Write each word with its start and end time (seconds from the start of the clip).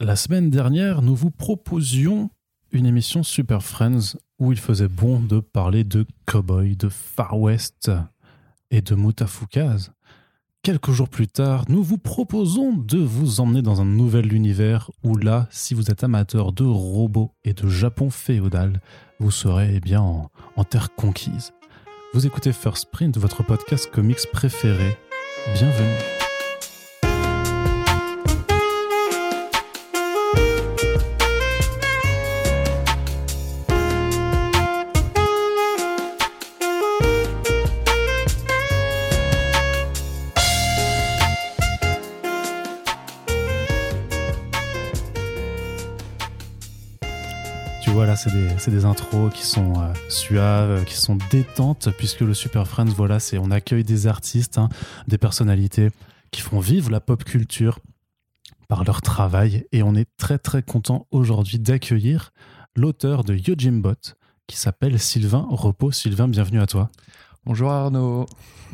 La 0.00 0.16
semaine 0.16 0.50
dernière, 0.50 1.02
nous 1.02 1.14
vous 1.14 1.30
proposions 1.30 2.28
une 2.72 2.84
émission 2.84 3.22
Super 3.22 3.62
Friends 3.62 4.16
où 4.40 4.50
il 4.50 4.58
faisait 4.58 4.88
bon 4.88 5.20
de 5.20 5.38
parler 5.38 5.84
de 5.84 6.04
cowboy, 6.26 6.76
de 6.76 6.88
Far 6.88 7.38
West 7.38 7.92
et 8.72 8.82
de 8.82 8.96
Mutafukaz. 8.96 9.92
Quelques 10.62 10.90
jours 10.90 11.08
plus 11.08 11.28
tard, 11.28 11.66
nous 11.68 11.84
vous 11.84 11.98
proposons 11.98 12.72
de 12.72 12.98
vous 12.98 13.38
emmener 13.38 13.62
dans 13.62 13.80
un 13.80 13.84
nouvel 13.84 14.32
univers 14.32 14.90
où 15.04 15.16
là, 15.16 15.46
si 15.50 15.74
vous 15.74 15.90
êtes 15.90 16.02
amateur 16.02 16.52
de 16.52 16.64
robots 16.64 17.32
et 17.44 17.52
de 17.52 17.68
Japon 17.68 18.10
féodal, 18.10 18.80
vous 19.20 19.30
serez 19.30 19.76
eh 19.76 19.80
bien 19.80 20.00
en, 20.00 20.28
en 20.56 20.64
terre 20.64 20.94
conquise. 20.96 21.52
Vous 22.14 22.26
écoutez 22.26 22.52
First 22.52 22.90
Print, 22.90 23.16
votre 23.16 23.44
podcast 23.44 23.88
comics 23.92 24.26
préféré. 24.32 24.96
Bienvenue. 25.54 26.23
C'est 48.58 48.70
des, 48.70 48.84
intros 48.86 49.32
qui 49.32 49.44
sont 49.44 49.74
euh, 49.76 49.92
suaves, 50.08 50.84
qui 50.86 50.94
sont 50.94 51.18
détentes, 51.30 51.90
puisque 51.98 52.20
le 52.20 52.32
Super 52.32 52.66
Friends, 52.66 52.86
voilà, 52.86 53.20
c'est 53.20 53.36
on 53.36 53.50
accueille 53.50 53.84
des 53.84 54.06
artistes, 54.06 54.56
hein, 54.56 54.70
des 55.08 55.18
personnalités 55.18 55.90
qui 56.30 56.40
font 56.40 56.58
vivre 56.58 56.90
la 56.90 57.00
pop 57.00 57.22
culture 57.22 57.80
par 58.66 58.84
leur 58.84 59.02
travail, 59.02 59.66
et 59.72 59.82
on 59.82 59.94
est 59.94 60.08
très 60.16 60.38
très 60.38 60.62
content 60.62 61.06
aujourd'hui 61.10 61.58
d'accueillir 61.58 62.30
l'auteur 62.76 63.24
de 63.24 63.34
Yojimbot, 63.34 64.14
qui 64.46 64.56
s'appelle 64.56 64.98
Sylvain 64.98 65.46
Repos. 65.50 65.92
Sylvain, 65.92 66.26
bienvenue 66.26 66.60
à 66.60 66.66
toi. 66.66 66.88
Bonjour 67.44 67.70
Arnaud. 67.70 68.24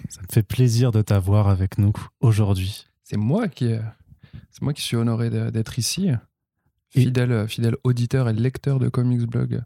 Ça 0.08 0.20
me 0.22 0.26
fait 0.30 0.44
plaisir 0.44 0.92
de 0.92 1.02
t'avoir 1.02 1.48
avec 1.48 1.76
nous 1.76 1.92
aujourd'hui. 2.20 2.86
C'est 3.02 3.16
moi 3.16 3.48
qui, 3.48 3.72
euh, 3.72 3.80
c'est 4.50 4.62
moi 4.62 4.72
qui 4.72 4.82
suis 4.82 4.96
honoré 4.96 5.28
d'être 5.50 5.78
ici. 5.78 6.10
Fidèle, 6.90 7.32
euh, 7.32 7.46
fidèle 7.46 7.76
auditeur 7.84 8.28
et 8.28 8.32
lecteur 8.32 8.78
de 8.78 8.88
Comics 8.88 9.26
Blog 9.28 9.60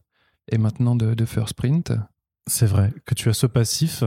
et 0.53 0.59
maintenant 0.59 0.95
de, 0.95 1.15
de 1.15 1.25
First 1.25 1.55
Print. 1.55 1.93
C'est 2.47 2.67
vrai 2.67 2.93
que 3.07 3.15
tu 3.15 3.29
as 3.29 3.33
ce 3.35 3.47
passif 3.47 4.03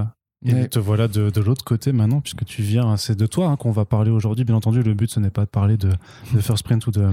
et 0.46 0.54
Mais- 0.54 0.68
te 0.68 0.78
voilà 0.78 1.08
de, 1.08 1.32
de 1.32 1.42
l'autre 1.42 1.66
côté 1.66 1.92
maintenant, 1.92 2.22
puisque 2.22 2.46
tu 2.46 2.62
viens, 2.62 2.96
c'est 2.98 3.16
de 3.16 3.26
toi 3.26 3.48
hein, 3.48 3.56
qu'on 3.56 3.72
va 3.72 3.86
parler 3.86 4.12
aujourd'hui. 4.12 4.46
Bien 4.46 4.56
entendu, 4.56 4.84
le 4.84 4.94
but, 4.94 5.10
ce 5.10 5.20
n'est 5.20 5.32
pas 5.32 5.46
de 5.46 5.50
parler 5.50 5.78
de, 5.78 5.90
de 6.34 6.40
First 6.40 6.64
Print 6.64 6.86
ou 6.86 6.92
de, 6.92 7.10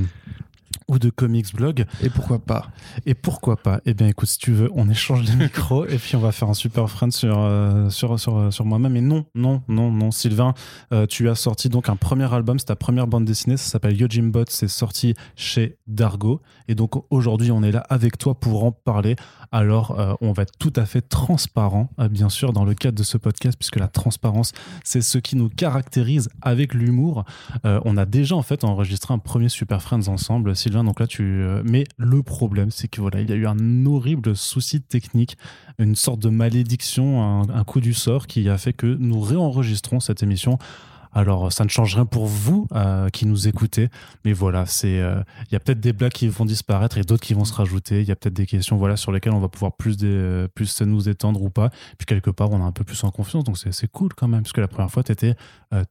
ou 0.89 0.99
de 0.99 1.11
Comics 1.11 1.55
Blog. 1.55 1.85
Et 2.03 2.11
pourquoi 2.11 2.39
pas 2.39 2.69
Et 3.07 3.15
pourquoi 3.15 3.57
pas 3.57 3.81
Eh 3.87 3.95
bien, 3.95 4.09
écoute, 4.09 4.29
si 4.29 4.39
tu 4.39 4.53
veux, 4.53 4.71
on 4.75 4.89
échange 4.89 5.23
les 5.23 5.37
micros 5.45 5.87
et 5.87 5.97
puis 5.97 6.17
on 6.17 6.21
va 6.21 6.33
faire 6.33 6.49
un 6.49 6.55
super 6.55 6.89
friend 6.91 7.13
sur, 7.13 7.39
euh, 7.39 7.91
sur, 7.91 8.19
sur, 8.19 8.53
sur 8.53 8.65
moi-même. 8.65 8.97
Et 8.97 9.01
non, 9.01 9.25
non, 9.35 9.63
non, 9.69 9.91
non, 9.91 10.11
Sylvain, 10.11 10.55
euh, 10.93 11.07
tu 11.07 11.29
as 11.29 11.35
sorti 11.35 11.69
donc 11.69 11.89
un 11.89 11.97
premier 11.97 12.33
album, 12.33 12.59
c'est 12.59 12.67
ta 12.67 12.77
première 12.77 13.07
bande 13.07 13.25
dessinée, 13.25 13.57
ça 13.57 13.71
s'appelle 13.71 13.99
Yojimbot, 13.99 14.45
c'est 14.49 14.69
sorti 14.69 15.15
chez 15.37 15.79
Dargo. 15.87 16.41
Et 16.69 16.75
donc 16.75 16.93
aujourd'hui, 17.11 17.51
on 17.51 17.63
est 17.63 17.73
là 17.73 17.85
avec 17.89 18.19
toi 18.19 18.39
pour 18.39 18.65
en 18.65 18.73
parler. 18.73 19.17
Alors, 19.53 19.99
euh, 19.99 20.15
on 20.21 20.33
va 20.33 20.43
être 20.43 20.59
tout 20.59 20.73
à 20.77 20.85
fait 20.85 21.03
transparent, 21.03 21.91
bien 22.11 22.29
sûr, 22.29 22.53
dans 22.53 22.65
le 22.65 22.75
cadre 22.75 22.99
de 22.99 23.05
ce 23.05 23.17
podcast, 23.17 23.57
puisque 23.59 23.77
la 23.77 23.89
transparence, 23.89 24.53
c'est 24.83 25.01
ce 25.01 25.19
qui 25.19 25.37
nous 25.37 25.49
caractérise 25.49 26.29
avec 26.43 26.75
l'humour. 26.75 27.25
On 27.65 27.97
a 27.97 28.05
déjà 28.05 28.35
en 28.35 28.43
fait 28.43 28.65
enregistré 28.65 29.15
un 29.15 29.19
premier 29.19 29.49
Super 29.49 29.81
Friends 29.81 30.09
ensemble, 30.09 30.57
Sylvain. 30.57 30.74
Donc 30.83 30.99
là, 30.99 31.07
tu. 31.07 31.23
euh, 31.23 31.63
Mais 31.65 31.85
le 31.99 32.23
problème, 32.23 32.71
c'est 32.71 32.89
que 32.89 33.01
voilà, 33.01 33.21
il 33.21 33.29
y 33.31 33.33
a 33.33 33.37
eu 33.37 33.47
un 33.47 33.87
horrible 33.87 34.35
souci 34.35 34.81
technique, 34.81 35.37
une 35.79 35.95
sorte 35.95 36.21
de 36.21 36.31
malédiction, 36.31 37.23
un, 37.23 37.49
un 37.51 37.65
coup 37.65 37.81
du 37.81 37.95
sort 37.95 38.27
qui 38.27 38.49
a 38.49 38.59
fait 38.59 38.73
que 38.73 38.87
nous 38.87 39.21
réenregistrons 39.21 40.01
cette 40.01 40.23
émission. 40.23 40.59
Alors, 41.15 41.53
ça 41.53 41.65
ne 41.65 41.69
change 41.69 41.95
rien 41.95 42.07
pour 42.07 42.27
vous 42.27 42.67
euh, 42.73 43.09
qui 43.09 43.27
nous 43.27 43.49
écoutez, 43.49 43.89
mais 44.25 44.33
voilà, 44.33 44.67
c'est 44.67 45.01
euh, 45.01 45.23
il 45.49 45.53
y 45.53 45.57
a 45.57 45.61
peut-être 45.61 45.81
des 45.81 45.93
blagues 45.93 46.13
qui 46.13 46.29
vont 46.29 46.45
disparaître 46.45 46.99
et 46.99 47.03
d'autres 47.03 47.23
qui 47.23 47.35
vont 47.35 47.45
se 47.45 47.55
rajouter. 47.55 48.03
Il 48.03 48.09
y 48.09 48.13
a 48.13 48.17
peut-être 48.17 48.35
des 48.35 48.47
questions 48.47 48.77
voilà 48.77 48.97
sur 48.97 49.13
lesquelles 49.13 49.33
on 49.33 49.41
va 49.41 49.49
pouvoir 49.49 49.73
plus 49.73 49.97
des, 49.97 50.47
plus 50.55 50.83
nous 50.83 51.09
étendre 51.09 51.43
ou 51.43 51.51
pas. 51.51 51.71
Puis 51.99 52.07
quelque 52.07 52.31
part, 52.31 52.51
on 52.51 52.63
a 52.63 52.67
un 52.67 52.73
peu 52.73 52.85
plus 52.85 53.03
en 53.05 53.11
confiance, 53.11 53.45
donc 53.45 53.57
c'est 53.59 53.91
cool 53.91 54.13
quand 54.15 54.29
même. 54.29 54.43
Parce 54.43 54.53
que 54.53 54.61
la 54.61 54.69
première 54.69 54.91
fois, 54.91 55.03
tu 55.03 55.13
étais 55.13 55.35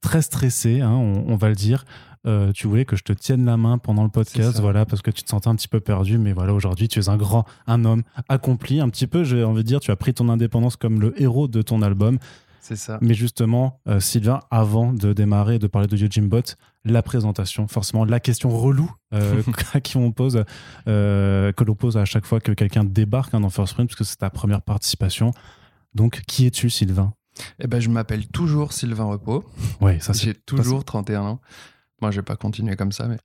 très 0.02 0.22
stressé, 0.22 0.82
hein, 0.82 0.92
on, 0.92 1.26
on 1.28 1.36
va 1.36 1.50
le 1.50 1.56
dire. 1.56 1.86
Euh, 2.26 2.54
tu 2.54 2.68
voulais 2.68 2.86
que 2.86 2.96
je 2.96 3.04
te 3.04 3.12
tienne 3.12 3.44
la 3.44 3.58
main 3.58 3.78
pendant 3.78 4.04
le 4.04 4.10
podcast, 4.10 4.60
voilà, 4.62 4.86
parce 4.86 5.02
que 5.02 5.12
tu 5.12 5.24
te 5.24 5.30
sentais 5.30 5.50
un 5.50 5.56
petit 5.56 5.68
peu 5.68 5.82
perdu. 5.82 6.18
Mais 6.18 6.32
voilà, 6.32 6.54
aujourd'hui, 6.54 6.88
tu 6.88 7.00
es 7.00 7.10
un 7.10 7.18
grand, 7.18 7.46
un 7.68 7.84
homme 7.84 8.04
accompli, 8.30 8.80
un 8.80 8.90
petit 8.90 9.08
peu. 9.08 9.24
J'ai 9.24 9.44
envie 9.44 9.64
de 9.64 9.68
dire, 9.68 9.80
tu 9.82 9.92
as 9.92 9.96
pris 9.96 10.14
ton 10.14 10.30
indépendance 10.30 10.78
comme 10.78 11.02
le 11.02 11.22
héros 11.22 11.48
de 11.48 11.62
ton 11.62 11.82
album. 11.82 12.20
C'est 12.64 12.78
ça. 12.78 12.98
Mais 13.02 13.14
justement, 13.14 13.82
euh, 13.90 14.00
Sylvain, 14.00 14.40
avant 14.50 14.94
de 14.94 15.12
démarrer 15.12 15.56
et 15.56 15.60
de 15.60 15.68
parler 15.68 15.90
de 15.90 15.98
Yojimbot, 15.98 16.56
la 16.86 17.04
présentation, 17.04 17.68
forcément 17.68 18.06
la 18.06 18.22
question 18.22 18.50
relou 18.50 18.90
euh, 19.14 19.44
à 19.74 19.82
qui 19.82 19.98
on 19.98 20.14
pose, 20.14 20.46
euh, 20.88 21.52
que 21.52 21.64
l'on 21.66 21.76
pose 21.76 21.98
à 21.98 22.06
chaque 22.06 22.26
fois 22.26 22.40
que 22.40 22.54
quelqu'un 22.54 22.86
débarque 22.86 23.34
hein, 23.34 23.42
dans 23.42 23.50
First 23.50 23.74
Print, 23.74 23.90
parce 23.90 23.98
que 23.98 24.06
c'est 24.06 24.16
ta 24.16 24.30
première 24.30 24.62
participation. 24.62 25.32
Donc, 25.94 26.22
qui 26.26 26.46
es-tu, 26.46 26.70
Sylvain? 26.70 27.14
Eh 27.60 27.68
ben, 27.68 27.82
je 27.82 27.90
m'appelle 27.90 28.28
toujours 28.28 28.72
Sylvain 28.72 29.04
Repos. 29.04 29.44
Oui, 29.82 30.00
ça 30.00 30.14
c'est. 30.14 30.24
J'ai 30.24 30.34
toujours 30.34 30.86
31 30.86 31.22
ans. 31.24 31.42
Moi, 32.02 32.12
je 32.12 32.18
vais 32.18 32.24
pas 32.24 32.38
continuer 32.38 32.78
comme 32.78 32.94
ça, 32.94 33.10
mais. 33.10 33.18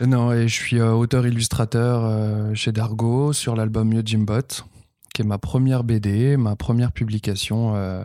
non, 0.06 0.32
et 0.32 0.48
je 0.48 0.54
suis 0.54 0.78
euh, 0.78 0.92
auteur-illustrateur 0.92 2.02
euh, 2.04 2.54
chez 2.54 2.72
Dargo 2.72 3.34
sur 3.34 3.56
l'album 3.56 3.92
Yojimbot, 3.92 4.64
qui 5.12 5.20
est 5.20 5.26
ma 5.26 5.38
première 5.38 5.84
BD, 5.84 6.38
ma 6.38 6.56
première 6.56 6.92
publication 6.92 7.74
euh, 7.76 8.04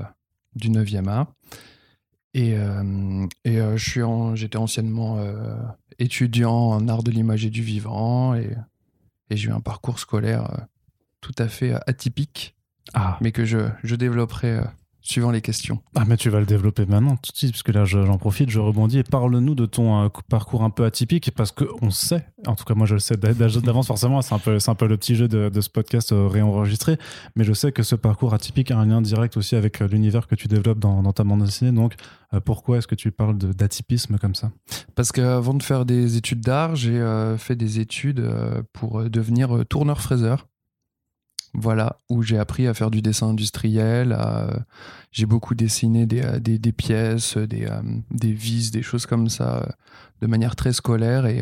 du 0.57 0.69
9e 0.69 1.07
A. 1.07 1.27
Et, 2.33 2.55
euh, 2.57 3.25
et 3.45 3.59
euh, 3.59 3.77
je 3.77 3.89
suis 3.89 4.03
en- 4.03 4.35
j'étais 4.35 4.57
anciennement 4.57 5.17
euh, 5.19 5.55
étudiant 5.97 6.51
en 6.53 6.87
art 6.87 7.01
de 7.03 7.09
l'image 7.11 7.45
et 7.45 7.49
du 7.49 7.61
vivant, 7.63 8.35
et, 8.35 8.55
et 9.29 9.37
j'ai 9.37 9.49
eu 9.49 9.51
un 9.53 9.59
parcours 9.61 9.99
scolaire 9.99 10.67
tout 11.21 11.33
à 11.39 11.47
fait 11.47 11.73
atypique, 11.87 12.55
Ah, 12.93 13.17
mais 13.21 13.31
que 13.31 13.43
je, 13.45 13.69
je 13.83 13.95
développerai 13.95 14.59
suivant 15.07 15.31
les 15.31 15.41
questions. 15.41 15.79
Ah, 15.95 16.03
mais 16.07 16.17
tu 16.17 16.29
vas 16.29 16.39
le 16.39 16.45
développer 16.45 16.85
maintenant, 16.85 17.15
tout 17.17 17.31
de 17.31 17.37
suite, 17.37 17.51
parce 17.51 17.63
que 17.63 17.71
là, 17.71 17.85
je- 17.85 18.05
j'en 18.05 18.17
profite, 18.17 18.49
je 18.49 18.59
rebondis 18.59 18.99
et 18.99 19.03
parle-nous 19.03 19.55
de 19.55 19.65
ton 19.65 20.03
euh, 20.05 20.09
parcours 20.29 20.63
un 20.63 20.69
peu 20.69 20.85
atypique, 20.85 21.31
parce 21.35 21.51
qu'on 21.51 21.89
sait, 21.89 22.25
en 22.45 22.55
tout 22.55 22.63
cas, 22.65 22.73
moi 22.73 22.85
je 22.85 22.93
le 22.95 22.99
sais 22.99 23.15
d'a- 23.17 23.33
d'a- 23.33 23.47
d'avance, 23.61 23.87
forcément, 23.87 24.21
c'est 24.21 24.35
un, 24.35 24.39
peu, 24.39 24.57
un 24.65 24.75
peu 24.75 24.87
le 24.87 24.97
petit 24.97 25.15
jeu 25.15 25.27
de, 25.27 25.49
de 25.49 25.61
ce 25.61 25.69
podcast 25.69 26.11
euh, 26.11 26.27
réenregistré, 26.27 26.97
mais 27.35 27.43
je 27.43 27.53
sais 27.53 27.71
que 27.71 27.83
ce 27.83 27.95
parcours 27.95 28.33
atypique 28.33 28.71
a 28.71 28.77
un 28.77 28.85
lien 28.85 29.01
direct 29.01 29.37
aussi 29.37 29.55
avec 29.55 29.81
euh, 29.81 29.87
l'univers 29.87 30.27
que 30.27 30.35
tu 30.35 30.47
développes 30.47 30.79
dans, 30.79 31.01
dans 31.01 31.13
ta 31.13 31.23
bande 31.23 31.43
dessinée. 31.43 31.71
Donc, 31.71 31.93
euh, 32.33 32.39
pourquoi 32.39 32.77
est-ce 32.77 32.87
que 32.87 32.95
tu 32.95 33.11
parles 33.11 33.37
d'atypisme 33.37 34.17
comme 34.17 34.35
ça? 34.35 34.51
Parce 34.95 35.11
qu'avant 35.11 35.53
de 35.53 35.63
faire 35.63 35.85
des 35.85 36.17
études 36.17 36.41
d'art, 36.41 36.75
j'ai 36.75 37.01
fait 37.37 37.55
des 37.55 37.79
études 37.79 38.23
pour 38.73 39.09
devenir 39.09 39.65
tourneur-fraiseur. 39.69 40.47
Voilà, 41.53 41.97
où 42.09 42.21
j'ai 42.21 42.37
appris 42.37 42.67
à 42.67 42.73
faire 42.73 42.91
du 42.91 43.01
dessin 43.01 43.29
industriel. 43.29 44.11
à- 44.13 44.59
J'ai 45.11 45.25
beaucoup 45.25 45.55
dessiné 45.55 46.05
des, 46.05 46.21
euh, 46.21 46.39
des, 46.39 46.59
des 46.59 46.71
pièces, 46.71 47.37
des, 47.37 47.65
euh, 47.65 47.81
des 48.11 48.31
vis, 48.33 48.69
des 48.71 48.83
choses 48.83 49.05
comme 49.07 49.29
ça, 49.29 49.57
euh, 49.57 49.65
de 50.21 50.27
manière 50.27 50.55
très 50.55 50.73
scolaire. 50.73 51.25
Et, 51.25 51.41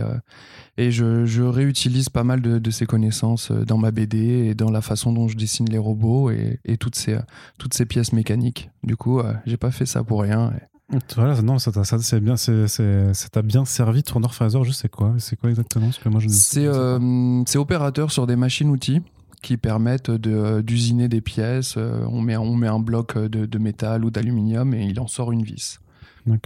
et 0.78 0.92
je, 0.92 1.26
je 1.26 1.42
réutilise 1.42 2.08
pas 2.10 2.24
mal 2.24 2.42
de, 2.42 2.60
de 2.60 2.72
ces 2.72 2.86
connaissances 2.86 3.52
dans 3.52 3.78
ma 3.78 3.92
BD 3.92 4.18
et 4.50 4.56
dans 4.56 4.70
la 4.72 4.82
façon 4.82 5.12
dont 5.12 5.28
je 5.28 5.36
dessine 5.36 5.68
les 5.70 5.78
robots 5.78 6.30
et, 6.30 6.60
et 6.66 6.78
toutes, 6.78 6.96
ces, 6.96 7.18
toutes 7.58 7.74
ces 7.74 7.86
pièces 7.86 8.14
mécaniques. 8.14 8.70
Du 8.84 8.96
coup, 8.96 9.22
j'ai 9.46 9.58
pas 9.58 9.72
fait 9.72 9.86
ça 9.86 10.04
pour 10.04 10.22
rien. 10.22 10.54
Et 10.92 10.98
Voilà, 11.16 11.42
non, 11.42 11.58
ça 11.60 11.72
t'a 11.72 11.84
ça, 11.84 11.98
c'est 12.00 12.20
bien, 12.20 12.36
c'est, 12.38 12.68
c'est- 12.68 13.14
ça 13.14 13.28
t'a 13.30 13.42
bien 13.42 13.66
servi, 13.66 14.04
tourneur 14.04 14.34
fraiseur, 14.36 14.64
je 14.64 14.72
sais 14.72 14.88
quoi, 14.90 15.16
c'est 15.18 15.36
quoi 15.36 15.50
exactement 15.50 15.88
Parce 15.88 15.98
que 15.98 16.10
moi, 16.10 16.20
je 16.20 16.28
ne 16.28 16.32
C'est 16.32 16.68
euh, 16.68 17.44
opérateur 17.56 18.12
sur 18.12 18.28
des 18.28 18.36
machines-outils 18.36 19.02
qui 19.46 19.58
permettent 19.58 20.10
de- 20.12 20.62
d'usiner 20.62 21.08
des 21.08 21.22
pièces. 21.22 21.76
Euh, 21.78 22.04
on, 22.10 22.20
met, 22.22 22.36
on 22.38 22.56
met 22.56 22.68
un 22.68 22.80
bloc 22.80 23.18
de, 23.18 23.46
de 23.46 23.58
métal 23.60 24.04
ou 24.04 24.10
d'aluminium 24.12 24.74
et 24.74 24.86
il 24.86 25.00
en 25.00 25.08
sort 25.08 25.32
une 25.32 25.44
vis. 25.44 25.80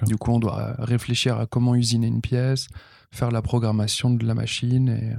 Du 0.05 0.17
coup, 0.17 0.31
on 0.31 0.39
doit 0.39 0.75
réfléchir 0.79 1.39
à 1.39 1.45
comment 1.45 1.73
usiner 1.75 2.07
une 2.07 2.19
pièce, 2.21 2.67
faire 3.11 3.31
la 3.31 3.41
programmation 3.41 4.09
de 4.09 4.25
la 4.25 4.33
machine 4.35 4.89
et, 4.89 5.15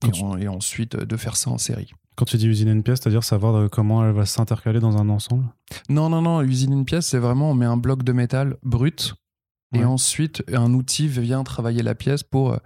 Quand 0.00 0.08
et, 0.08 0.12
tu- 0.12 0.22
en- 0.22 0.36
et 0.38 0.46
ensuite 0.48 0.94
euh, 0.94 1.04
de 1.04 1.16
faire 1.16 1.36
ça 1.36 1.50
en 1.50 1.58
série. 1.58 1.90
Quand 2.14 2.24
tu 2.24 2.36
dis 2.36 2.46
usiner 2.46 2.70
une 2.70 2.82
pièce, 2.84 3.00
c'est-à-dire 3.00 3.24
savoir 3.24 3.54
euh, 3.56 3.68
comment 3.68 4.04
elle 4.04 4.12
va 4.14 4.24
s'intercaler 4.24 4.78
dans 4.80 4.96
un 4.96 5.08
ensemble? 5.08 5.44
Non, 5.88 6.08
non, 6.08 6.22
non, 6.22 6.40
usiner 6.42 6.74
une 6.76 6.84
pièce, 6.84 7.06
c'est 7.06 7.18
vraiment 7.18 7.50
on 7.50 7.54
met 7.54 7.66
un 7.66 7.76
bloc 7.76 8.04
de 8.04 8.12
métal 8.12 8.56
brut 8.62 9.14
et 9.74 9.84
ensuite 9.84 10.44
un 10.52 10.72
outil 10.72 11.08
vient 11.08 11.42
travailler 11.44 11.82
la 11.82 11.94
pièce 11.96 12.22
pour 12.22 12.52
euh, 12.52 12.58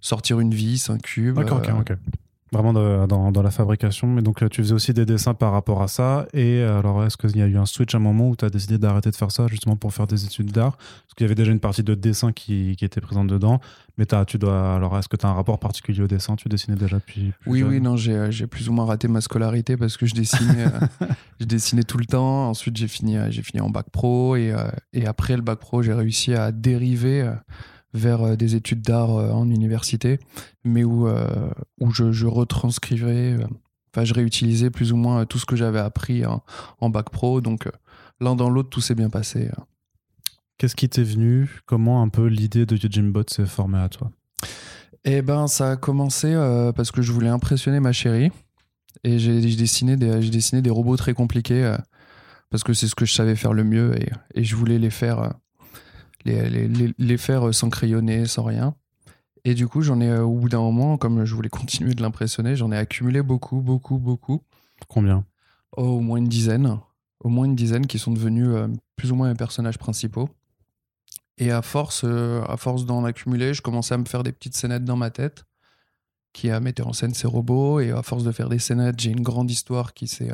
sortir 0.00 0.40
une 0.40 0.52
vis, 0.52 0.90
un 0.90 0.98
cube. 0.98 1.36
D'accord, 1.36 1.58
ok, 1.58 1.68
euh, 1.68 1.80
ok. 1.80 1.92
Vraiment 2.52 2.72
dans, 2.72 3.30
dans, 3.30 3.42
la 3.42 3.50
fabrication. 3.50 4.08
Mais 4.08 4.22
donc, 4.22 4.48
tu 4.48 4.62
faisais 4.62 4.74
aussi 4.74 4.94
des 4.94 5.04
dessins 5.04 5.34
par 5.34 5.52
rapport 5.52 5.82
à 5.82 5.88
ça. 5.88 6.26
Et 6.32 6.62
alors, 6.62 7.04
est-ce 7.04 7.16
qu'il 7.16 7.36
y 7.36 7.42
a 7.42 7.46
eu 7.46 7.58
un 7.58 7.66
switch 7.66 7.94
à 7.94 7.98
un 7.98 8.00
moment 8.00 8.28
où 8.28 8.36
tu 8.36 8.44
as 8.44 8.50
décidé 8.50 8.78
d'arrêter 8.78 9.10
de 9.10 9.16
faire 9.16 9.30
ça 9.30 9.46
justement 9.48 9.76
pour 9.76 9.92
faire 9.92 10.06
des 10.06 10.24
études 10.24 10.50
d'art? 10.50 10.76
Parce 10.76 11.14
qu'il 11.16 11.24
y 11.24 11.28
avait 11.28 11.34
déjà 11.34 11.52
une 11.52 11.60
partie 11.60 11.82
de 11.82 11.94
dessin 11.94 12.32
qui, 12.32 12.74
qui 12.76 12.84
était 12.84 13.00
présente 13.00 13.26
dedans. 13.26 13.60
Mais 13.98 14.14
as, 14.14 14.24
tu 14.24 14.38
dois. 14.38 14.74
Alors, 14.74 14.96
est-ce 14.96 15.08
que 15.08 15.16
tu 15.16 15.26
as 15.26 15.28
un 15.28 15.34
rapport 15.34 15.58
particulier 15.58 16.02
au 16.02 16.06
dessin? 16.06 16.36
Tu 16.36 16.48
dessinais 16.48 16.76
déjà 16.76 16.96
depuis. 16.96 17.32
oui, 17.46 17.62
oui, 17.64 17.80
non, 17.80 17.96
j'ai 17.96 18.46
plus 18.46 18.68
ou 18.68 18.72
moins 18.72 18.86
raté 18.86 19.08
ma 19.08 19.20
scolarité 19.20 19.76
parce 19.76 19.96
que 19.96 20.06
je 20.06 20.14
dessinais, 20.14 20.66
euh, 20.66 21.06
je 21.40 21.44
dessinais 21.44 21.82
tout 21.82 21.98
le 21.98 22.06
temps. 22.06 22.48
Ensuite, 22.48 22.76
j'ai 22.76 22.88
fini, 22.88 23.18
j'ai 23.30 23.42
fini 23.42 23.60
en 23.60 23.70
bac 23.70 23.90
pro. 23.90 24.36
Et, 24.36 24.52
euh, 24.52 24.70
et 24.92 25.06
après 25.06 25.36
le 25.36 25.42
bac 25.42 25.58
pro, 25.58 25.82
j'ai 25.82 25.92
réussi 25.92 26.32
à 26.34 26.52
dériver 26.52 27.22
euh, 27.22 27.32
vers 27.94 28.22
euh, 28.22 28.36
des 28.36 28.54
études 28.54 28.82
d'art 28.82 29.16
euh, 29.16 29.30
en 29.30 29.48
université, 29.50 30.18
mais 30.64 30.84
où, 30.84 31.08
euh, 31.08 31.50
où 31.80 31.90
je, 31.90 32.12
je 32.12 32.26
retranscrivais, 32.26 33.36
enfin 33.92 34.04
je 34.04 34.14
réutilisais 34.14 34.70
plus 34.70 34.92
ou 34.92 34.96
moins 34.96 35.24
tout 35.26 35.38
ce 35.38 35.46
que 35.46 35.56
j'avais 35.56 35.78
appris 35.78 36.24
en, 36.26 36.90
bac 36.90 37.10
pro. 37.10 37.40
Donc 37.40 37.68
l'un 38.20 38.36
dans 38.36 38.50
l'autre, 38.50 38.70
tout 38.70 38.80
s'est 38.80 38.94
bien 38.94 39.10
passé. 39.10 39.50
Qu'est-ce 40.58 40.76
qui 40.76 40.88
t'est 40.88 41.04
venu? 41.04 41.48
Comment 41.66 42.02
un 42.02 42.08
peu 42.08 42.26
l'idée 42.26 42.66
de 42.66 43.10
Bot 43.10 43.22
s'est 43.28 43.46
formée 43.46 43.78
à 43.78 43.88
toi? 43.88 44.10
Eh 45.04 45.22
ben, 45.22 45.46
ça 45.46 45.72
a 45.72 45.76
commencé 45.76 46.34
parce 46.74 46.90
que 46.90 47.00
je 47.00 47.12
voulais 47.12 47.28
impressionner 47.28 47.80
ma 47.80 47.92
chérie 47.92 48.30
et 49.04 49.18
j'ai 49.20 49.40
dessiné 49.40 49.96
des 49.96 50.28
dessiné 50.28 50.60
des 50.60 50.70
robots 50.70 50.96
très 50.96 51.14
compliqués 51.14 51.76
parce 52.50 52.64
que 52.64 52.74
c'est 52.74 52.88
ce 52.88 52.96
que 52.96 53.06
je 53.06 53.14
savais 53.14 53.36
faire 53.36 53.52
le 53.52 53.62
mieux 53.62 53.96
et, 54.02 54.10
et 54.34 54.44
je 54.44 54.56
voulais 54.56 54.78
les 54.78 54.90
faire 54.90 55.32
les, 56.98 57.16
faire 57.18 57.54
sans 57.54 57.70
crayonner, 57.70 58.26
sans 58.26 58.44
rien. 58.44 58.74
Et 59.44 59.54
du 59.54 59.66
coup, 59.66 59.82
j'en 59.82 60.00
ai, 60.00 60.08
euh, 60.08 60.24
au 60.24 60.34
bout 60.34 60.48
d'un 60.48 60.60
moment, 60.60 60.98
comme 60.98 61.24
je 61.24 61.34
voulais 61.34 61.48
continuer 61.48 61.94
de 61.94 62.02
l'impressionner, 62.02 62.56
j'en 62.56 62.72
ai 62.72 62.76
accumulé 62.76 63.22
beaucoup, 63.22 63.60
beaucoup, 63.60 63.98
beaucoup. 63.98 64.42
Combien? 64.88 65.24
Oh, 65.76 65.82
Au 65.82 66.00
moins 66.00 66.18
une 66.18 66.28
dizaine. 66.28 66.78
Au 67.20 67.28
moins 67.28 67.46
une 67.46 67.56
dizaine 67.56 67.86
qui 67.86 67.98
sont 67.98 68.12
devenus 68.12 68.48
euh, 68.48 68.68
plus 68.96 69.10
ou 69.10 69.14
moins 69.14 69.28
mes 69.28 69.34
personnages 69.34 69.78
principaux. 69.78 70.28
Et 71.38 71.50
à 71.50 71.62
force, 71.62 72.02
euh, 72.04 72.42
à 72.46 72.56
force 72.56 72.84
d'en 72.84 73.04
accumuler, 73.04 73.54
je 73.54 73.62
commençais 73.62 73.94
à 73.94 73.98
me 73.98 74.04
faire 74.04 74.22
des 74.22 74.32
petites 74.32 74.56
scénettes 74.56 74.84
dans 74.84 74.96
ma 74.96 75.10
tête 75.10 75.44
qui 76.32 76.50
a 76.50 76.60
en 76.84 76.92
scène 76.92 77.14
ces 77.14 77.26
robots. 77.26 77.80
Et 77.80 77.90
à 77.90 78.02
force 78.02 78.24
de 78.24 78.32
faire 78.32 78.48
des 78.48 78.58
scénettes, 78.58 79.00
j'ai 79.00 79.10
une 79.10 79.22
grande 79.22 79.50
histoire 79.50 79.94
qui 79.94 80.06
s'est 80.06 80.32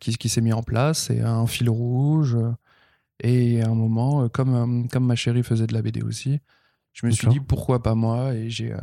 qui, 0.00 0.16
qui 0.16 0.28
s'est 0.28 0.40
mis 0.40 0.52
en 0.52 0.62
place 0.62 1.10
et 1.10 1.20
un 1.20 1.46
fil 1.46 1.68
rouge. 1.68 2.36
Et 3.20 3.62
à 3.62 3.68
un 3.68 3.74
moment, 3.74 4.24
euh, 4.24 4.28
comme, 4.28 4.54
euh, 4.54 4.88
comme 4.88 5.06
ma 5.06 5.16
chérie 5.16 5.42
faisait 5.42 5.66
de 5.66 5.74
la 5.74 5.82
BD 5.82 6.02
aussi, 6.02 6.40
je 6.92 7.06
me 7.06 7.10
suis 7.10 7.28
dit 7.28 7.40
pourquoi 7.40 7.82
pas 7.82 7.94
moi? 7.94 8.34
Et 8.34 8.50
j'ai 8.50 8.72
euh, 8.72 8.78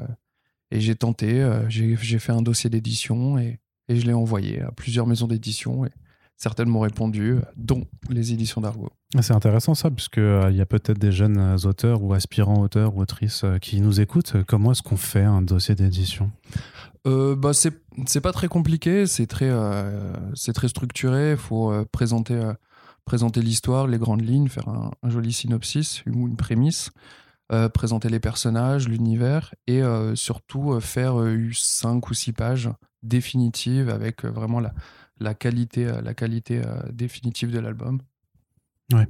et 0.74 0.80
j'ai 0.80 0.96
tenté, 0.96 1.46
j'ai 1.68 1.98
fait 1.98 2.32
un 2.32 2.42
dossier 2.42 2.70
d'édition 2.70 3.38
et, 3.38 3.60
et, 3.90 3.98
je 3.98 4.06
l'ai 4.06 4.14
envoyé 4.14 4.62
à 4.62 4.72
plusieurs 4.72 5.06
maisons 5.06 5.28
d'édition 5.28 5.86
et 5.86 5.90
certaines 6.38 6.70
m'ont 6.70 6.80
répondu, 6.80 7.40
dont 7.58 7.86
les 8.10 8.32
éditions 8.32 8.62
d'Argo. 8.62 8.90
Ah, 9.14 9.22
c'est 9.22 9.34
intéressant 9.34 9.76
ça, 9.76 9.92
puisqu'il 9.92 10.48
il 10.50 10.56
y 10.56 10.62
a 10.62 10.66
peut-être 10.66 10.98
des 10.98 11.12
jeunes 11.12 11.58
auteurs 11.66 12.02
ou 12.02 12.14
aspirants 12.14 12.62
auteurs 12.62 12.96
ou 12.96 13.02
autrices 13.02 13.44
qui 13.62 13.82
nous 13.82 14.00
écoutent. 14.00 14.38
Comment 14.48 14.72
est-ce 14.72 14.82
qu'on 14.82 14.96
fait 14.96 15.26
un 15.26 15.42
dossier 15.42 15.76
d'édition? 15.76 16.32
Euh, 17.06 17.36
bah 17.36 17.52
c'est 17.54 18.22
pas 18.22 18.32
très 18.32 18.48
compliqué, 18.48 19.08
c'est 19.08 19.28
très, 19.28 19.52
c'est 20.36 20.54
très 20.54 20.70
structuré. 20.70 21.32
Il 21.32 21.38
faut 21.38 21.74
présenter 21.92 22.42
présenter 23.06 23.42
l'histoire, 23.42 23.88
les 23.88 23.98
grandes 23.98 24.22
lignes, 24.22 24.48
faire 24.48 24.70
un, 24.70 24.92
joli 25.10 25.34
synopsis 25.34 26.04
ou 26.06 26.28
une 26.28 26.38
prémisse, 26.38 26.92
euh, 27.52 27.70
présenter 27.70 28.10
les 28.10 28.20
personnages, 28.20 28.88
l'univers 28.88 29.54
et 29.68 29.82
euh, 29.82 30.16
surtout 30.16 30.74
euh, 30.74 30.80
faire 30.80 31.16
cinq 31.54 32.10
ou 32.10 32.14
six 32.14 32.34
pages 32.34 32.70
définitives 33.04 33.90
avec 33.90 34.24
vraiment 34.24 34.60
la, 34.60 34.74
la 35.20 35.34
qualité, 35.34 35.92
la 36.04 36.14
qualité 36.14 36.62
définitive 36.92 37.52
de 37.52 37.60
l'album. 37.60 38.00
Ouais. 38.94 39.08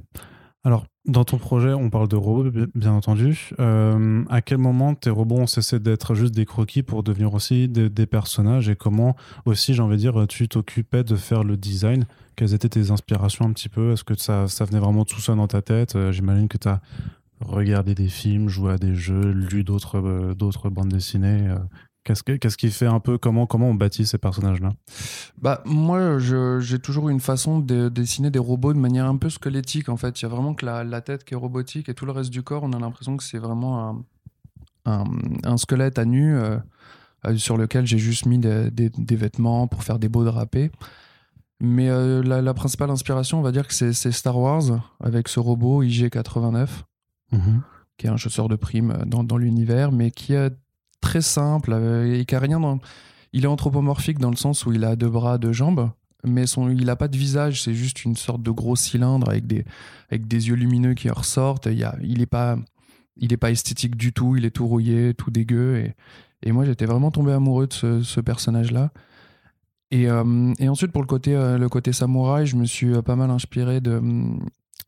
Alors, 0.64 0.86
dans 1.04 1.24
ton 1.24 1.36
projet, 1.38 1.72
on 1.72 1.90
parle 1.90 2.08
de 2.08 2.16
robots, 2.16 2.50
bien 2.74 2.92
entendu. 2.92 3.50
à 3.58 4.42
quel 4.42 4.58
moment 4.58 4.94
tes 4.94 5.10
robots 5.10 5.38
ont 5.38 5.46
cessé 5.46 5.80
d'être 5.80 6.14
juste 6.14 6.34
des 6.34 6.44
croquis 6.44 6.82
pour 6.82 7.02
devenir 7.02 7.34
aussi 7.34 7.68
des, 7.68 8.06
personnages 8.06 8.68
et 8.68 8.76
comment 8.76 9.16
aussi, 9.44 9.74
j'ai 9.74 9.82
envie 9.82 9.96
de 9.96 10.00
dire, 10.00 10.26
tu 10.28 10.48
t'occupais 10.48 11.02
de 11.02 11.16
faire 11.16 11.42
le 11.42 11.56
design? 11.56 12.06
Quelles 12.36 12.54
étaient 12.54 12.68
tes 12.68 12.90
inspirations 12.90 13.46
un 13.46 13.52
petit 13.52 13.68
peu? 13.68 13.92
Est-ce 13.92 14.04
que 14.04 14.14
ça, 14.14 14.48
ça 14.48 14.64
venait 14.64 14.78
vraiment 14.78 15.04
tout 15.04 15.20
seul 15.20 15.36
dans 15.36 15.48
ta 15.48 15.60
tête? 15.60 15.96
Euh, 15.96 16.12
J'imagine 16.12 16.48
que 16.48 16.58
tu 16.58 16.68
as 16.68 16.80
regardé 17.40 17.94
des 17.94 18.08
films, 18.08 18.48
joué 18.48 18.72
à 18.72 18.78
des 18.78 18.94
jeux, 18.94 19.32
lu 19.32 19.64
d'autres 19.64 19.98
euh, 19.98 20.34
d'autres 20.34 20.70
bandes 20.70 20.88
dessinées. 20.88 21.48
Euh. 22.02 22.14
Qu'est-ce, 22.14 22.22
qu'est-ce 22.22 22.56
qui 22.56 22.70
fait 22.70 22.86
un 22.86 23.00
peu 23.00 23.18
comment, 23.18 23.46
comment 23.46 23.70
on 23.70 23.74
bâtit 23.74 24.06
ces 24.06 24.18
personnages-là? 24.18 24.72
Bah, 25.40 25.62
Moi, 25.64 26.18
j'ai 26.18 26.78
toujours 26.78 27.08
une 27.08 27.20
façon 27.20 27.58
de 27.60 27.88
dessiner 27.88 28.30
des 28.30 28.38
robots 28.38 28.72
de 28.72 28.78
manière 28.78 29.06
un 29.06 29.16
peu 29.16 29.30
squelettique. 29.30 29.88
En 29.88 29.96
fait, 29.96 30.20
il 30.20 30.24
y 30.24 30.26
a 30.26 30.28
vraiment 30.28 30.54
que 30.54 30.66
la, 30.66 30.84
la, 30.84 31.00
tête 31.00 31.24
qui 31.24 31.34
est 31.34 31.36
robotique 31.36 31.88
et 31.88 31.94
tout 31.94 32.06
le 32.06 32.12
reste 32.12 32.30
du 32.30 32.42
corps, 32.42 32.62
on 32.64 32.72
a 32.72 32.78
l'impression 32.78 33.16
que 33.16 33.24
c'est 33.24 33.38
vraiment 33.38 34.04
un, 34.84 35.04
un, 35.44 35.56
squelette 35.56 35.98
à 35.98 36.04
nu 36.04 36.36
sur 37.36 37.56
lequel 37.56 37.86
j'ai 37.86 37.98
juste 37.98 38.26
mis 38.26 38.38
des, 38.38 38.70
des, 38.70 38.90
des, 38.90 39.16
vêtements 39.16 39.68
pour 39.68 39.84
faire 39.84 39.98
des 39.98 40.08
beaux 40.08 40.24
drapés. 40.24 40.70
Mais 41.64 41.88
euh, 41.88 42.24
la, 42.24 42.54
principale 42.54 42.90
inspiration, 42.90 43.38
on 43.38 43.42
va 43.42 43.52
dire 43.52 43.68
que 43.68 43.72
c'est 43.72 43.92
Star 44.10 44.36
Wars, 44.36 44.64
avec 44.98 45.28
ce 45.28 45.38
robot 45.38 45.84
IG-89, 45.84 46.68
mhm. 47.30 47.62
qui 47.96 48.06
est 48.08 48.10
un 48.10 48.16
chasseur 48.16 48.48
de 48.48 48.56
primes 48.56 48.98
dans, 49.06 49.22
dans 49.22 49.36
l'univers, 49.36 49.92
mais 49.92 50.10
qui 50.10 50.34
est 50.34 50.52
très 51.02 51.20
simple 51.20 51.72
euh, 51.74 52.18
et 52.18 52.24
qui 52.24 52.34
a 52.34 52.38
rien 52.38 52.58
dans... 52.58 52.78
Il 53.34 53.44
est 53.44 53.48
anthropomorphique 53.48 54.18
dans 54.18 54.30
le 54.30 54.36
sens 54.36 54.64
où 54.64 54.72
il 54.72 54.84
a 54.84 54.96
deux 54.96 55.08
bras, 55.08 55.38
deux 55.38 55.52
jambes, 55.52 55.90
mais 56.24 56.46
son, 56.46 56.70
il 56.70 56.84
n'a 56.84 56.96
pas 56.96 57.08
de 57.08 57.16
visage, 57.16 57.62
c'est 57.62 57.74
juste 57.74 58.04
une 58.04 58.16
sorte 58.16 58.42
de 58.42 58.50
gros 58.50 58.76
cylindre 58.76 59.28
avec 59.28 59.46
des, 59.46 59.64
avec 60.10 60.28
des 60.28 60.48
yeux 60.48 60.54
lumineux 60.54 60.94
qui 60.94 61.10
ressortent. 61.10 61.66
Il, 61.66 61.82
a, 61.82 61.96
il 62.02 62.18
n'est 62.18 62.26
pas, 62.26 62.56
il 63.16 63.36
pas 63.38 63.50
esthétique 63.50 63.96
du 63.96 64.12
tout, 64.12 64.36
il 64.36 64.44
est 64.44 64.50
tout 64.50 64.66
rouillé, 64.66 65.14
tout 65.14 65.30
dégueu. 65.30 65.78
Et, 65.78 65.94
et 66.42 66.52
moi, 66.52 66.64
j'étais 66.64 66.86
vraiment 66.86 67.10
tombé 67.10 67.32
amoureux 67.32 67.66
de 67.66 68.02
ce, 68.02 68.20
personnage-là. 68.20 68.90
Et, 69.90 70.08
euh, 70.08 70.52
et, 70.58 70.68
ensuite, 70.68 70.92
pour 70.92 71.02
le 71.02 71.06
côté, 71.06 71.34
euh, 71.34 71.58
le 71.58 71.68
côté 71.68 71.92
samouraï, 71.92 72.46
je 72.46 72.56
me 72.56 72.64
suis 72.64 72.92
euh, 72.92 73.02
pas 73.02 73.16
mal 73.16 73.30
inspiré 73.30 73.80
de, 73.80 74.00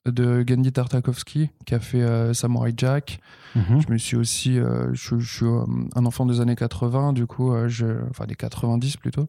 de 0.06 0.42
Gandhi 0.42 0.72
Tartakovsky, 0.72 1.50
qui 1.64 1.74
a 1.74 1.80
fait 1.80 2.34
Samurai 2.34 2.72
Jack. 2.76 3.20
Mhm. 3.54 3.80
Je 3.80 3.92
me 3.92 3.98
suis 3.98 4.16
aussi. 4.16 4.58
je, 4.92 5.18
suis 5.18 5.46
un 5.46 6.06
enfant 6.06 6.26
des 6.26 6.40
années 6.40 6.56
80, 6.56 7.12
du 7.12 7.26
coup, 7.26 7.52
je, 7.68 7.86
enfin 8.10 8.26
des 8.26 8.34
90 8.34 8.96
plutôt. 8.96 9.26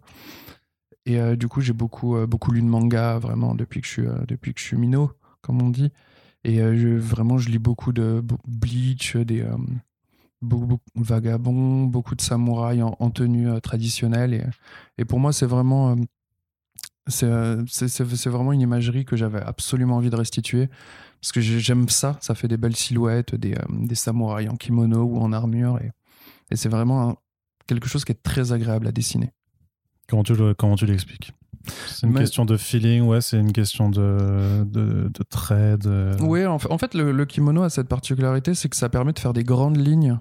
Et 1.05 1.19
du 1.37 1.47
coup, 1.47 1.61
j'ai 1.61 1.73
beaucoup, 1.73 2.17
beaucoup 2.27 2.51
lu 2.51 2.61
de 2.61 2.67
manga, 2.67 3.19
vraiment, 3.19 3.55
depuis 3.55 3.81
que 3.81 3.87
je 3.87 3.91
suis, 3.91 4.07
depuis 4.27 4.53
que 4.53 4.59
je 4.59 4.65
suis 4.65 4.77
minot, 4.77 5.11
comme 5.41 5.61
on 5.61 5.69
dit. 5.69 5.91
Et 6.43 6.57
je, 6.57 6.89
vraiment, 6.89 7.37
je 7.37 7.49
lis 7.49 7.59
beaucoup 7.59 7.93
de 7.93 8.23
Bleach, 8.47 9.15
des, 9.15 9.45
beaucoup, 10.45 10.79
de 10.95 11.03
vagabonds, 11.03 11.83
beaucoup 11.85 12.15
de 12.15 12.21
samouraïs 12.21 12.83
en, 12.83 13.09
tenue 13.09 13.49
euh, 13.49 13.59
traditionnelle. 13.59 14.33
Et, 14.33 14.43
et, 14.97 15.05
pour 15.05 15.19
moi, 15.19 15.33
c'est 15.33 15.45
vraiment, 15.45 15.91
euh, 15.91 15.95
euh, 15.95 16.05
c'est 17.07 18.29
vraiment 18.29 18.51
une 18.51 18.61
imagerie 18.61 19.05
que 19.05 19.15
j'avais 19.15 19.41
absolument 19.41 19.97
envie 19.97 20.09
de 20.09 20.15
restituer. 20.15 20.69
Parce 21.21 21.31
que 21.31 21.41
j'aime 21.41 21.89
ça, 21.89 22.17
ça 22.21 22.35
fait 22.35 22.47
des 22.47 22.57
belles 22.57 22.75
silhouettes, 22.75 23.33
des, 23.33 23.55
des 23.69 23.95
samouraïs 23.95 24.49
en 24.49 24.55
kimono 24.55 25.03
ou 25.03 25.17
en 25.17 25.33
armure. 25.33 25.79
Et, 25.81 25.91
et 26.51 26.55
c'est 26.55 26.69
vraiment 26.69 27.17
quelque 27.67 27.87
chose 27.87 28.05
qui 28.05 28.11
est 28.11 28.21
très 28.21 28.51
agréable 28.51 28.85
à 28.87 28.91
dessiner. 28.91 29.31
Comment 30.07 30.23
tu, 30.23 30.35
comment 30.55 30.75
tu 30.75 30.85
l'expliques? 30.85 31.33
C'est 31.87 32.05
une 32.05 32.13
question 32.13 32.45
de 32.45 32.57
feeling, 32.57 33.03
ouais, 33.03 33.21
c'est 33.21 33.39
une 33.39 33.51
question 33.51 33.89
de, 33.89 34.63
de, 34.65 35.09
de 35.11 35.23
trait. 35.27 35.77
Oui, 36.19 36.45
en 36.45 36.59
fait, 36.59 36.71
en 36.71 36.77
fait 36.77 36.93
le, 36.93 37.25
kimono 37.25 37.63
a 37.63 37.71
cette 37.71 37.87
particularité, 37.87 38.53
c'est 38.53 38.69
que 38.69 38.75
ça 38.75 38.89
permet 38.89 39.13
de 39.13 39.19
faire 39.19 39.33
des 39.33 39.43
grandes 39.43 39.77
lignes 39.77 40.19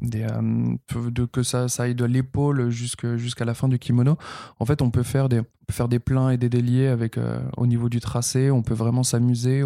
des, 0.00 0.22
euh, 0.24 0.76
de, 1.10 1.24
que 1.24 1.42
ça, 1.42 1.68
ça 1.68 1.84
aille 1.84 1.94
de 1.94 2.04
l'épaule 2.04 2.70
jusqu'à 2.70 3.44
la 3.44 3.54
fin 3.54 3.68
du 3.68 3.78
kimono. 3.78 4.16
En 4.58 4.66
fait, 4.66 4.82
on 4.82 4.90
peut 4.90 5.02
faire 5.02 5.28
des, 5.28 5.42
faire 5.70 5.88
des 5.88 5.98
pleins 5.98 6.30
et 6.30 6.36
des 6.36 6.48
déliés 6.48 6.88
avec, 6.88 7.18
euh, 7.18 7.40
au 7.56 7.66
niveau 7.66 7.88
du 7.88 8.00
tracé. 8.00 8.50
On 8.50 8.62
peut 8.62 8.74
vraiment 8.74 9.02
s'amuser. 9.02 9.62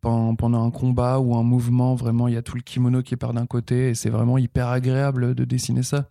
Pendant, 0.00 0.34
pendant, 0.34 0.64
un 0.64 0.70
combat 0.72 1.20
ou 1.20 1.36
un 1.36 1.44
mouvement, 1.44 1.94
vraiment, 1.94 2.26
il 2.26 2.34
y 2.34 2.36
a 2.36 2.42
tout 2.42 2.56
le 2.56 2.62
kimono 2.62 3.02
qui 3.02 3.16
part 3.16 3.34
d'un 3.34 3.46
côté 3.46 3.90
et 3.90 3.94
c'est 3.94 4.10
vraiment 4.10 4.36
hyper 4.36 4.66
agréable 4.66 5.36
de 5.36 5.44
dessiner 5.44 5.84
ça. 5.84 6.08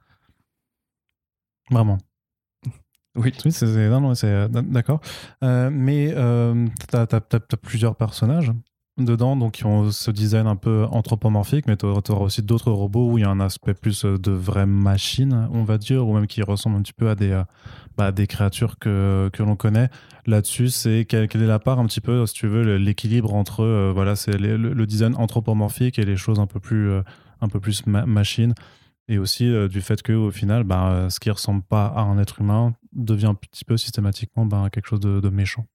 Vraiment. 1.69 1.97
Oui, 3.15 3.33
oui 3.43 3.51
c'est 3.51 3.65
euh, 3.65 4.47
d'accord. 4.47 5.01
mais 5.41 6.13
tu 6.13 6.95
as, 6.95 7.01
as, 7.11 7.57
plusieurs 7.61 7.97
personnages 7.97 8.53
dedans, 9.05 9.35
donc 9.35 9.53
qui 9.53 9.65
ont 9.65 9.91
ce 9.91 10.11
design 10.11 10.47
un 10.47 10.55
peu 10.55 10.85
anthropomorphique, 10.91 11.65
mais 11.67 11.77
tu 11.77 11.85
auras 11.85 12.25
aussi 12.25 12.41
d'autres 12.41 12.71
robots 12.71 13.11
où 13.11 13.17
il 13.17 13.21
y 13.21 13.25
a 13.25 13.29
un 13.29 13.39
aspect 13.39 13.73
plus 13.73 14.05
euh, 14.05 14.17
de 14.17 14.31
vraies 14.31 14.65
machines, 14.65 15.47
on 15.51 15.63
va 15.63 15.77
dire, 15.77 16.07
ou 16.07 16.13
même 16.13 16.27
qui 16.27 16.41
ressemblent 16.41 16.77
un 16.77 16.81
petit 16.81 16.93
peu 16.93 17.09
à 17.09 17.15
des, 17.15 17.31
euh, 17.31 17.43
bah, 17.97 18.11
des 18.11 18.27
créatures 18.27 18.79
que, 18.79 19.29
que 19.33 19.43
l'on 19.43 19.55
connaît. 19.55 19.89
Là-dessus, 20.27 20.69
c'est 20.69 21.05
quelle, 21.05 21.23
est 21.23 21.47
la 21.47 21.59
part 21.59 21.79
un 21.79 21.85
petit 21.85 22.01
peu, 22.01 22.25
si 22.25 22.33
tu 22.33 22.47
veux, 22.47 22.77
l'équilibre 22.77 23.33
entre 23.33 23.63
euh, 23.63 23.91
voilà, 23.93 24.15
c'est 24.15 24.37
le, 24.37 24.85
design 24.85 25.15
anthropomorphique 25.15 25.97
et 25.97 26.05
les 26.05 26.15
choses 26.15 26.39
un 26.39 26.47
peu 26.47 26.59
plus, 26.59 26.91
un 27.41 27.47
peu 27.47 27.59
plus 27.59 27.85
machine. 27.87 28.53
et 29.07 29.17
aussi 29.17 29.45
euh, 29.45 29.67
du 29.67 29.81
fait 29.81 30.01
que 30.01 30.13
au 30.13 30.31
final, 30.31 30.63
ben, 30.63 31.09
ce 31.09 31.19
qui 31.19 31.29
ressemble 31.29 31.63
pas 31.63 31.87
à 31.87 32.01
un 32.01 32.17
être 32.19 32.41
humain 32.41 32.73
devient 32.93 33.27
un 33.27 33.35
petit 33.35 33.65
peu 33.65 33.77
systématiquement 33.77 34.45
ben, 34.45 34.69
quelque 34.69 34.87
chose 34.87 34.99
de, 34.99 35.29
méchant. 35.29 35.65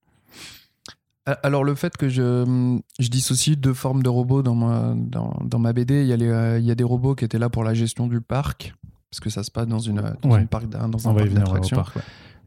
Alors 1.42 1.64
le 1.64 1.74
fait 1.74 1.96
que 1.96 2.08
je, 2.08 2.78
je 3.00 3.08
dissocie 3.08 3.56
deux 3.56 3.74
formes 3.74 4.02
de 4.02 4.08
robots 4.08 4.42
dans 4.42 4.54
ma, 4.54 4.94
dans, 4.94 5.58
ma 5.58 5.72
BD, 5.72 6.02
il 6.02 6.06
y, 6.06 6.12
a 6.12 6.16
les, 6.16 6.60
il 6.60 6.64
y 6.64 6.70
a 6.70 6.76
des 6.76 6.84
robots 6.84 7.16
qui 7.16 7.24
étaient 7.24 7.38
là 7.38 7.48
pour 7.48 7.64
la 7.64 7.74
gestion 7.74 8.06
du 8.06 8.20
parc, 8.20 8.74
parce 9.10 9.20
que 9.20 9.30
ça 9.30 9.42
se 9.42 9.50
passe 9.50 9.66
dans, 9.66 9.80
une, 9.80 10.02
dans, 10.22 10.46
parc, 10.46 10.68
dans 10.68 11.08
un 11.08 11.14
parc 11.14 11.28
d'attractions. 11.30 11.82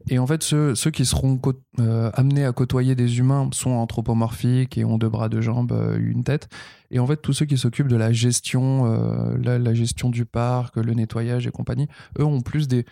Et 0.08 0.18
en 0.18 0.26
fait, 0.26 0.42
ceux, 0.42 0.74
ceux 0.74 0.90
qui 0.90 1.04
seront 1.04 1.40
euh, 1.78 2.10
amenés 2.14 2.44
à 2.44 2.52
côtoyer 2.52 2.94
des 2.94 3.18
humains 3.18 3.50
sont 3.52 3.70
anthropomorphiques 3.70 4.78
et 4.78 4.84
ont 4.84 4.98
deux 4.98 5.08
bras, 5.08 5.28
deux 5.28 5.40
jambes, 5.40 5.72
euh, 5.72 5.98
une 6.00 6.24
tête. 6.24 6.48
Et 6.90 6.98
en 6.98 7.06
fait, 7.06 7.16
tous 7.16 7.32
ceux 7.32 7.44
qui 7.44 7.58
s'occupent 7.58 7.88
de 7.88 7.96
la 7.96 8.12
gestion, 8.12 8.86
euh, 8.86 9.36
la, 9.58 9.74
gestion 9.74 10.08
du 10.08 10.24
parc, 10.24 10.76
le 10.76 10.94
nettoyage 10.94 11.46
et 11.46 11.50
compagnie, 11.50 11.88
eux 12.18 12.24
ont 12.24 12.40
plus 12.40 12.66
des 12.66 12.86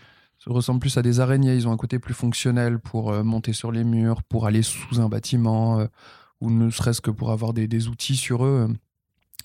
ressemblent 0.47 0.81
plus 0.81 0.97
à 0.97 1.03
des 1.03 1.21
araignées. 1.21 1.55
Ils 1.55 1.69
ont 1.69 1.73
un 1.73 1.77
côté 1.77 1.99
plus 1.99 2.15
fonctionnel 2.15 2.79
pour 2.79 3.13
monter 3.25 3.53
sur 3.53 3.73
les 3.73 3.85
murs, 3.85 4.23
pour 4.23 4.47
aller 4.47 4.63
sous 4.63 5.01
un 5.01 5.09
bâtiment, 5.09 5.87
ou 6.41 6.51
ne 6.51 6.71
serait-ce 6.71 7.01
que 7.01 7.11
pour 7.11 7.33
avoir 7.33 7.53
des, 7.53 7.67
des 7.67 7.89
outils 7.89 8.17
sur 8.17 8.45
eux. 8.45 8.69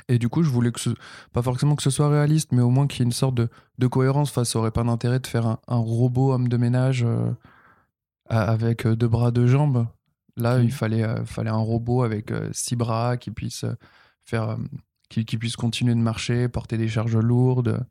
Et 0.07 0.19
du 0.19 0.29
coup, 0.29 0.43
je 0.43 0.49
voulais 0.49 0.71
que 0.71 0.79
ce, 0.79 0.89
pas 1.31 1.41
forcément 1.41 1.75
que 1.75 1.83
ce 1.83 1.89
soit 1.89 2.09
réaliste, 2.09 2.51
mais 2.51 2.61
au 2.61 2.69
moins 2.69 2.87
qu'il 2.87 2.99
y 2.99 3.03
ait 3.03 3.05
une 3.05 3.11
sorte 3.11 3.35
de, 3.35 3.49
de 3.79 3.87
cohérence. 3.87 4.29
Enfin, 4.29 4.43
ça 4.43 4.59
aurait 4.59 4.71
pas 4.71 4.83
d'intérêt 4.83 5.19
de 5.19 5.27
faire 5.27 5.47
un, 5.47 5.59
un, 5.67 5.77
robot 5.77 6.33
homme 6.33 6.47
de 6.47 6.57
ménage 6.57 7.03
euh, 7.03 7.31
avec 8.27 8.85
euh, 8.85 8.95
deux 8.95 9.07
bras, 9.07 9.31
deux 9.31 9.47
jambes. 9.47 9.87
Là, 10.35 10.59
il 10.59 10.71
fallait, 10.71 11.03
euh, 11.03 11.25
fallait 11.25 11.51
un 11.51 11.55
robot 11.55 12.03
avec 12.03 12.33
six 12.51 12.75
bras 12.75 13.17
qui 13.17 13.31
puisse 13.31 13.65
faire, 14.23 14.57
qui, 15.09 15.25
qui, 15.25 15.37
puisse 15.37 15.55
continuer 15.55 15.93
de 15.93 15.99
marcher, 15.99 16.49
porter 16.49 16.77
des 16.77 16.87
charges 16.87 17.17
lourdes, 17.17 17.85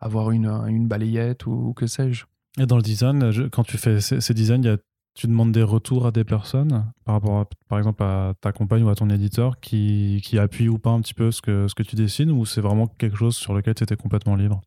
avoir 0.00 0.30
une, 0.30 0.48
une 0.68 0.86
balayette 0.86 1.46
ou, 1.46 1.72
que 1.74 1.86
sais-je. 1.86 2.26
Et 2.58 2.66
dans 2.66 2.76
le 2.76 2.82
design, 2.82 3.48
quand 3.50 3.64
tu 3.64 3.78
fais 3.78 4.00
ces, 4.00 4.20
ces 4.20 4.34
designs, 4.34 4.62
il 4.62 4.66
y 4.66 4.70
a 4.70 4.78
tu 5.18 5.26
demandes 5.26 5.50
des 5.50 5.64
retours 5.64 6.06
à 6.06 6.12
des 6.12 6.22
personnes 6.22 6.92
par 7.04 7.16
rapport, 7.16 7.40
à, 7.40 7.48
par 7.68 7.78
exemple, 7.78 8.04
à 8.04 8.34
ta 8.40 8.52
compagne 8.52 8.84
ou 8.84 8.88
à 8.88 8.94
ton 8.94 9.10
éditeur 9.10 9.58
qui, 9.58 10.20
qui 10.22 10.38
appuie 10.38 10.68
ou 10.68 10.78
pas 10.78 10.90
un 10.90 11.00
petit 11.00 11.12
peu 11.12 11.32
ce 11.32 11.42
que, 11.42 11.66
ce 11.66 11.74
que 11.74 11.82
tu 11.82 11.96
dessines 11.96 12.30
ou 12.30 12.46
c'est 12.46 12.60
vraiment 12.60 12.86
quelque 12.86 13.16
chose 13.16 13.34
sur 13.34 13.52
lequel 13.52 13.74
tu 13.74 13.82
étais 13.82 13.96
complètement 13.96 14.36
libre? 14.36 14.60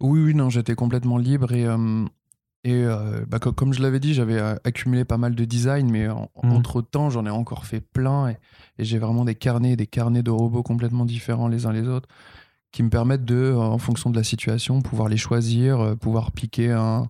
Oui, 0.00 0.22
oui, 0.22 0.34
non, 0.34 0.48
j'étais 0.48 0.74
complètement 0.74 1.18
libre 1.18 1.52
et, 1.52 1.66
euh, 1.66 2.06
et 2.64 2.84
euh, 2.84 3.26
bah, 3.28 3.38
comme 3.38 3.74
je 3.74 3.82
l'avais 3.82 4.00
dit, 4.00 4.14
j'avais 4.14 4.38
euh, 4.38 4.54
accumulé 4.64 5.04
pas 5.04 5.18
mal 5.18 5.34
de 5.34 5.44
design, 5.44 5.90
mais 5.90 6.08
mmh. 6.08 6.26
entre 6.42 6.80
temps, 6.80 7.10
j'en 7.10 7.26
ai 7.26 7.30
encore 7.30 7.66
fait 7.66 7.82
plein 7.82 8.30
et, 8.30 8.38
et 8.78 8.84
j'ai 8.84 8.98
vraiment 8.98 9.26
des 9.26 9.34
carnets, 9.34 9.76
des 9.76 9.86
carnets 9.86 10.22
de 10.22 10.30
robots 10.30 10.62
complètement 10.62 11.04
différents 11.04 11.48
les 11.48 11.66
uns 11.66 11.72
les 11.72 11.86
autres 11.86 12.08
qui 12.72 12.82
me 12.82 12.88
permettent 12.88 13.26
de, 13.26 13.52
en 13.54 13.76
fonction 13.76 14.08
de 14.08 14.16
la 14.16 14.24
situation, 14.24 14.80
pouvoir 14.80 15.10
les 15.10 15.16
choisir, 15.18 15.96
pouvoir 16.00 16.32
piquer 16.32 16.72
un, 16.72 17.08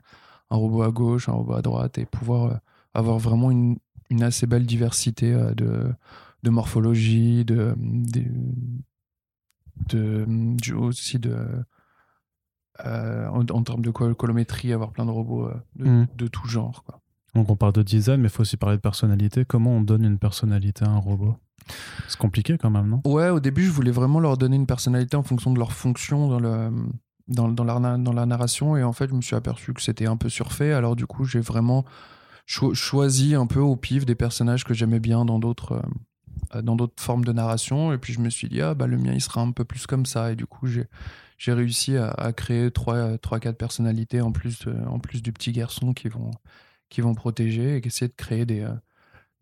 un 0.50 0.56
robot 0.56 0.82
à 0.82 0.90
gauche, 0.90 1.28
un 1.28 1.32
robot 1.32 1.54
à 1.54 1.62
droite 1.62 1.98
et 1.98 2.06
pouvoir 2.06 2.60
avoir 2.94 3.18
vraiment 3.18 3.50
une, 3.50 3.76
une 4.10 4.22
assez 4.22 4.46
belle 4.46 4.66
diversité 4.66 5.32
euh, 5.32 5.52
de, 5.54 5.92
de 6.42 6.50
morphologie, 6.50 7.44
de, 7.44 7.74
de, 9.88 10.74
aussi 10.74 11.18
de 11.18 11.36
euh, 12.86 13.28
en, 13.28 13.62
termes 13.62 13.82
de 13.82 13.90
colométrie, 13.90 14.72
avoir 14.72 14.92
plein 14.92 15.04
de 15.04 15.10
robots 15.10 15.46
euh, 15.46 15.54
de, 15.76 16.06
de, 16.16 16.26
tout 16.28 16.46
genre. 16.46 16.84
Quoi. 16.84 17.00
Donc 17.34 17.50
on 17.50 17.56
parle 17.56 17.72
de 17.72 17.82
design, 17.82 18.20
mais 18.20 18.28
il 18.28 18.30
faut 18.30 18.42
aussi 18.42 18.56
parler 18.56 18.76
de 18.76 18.82
personnalité. 18.82 19.44
Comment 19.44 19.72
on 19.72 19.80
donne 19.80 20.04
une 20.04 20.18
personnalité 20.18 20.84
à 20.84 20.90
un 20.90 20.98
robot? 20.98 21.36
C'est 22.08 22.18
compliqué 22.18 22.56
quand 22.56 22.70
même, 22.70 22.88
non? 22.88 23.02
Ouais, 23.04 23.28
au 23.30 23.40
début, 23.40 23.64
je 23.64 23.70
voulais 23.70 23.90
vraiment 23.90 24.20
leur 24.20 24.38
donner 24.38 24.56
une 24.56 24.66
personnalité 24.66 25.16
en 25.16 25.22
fonction 25.22 25.52
de 25.52 25.58
leur 25.58 25.72
fonction 25.72 26.28
dans, 26.28 26.40
le, 26.40 26.70
dans, 27.28 27.48
dans, 27.48 27.64
la, 27.64 27.98
dans 27.98 28.12
la 28.12 28.26
narration, 28.26 28.76
et 28.76 28.82
en 28.82 28.92
fait, 28.92 29.08
je 29.08 29.14
me 29.14 29.20
suis 29.20 29.36
aperçu 29.36 29.74
que 29.74 29.82
c'était 29.82 30.06
un 30.06 30.16
peu 30.16 30.28
surfait. 30.28 30.72
Alors 30.72 30.96
du 30.96 31.06
coup, 31.06 31.24
j'ai 31.24 31.40
vraiment 31.40 31.84
choisi 32.46 33.34
un 33.34 33.46
peu 33.46 33.60
au 33.60 33.76
pif 33.76 34.06
des 34.06 34.14
personnages 34.14 34.64
que 34.64 34.74
j'aimais 34.74 35.00
bien 35.00 35.24
dans 35.24 35.38
d'autres 35.38 35.82
euh, 36.54 36.62
dans 36.62 36.76
d'autres 36.76 37.02
formes 37.02 37.24
de 37.24 37.32
narration 37.32 37.92
et 37.92 37.98
puis 37.98 38.14
je 38.14 38.20
me 38.20 38.30
suis 38.30 38.48
dit 38.48 38.62
ah 38.62 38.72
bah 38.72 38.86
le 38.86 38.96
mien 38.96 39.12
il 39.12 39.20
sera 39.20 39.42
un 39.42 39.52
peu 39.52 39.64
plus 39.64 39.86
comme 39.86 40.06
ça 40.06 40.32
et 40.32 40.36
du 40.36 40.46
coup 40.46 40.66
j'ai 40.66 41.52
réussi 41.52 41.98
à, 41.98 42.32
créer 42.32 42.70
trois 42.70 43.18
trois 43.18 43.38
quatre 43.38 43.58
personnalités 43.58 44.22
en 44.22 44.32
plus 44.32 44.64
en 44.86 44.98
plus 44.98 45.20
du 45.22 45.32
petit 45.34 45.52
garçon 45.52 45.92
qui 45.92 46.08
vont 46.08 46.30
qui 46.88 47.02
vont 47.02 47.14
protéger 47.14 47.76
et 47.76 47.86
essayer 47.86 48.08
de 48.08 48.16
créer 48.16 48.46
des 48.46 48.66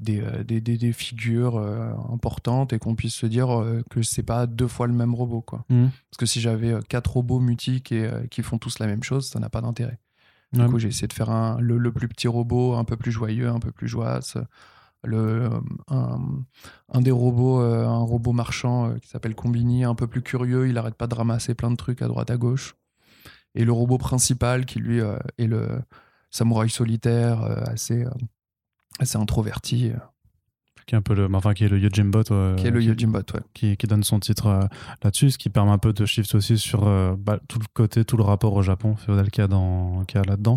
euh, 0.09 0.21
euh, 0.21 0.45
des, 0.45 0.61
des, 0.61 0.76
des, 0.76 0.93
figures 0.93 1.59
importantes 2.12 2.73
et 2.73 2.79
qu'on 2.79 2.95
puisse 2.95 3.15
se 3.15 3.26
dire 3.26 3.65
que 3.91 4.03
c'est 4.03 4.23
pas 4.23 4.47
deux 4.47 4.69
fois 4.69 4.87
le 4.87 4.93
même 4.93 5.15
robot 5.15 5.41
quoi 5.41 5.65
mmh. 5.69 5.87
parce 6.11 6.19
que 6.19 6.26
si 6.26 6.41
j'avais 6.41 6.75
quatre 6.88 7.12
robots 7.12 7.41
mutiques 7.41 7.93
et 7.93 8.11
qui 8.31 8.43
font 8.43 8.59
tous 8.59 8.79
la 8.79 8.87
même 8.87 9.03
chose 9.03 9.29
ça 9.29 9.41
n'a 9.41 9.49
pas 9.49 9.61
d'intérêt 9.61 9.99
du 10.53 10.65
coup, 10.69 10.79
j'ai 10.79 10.88
essayé 10.88 11.09
de 11.09 11.12
faire 11.12 11.31
un, 11.31 11.59
le, 11.61 11.93
plus 11.93 12.09
petit 12.09 12.29
robot, 12.29 12.75
un 12.75 12.85
peu 12.85 12.97
plus 12.97 13.12
joyeux, 13.12 13.49
un 13.49 13.59
peu 13.59 13.73
plus 13.73 13.88
joyeux. 13.88 14.21
Le, 15.05 15.50
un, 15.88 17.00
des 17.00 17.11
robots, 17.12 17.61
euh, 17.61 17.87
un 17.87 18.03
robot 18.03 18.33
marchand 18.33 18.88
euh, 18.88 18.99
qui 18.99 19.09
s'appelle 19.09 19.37
Combini, 19.37 19.85
un 19.85 19.95
peu 19.95 20.09
plus 20.09 20.23
curieux, 20.23 20.69
il 20.69 20.76
arrête 20.79 20.97
pas 20.97 21.07
de 21.07 21.15
ramasser 21.15 21.55
plein 21.55 21.71
de 21.71 21.76
trucs 21.76 22.03
à 22.03 22.09
droite 22.09 22.31
à 22.31 22.37
gauche. 22.37 22.75
Et 23.55 23.65
le 23.65 23.71
robot 23.71 23.99
principal, 23.99 24.67
qui 24.67 24.81
lui 24.81 25.00
euh, 25.00 25.17
est 25.38 25.47
le 25.47 25.81
samouraï 26.31 26.71
solitaire, 26.71 27.43
assez, 27.69 28.05
assez 28.99 29.19
introverti, 29.19 29.93
qui 30.87 30.95
est 30.95 30.99
un 30.99 31.03
peu 31.03 31.15
le, 31.15 31.29
enfin, 31.35 31.53
qui 31.53 31.65
est 31.65 31.69
le 31.69 31.79
Yojimbot. 31.79 32.23
qui 32.23 32.67
est 32.67 32.71
le 32.71 32.83
Yojimbot, 32.83 33.19
ouais. 33.35 33.41
Qui, 33.55 33.76
qui, 33.76 33.87
donne 33.87 34.05
son 34.05 34.21
titre 34.21 34.47
euh, 34.47 34.62
là-dessus, 35.03 35.33
ce 35.33 35.38
qui 35.38 35.50
permet 35.50 35.73
un 35.73 35.79
peu 35.79 35.93
de 35.93 36.07
shift 36.07 36.35
aussi 36.37 36.59
sur 36.59 36.87
euh, 36.87 37.17
bah, 37.19 37.41
tout 37.49 37.59
le 37.59 37.67
côté, 37.75 38.05
tout 38.05 38.17
le 38.17 38.23
rapport 38.23 38.55
au 38.55 38.62
Japon 38.62 38.95
féodal 38.95 39.31
qu'il 39.31 39.43
y 39.43 39.45
a, 39.45 39.49
dans, 39.49 40.05
qu'il 40.05 40.21
y 40.21 40.23
a 40.23 40.25
là-dedans. 40.25 40.57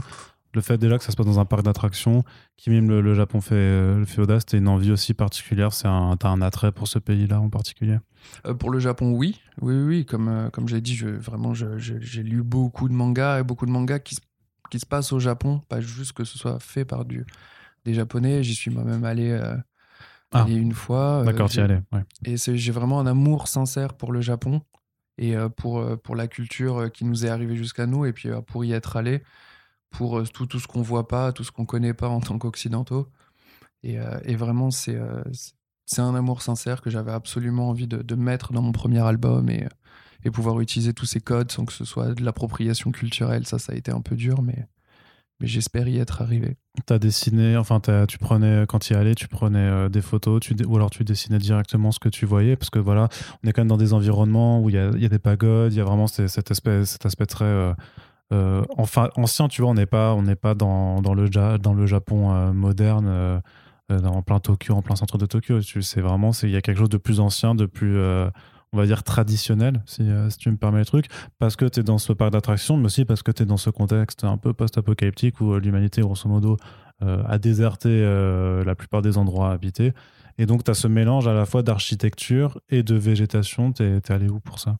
Le 0.54 0.62
fait 0.62 0.78
déjà 0.78 0.98
que 0.98 1.04
ça 1.04 1.12
se 1.12 1.16
passe 1.16 1.26
dans 1.26 1.40
un 1.40 1.46
parc 1.46 1.64
d'attractions 1.64 2.24
qui 2.58 2.70
mime 2.70 2.88
le, 2.90 3.14
Japon 3.14 3.42
fait, 3.42 3.56
euh, 3.56 4.00
le 4.00 4.06
féodal, 4.06 4.40
c'était 4.40 4.58
une 4.58 4.68
envie 4.68 4.92
aussi 4.92 5.16
particulière. 5.16 5.74
C'est 5.74 5.88
un, 5.88 6.16
t'as 6.18 6.30
un 6.30 6.42
attrait 6.42 6.72
pour 6.72 6.88
ce 6.88 7.00
pays-là 7.00 7.40
en 7.40 7.50
particulier? 7.50 7.98
Pour 8.60 8.70
le 8.70 8.80
Japon, 8.80 9.14
oui. 9.14 9.40
Oui, 9.62 9.76
oui. 9.76 10.06
Comme, 10.06 10.50
comme 10.54 10.68
j'ai 10.68 10.82
dit, 10.82 10.96
je, 10.96 11.08
vraiment, 11.08 11.54
j'ai 11.56 12.24
lu 12.24 12.44
beaucoup 12.44 12.88
de 12.88 12.94
mangas 12.94 13.40
et 13.40 13.44
beaucoup 13.44 13.66
de 13.66 13.72
mangas 13.72 14.00
qui, 14.00 14.18
qui 14.70 14.80
se 14.80 14.86
passent 14.88 15.12
au 15.12 15.20
Japon. 15.20 15.62
Pas 15.70 15.82
juste 15.82 16.14
que 16.14 16.24
ce 16.24 16.38
soit 16.38 16.60
fait 16.60 16.84
par 16.84 17.06
du, 17.06 17.26
des 17.90 17.96
Japonais. 17.96 18.44
J'y 18.44 18.56
suis 18.56 18.72
moi-même 18.72 19.04
allé 19.04 19.38
ah. 20.32 20.46
une 20.48 20.74
fois. 20.74 21.22
Euh, 21.22 21.24
D'accord, 21.24 21.50
tu 21.50 21.58
y 21.58 21.62
allais. 21.62 21.82
Et 22.26 22.36
j'ai 22.38 22.72
vraiment 22.72 23.00
un 23.00 23.08
amour 23.08 23.48
sincère 23.48 23.94
pour 23.94 24.12
le 24.12 24.22
Japon 24.22 24.62
et 25.18 25.36
euh, 25.36 25.50
pour, 25.50 25.80
euh, 25.80 25.96
pour 25.96 26.16
la 26.16 26.28
culture 26.28 26.92
qui 26.92 27.06
nous 27.06 27.26
est 27.26 27.30
arrivée 27.30 27.56
jusqu'à 27.56 27.86
nous 27.86 28.06
et 28.06 28.14
puis 28.14 28.30
pour 28.48 28.64
y 28.64 28.74
être 28.74 28.96
allé, 28.96 29.24
pour 29.90 30.24
tout, 30.30 30.46
tout 30.46 30.60
ce 30.60 30.68
qu'on 30.68 30.82
voit 30.82 31.08
pas, 31.08 31.34
tout 31.34 31.44
ce 31.44 31.52
qu'on 31.52 31.66
connaît 31.66 31.94
pas 31.94 32.10
en 32.10 32.22
tant 32.22 32.38
qu'occidentaux. 32.38 33.08
Et, 33.82 33.98
et, 34.24 34.36
vraiment, 34.36 34.72
c'est 34.72 35.00
c'est 35.86 36.02
un 36.02 36.14
amour 36.14 36.42
sincère 36.42 36.82
que 36.82 36.90
j'avais 36.90 37.14
absolument 37.14 37.70
envie 37.70 37.88
de, 37.88 38.02
de, 38.02 38.16
mettre 38.16 38.52
dans 38.52 38.62
mon 38.62 38.74
premier 38.74 39.00
album 39.00 39.50
et, 39.50 39.68
et 40.26 40.30
pouvoir 40.30 40.60
utiliser 40.60 40.94
tous 40.94 41.06
ces 41.06 41.22
codes 41.22 41.50
sans 41.50 41.66
que 41.66 41.72
ce 41.72 41.86
soit 41.86 42.14
de 42.14 42.24
l'appropriation 42.24 42.92
culturelle. 42.92 43.48
Ça, 43.48 43.58
ça 43.58 43.72
a 43.72 43.76
été 43.76 43.90
un 43.90 44.02
peu 44.02 44.18
dur, 44.18 44.42
mais 44.42 44.68
mais 45.40 45.48
j'espère 45.48 45.88
y 45.88 45.98
être 45.98 46.22
arrivé. 46.22 46.58
Tu 46.86 46.94
as 46.94 47.00
dessiné, 47.00 47.58
enfin 47.58 47.80
tu 48.08 48.18
prenais, 48.18 48.66
quand 48.68 48.80
tu 48.80 48.94
y 48.94 48.96
allais, 48.96 49.16
tu 49.16 49.28
prenais 49.28 49.60
euh, 49.60 49.90
des 49.90 50.02
photos, 50.02 50.42
ou 50.66 50.76
alors 50.76 50.90
tu 50.90 51.04
dessinais 51.04 51.38
directement 51.38 51.92
ce 51.92 52.00
que 52.00 52.10
tu 52.10 52.26
voyais, 52.26 52.56
parce 52.56 52.70
que 52.70 52.80
voilà, 52.80 53.10
on 53.44 53.48
est 53.48 53.54
quand 53.54 53.62
même 53.62 53.68
dans 53.70 53.78
des 53.78 53.94
environnements 53.94 54.62
où 54.62 54.70
il 54.70 54.76
y 54.76 54.80
a, 54.80 54.92
y 54.98 55.06
a, 55.06 55.10
des 55.10 55.20
pagodes, 55.20 55.74
il 55.74 55.78
y 55.78 55.82
a 55.82 55.84
vraiment 55.84 56.08
cet 56.08 56.52
aspect, 56.52 56.86
cet 56.86 57.06
aspect 57.06 57.26
très 57.26 57.46
euh, 57.46 57.74
euh, 58.32 58.64
enfin, 58.78 59.10
ancien, 59.16 59.48
tu 59.48 59.62
vois, 59.62 59.72
on 59.72 59.76
n'est 59.76 59.86
pas, 59.86 60.14
on 60.14 60.22
n'est 60.22 60.36
pas 60.36 60.54
dans, 60.54 61.02
dans, 61.02 61.14
le, 61.14 61.30
dans 61.30 61.74
le 61.74 61.86
Japon 61.88 62.54
moderne, 62.54 63.42
en 63.90 64.22
plein 64.22 64.40
Tokyo, 64.40 64.76
en 64.76 64.84
plein 64.84 64.96
centre 64.96 65.18
de 65.18 65.26
Tokyo. 65.26 65.62
C'est 65.62 66.02
vraiment, 66.02 66.32
il 66.44 66.52
y 66.52 66.56
a 66.56 66.62
quelque 66.62 66.78
chose 66.78 66.90
de 66.90 66.98
plus 66.98 67.20
ancien, 67.20 67.56
de 67.56 67.66
plus 67.66 67.98
on 68.74 68.78
va 68.78 68.86
dire, 68.86 69.04
traditionnel, 69.04 69.84
euh, 70.00 70.30
si, 70.30 70.38
tu 70.38 70.52
me 70.52 70.58
permets 70.58 70.80
le 70.80 70.86
truc, 70.86 71.08
parce 71.40 71.56
que 71.56 71.66
tu 71.66 71.80
es 71.80 71.84
dans 71.84 71.98
ce 71.98 72.14
parc 72.14 72.32
d'attractions, 72.32 72.78
mais 72.78 72.86
aussi 72.86 73.06
parce 73.06 73.24
que 73.24 73.32
tu 73.32 73.44
es 73.44 73.46
dans 73.46 73.58
ce 73.58 73.70
contexte 73.70 74.24
un 74.24 74.38
peu 74.38 74.54
post-apocalyptique 74.54 75.42
où 75.42 75.54
euh, 75.54 75.60
l'humanité, 75.60 76.02
grosso 76.02 76.30
modo, 76.30 76.58
euh, 77.02 77.24
a 77.28 77.38
déserté 77.38 78.02
la 78.66 78.76
plupart 78.76 79.02
des 79.02 79.18
endroits 79.18 79.52
habités. 79.52 79.94
Et 80.38 80.46
donc, 80.46 80.64
tu 80.64 80.72
as 80.72 80.74
ce 80.74 80.88
mélange 80.88 81.28
à 81.28 81.34
la 81.34 81.46
fois 81.46 81.64
d'architecture 81.64 82.60
et 82.70 82.84
de 82.84 82.96
végétation. 82.96 83.72
Tu 83.72 83.84
es, 83.84 84.12
allé 84.12 84.30
où 84.30 84.40
pour 84.40 84.60
ça? 84.60 84.78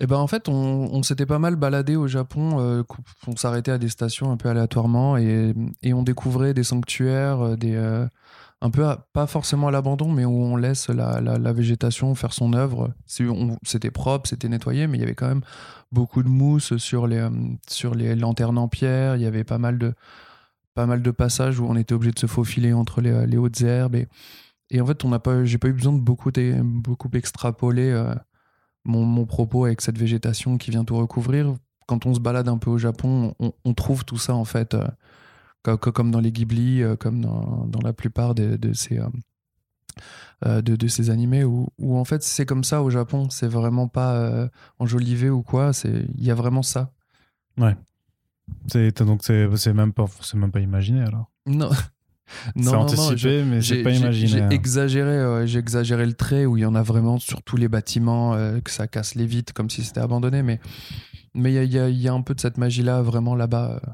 Eh 0.00 0.06
ben 0.06 0.16
en 0.16 0.26
fait, 0.26 0.48
on, 0.48 1.02
s'était 1.02 1.26
pas 1.26 1.38
mal 1.38 1.54
baladé 1.56 1.94
au 1.94 2.08
Japon. 2.08 2.84
on 3.26 3.36
s'arrêtait 3.36 3.70
à 3.70 3.78
des 3.78 3.88
stations 3.88 4.32
un 4.32 4.36
peu 4.36 4.48
aléatoirement 4.48 5.16
et, 5.16 5.54
et 5.82 5.94
on 5.94 6.02
découvrait 6.02 6.54
des 6.54 6.64
sanctuaires, 6.64 7.56
des, 7.56 7.76
un 8.62 8.70
peu 8.70 8.86
pas 9.12 9.26
forcément 9.26 9.68
à 9.68 9.70
l'abandon, 9.72 10.08
mais 10.08 10.24
où 10.24 10.40
on 10.40 10.56
laisse 10.56 10.88
la, 10.88 11.20
la, 11.20 11.52
végétation 11.52 12.14
faire 12.14 12.32
son 12.32 12.52
œuvre. 12.52 12.94
C'était 13.64 13.90
propre, 13.90 14.28
c'était 14.28 14.48
nettoyé, 14.48 14.86
mais 14.86 14.98
il 14.98 15.00
y 15.00 15.04
avait 15.04 15.16
quand 15.16 15.26
même 15.26 15.42
beaucoup 15.90 16.22
de 16.22 16.28
mousse 16.28 16.76
sur 16.76 17.08
les, 17.08 17.18
euh, 17.18 17.30
sur 17.68 17.96
les 17.96 18.14
lanternes 18.14 18.58
en 18.58 18.68
pierre. 18.68 19.16
Il 19.16 19.22
y 19.22 19.26
avait 19.26 19.42
pas 19.42 19.58
mal 19.58 19.78
de, 19.78 19.94
pas 20.74 20.86
mal 20.86 21.02
de 21.02 21.10
passages 21.10 21.58
où 21.58 21.66
on 21.66 21.74
était 21.74 21.92
obligé 21.92 22.12
de 22.12 22.18
se 22.20 22.28
faufiler 22.28 22.72
entre 22.72 23.00
les, 23.00 23.26
les 23.26 23.36
hautes 23.36 23.60
herbes. 23.62 23.96
Et, 23.96 24.06
et 24.70 24.80
en 24.80 24.86
fait, 24.86 25.04
on 25.04 25.08
n'a 25.08 25.18
pas, 25.18 25.44
j'ai 25.44 25.58
pas 25.58 25.68
eu 25.68 25.72
besoin 25.72 25.92
de 25.92 26.00
beaucoup, 26.00 26.30
beaucoup 26.62 27.10
extrapoler 27.14 27.90
euh, 27.90 28.14
mon, 28.84 29.04
mon, 29.04 29.26
propos 29.26 29.64
avec 29.64 29.80
cette 29.80 29.98
végétation 29.98 30.56
qui 30.56 30.70
vient 30.70 30.84
tout 30.84 30.96
recouvrir. 30.96 31.52
quand 31.88 32.06
on 32.06 32.14
se 32.14 32.20
balade 32.20 32.48
un 32.48 32.58
peu 32.58 32.70
au 32.70 32.78
Japon, 32.78 33.34
on, 33.64 33.74
trouve 33.74 34.04
tout 34.04 34.18
ça 34.18 34.36
en 34.36 34.44
fait, 34.44 34.76
comme, 35.62 36.10
dans 36.10 36.20
les 36.20 36.32
Ghibli, 36.32 36.82
comme 36.98 37.20
dans, 37.20 37.66
dans 37.66 37.80
la 37.80 37.92
plupart 37.92 38.34
de, 38.34 38.56
de 38.56 38.72
ces 38.72 39.00
de, 40.44 40.60
de, 40.60 40.88
ces 40.88 41.10
animés 41.10 41.44
où, 41.44 41.68
où 41.78 41.96
en 41.96 42.04
fait 42.04 42.22
c'est 42.22 42.46
comme 42.46 42.64
ça 42.64 42.82
au 42.82 42.90
Japon, 42.90 43.30
c'est 43.30 43.46
vraiment 43.46 43.88
pas 43.88 44.48
enjolivé 44.78 45.30
ou 45.30 45.42
quoi, 45.42 45.70
il 45.84 46.24
y 46.24 46.30
a 46.30 46.34
vraiment 46.34 46.62
ça. 46.62 46.92
Ouais. 47.58 47.76
C'est 48.66 49.02
donc 49.02 49.22
c'est 49.22 49.72
même 49.72 49.92
pas 49.92 50.06
c'est 50.20 50.36
même 50.36 50.50
pas 50.50 50.60
imaginé 50.60 51.02
alors. 51.02 51.30
Non. 51.46 51.70
c'est 52.56 52.74
anticipé, 52.74 53.44
mais 53.44 53.62
c'est 53.62 53.82
pas 53.82 53.90
imaginé. 53.90 54.28
J'ai 54.28 54.40
hein. 54.40 54.50
exagéré, 54.50 55.46
j'ai 55.46 55.58
exagéré 55.58 56.06
le 56.06 56.14
trait 56.14 56.46
où 56.46 56.56
il 56.56 56.60
y 56.60 56.66
en 56.66 56.74
a 56.74 56.82
vraiment 56.82 57.18
sur 57.18 57.42
tous 57.42 57.56
les 57.56 57.68
bâtiments, 57.68 58.34
euh, 58.34 58.60
que 58.60 58.70
ça 58.70 58.86
casse 58.86 59.14
les 59.14 59.26
vitres 59.26 59.52
comme 59.52 59.70
si 59.70 59.82
c'était 59.82 60.00
abandonné. 60.00 60.42
Mais 60.42 60.60
mais 61.34 61.52
il 61.52 61.72
y 61.72 61.78
a, 61.78 61.88
y 61.88 62.08
a, 62.08 62.12
un 62.12 62.22
peu 62.22 62.34
de 62.34 62.40
cette 62.40 62.58
magie-là 62.58 63.02
vraiment 63.02 63.34
là-bas 63.34 63.80
euh, 63.82 63.90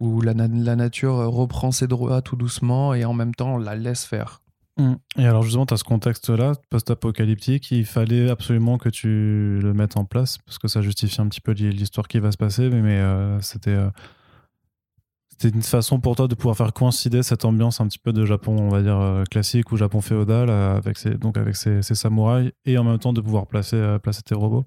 où 0.00 0.20
la, 0.20 0.32
la, 0.32 0.76
nature 0.76 1.14
reprend 1.14 1.72
ses 1.72 1.86
droits 1.86 2.22
tout 2.22 2.36
doucement 2.36 2.94
et 2.94 3.04
en 3.04 3.14
même 3.14 3.34
temps 3.34 3.54
on 3.54 3.58
la 3.58 3.74
laisse 3.74 4.04
faire. 4.04 4.42
Mmh. 4.76 4.94
Et 5.18 5.26
alors 5.26 5.42
justement, 5.42 5.66
tu 5.66 5.74
as 5.74 5.76
ce 5.76 5.84
contexte-là, 5.84 6.52
post-apocalyptique, 6.70 7.70
il 7.72 7.84
fallait 7.84 8.30
absolument 8.30 8.78
que 8.78 8.88
tu 8.88 9.58
le 9.60 9.72
mettes 9.74 9.96
en 9.96 10.04
place, 10.04 10.38
parce 10.38 10.58
que 10.58 10.68
ça 10.68 10.82
justifie 10.82 11.20
un 11.20 11.26
petit 11.26 11.40
peu 11.40 11.52
l'histoire 11.52 12.06
qui 12.06 12.20
va 12.20 12.30
se 12.30 12.36
passer, 12.36 12.68
mais, 12.70 12.98
euh, 12.98 13.40
c'était 13.40 13.76
c'était 15.40 15.54
une 15.54 15.62
façon 15.62 16.00
pour 16.00 16.16
toi 16.16 16.26
de 16.26 16.34
pouvoir 16.34 16.56
faire 16.56 16.72
coïncider 16.72 17.22
cette 17.22 17.44
ambiance 17.44 17.80
un 17.80 17.86
petit 17.86 18.00
peu 18.00 18.12
de 18.12 18.24
Japon, 18.24 18.56
on 18.58 18.70
va 18.70 18.82
dire, 18.82 18.98
euh, 18.98 19.22
classique 19.22 19.70
ou 19.70 19.76
Japon 19.76 20.00
féodal, 20.00 20.50
euh, 20.50 20.76
avec 20.76 20.98
ses, 20.98 21.10
donc 21.10 21.36
avec 21.36 21.54
ses, 21.54 21.80
samouraïs, 21.82 22.50
et 22.64 22.76
en 22.76 22.82
même 22.82 22.98
temps 22.98 23.12
de 23.12 23.20
pouvoir 23.20 23.46
placer, 23.46 23.76
euh, 23.76 24.00
placer 24.00 24.22
tes 24.22 24.34
robots 24.34 24.64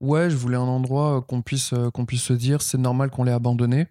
Ouais, 0.00 0.30
je 0.30 0.36
voulais 0.36 0.56
un 0.56 0.60
endroit 0.60 1.22
qu'on 1.22 1.42
puisse, 1.42 1.74
qu'on 1.92 2.06
puisse 2.06 2.22
se 2.22 2.32
dire, 2.32 2.62
c'est 2.62 2.78
normal 2.78 3.10
qu'on 3.10 3.24
l'ait 3.24 3.32
abandonné, 3.32 3.88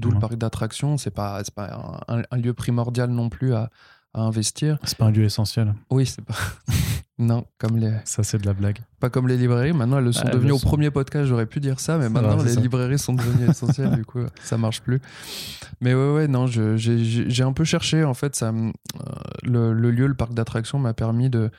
d'où 0.00 0.10
le 0.10 0.18
parc 0.18 0.34
d'attractions, 0.34 0.96
c'est 0.96 1.10
pas, 1.10 1.42
pas 1.54 2.00
un, 2.08 2.36
lieu 2.36 2.54
primordial 2.54 3.10
non 3.10 3.28
plus 3.28 3.54
à, 3.54 3.70
à 4.14 4.22
investir. 4.22 4.78
C'est 4.84 4.98
pas 4.98 5.06
un 5.06 5.10
lieu 5.10 5.24
essentiel. 5.24 5.74
Oui, 5.90 6.06
c'est 6.06 6.24
pas. 6.24 6.34
non, 7.18 7.44
comme 7.58 7.76
les. 7.76 7.92
Ça, 8.04 8.22
c'est 8.22 8.38
de 8.38 8.46
la 8.46 8.54
blague. 8.54 8.78
Pas 8.98 9.10
comme 9.10 9.28
les 9.28 9.36
librairies. 9.36 9.72
Maintenant, 9.72 9.98
elles 9.98 10.04
le 10.04 10.12
sont 10.12 10.28
devenues. 10.28 10.52
Au 10.52 10.58
premier 10.58 10.90
podcast, 10.90 11.26
j'aurais 11.26 11.46
pu 11.46 11.60
dire 11.60 11.78
ça, 11.78 11.98
mais 11.98 12.08
maintenant, 12.08 12.42
les 12.42 12.56
librairies 12.56 12.98
sont 12.98 13.12
devenues 13.12 13.50
essentielles. 13.50 13.94
du 13.94 14.04
coup, 14.04 14.20
ça 14.42 14.58
marche 14.58 14.80
plus. 14.80 15.00
Mais 15.80 15.94
ouais, 15.94 16.12
ouais, 16.12 16.28
non, 16.28 16.46
j'ai 16.46 17.42
un 17.42 17.52
peu 17.52 17.64
cherché. 17.64 18.04
En 18.04 18.14
fait, 18.14 18.34
ça, 18.34 18.48
euh, 18.48 18.72
le, 19.44 19.90
lieu, 19.90 20.06
le 20.06 20.14
parc 20.14 20.34
d'attractions, 20.34 20.78
m'a 20.78 20.94
permis 20.94 21.30
de, 21.30 21.50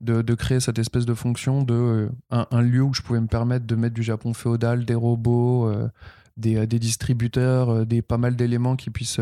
de, 0.00 0.34
créer 0.34 0.60
cette 0.60 0.78
espèce 0.78 1.06
de 1.06 1.14
fonction 1.14 1.62
de 1.62 1.74
euh, 1.74 2.08
un, 2.30 2.62
lieu 2.62 2.82
où 2.82 2.94
je 2.94 3.02
pouvais 3.02 3.20
me 3.20 3.26
permettre 3.26 3.66
de 3.66 3.74
mettre 3.76 3.94
du 3.94 4.02
Japon 4.02 4.34
féodal, 4.34 4.84
des 4.84 4.94
robots, 4.94 5.68
euh, 5.68 5.88
des, 6.36 6.66
des, 6.66 6.78
distributeurs, 6.78 7.86
des 7.86 8.02
pas 8.02 8.18
mal 8.18 8.36
d'éléments 8.36 8.76
qui 8.76 8.90
puissent 8.90 9.20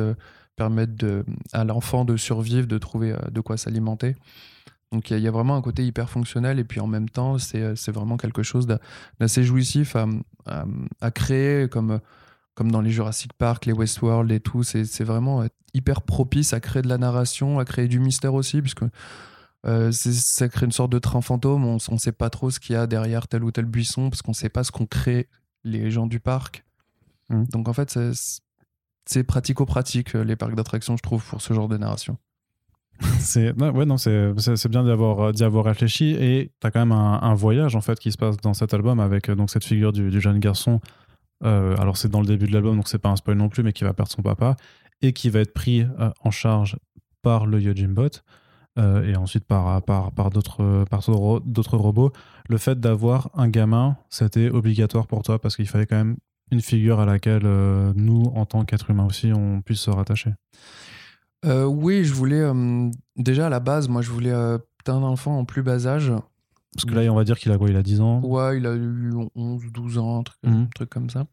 permettre 0.58 0.94
de, 0.96 1.24
à 1.54 1.64
l'enfant 1.64 2.04
de 2.04 2.18
survivre, 2.18 2.66
de 2.66 2.76
trouver 2.76 3.12
euh, 3.12 3.30
de 3.30 3.40
quoi 3.40 3.56
s'alimenter. 3.56 4.16
Donc 4.92 5.10
il 5.10 5.18
y, 5.18 5.28
a 5.28 5.30
vraiment 5.30 5.54
un 5.54 5.62
côté 5.62 5.84
hyper 5.84 6.08
fonctionnel 6.08 6.58
et 6.58 6.64
puis 6.64 6.80
en 6.80 6.86
même 6.86 7.10
temps, 7.10 7.38
c'est 7.38 7.62
euh, 7.62 7.74
vraiment 7.88 8.16
quelque 8.16 8.42
chose 8.42 8.66
d'assez 8.66 9.44
jouissif 9.44 9.96
à, 10.46 11.10
créer 11.10 11.68
comme, 11.68 12.00
comme 12.54 12.72
dans 12.72 12.80
les 12.80 12.90
Jurassic 12.90 13.34
Park, 13.34 13.66
les 13.66 13.74
Westworld 13.74 14.32
et 14.32 14.40
tout. 14.40 14.62
C'est 14.62 15.04
vraiment 15.04 15.42
euh, 15.42 15.46
hyper 15.74 16.00
propice 16.00 16.54
à 16.54 16.60
créer 16.60 16.80
de 16.80 16.88
la 16.88 16.96
narration, 16.96 17.58
à 17.58 17.66
créer 17.66 17.86
du 17.86 18.00
mystère 18.00 18.32
aussi, 18.32 18.62
puisque 18.62 18.84
ça 19.90 20.48
crée 20.48 20.64
une 20.64 20.72
sorte 20.72 20.90
de 20.90 20.98
train 20.98 21.20
fantôme. 21.20 21.66
On 21.66 21.74
ne 21.74 21.98
sait 21.98 22.12
pas 22.12 22.30
trop 22.30 22.50
ce 22.50 22.58
qu'il 22.58 22.72
y 22.72 22.76
a 22.76 22.86
derrière 22.86 23.28
tel 23.28 23.44
ou 23.44 23.50
tel 23.50 23.66
buisson 23.66 24.08
parce 24.08 24.22
qu'on 24.22 24.30
ne 24.30 24.36
sait 24.36 24.48
pas 24.48 24.64
ce 24.64 24.72
qu'ont 24.72 24.86
créé 24.86 25.28
les 25.64 25.90
gens 25.90 26.06
du 26.06 26.18
parc. 26.18 26.64
Mmh. 27.30 27.44
Donc 27.44 27.68
en 27.68 27.72
fait, 27.72 27.98
c'est 29.08 29.24
pratico-pratique, 29.24 30.14
euh, 30.14 30.22
les 30.22 30.36
parcs 30.36 30.54
d'attractions, 30.54 30.96
je 30.96 31.02
trouve, 31.02 31.24
pour 31.24 31.40
ce 31.40 31.54
genre 31.54 31.68
de 31.68 31.76
narration. 31.76 32.18
c'est 33.20 33.52
ouais 33.52 33.86
non 33.86 33.96
c'est 33.96 34.68
bien 34.68 34.82
d'y 34.82 34.90
avoir 34.90 35.32
d'y 35.32 35.44
avoir 35.44 35.66
réfléchi 35.66 36.16
et 36.18 36.50
tu 36.60 36.66
as 36.66 36.72
quand 36.72 36.80
même 36.80 36.90
un, 36.90 37.34
voyage 37.34 37.76
en 37.76 37.80
fait 37.80 37.96
qui 38.00 38.10
se 38.10 38.18
passe 38.18 38.38
dans 38.38 38.54
cet 38.54 38.74
album 38.74 38.98
avec 38.98 39.30
euh, 39.30 39.36
donc 39.36 39.50
cette 39.50 39.62
figure 39.62 39.92
du, 39.92 40.20
jeune 40.20 40.40
garçon 40.40 40.80
euh, 41.44 41.76
alors 41.76 41.96
c'est 41.96 42.08
dans 42.08 42.18
le 42.20 42.26
début 42.26 42.48
de 42.48 42.52
l'album 42.52 42.74
donc 42.74 42.88
c'est 42.88 42.98
pas 42.98 43.10
un 43.10 43.14
spoil 43.14 43.36
non 43.36 43.48
plus 43.48 43.62
mais 43.62 43.72
qui 43.72 43.84
va 43.84 43.94
perdre 43.94 44.10
son 44.10 44.22
papa 44.22 44.56
et 45.00 45.12
qui 45.12 45.30
va 45.30 45.38
être 45.38 45.54
pris 45.54 45.86
en 46.24 46.32
charge 46.32 46.76
par 47.22 47.46
le 47.46 47.60
Yojimbot 47.60 48.20
et 48.76 49.14
ensuite 49.16 49.44
par 49.44 49.80
par 49.84 50.10
par 50.10 50.30
d'autres 50.30 50.84
par 50.90 51.08
d'autres 51.44 51.76
robots 51.76 52.10
le 52.48 52.58
fait 52.58 52.80
d'avoir 52.80 53.30
un 53.34 53.46
gamin 53.46 53.96
c'était 54.10 54.50
obligatoire 54.50 55.06
pour 55.06 55.22
toi 55.22 55.38
parce 55.38 55.54
qu'il 55.54 55.68
fallait 55.68 55.86
quand 55.86 55.94
même 55.94 56.16
une 56.50 56.60
figure 56.60 57.00
à 57.00 57.06
laquelle 57.06 57.42
euh, 57.44 57.92
nous, 57.94 58.22
en 58.34 58.46
tant 58.46 58.64
qu'êtres 58.64 58.90
humains 58.90 59.06
aussi, 59.06 59.32
on 59.32 59.60
puisse 59.62 59.80
se 59.80 59.90
rattacher 59.90 60.32
euh, 61.44 61.64
Oui, 61.64 62.04
je 62.04 62.14
voulais. 62.14 62.40
Euh, 62.40 62.90
déjà, 63.16 63.46
à 63.46 63.48
la 63.48 63.60
base, 63.60 63.88
moi, 63.88 64.02
je 64.02 64.10
voulais 64.10 64.32
un 64.32 64.60
enfant 65.02 65.38
en 65.38 65.44
plus 65.44 65.62
bas 65.62 65.86
âge. 65.86 66.12
Parce 66.74 66.84
que 66.84 66.94
là, 66.94 67.10
on 67.12 67.16
va 67.16 67.24
dire 67.24 67.38
qu'il 67.38 67.52
a 67.52 67.58
quoi 67.58 67.68
Il 67.68 67.76
a 67.76 67.82
10 67.82 68.00
ans? 68.00 68.20
Ouais, 68.22 68.58
il 68.58 68.66
a 68.66 68.74
eu 68.74 69.12
11, 69.34 69.62
12 69.72 69.98
ans, 69.98 70.20
un 70.20 70.22
truc, 70.22 70.38
mhm. 70.44 70.68
truc, 70.74 70.90
comme 70.90 71.10
ça. 71.10 71.26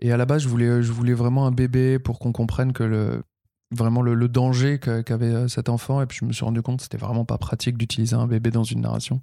Et 0.00 0.12
à 0.12 0.16
la 0.16 0.24
base, 0.24 0.42
je 0.42 0.48
voulais, 0.48 0.82
je 0.82 0.92
voulais 0.92 1.14
vraiment 1.14 1.46
un 1.46 1.50
bébé 1.50 1.98
pour 1.98 2.18
qu'on 2.18 2.32
comprenne 2.32 2.72
que 2.72 2.84
le, 2.84 3.22
vraiment 3.70 4.02
le, 4.02 4.28
danger 4.28 4.78
qu'avait 4.78 5.48
cet 5.48 5.68
enfant. 5.68 6.00
Et 6.00 6.06
puis, 6.06 6.18
je 6.20 6.24
me 6.24 6.32
suis 6.32 6.44
rendu 6.44 6.62
compte 6.62 6.78
que 6.78 6.82
c'était 6.84 6.98
vraiment 6.98 7.24
pas 7.24 7.38
pratique 7.38 7.76
d'utiliser 7.76 8.14
un 8.14 8.26
bébé 8.26 8.50
dans 8.50 8.64
une 8.64 8.80
narration. 8.80 9.20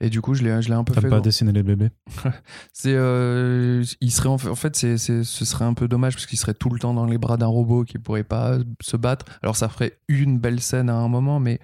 Et 0.00 0.10
du 0.10 0.20
coup, 0.20 0.34
je 0.34 0.44
l'ai, 0.44 0.62
je 0.62 0.68
l'ai 0.68 0.74
un 0.74 0.84
peu 0.84 0.94
fait. 0.94 1.08
pas 1.08 1.20
dessiner 1.20 1.52
les 1.52 1.64
bébés 1.64 1.90
C'est, 2.72 2.94
euh, 2.94 3.84
il 4.00 4.12
serait 4.12 4.28
en 4.28 4.38
fait, 4.38 4.76
c'est, 4.76 4.96
c'est, 4.96 5.24
ce 5.24 5.44
serait 5.44 5.64
un 5.64 5.74
peu 5.74 5.88
dommage 5.88 6.14
parce 6.14 6.26
qu'il 6.26 6.38
serait 6.38 6.54
tout 6.54 6.70
le 6.70 6.78
temps 6.78 6.94
dans 6.94 7.04
les 7.04 7.18
bras 7.18 7.36
d'un 7.36 7.46
robot 7.46 7.84
qui 7.84 7.98
pourrait 7.98 8.22
pas 8.22 8.58
se 8.80 8.96
battre. 8.96 9.26
Alors, 9.42 9.56
ça 9.56 9.68
ferait 9.68 9.98
une 10.06 10.38
belle 10.38 10.60
scène 10.60 10.88
à 10.88 10.94
un 10.94 11.08
moment, 11.08 11.40
mais 11.40 11.58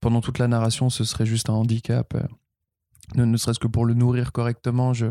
pendant 0.00 0.20
toute 0.20 0.38
la 0.38 0.48
narration, 0.48 0.90
ce 0.90 1.04
serait 1.04 1.26
juste 1.26 1.50
un 1.50 1.54
handicap. 1.54 2.14
Euh, 2.14 2.22
ne, 3.14 3.24
ne 3.24 3.36
serait-ce 3.36 3.60
que 3.60 3.68
pour 3.68 3.86
le 3.86 3.94
nourrir 3.94 4.32
correctement. 4.32 4.92
Je, 4.92 5.06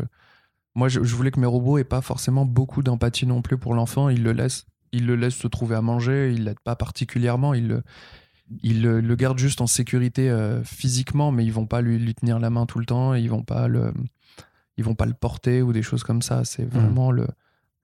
moi, 0.74 0.88
je, 0.88 1.00
voulais 1.00 1.30
que 1.30 1.40
mes 1.40 1.46
robots 1.46 1.78
aient 1.78 1.84
pas 1.84 2.02
forcément 2.02 2.44
beaucoup 2.44 2.82
d'empathie 2.82 3.26
non 3.26 3.40
plus 3.40 3.56
pour 3.56 3.74
l'enfant. 3.74 4.10
Ils 4.10 4.22
le 4.22 4.32
laissent, 4.32 4.66
ils 4.92 5.06
le 5.06 5.16
laissent 5.16 5.36
se 5.36 5.48
trouver 5.48 5.74
à 5.74 5.80
manger. 5.80 6.32
Ils 6.34 6.44
l'aident 6.44 6.60
pas 6.60 6.76
particulièrement. 6.76 7.54
Ils 7.54 7.66
le, 7.66 7.82
ils 8.62 8.82
le, 8.82 9.16
gardent 9.16 9.38
juste 9.38 9.60
en 9.60 9.66
sécurité 9.66 10.30
euh, 10.30 10.62
physiquement, 10.64 11.32
mais 11.32 11.44
ils 11.44 11.52
vont 11.52 11.66
pas 11.66 11.80
lui, 11.80 11.98
lui, 11.98 12.14
tenir 12.14 12.38
la 12.38 12.50
main 12.50 12.66
tout 12.66 12.78
le 12.78 12.86
temps, 12.86 13.14
ils 13.14 13.28
vont 13.28 13.42
pas 13.42 13.68
le, 13.68 13.92
ils 14.76 14.84
vont 14.84 14.94
pas 14.94 15.06
le 15.06 15.14
porter 15.14 15.62
ou 15.62 15.72
des 15.72 15.82
choses 15.82 16.02
comme 16.02 16.22
ça. 16.22 16.44
C'est 16.44 16.64
hmm. 16.64 16.80
vraiment 16.80 17.10
le 17.10 17.26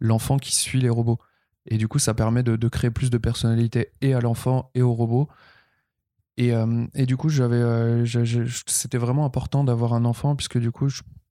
l'enfant 0.00 0.38
qui 0.38 0.54
suit 0.54 0.80
les 0.80 0.90
robots. 0.90 1.18
Et 1.66 1.78
du 1.78 1.88
coup, 1.88 1.98
ça 1.98 2.12
permet 2.12 2.42
de, 2.42 2.56
de 2.56 2.68
créer 2.68 2.90
plus 2.90 3.10
de 3.10 3.16
personnalité 3.16 3.90
et 4.02 4.12
à 4.12 4.20
l'enfant 4.20 4.70
et 4.74 4.82
au 4.82 4.92
robot. 4.92 5.28
Et, 6.36 6.52
euh, 6.52 6.86
et 6.94 7.06
du 7.06 7.16
coup, 7.16 7.28
j'avais, 7.28 7.56
euh, 7.56 8.04
c'était 8.66 8.98
vraiment 8.98 9.24
important 9.24 9.64
d'avoir 9.64 9.94
un 9.94 10.04
enfant, 10.04 10.36
puisque 10.36 10.58
du 10.58 10.70
coup, 10.70 10.88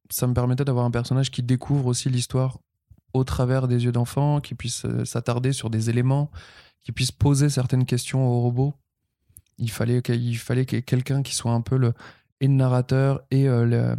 ça 0.09 0.25
me 0.25 0.33
permettait 0.33 0.65
d'avoir 0.65 0.85
un 0.85 0.91
personnage 0.91 1.29
qui 1.29 1.43
découvre 1.43 1.87
aussi 1.87 2.09
l'histoire 2.09 2.59
au 3.13 3.23
travers 3.23 3.67
des 3.67 3.85
yeux 3.85 3.91
d'enfant, 3.91 4.39
qui 4.39 4.55
puisse 4.55 4.87
s'attarder 5.03 5.51
sur 5.51 5.69
des 5.69 5.91
éléments, 5.91 6.31
qui 6.83 6.91
puisse 6.91 7.11
poser 7.11 7.49
certaines 7.49 7.85
questions 7.85 8.27
au 8.27 8.41
robot 8.41 8.73
il 9.57 9.71
fallait 9.71 10.01
qu'il 10.01 10.37
fallait 10.37 10.65
quelqu'un 10.65 11.21
qui 11.23 11.35
soit 11.35 11.51
un 11.51 11.61
peu 11.61 11.77
le, 11.77 11.93
et 12.43 12.47
narrateur 12.49 13.23
et, 13.31 13.47
euh, 13.47 13.95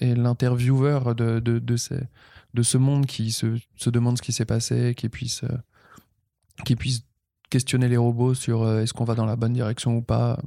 l'intervieweur 0.00 1.14
de, 1.14 1.38
de, 1.38 1.60
de, 1.60 1.76
de, 2.54 2.62
ce 2.62 2.76
monde 2.76 3.06
qui 3.06 3.30
se, 3.30 3.56
se 3.76 3.88
demande 3.88 4.18
ce 4.18 4.22
qui 4.22 4.32
s'est 4.32 4.44
passé, 4.44 4.94
qui 4.96 5.08
puisse, 5.08 5.44
euh, 5.44 5.56
qui 6.64 6.74
puisse 6.74 7.04
questionner 7.50 7.88
les 7.88 7.96
robots 7.96 8.34
sur 8.34 8.62
euh, 8.62 8.80
est-ce 8.80 8.92
qu'on 8.92 9.04
va 9.04 9.14
dans 9.14 9.26
la 9.26 9.36
bonne 9.36 9.52
direction 9.52 9.96
ou 9.96 10.02
pas, 10.02 10.40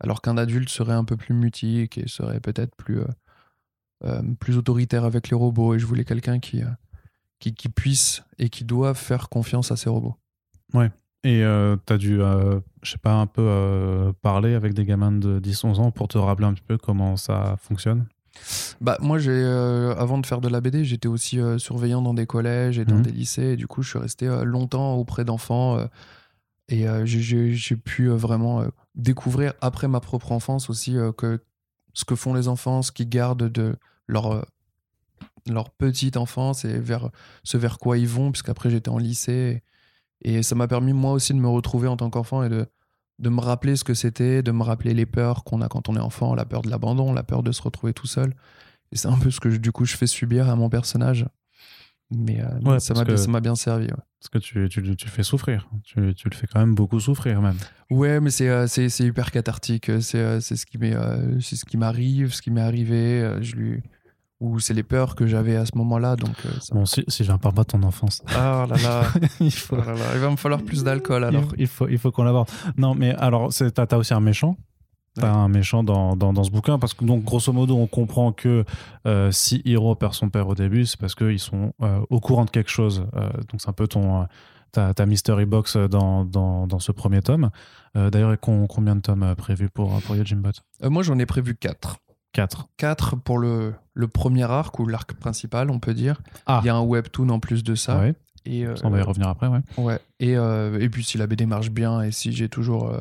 alors 0.00 0.22
qu'un 0.22 0.38
adulte 0.38 0.70
serait 0.70 0.94
un 0.94 1.04
peu 1.04 1.18
plus 1.18 1.34
mutique 1.34 1.98
et 1.98 2.08
serait 2.08 2.40
peut-être 2.40 2.74
plus, 2.74 3.00
plus 4.40 4.56
autoritaire 4.56 5.04
avec 5.04 5.28
les 5.28 5.36
robots. 5.36 5.74
Et 5.74 5.78
je 5.78 5.84
voulais 5.84 6.04
quelqu'un 6.04 6.38
qui, 6.38 6.62
qui, 7.38 7.54
qui 7.54 7.68
puisse 7.68 8.22
et 8.38 8.48
qui 8.48 8.64
doit 8.64 8.94
faire 8.94 9.28
confiance 9.28 9.72
à 9.72 9.76
ces 9.76 9.90
robots. 9.90 10.16
Ouais. 10.72 10.90
Et 11.26 11.42
euh, 11.42 11.76
tu 11.84 11.92
as 11.92 11.98
dû, 11.98 12.22
euh, 12.22 12.60
je 12.84 12.92
sais 12.92 12.98
pas, 12.98 13.14
un 13.14 13.26
peu 13.26 13.42
euh, 13.42 14.12
parler 14.22 14.54
avec 14.54 14.74
des 14.74 14.84
gamins 14.84 15.10
de 15.10 15.40
10-11 15.40 15.80
ans 15.80 15.90
pour 15.90 16.06
te 16.06 16.16
rappeler 16.18 16.46
un 16.46 16.54
petit 16.54 16.62
peu 16.62 16.78
comment 16.78 17.16
ça 17.16 17.56
fonctionne? 17.60 18.06
Bah, 18.80 18.96
moi, 19.00 19.18
j'ai, 19.18 19.44
avant 19.44 20.18
de 20.18 20.26
faire 20.26 20.40
de 20.40 20.46
la 20.46 20.60
BD, 20.60 20.84
j'étais 20.84 21.08
aussi 21.08 21.40
surveillant 21.58 22.00
dans 22.00 22.14
des 22.14 22.26
collèges 22.26 22.78
et 22.78 22.84
dans 22.84 22.94
mhm. 22.94 23.02
des 23.02 23.10
lycées. 23.10 23.42
Et 23.42 23.56
du 23.56 23.66
coup, 23.66 23.82
je 23.82 23.88
suis 23.88 23.98
resté 23.98 24.28
longtemps 24.44 24.94
auprès 24.94 25.24
d'enfants. 25.24 25.80
et 26.68 26.86
j'ai, 27.04 27.76
pu 27.76 28.08
vraiment 28.08 28.64
découvrir, 28.94 29.54
après 29.60 29.88
ma 29.88 29.98
propre 29.98 30.30
enfance 30.30 30.70
aussi, 30.70 30.96
que 31.16 31.42
ce 31.92 32.04
que 32.04 32.14
font 32.14 32.34
les 32.34 32.46
enfants, 32.46 32.82
ce 32.82 32.92
qu'ils 32.92 33.08
gardent 33.08 33.50
de 33.50 33.74
leur, 34.06 34.46
leur 35.48 35.70
petite 35.70 36.18
enfance 36.18 36.64
et 36.64 36.78
vers 36.78 37.10
ce 37.42 37.56
vers 37.56 37.78
quoi 37.78 37.98
ils 37.98 38.06
vont, 38.06 38.30
puisqu'après, 38.30 38.70
j'étais 38.70 38.90
en 38.90 38.98
lycée. 38.98 39.32
Et 39.56 39.62
ça 40.42 40.54
m'a 40.54 40.68
permis 40.68 40.92
moi 40.92 41.12
aussi 41.12 41.32
de 41.34 41.38
me 41.38 41.48
retrouver 41.48 41.88
en 41.88 41.96
tant 41.96 42.10
qu'enfant 42.10 42.42
et 42.42 42.48
de, 42.48 42.66
de 43.18 43.28
me 43.28 43.40
rappeler 43.40 43.76
ce 43.76 43.84
que 43.84 43.94
c'était, 43.94 44.42
de 44.42 44.50
me 44.52 44.62
rappeler 44.62 44.94
les 44.94 45.06
peurs 45.06 45.44
qu'on 45.44 45.60
a 45.62 45.68
quand 45.68 45.88
on 45.88 45.96
est 45.96 46.00
enfant, 46.00 46.34
la 46.34 46.44
peur 46.44 46.62
de 46.62 46.70
l'abandon, 46.70 47.12
la 47.12 47.22
peur 47.22 47.42
de 47.42 47.52
se 47.52 47.62
retrouver 47.62 47.92
tout 47.92 48.06
seul. 48.06 48.34
Et 48.92 48.96
c'est 48.96 49.08
un 49.08 49.18
peu 49.18 49.30
ce 49.30 49.40
que 49.40 49.48
du 49.48 49.72
coup 49.72 49.84
je 49.84 49.96
fais 49.96 50.06
subir 50.06 50.48
à 50.48 50.56
mon 50.56 50.68
personnage. 50.68 51.26
Mais 52.10 52.40
euh, 52.40 52.58
Ouais, 52.64 52.78
ça 52.78 52.94
m'a 52.94 53.04
que- 53.04 53.16
ça 53.16 53.28
m'a 53.28 53.40
bien 53.40 53.56
servi. 53.56 53.86
ouais. 53.86 53.92
Parce 54.20 54.28
que 54.30 54.38
tu, 54.38 54.68
tu, 54.68 54.80
tu 54.96 55.04
le 55.06 55.10
fais 55.10 55.22
souffrir. 55.24 55.68
Tu, 55.82 56.14
tu 56.14 56.28
le 56.28 56.36
fais 56.36 56.46
quand 56.46 56.60
même 56.60 56.74
beaucoup 56.74 57.00
souffrir, 57.00 57.42
même. 57.42 57.56
Ouais, 57.90 58.20
mais 58.20 58.30
c'est 58.30 58.48
euh, 58.48 58.66
c'est 58.68 58.88
c'est 58.88 59.04
hyper 59.04 59.30
cathartique. 59.32 59.90
C'est 60.00 60.18
euh, 60.18 60.40
c'est 60.40 60.54
ce 60.56 60.66
qui 60.66 60.78
m'est 60.78 60.94
c'est 61.40 61.56
ce 61.56 61.64
qui 61.64 61.76
m'arrive, 61.76 62.32
ce 62.32 62.42
qui 62.42 62.50
m'est 62.52 62.60
arrivé. 62.60 63.28
je 63.40 63.56
lui 63.56 63.82
ou 64.40 64.60
c'est 64.60 64.74
les 64.74 64.82
peurs 64.82 65.14
que 65.14 65.26
j'avais 65.26 65.56
à 65.56 65.64
ce 65.66 65.76
moment-là. 65.78 66.16
Donc 66.16 66.34
euh, 66.44 66.50
ça- 66.60 66.74
Bon, 66.74 66.84
si, 66.84 67.04
si 67.08 67.24
j'en 67.24 67.38
parle 67.38 67.54
pas 67.54 67.62
de 67.62 67.68
ton 67.68 67.82
enfance, 67.82 68.22
ah 68.34 68.66
là 68.68 68.76
là, 68.82 69.02
il 69.40 69.50
faut, 69.52 69.76
oh 69.78 69.84
là 69.84 69.94
là, 69.94 70.04
il 70.14 70.20
va 70.20 70.30
me 70.30 70.36
falloir 70.36 70.62
plus 70.62 70.84
d'alcool 70.84 71.24
alors. 71.24 71.44
il 71.58 71.66
faut, 71.66 71.88
il 71.88 71.98
faut 71.98 72.10
qu'on 72.12 72.24
l'aborde. 72.24 72.48
Non, 72.76 72.94
mais 72.94 73.14
alors, 73.14 73.50
t'as 73.74 73.86
as 73.90 73.96
aussi 73.96 74.14
un 74.14 74.20
méchant. 74.20 74.56
T'as 75.18 75.22
Ouais. 75.22 75.28
un 75.38 75.48
méchant 75.48 75.82
dans, 75.82 76.14
dans, 76.14 76.34
dans 76.34 76.44
ce 76.44 76.50
bouquin 76.50 76.78
parce 76.78 76.92
que 76.92 77.02
donc 77.02 77.24
grosso 77.24 77.50
modo 77.50 77.74
on 77.78 77.86
comprend 77.86 78.32
que 78.32 78.66
euh, 79.06 79.30
si 79.32 79.62
Hiro 79.64 79.94
perd 79.94 80.12
son 80.12 80.28
père 80.28 80.46
au 80.46 80.54
début 80.54 80.84
c'est 80.84 81.00
parce 81.00 81.14
qu'ils 81.14 81.38
sont 81.38 81.72
euh, 81.80 82.00
au 82.10 82.20
courant 82.20 82.44
de 82.44 82.50
quelque 82.50 82.68
chose 82.70 83.06
donc 83.14 83.58
c'est 83.62 83.70
un 83.70 83.72
peu 83.72 83.88
ton 83.88 84.26
ta, 84.72 84.92
ta 84.92 85.06
mystery 85.06 85.46
box 85.46 85.78
dans, 85.78 86.26
dans, 86.26 86.66
dans 86.66 86.80
ce 86.80 86.92
premier 86.92 87.22
tome 87.22 87.48
d'ailleurs 87.94 88.36
combien 88.38 88.94
de 88.94 89.00
tomes 89.00 89.34
prévus 89.36 89.70
pour, 89.70 89.98
pour 90.02 90.16
Yojimbot 90.16 90.50
Euh, 90.84 90.90
moi 90.90 91.02
j'en 91.02 91.18
ai 91.18 91.24
prévu 91.24 91.54
4. 91.54 91.96
4 92.36 92.68
4 92.76 93.16
pour 93.16 93.38
le, 93.38 93.74
le 93.94 94.08
premier 94.08 94.44
arc 94.44 94.78
ou 94.78 94.86
l'arc 94.86 95.14
principal, 95.14 95.70
on 95.70 95.78
peut 95.80 95.94
dire. 95.94 96.20
Ah. 96.46 96.60
Il 96.62 96.66
y 96.66 96.70
a 96.70 96.76
un 96.76 96.82
webtoon 96.82 97.28
en 97.30 97.40
plus 97.40 97.64
de 97.64 97.74
ça. 97.74 97.98
ouais 97.98 98.14
Et, 98.44 98.66
euh, 98.66 98.74
on 98.84 98.90
va 98.90 98.98
y 98.98 99.02
revenir 99.02 99.28
après 99.28 99.48
ouais 99.48 99.60
Ouais. 99.78 99.98
Et, 100.20 100.36
euh, 100.36 100.78
et 100.78 100.88
puis 100.90 101.02
si 101.02 101.16
la 101.18 101.26
BD 101.26 101.46
marche 101.46 101.70
bien 101.70 102.02
et 102.02 102.12
si 102.12 102.32
j'ai 102.32 102.48
toujours, 102.48 102.88
euh, 102.90 103.00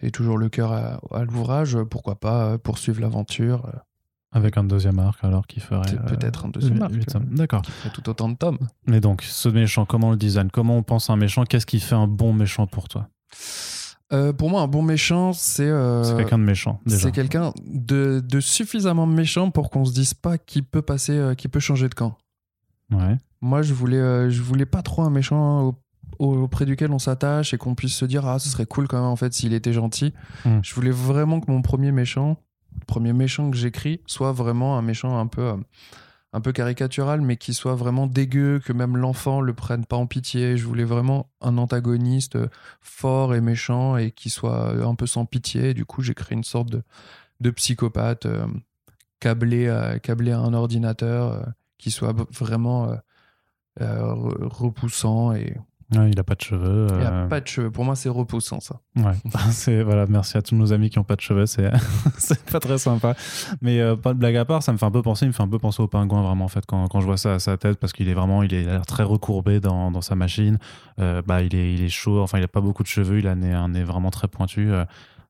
et 0.00 0.10
toujours 0.10 0.36
le 0.38 0.48
cœur 0.48 0.72
à, 0.72 1.00
à 1.12 1.24
l'ouvrage, 1.24 1.78
pourquoi 1.90 2.16
pas 2.20 2.44
euh, 2.46 2.58
poursuivre 2.58 3.00
l'aventure. 3.00 3.64
euh, 3.66 3.78
avec 4.34 4.56
un 4.56 4.64
deuxième 4.64 4.98
arc 4.98 5.22
alors 5.24 5.46
qui 5.46 5.60
ferait 5.60 5.94
euh, 5.94 6.02
peut-être 6.08 6.46
un 6.46 6.48
deuxième 6.48 6.74
huit- 6.90 7.14
arc, 7.14 7.16
euh. 7.22 7.34
d'accord 7.36 7.62
tout 7.92 8.08
autant 8.08 8.28
de 8.30 8.34
tomes. 8.36 8.58
mais 8.86 9.00
donc 9.00 9.22
ce 9.22 9.48
méchant 9.48 9.84
comment 9.86 10.08
on 10.08 10.12
le 10.12 10.16
design? 10.16 10.50
Comment 10.50 10.76
on 10.76 10.82
pense 10.82 11.10
à 11.10 11.12
un 11.14 11.16
méchant? 11.16 11.44
Qu'est-ce 11.44 11.66
qui 11.66 11.80
fait 11.80 11.94
un 11.94 12.06
bon 12.06 12.32
méchant 12.32 12.66
pour 12.66 12.88
toi? 12.88 13.08
Euh, 14.12 14.32
pour 14.32 14.50
moi, 14.50 14.60
un 14.60 14.66
bon 14.66 14.82
méchant, 14.82 15.32
c'est 15.32 15.62
euh, 15.68 16.04
c'est 16.04 16.16
quelqu'un 16.16 16.38
de 16.38 16.44
méchant 16.44 16.80
déjà 16.84 16.98
c'est 16.98 17.12
quelqu'un 17.12 17.52
de, 17.64 18.20
de 18.22 18.40
suffisamment 18.40 19.06
méchant 19.06 19.50
pour 19.50 19.70
qu'on 19.70 19.84
se 19.86 19.92
dise 19.94 20.12
pas 20.14 20.36
qu'il 20.38 20.64
peut 20.64 20.82
passer, 20.82 21.12
euh, 21.12 21.34
qu'il 21.34 21.50
peut 21.50 21.60
changer 21.60 21.88
de 21.88 21.94
camp. 21.94 22.18
ouais 22.90 23.16
Moi, 23.40 23.62
je 23.62 23.72
voulais, 23.72 24.30
je 24.30 24.42
voulais 24.42 24.66
pas 24.66 24.82
trop 24.82 25.02
un 25.02 25.10
méchant 25.10 25.62
au- 25.68 25.74
au- 26.18 26.36
auprès 26.42 26.66
duquel 26.66 26.90
on 26.92 26.98
s'attache 26.98 27.54
et 27.54 27.58
qu'on 27.58 27.74
puisse 27.74 27.94
se 27.94 28.04
dire 28.04 28.26
ah 28.26 28.38
ce 28.38 28.50
serait 28.50 28.66
cool 28.66 28.86
quand 28.86 28.98
même 28.98 29.06
en 29.10 29.16
fait 29.16 29.32
s'il 29.32 29.54
était 29.54 29.72
gentil. 29.72 30.12
Hmm. 30.44 30.58
Je 30.62 30.74
voulais 30.74 30.90
vraiment 30.90 31.40
que 31.40 31.50
mon 31.50 31.62
premier 31.62 31.90
méchant, 31.90 32.36
premier 32.86 33.14
méchant 33.14 33.50
que 33.50 33.56
j'écris, 33.56 34.00
soit 34.06 34.32
vraiment 34.32 34.76
un 34.76 34.82
méchant 34.82 35.18
un 35.18 35.26
peu, 35.26 35.52
un 36.32 36.40
peu 36.40 36.52
caricatural, 36.52 37.20
mais 37.20 37.36
qui 37.36 37.52
soit 37.54 37.74
vraiment 37.74 38.06
dégueu, 38.06 38.60
que 38.64 38.72
même 38.72 38.96
l'enfant 38.96 39.40
le 39.40 39.52
prenne 39.52 39.84
pas 39.84 39.96
en 39.96 40.06
pitié. 40.06 40.56
Je 40.56 40.64
voulais 40.66 40.84
vraiment 40.84 41.30
un 41.40 41.58
antagoniste 41.58 42.36
euh, 42.36 42.48
fort 42.80 43.34
et 43.34 43.40
méchant 43.40 43.96
et 43.96 44.10
qui 44.12 44.30
soit 44.30 44.70
euh, 44.70 44.86
un 44.86 44.94
peu 44.94 45.06
sans 45.06 45.26
pitié. 45.26 45.74
Du 45.74 45.84
coup, 45.84 46.02
j'ai 46.02 46.14
créé 46.14 46.36
une 46.36 46.44
sorte 46.44 46.70
de, 47.40 47.50
psychopathe 47.50 48.26
euh, 48.26 48.46
câblé, 49.20 49.68
à, 49.68 49.98
un 50.38 50.54
ordinateur 50.54 51.52
qui 51.78 51.90
soit 51.90 52.14
vraiment 52.30 52.96
re- 53.78 54.44
repoussant 54.44 55.32
et, 55.32 55.56
Ouais, 55.94 56.10
il 56.10 56.18
a 56.18 56.24
pas 56.24 56.34
de 56.34 56.40
cheveux 56.40 56.86
et 56.90 57.04
a 57.04 57.12
euh, 57.12 57.26
pas 57.26 57.40
de 57.40 57.46
cheveux. 57.46 57.70
Pour 57.70 57.84
moi, 57.84 57.94
c'est 57.96 58.08
repoussant 58.08 58.60
ça. 58.60 58.80
Ouais, 58.96 59.12
c'est 59.50 59.82
voilà, 59.82 60.06
merci 60.06 60.38
à 60.38 60.42
tous 60.42 60.54
nos 60.54 60.72
amis 60.72 60.90
qui 60.90 60.98
ont 60.98 61.04
pas 61.04 61.16
de 61.16 61.20
cheveux, 61.20 61.46
c'est 61.46 61.70
pas 62.50 62.60
très 62.60 62.78
sympa. 62.78 63.14
Mais 63.60 63.80
euh, 63.80 63.96
pas 63.96 64.14
de 64.14 64.18
blague 64.18 64.36
à 64.36 64.44
part, 64.44 64.62
ça 64.62 64.72
me 64.72 64.78
fait 64.78 64.86
un 64.86 64.90
peu 64.90 65.02
penser, 65.02 65.26
il 65.26 65.28
me 65.28 65.32
fait 65.32 65.42
un 65.42 65.48
peu 65.48 65.58
penser 65.58 65.82
au 65.82 65.88
pingouin 65.88 66.22
vraiment 66.22 66.44
en 66.44 66.48
fait 66.48 66.64
quand, 66.66 66.88
quand 66.88 67.00
je 67.00 67.06
vois 67.06 67.16
ça 67.16 67.34
à 67.34 67.38
sa 67.38 67.56
tête 67.56 67.78
parce 67.78 67.92
qu'il 67.92 68.08
est 68.08 68.14
vraiment, 68.14 68.42
il 68.42 68.54
est 68.54 68.62
il 68.62 68.68
a 68.68 68.72
l'air 68.72 68.86
très 68.86 69.02
recourbé 69.02 69.60
dans, 69.60 69.90
dans 69.90 70.02
sa 70.02 70.14
machine. 70.14 70.58
Euh, 70.98 71.20
bah 71.22 71.42
il 71.42 71.54
est 71.54 71.74
il 71.74 71.82
est 71.82 71.88
chaud, 71.88 72.20
enfin 72.20 72.38
il 72.38 72.44
a 72.44 72.48
pas 72.48 72.60
beaucoup 72.60 72.82
de 72.82 72.88
cheveux, 72.88 73.18
il 73.18 73.26
a 73.26 73.32
un 73.32 73.36
nez, 73.36 73.52
un 73.52 73.68
nez 73.68 73.84
vraiment 73.84 74.10
très 74.10 74.28
pointu. 74.28 74.70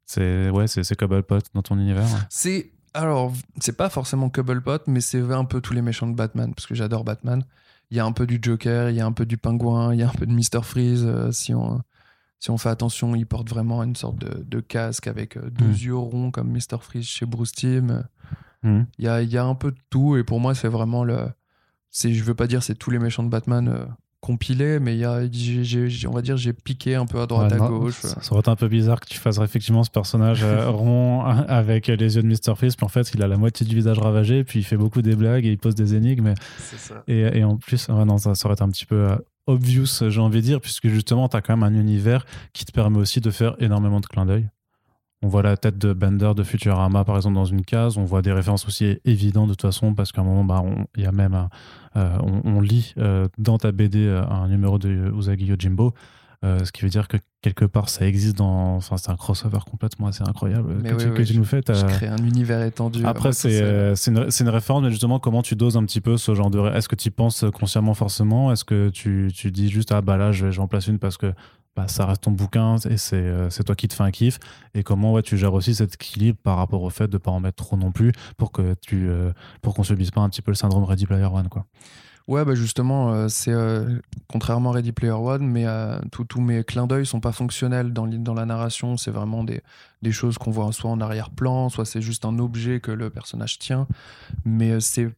c'est 0.07 0.51
ouais, 0.51 0.67
c'est 0.67 0.85
c'est 0.85 0.97
Cobblepot 0.97 1.39
dans 1.55 1.63
ton 1.63 1.79
univers. 1.79 2.07
C'est 2.29 2.71
alors 2.95 3.33
c'est 3.59 3.77
pas 3.77 3.89
forcément 3.89 4.29
Cobblepot, 4.29 4.79
mais 4.87 5.01
c'est 5.01 5.21
un 5.21 5.45
peu 5.45 5.61
tous 5.61 5.73
les 5.73 5.83
méchants 5.83 6.07
de 6.07 6.15
Batman 6.15 6.55
parce 6.55 6.67
que 6.67 6.75
j'adore 6.75 7.05
Batman. 7.05 7.45
Il 7.93 7.97
y 7.97 8.01
a 8.01 8.05
un 8.07 8.13
peu 8.13 8.27
du 8.27 8.39
Joker, 8.43 8.89
il 8.91 8.97
y 8.97 9.01
a 9.01 9.07
un 9.07 9.13
peu 9.13 9.27
du 9.27 9.37
Pingouin, 9.37 9.93
il 9.93 10.01
y 10.01 10.03
a 10.03 10.09
un 10.09 10.13
peu 10.13 10.25
de 10.27 10.33
Mister 10.33 10.61
Freeze. 10.63 11.05
euh, 11.07 11.31
si 11.31 11.53
on 11.55 11.83
si 12.41 12.51
on 12.51 12.57
fait 12.59 12.71
attention, 12.71 13.15
il 13.15 13.27
porte 13.27 13.49
vraiment 13.49 13.83
une 13.85 13.95
sorte 13.95 14.17
de, 14.19 14.43
de 14.43 14.61
casque 14.61 15.07
avec 15.07 15.37
euh, 15.37 15.49
deux 15.51 15.67
Mm. 15.67 15.73
yeux 15.75 15.97
ronds 15.97 16.31
comme 16.33 16.49
Mister 16.51 16.79
Freeze 16.81 17.05
chez 17.07 17.27
Bruce 17.27 17.53
Timm. 17.53 18.03
Mhm. 18.65 18.87
Il 18.99 19.05
y 19.05 19.09
a, 19.09 19.23
il 19.23 19.31
y 19.31 19.37
a 19.39 19.45
un 19.45 19.55
peu 19.55 19.71
de 19.73 19.79
tout 19.91 20.17
et 20.17 20.25
pour 20.25 20.41
moi 20.41 20.55
c'est 20.55 20.69
vraiment 20.69 21.05
le. 21.05 21.29
Je 21.95 22.23
veux 22.25 22.35
pas 22.35 22.47
dire 22.47 22.63
c'est 22.63 22.75
tous 22.75 22.91
les 22.91 22.99
méchants 22.99 23.23
de 23.23 23.29
Batman 23.29 23.87
euh, 24.23 24.27
compilés, 24.27 24.79
mais 24.79 24.97
y 24.97 25.05
a 25.05 25.21
on 26.09 26.13
va 26.13 26.23
dire 26.23 26.37
j'ai 26.37 26.53
piqué 26.53 26.95
un 26.95 27.07
peu 27.07 27.21
à 27.21 27.27
droite 27.27 27.53
Ouais, 27.53 27.61
à 27.61 27.69
gauche. 27.69 27.95
Ça, 28.01 28.21
ça 28.21 28.33
aurait 28.33 28.41
été 28.41 28.51
un 28.51 28.57
peu 28.57 28.69
bizarre 28.69 29.01
que 29.01 29.09
tu 29.09 29.19
fasses 29.19 29.39
effectivement 29.39 29.85
ce 29.85 29.91
personnage 29.91 30.43
euh, 30.43 30.71
rond 30.71 31.25
avec 31.25 31.89
les 31.89 32.17
yeux 32.17 32.23
de 32.23 32.29
Mr. 32.29 32.57
Freeze, 32.57 32.77
puis 32.77 32.85
en 32.85 32.89
fait 32.89 33.11
il 33.15 33.23
a 33.23 33.29
la 33.29 33.37
moitié 33.37 33.67
du 33.67 33.75
visage 33.75 33.99
ravagé, 33.99 34.45
puis 34.45 34.61
il 34.61 34.65
fait 34.65 34.77
beaucoup 34.77 35.03
des 35.03 35.17
blagues 35.17 35.45
et 35.45 35.51
il 35.51 35.59
pose 35.59 35.75
des 35.75 35.95
énigmes. 35.95 36.35
Ça. 36.59 37.03
Et, 37.09 37.39
et 37.39 37.45
en 37.45 37.57
plus, 37.57 37.89
ouais, 37.89 38.05
non, 38.05 38.19
ça, 38.19 38.35
ça 38.35 38.47
aurait 38.47 38.55
été 38.55 38.63
un 38.63 38.69
petit 38.71 38.87
peu 38.87 39.11
euh, 39.11 39.17
obvious, 39.47 40.09
j'ai 40.09 40.21
envie 40.21 40.41
de 40.41 40.47
dire, 40.47 40.61
puisque 40.61 40.89
justement, 40.89 41.29
tu 41.29 41.37
as 41.37 41.43
quand 41.43 41.57
même 41.57 41.63
un 41.63 41.79
univers 41.79 42.25
qui 42.53 42.65
te 42.65 42.73
permet 42.73 42.99
aussi 42.99 43.21
de 43.21 43.31
faire 43.31 43.57
énormément 43.59 44.01
de 44.01 44.07
clins 44.07 44.27
d'œil. 44.27 44.49
On 45.23 45.29
voit 45.29 45.43
la 45.43 45.57
tête 45.57 45.79
de 45.79 45.93
Bender 45.93 46.33
de 46.35 46.43
Futurama, 46.43 47.05
par 47.05 47.17
exemple, 47.17 47.37
dans 47.37 47.45
une 47.45 47.65
case. 47.65 47.97
On 47.97 48.05
voit 48.05 48.23
des 48.23 48.33
références 48.33 48.67
aussi 48.67 48.99
évidentes, 49.05 49.49
de 49.49 49.53
toute 49.55 49.63
façon, 49.63 49.95
parce 49.95 50.11
qu'à 50.13 50.21
un 50.21 50.25
moment, 50.25 50.45
bah, 50.45 50.63
on- 50.65 50.87
y 51.01 51.07
a 51.07 51.13
même 51.13 51.49
euh, 51.97 52.09
on, 52.23 52.57
on 52.57 52.61
lit 52.61 52.93
euh, 52.99 53.29
dans 53.39 53.59
ta 53.59 53.71
BD 53.71 54.07
euh, 54.07 54.25
un 54.27 54.49
numéro 54.49 54.79
de 54.79 55.13
Usagi 55.17 55.45
Yojimbo. 55.47 55.95
euh, 56.45 56.65
ce 56.65 56.73
qui 56.73 56.83
veut 56.83 56.89
dire 56.89 57.07
que 57.07 57.19
quelque 57.41 57.65
part 57.65 57.89
ça 57.89 58.05
existe 58.05 58.37
dans. 58.39 58.75
Enfin, 58.75 58.97
c'est 58.97 59.11
un 59.13 59.17
crossover 59.17 59.59
complètement 59.71 60.09
assez 60.09 60.25
incroyable 60.27 60.75
Mais 60.83 60.89
que, 60.91 60.95
oui, 60.97 61.01
tu, 61.03 61.09
oui, 61.11 61.15
que 61.15 61.23
tu 61.23 61.33
je- 61.35 61.39
nous 61.39 61.45
fais. 61.45 61.59
Je 61.59 61.63
T'as- 61.73 61.83
crée 61.85 62.09
un 62.09 62.17
univers 62.17 62.63
étendu. 62.63 63.05
après, 63.05 63.29
Ouais, 63.29 63.33
c'est 63.33 63.95
c'est 63.95 64.11
une, 64.11 64.27
une 64.41 64.49
référence, 64.49 64.83
mais 64.83 64.91
justement, 64.91 65.21
comment 65.21 65.43
tu 65.43 65.55
doses 65.55 65.77
un 65.77 65.85
petit 65.85 66.01
peu 66.01 66.17
ce 66.17 66.35
genre 66.35 66.51
de. 66.51 66.59
Est-ce 66.75 66.89
que 66.89 66.97
tu 66.97 67.09
y 67.09 67.11
penses 67.13 67.45
consciemment 67.55 67.95
forcément? 67.95 68.51
Est-ce 68.51 68.65
que 68.65 68.89
tu, 68.89 69.31
tu 69.33 69.53
dis 69.53 69.69
juste, 69.71 69.93
ah 69.93 70.01
bah 70.01 70.17
là, 70.17 70.33
je- 70.33 70.51
j'en 70.51 70.67
place 70.67 70.89
une 70.89 70.99
parce 70.99 71.17
que 71.17 71.33
bah, 71.75 71.89
ça 71.89 72.05
reste 72.05 72.23
ton 72.23 72.33
bouquin 72.33 72.77
et 72.89 72.99
c'est 72.99 73.17
euh, 73.17 73.49
c'est 73.49 73.65
toi 73.65 73.75
qui 73.75 73.89
te 73.89 73.95
fais 73.95 74.03
un 74.03 74.11
kiff 74.11 74.39
Et 74.75 74.83
comment 74.83 75.13
ouais, 75.13 75.23
tu 75.23 75.39
gères 75.39 75.55
aussi 75.55 75.75
cet 75.75 75.95
équilibre 75.95 76.39
par 76.43 76.59
rapport 76.59 76.83
au 76.83 76.91
fait 76.91 77.09
de 77.09 77.17
pas 77.19 77.31
en 77.31 77.41
mettre 77.41 77.65
trop 77.65 77.77
non 77.77 77.93
plus 77.93 78.13
pour 78.37 78.53
que 78.53 78.75
tu 78.83 79.09
euh, 79.09 79.33
pour 79.63 79.75
qu'on 79.75 79.83
subisse 79.83 80.11
pas 80.11 80.21
un 80.21 80.29
petit 80.29 80.43
peu 80.43 80.51
le 80.51 80.57
syndrome 80.57 80.85
Ready 80.85 81.07
Player 81.07 81.25
One 81.25 81.49
quoi. 81.49 81.65
Ouais, 82.29 82.45
bah 82.45 82.55
justement, 82.55 83.13
euh, 83.13 83.27
c'est 83.27 83.53
contrairement 84.29 84.71
à 84.71 84.75
Ready 84.75 84.93
Player 84.93 85.13
One, 85.13 85.45
mais 85.45 85.67
tous 86.29 86.41
mes 86.41 86.63
clins 86.63 86.87
d'œil 86.87 87.05
sont 87.05 87.19
pas 87.19 87.33
fonctionnels 87.33 87.93
dans, 87.93 88.07
dans 88.07 88.35
la 88.35 88.47
narration. 88.47 88.97
C'est 88.97 89.11
vraiment 89.11 89.43
des, 89.43 89.61
des 90.03 90.13
choses 90.13 90.39
qu'on 90.39 90.53
voit 90.53 90.71
soit 90.73 90.91
en 90.91 91.01
arrière-plan, 91.01 91.69
soit 91.69 91.85
c'est 91.85 92.01
juste 92.01 92.25
un 92.25 92.39
objet 92.39 92.79
que 92.79 92.93
le 92.93 93.11
personnage 93.11 93.59
tient. 93.59 93.89
Mais 94.45 94.79
c'est 94.79 95.11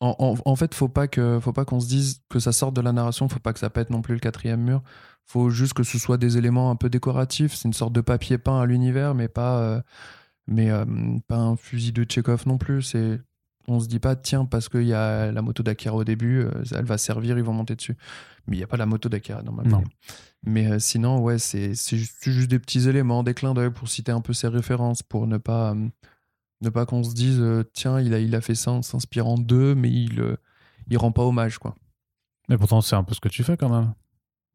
en, 0.00 0.14
en, 0.18 0.36
en 0.42 0.56
fait, 0.56 0.74
faut 0.74 0.88
pas 0.88 1.08
que 1.08 1.38
faut 1.40 1.52
pas 1.52 1.64
qu'on 1.64 1.80
se 1.80 1.88
dise 1.88 2.22
que 2.28 2.38
ça 2.38 2.52
sorte 2.52 2.74
de 2.74 2.80
la 2.80 2.92
narration. 2.92 3.28
Faut 3.28 3.40
pas 3.40 3.52
que 3.52 3.58
ça 3.58 3.70
pète 3.70 3.90
non 3.90 4.00
plus 4.00 4.14
le 4.14 4.20
quatrième 4.20 4.62
mur. 4.62 4.82
Faut 5.28 5.50
juste 5.50 5.74
que 5.74 5.82
ce 5.82 5.98
soit 5.98 6.16
des 6.16 6.38
éléments 6.38 6.70
un 6.70 6.76
peu 6.76 6.88
décoratifs. 6.88 7.54
C'est 7.54 7.68
une 7.68 7.74
sorte 7.74 7.92
de 7.92 8.00
papier 8.00 8.38
peint 8.38 8.62
à 8.62 8.64
l'univers, 8.64 9.14
mais 9.14 9.28
pas 9.28 9.58
euh, 9.60 9.82
mais 10.46 10.70
euh, 10.70 10.86
pas 11.28 11.36
un 11.36 11.54
fusil 11.54 11.92
de 11.92 12.04
Tchekhov 12.04 12.46
non 12.46 12.56
plus. 12.56 12.80
C'est 12.80 13.20
on 13.66 13.78
se 13.78 13.88
dit 13.88 13.98
pas 13.98 14.16
tiens 14.16 14.46
parce 14.46 14.70
qu'il 14.70 14.86
y 14.86 14.94
a 14.94 15.30
la 15.30 15.42
moto 15.42 15.62
d'Akira 15.62 15.94
au 15.94 16.04
début, 16.04 16.40
euh, 16.40 16.50
elle 16.74 16.86
va 16.86 16.96
servir, 16.96 17.36
ils 17.36 17.44
vont 17.44 17.52
monter 17.52 17.76
dessus. 17.76 17.94
Mais 18.46 18.56
il 18.56 18.58
n'y 18.58 18.64
a 18.64 18.66
pas 18.66 18.78
la 18.78 18.86
moto 18.86 19.10
d'Akira 19.10 19.42
dans 19.42 19.52
ma 19.52 19.64
Non. 19.64 19.80
BD. 19.80 19.90
Mais 20.46 20.80
sinon 20.80 21.20
ouais 21.20 21.38
c'est 21.38 21.74
c'est 21.74 21.98
juste, 21.98 22.24
juste 22.24 22.48
des 22.48 22.58
petits 22.58 22.88
éléments, 22.88 23.22
des 23.22 23.34
clins 23.34 23.52
d'œil 23.52 23.70
pour 23.70 23.88
citer 23.88 24.12
un 24.12 24.22
peu 24.22 24.32
ses 24.32 24.48
références, 24.48 25.02
pour 25.02 25.26
ne 25.26 25.36
pas 25.36 25.74
ne 26.62 26.70
pas 26.70 26.86
qu'on 26.86 27.02
se 27.02 27.12
dise 27.12 27.44
tiens 27.74 28.00
il 28.00 28.14
a 28.14 28.18
il 28.18 28.34
a 28.34 28.40
fait 28.40 28.54
ça 28.54 28.70
en 28.70 28.80
s'inspirant 28.80 29.36
d'eux, 29.36 29.74
mais 29.74 29.90
il 29.90 30.38
il 30.88 30.96
rend 30.96 31.12
pas 31.12 31.22
hommage 31.22 31.58
quoi. 31.58 31.74
Mais 32.48 32.56
pourtant, 32.56 32.80
c'est 32.80 32.96
un 32.96 33.04
peu 33.04 33.14
ce 33.14 33.20
que 33.20 33.28
tu 33.28 33.44
fais 33.44 33.58
quand 33.58 33.68
même. 33.68 33.92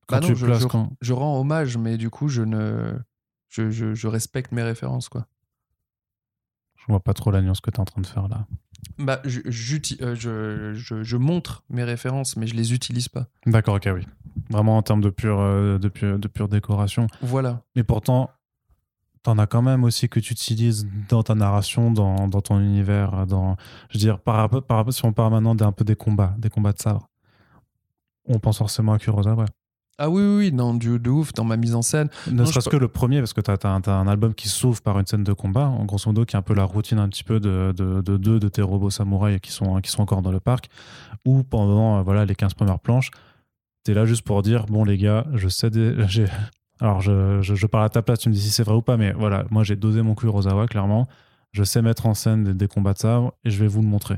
Quand 0.07 0.17
Bah 0.17 0.21
non, 0.21 0.27
tu 0.27 0.35
je- 0.35 0.45
places 0.45 0.63
je- 0.63 0.67
quand. 0.67 0.91
Je 1.01 1.13
rends 1.13 1.39
hommage, 1.39 1.77
mais 1.77 1.97
du 1.97 2.09
coup 2.09 2.27
je 2.27 2.41
ne 2.41 2.93
je, 3.49 3.69
je, 3.71 4.07
respecte 4.07 4.51
mes 4.51 4.63
références 4.63 5.09
quoi. 5.09 5.27
Je 6.75 6.85
vois 6.87 6.99
pas 6.99 7.13
trop 7.13 7.31
la 7.31 7.41
nuance 7.41 7.61
que 7.61 7.69
tu 7.69 7.77
es 7.77 7.79
en 7.79 7.85
train 7.85 8.01
de 8.01 8.07
faire 8.07 8.27
là. 8.27 8.45
Bah, 8.97 9.21
je, 9.23 9.39
euh, 10.01 10.15
je, 10.15 10.73
je, 10.73 11.03
je 11.03 11.17
montre 11.17 11.63
mes 11.69 11.83
références, 11.83 12.35
mais 12.35 12.47
je 12.47 12.55
les 12.55 12.73
utilise 12.73 13.07
pas. 13.07 13.27
D'accord, 13.45 13.75
ok, 13.75 13.87
oui. 13.93 14.05
Vraiment 14.49 14.77
en 14.77 14.81
termes 14.81 14.99
de 15.01 15.09
pure, 15.09 15.39
euh, 15.39 15.77
de 15.77 15.87
pure, 15.87 16.19
de 16.19 16.27
pure 16.27 16.49
décoration. 16.49 17.07
Voilà. 17.21 17.61
Mais 17.75 17.83
pourtant, 17.83 18.29
t'en 19.21 19.37
as 19.37 19.47
quand 19.47 19.61
même 19.61 19.83
aussi 19.85 20.09
que 20.09 20.19
tu 20.19 20.33
utilises 20.33 20.85
dans 21.07 21.23
ta 21.23 21.35
narration, 21.35 21.91
dans, 21.91 22.27
dans 22.27 22.41
ton 22.41 22.59
univers. 22.59 23.25
Dans, 23.27 23.55
je 23.89 23.97
veux 23.97 23.99
dire, 23.99 24.19
par 24.19 24.35
rapport, 24.35 24.63
par 24.63 24.77
rapport, 24.77 24.93
si 24.93 25.05
on 25.05 25.13
parle 25.13 25.31
maintenant 25.31 25.55
d'un 25.55 25.71
peu 25.71 25.85
des 25.85 25.95
combats, 25.95 26.35
des 26.37 26.49
combats 26.49 26.73
de 26.73 26.81
sabre, 26.81 27.07
on 28.25 28.39
pense 28.39 28.57
forcément 28.57 28.93
à 28.93 28.99
Kurosawa. 28.99 29.45
Ah 29.99 30.09
oui, 30.09 30.21
oui, 30.23 30.35
oui, 30.37 30.51
non, 30.51 30.73
du, 30.73 30.97
de 30.99 31.09
ouf, 31.09 31.33
dans 31.33 31.43
ma 31.43 31.55
mise 31.55 31.75
en 31.75 31.81
scène. 31.83 32.09
Ne 32.27 32.33
Non, 32.37 32.45
serait-ce 32.45 32.69
que 32.69 32.77
le 32.77 32.87
premier, 32.87 33.19
parce 33.19 33.33
que 33.33 33.41
tu 33.41 33.51
as, 33.51 33.91
un 33.91 34.07
album 34.07 34.33
qui 34.33 34.49
s'ouvre 34.49 34.81
par 34.81 34.99
une 34.99 35.05
scène 35.05 35.23
de 35.23 35.33
combat, 35.33 35.67
en 35.67 35.85
grosso 35.85 36.09
modo, 36.09 36.25
qui 36.25 36.35
est 36.35 36.39
un 36.39 36.41
peu 36.41 36.55
la 36.55 36.63
routine 36.63 36.97
un 36.97 37.07
petit 37.09 37.23
peu 37.23 37.39
de, 37.39 37.73
de, 37.77 38.01
de 38.01 38.17
deux 38.17 38.39
de 38.39 38.47
tes 38.49 38.63
robots 38.63 38.89
samouraïs 38.89 39.39
qui 39.39 39.51
sont, 39.51 39.79
qui 39.81 39.91
sont 39.91 40.01
encore 40.01 40.21
dans 40.23 40.31
le 40.31 40.39
parc, 40.39 40.69
où 41.25 41.43
pendant 41.43 41.99
euh, 41.99 42.01
voilà, 42.01 42.25
les 42.25 42.33
15 42.35 42.55
premières 42.55 42.79
planches, 42.79 43.11
tu 43.85 43.91
es 43.91 43.93
là 43.93 44.05
juste 44.05 44.23
pour 44.23 44.41
dire, 44.41 44.65
bon 44.65 44.83
les 44.83 44.97
gars, 44.97 45.25
je 45.35 45.47
sais... 45.47 45.69
j'ai- 46.07 46.25
Alors 46.79 47.01
je, 47.01 47.41
je, 47.41 47.53
je 47.53 47.67
parle 47.67 47.85
à 47.85 47.89
ta 47.89 48.01
place, 48.01 48.19
tu 48.19 48.29
me 48.29 48.33
dis 48.33 48.41
si 48.41 48.49
c'est 48.49 48.63
vrai 48.63 48.75
ou 48.75 48.81
pas, 48.81 48.97
mais 48.97 49.13
voilà, 49.13 49.45
moi 49.51 49.63
j'ai 49.63 49.75
dosé 49.75 50.01
mon 50.01 50.15
cul 50.15 50.27
Rosawa, 50.27 50.67
clairement. 50.67 51.07
Je 51.51 51.63
sais 51.63 51.83
mettre 51.83 52.07
en 52.07 52.15
scène 52.15 52.43
des, 52.43 52.53
des 52.55 52.67
combats 52.67 52.93
de 52.93 52.97
sabre 52.97 53.33
et 53.43 53.51
je 53.51 53.59
vais 53.59 53.67
vous 53.67 53.81
le 53.81 53.87
montrer. 53.87 54.15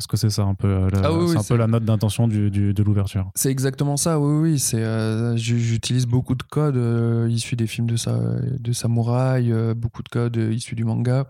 Est-ce 0.00 0.08
que 0.08 0.16
c'est 0.16 0.30
ça 0.30 0.44
un 0.44 0.54
peu, 0.54 0.66
euh, 0.66 0.88
la, 0.90 1.00
Ah 1.04 1.12
oui, 1.12 1.26
c'est 1.26 1.32
oui, 1.32 1.36
un 1.36 1.44
peu 1.44 1.56
la 1.56 1.66
note 1.66 1.84
d'intention 1.84 2.26
du, 2.26 2.50
du- 2.50 2.72
de 2.72 2.82
l'ouverture? 2.82 3.30
C'est 3.34 3.50
exactement 3.50 3.98
ça, 3.98 4.18
oui, 4.18 4.52
oui. 4.52 4.58
C'est, 4.58 4.82
euh, 4.82 5.36
j'utilise 5.36 6.06
beaucoup 6.06 6.34
de 6.34 6.42
codes 6.42 6.78
euh, 6.78 7.28
issus 7.28 7.54
des 7.54 7.66
films 7.66 7.86
de, 7.86 7.96
sa, 7.96 8.18
de 8.18 8.72
samouraï, 8.72 9.52
euh, 9.52 9.74
beaucoup 9.74 10.02
de 10.02 10.08
codes 10.08 10.36
issus 10.36 10.74
du 10.74 10.84
manga. 10.84 11.26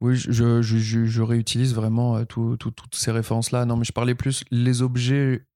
Oui, 0.00 0.16
je, 0.16 0.32
je, 0.32 0.62
je- 0.62 0.78
je- 0.78 1.04
je 1.04 1.22
réutilise 1.22 1.74
vraiment 1.76 2.24
tout- 2.24 2.56
tout- 2.56 2.72
toutes 2.72 2.96
ces 2.96 3.12
références-là. 3.12 3.64
Non, 3.66 3.76
mais 3.76 3.84
je 3.84 3.92
parlais 3.92 4.16
plus 4.16 4.42
les 4.50 4.82
objets 4.82 5.46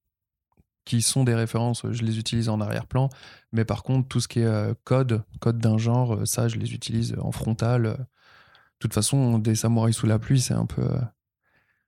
qui 0.84 1.02
sont 1.02 1.24
des 1.24 1.34
références, 1.34 1.82
je 1.90 2.02
les 2.04 2.18
utilise 2.20 2.48
en 2.48 2.60
arrière-plan. 2.60 3.08
Mais 3.52 3.64
par 3.64 3.82
contre, 3.82 4.06
tout 4.06 4.20
ce 4.20 4.28
qui 4.28 4.38
est 4.38 4.74
code, 4.84 5.24
code 5.40 5.58
d'un 5.58 5.78
genre, 5.78 6.20
ça, 6.28 6.46
je 6.46 6.56
les 6.58 6.72
utilise 6.74 7.16
en 7.20 7.32
frontal. 7.32 7.82
De 7.82 7.96
toute 8.78 8.94
façon, 8.94 9.38
des 9.40 9.56
samouraïs 9.56 9.96
sous 9.96 10.06
la 10.06 10.18
pluie, 10.20 10.40
c'est 10.40 10.54
un 10.54 10.64
peu, 10.66 10.88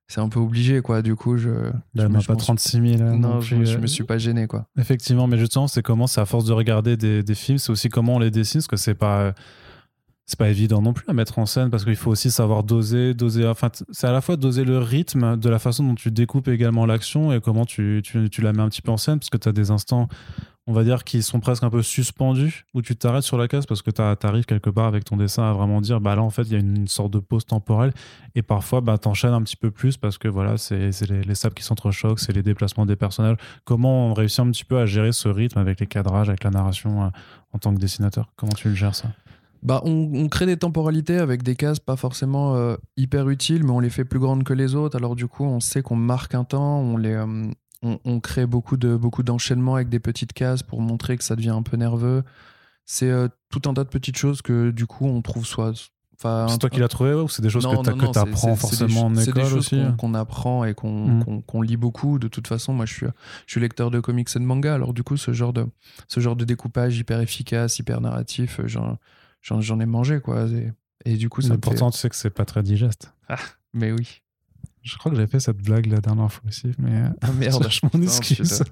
c'est 0.07 0.19
un 0.21 0.29
peu 0.29 0.39
obligé, 0.39 0.81
quoi. 0.81 1.01
Du 1.01 1.15
coup, 1.15 1.37
je, 1.37 1.49
Là, 1.49 1.71
je 1.95 2.01
me- 2.03 2.07
pas 2.07 2.13
m'en 2.13 2.19
suis- 2.19 2.37
36 2.37 2.71
000. 2.97 3.03
là, 3.03 3.15
non, 3.17 3.41
je, 3.41 3.63
je 3.63 3.77
euh, 3.77 3.81
me 3.81 3.87
suis 3.87 4.03
pas 4.03 4.17
gêné, 4.17 4.47
quoi. 4.47 4.65
Effectivement, 4.77 5.27
mais 5.27 5.37
justement, 5.37 5.67
c'est 5.67 5.81
comment 5.81 6.07
c'est 6.07 6.21
à 6.21 6.25
force 6.25 6.45
de 6.45 6.53
regarder 6.53 6.97
des, 6.97 7.23
des 7.23 7.35
films, 7.35 7.57
c'est 7.57 7.71
aussi 7.71 7.89
comment 7.89 8.15
on 8.15 8.19
les 8.19 8.31
dessine, 8.31 8.59
parce 8.59 8.67
que 8.67 8.75
c'est 8.77 8.93
pas 8.95 9.33
c'est 10.25 10.39
pas 10.39 10.47
évident 10.49 10.81
non 10.81 10.93
plus 10.93 11.03
à 11.09 11.13
mettre 11.13 11.37
en 11.37 11.45
scène, 11.45 11.69
parce 11.69 11.83
qu'il 11.83 11.97
faut 11.97 12.09
aussi 12.09 12.31
savoir 12.31 12.63
doser, 12.63 13.13
doser. 13.13 13.45
Enfin, 13.45 13.69
c'est 13.91 14.07
à 14.07 14.11
la 14.13 14.21
fois 14.21 14.37
doser 14.37 14.63
le 14.63 14.77
rythme 14.77 15.35
de 15.35 15.49
la 15.49 15.59
façon 15.59 15.83
dont 15.83 15.95
tu 15.95 16.11
découpes 16.11 16.47
également 16.47 16.85
l'action 16.85 17.33
et 17.33 17.41
comment 17.41 17.65
tu, 17.65 17.99
tu, 18.05 18.29
tu 18.29 18.41
la 18.41 18.53
mets 18.53 18.61
un 18.61 18.69
petit 18.69 18.81
peu 18.81 18.91
en 18.91 18.97
scène, 18.97 19.19
parce 19.19 19.29
que 19.29 19.35
tu 19.37 19.49
as 19.49 19.51
des 19.51 19.69
instants, 19.69 20.07
on 20.65 20.73
va 20.73 20.83
dire, 20.83 21.03
qui 21.03 21.21
sont 21.21 21.39
presque 21.39 21.63
un 21.63 21.69
peu 21.69 21.81
suspendus, 21.81 22.65
où 22.73 22.81
tu 22.81 22.95
t'arrêtes 22.95 23.23
sur 23.23 23.37
la 23.37 23.47
case 23.47 23.65
parce 23.65 23.81
que 23.81 23.91
tu 23.91 24.01
arrives 24.01 24.45
quelque 24.45 24.69
part 24.69 24.85
avec 24.85 25.03
ton 25.03 25.17
dessin 25.17 25.43
à 25.43 25.53
vraiment 25.53 25.81
dire, 25.81 25.99
bah 25.99 26.15
là 26.15 26.21
en 26.21 26.29
fait 26.29 26.43
il 26.43 26.53
y 26.53 26.55
a 26.55 26.59
une, 26.59 26.87
sorte 26.87 27.11
de 27.11 27.19
pause 27.19 27.45
temporelle, 27.45 27.93
et 28.35 28.41
parfois 28.41 28.81
bah 28.81 28.97
t'enchaînes 28.97 29.33
un 29.33 29.41
petit 29.41 29.57
peu 29.57 29.71
plus 29.71 29.97
parce 29.97 30.17
que 30.17 30.27
voilà, 30.27 30.57
c'est 30.57 30.89
les, 31.09 31.23
les 31.23 31.35
sables 31.35 31.55
qui 31.55 31.63
s'entrechoquent, 31.63 32.19
c'est 32.19 32.33
les 32.33 32.43
déplacements 32.43 32.85
des 32.85 32.95
personnages. 32.95 33.37
Comment 33.65 34.07
on 34.07 34.13
réussit 34.13 34.39
un 34.39 34.49
petit 34.51 34.65
peu 34.65 34.79
à 34.79 34.85
gérer 34.85 35.11
ce 35.11 35.27
rythme 35.27 35.59
avec 35.59 35.79
les 35.79 35.87
cadrages, 35.87 36.29
avec 36.29 36.43
la 36.43 36.51
narration 36.51 37.03
euh, 37.03 37.07
en 37.51 37.59
tant 37.59 37.73
que 37.73 37.79
dessinateur? 37.79 38.31
Comment 38.35 38.53
tu 38.53 38.69
le 38.69 38.75
gères 38.75 38.95
ça? 38.95 39.09
Bah, 39.63 39.81
on, 39.85 40.11
on 40.13 40.27
crée 40.27 40.45
des 40.45 40.57
temporalités 40.57 41.17
avec 41.17 41.41
des 41.41 41.55
cases 41.55 41.79
pas 41.79 41.95
forcément 41.95 42.55
euh, 42.55 42.75
hyper 42.97 43.29
utiles, 43.29 43.63
mais 43.63 43.71
on 43.71 43.79
les 43.79 43.89
fait 43.89 44.03
plus 44.03 44.19
grandes 44.19 44.43
que 44.43 44.53
les 44.53 44.75
autres. 44.75 44.97
Alors 44.97 45.15
du 45.15 45.27
coup, 45.27 45.45
on 45.45 45.61
sait 45.61 45.81
qu'on 45.81 45.95
marque 45.95 46.35
un 46.35 46.43
temps, 46.43 46.79
on 46.79 46.97
les, 46.97 47.13
euh, 47.13 47.49
on, 47.83 47.99
on 48.05 48.19
crée 48.19 48.45
beaucoup 48.47 48.77
de 48.77 48.95
beaucoup 48.95 49.21
d'enchaînements 49.23 49.75
avec 49.75 49.89
des 49.89 49.99
petites 49.99 50.33
cases 50.33 50.63
pour 50.63 50.81
montrer 50.81 51.17
que 51.17 51.23
ça 51.23 51.35
devient 51.35 51.49
un 51.49 51.61
peu 51.63 51.77
nerveux. 51.77 52.23
C'est 52.85 53.09
euh, 53.09 53.27
tout 53.49 53.61
un 53.69 53.73
tas 53.73 53.83
de 53.83 53.89
petites 53.89 54.17
choses 54.17 54.41
que 54.41 54.71
du 54.71 54.87
coup 54.87 55.05
on 55.05 55.21
trouve 55.21 55.45
soit. 55.45 55.73
C'est 56.21 56.57
toi 56.57 56.69
qui 56.69 56.79
l'as 56.79 56.87
trouvé 56.87 57.13
ou 57.13 57.27
c'est 57.27 57.41
des 57.41 57.49
choses 57.49 57.65
Non, 57.65 57.81
que 57.83 58.11
tu 58.11 58.17
apprends 58.17 58.55
forcément 58.55 59.07
en 59.07 59.15
C'est 59.15 59.25
des 59.25 59.29
école 59.31 59.43
choses 59.43 59.53
aussi 59.55 59.81
qu'on 59.97 60.13
apprend 60.13 60.63
et 60.63 60.73
qu'on 60.73 61.07
Mhm. 61.07 61.43
qu'on- 61.43 61.61
lit 61.61 61.75
beaucoup. 61.75 62.17
De 62.17 62.29
toute 62.29 62.47
façon, 62.47 62.71
moi, 62.73 62.85
je 62.85 62.93
suis, 62.93 63.07
je 63.45 63.51
suis 63.51 63.59
lecteur 63.59 63.91
de 63.91 63.99
comics 63.99 64.29
et 64.33 64.39
de 64.39 64.45
manga. 64.45 64.73
Alors, 64.73 64.93
du 64.93 65.03
coup, 65.03 65.17
ce 65.17 65.33
genre 65.33 65.51
de, 65.51 65.65
ce 66.07 66.21
genre 66.21 66.37
de 66.37 66.45
découpage 66.45 66.97
hyper 66.97 67.19
efficace, 67.19 67.77
hyper 67.79 67.99
narratif, 67.99 68.61
euh, 68.61 68.67
j'en 69.41 69.79
ai 69.81 69.85
mangé, 69.85 70.21
quoi. 70.21 70.45
Et, 70.47 70.71
et 71.03 71.17
du 71.17 71.27
coup, 71.27 71.41
ça 71.41 71.49
Mais 71.49 71.55
fait- 71.55 71.59
pourtant, 71.61 71.91
tu 71.91 71.97
sais 71.97 72.07
que 72.09 72.15
c'est 72.15 72.29
pas 72.29 72.45
très 72.45 72.63
digeste. 72.63 73.13
Mais 73.73 73.91
oui. 73.91 74.21
Je 74.83 74.97
crois 74.97 75.09
que 75.11 75.15
j'avais 75.15 75.29
fait 75.31 75.39
cette 75.39 75.57
blague 75.61 75.85
la 75.87 75.99
dernière 76.01 76.31
fois 76.31 76.43
aussi, 76.47 76.71
mais 76.77 77.03
euh, 77.03 77.09
Ah 77.21 77.31
merde. 77.31 77.67
je 77.71 77.79
m'en 77.83 78.01
excuse. 78.03 78.63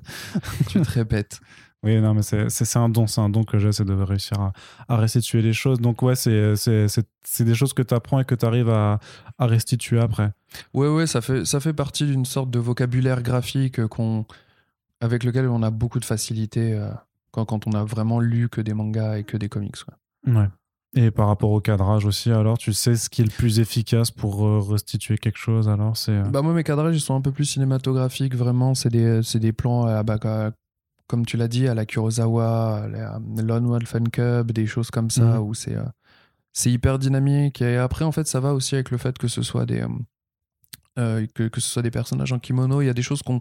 tu 0.68 0.82
te 0.82 0.92
répètes. 0.92 1.40
Oui, 1.84 2.00
non, 2.00 2.14
mais 2.14 2.22
c'est- 2.22 2.76
un 2.78 2.90
don, 2.90 3.08
c'est 3.08 3.22
un 3.22 3.30
don 3.30 3.44
que 3.44 3.58
j'ai, 3.58 3.72
c'est 3.72 3.86
de 3.86 3.94
réussir 3.94 4.40
à, 4.40 4.54
à 4.88 4.98
restituer 4.98 5.42
les 5.42 5.54
choses. 5.54 5.80
Donc, 5.80 6.04
ouais, 6.04 6.16
c'est 6.16 6.54
des 7.40 7.56
choses 7.56 7.74
que 7.74 7.82
tu 7.82 7.94
apprends 7.96 8.20
et 8.20 8.26
que 8.26 8.36
tu 8.36 8.46
arrives 8.46 8.70
à, 8.70 9.00
à 9.40 9.48
restituer 9.48 10.00
après. 10.00 10.32
Ouais, 10.76 10.88
ouais, 10.90 11.08
ça 11.08 11.22
fait, 11.22 11.44
ça 11.46 11.60
fait 11.60 11.74
partie 11.74 12.06
d'une 12.06 12.26
sorte 12.26 12.52
de 12.52 12.60
vocabulaire 12.60 13.24
graphique 13.24 13.80
euh, 13.80 13.88
qu'on, 13.88 14.26
avec 15.00 15.24
lequel 15.24 15.48
on 15.48 15.64
a 15.64 15.72
beaucoup 15.72 16.00
de 16.00 16.06
facilité 16.06 16.74
euh, 16.74 16.92
quand, 17.32 17.46
quand 17.46 17.66
on 17.66 17.72
a 17.72 17.84
vraiment 17.84 18.20
lu 18.20 18.48
que 18.48 18.62
des 18.62 18.74
mangas 18.76 19.18
et 19.18 19.24
que 19.24 19.38
des 19.38 19.50
comics. 19.50 19.78
quoi. 19.84 19.98
Ouais. 20.28 20.48
Et 20.94 21.10
par 21.10 21.28
rapport 21.28 21.52
au 21.52 21.62
cadrage 21.62 22.04
aussi, 22.06 22.32
alors, 22.32 22.58
tu 22.58 22.74
sais 22.74 22.96
ce 22.98 23.10
qui 23.10 23.22
est 23.22 23.26
le 23.26 23.32
plus 23.32 23.60
efficace 23.62 24.12
pour 24.12 24.46
euh, 24.46 24.60
restituer 24.60 25.18
quelque 25.18 25.38
chose, 25.38 25.70
alors 25.70 25.96
c'est. 25.96 26.12
euh, 26.12 26.24
Bah 26.24 26.42
moi 26.42 26.54
mes 26.54 26.64
cadrages 26.66 26.96
ils 26.96 27.00
sont 27.02 27.16
un 27.16 27.22
peu 27.22 27.32
plus 27.32 27.46
cinématographiques 27.46 28.36
vraiment 28.36 28.76
c'est 28.76 28.90
des 28.90 29.22
des 29.36 29.54
plans 29.54 29.88
euh, 29.88 30.04
bah, 30.04 30.18
comme 31.08 31.26
tu 31.26 31.38
l'as 31.38 31.48
dit 31.48 31.68
à 31.70 31.76
la 31.76 31.86
Kurosawa 31.86 32.84
à 32.84 32.88
la 32.90 33.20
Lone 33.42 33.68
Wolf 33.68 33.96
and 33.96 34.10
Cub 34.12 34.52
des 34.52 34.68
choses 34.68 34.92
comme 34.92 35.10
ça 35.10 35.40
Mhm. 35.40 35.48
où 35.48 35.54
c'est 35.54 35.78
c'est 36.52 36.72
hyper 36.72 37.00
dynamique 37.00 37.62
et 37.62 37.78
après 37.78 38.04
en 38.04 38.12
fait 38.12 38.28
ça 38.28 38.42
va 38.42 38.54
aussi 38.54 38.76
avec 38.76 38.92
le 38.92 38.98
fait 38.98 39.18
que 39.18 39.30
ce 39.30 39.42
soit 39.44 39.66
des 39.66 39.86
que, 40.98 41.48
que 41.48 41.62
ce 41.62 41.70
soit 41.70 41.82
des 41.82 41.92
personnages 41.92 42.34
en 42.34 42.40
kimono 42.40 42.82
il 42.82 42.86
y 42.88 42.90
a 42.90 42.94
des 42.94 43.02
choses 43.02 43.22
qu'on 43.24 43.40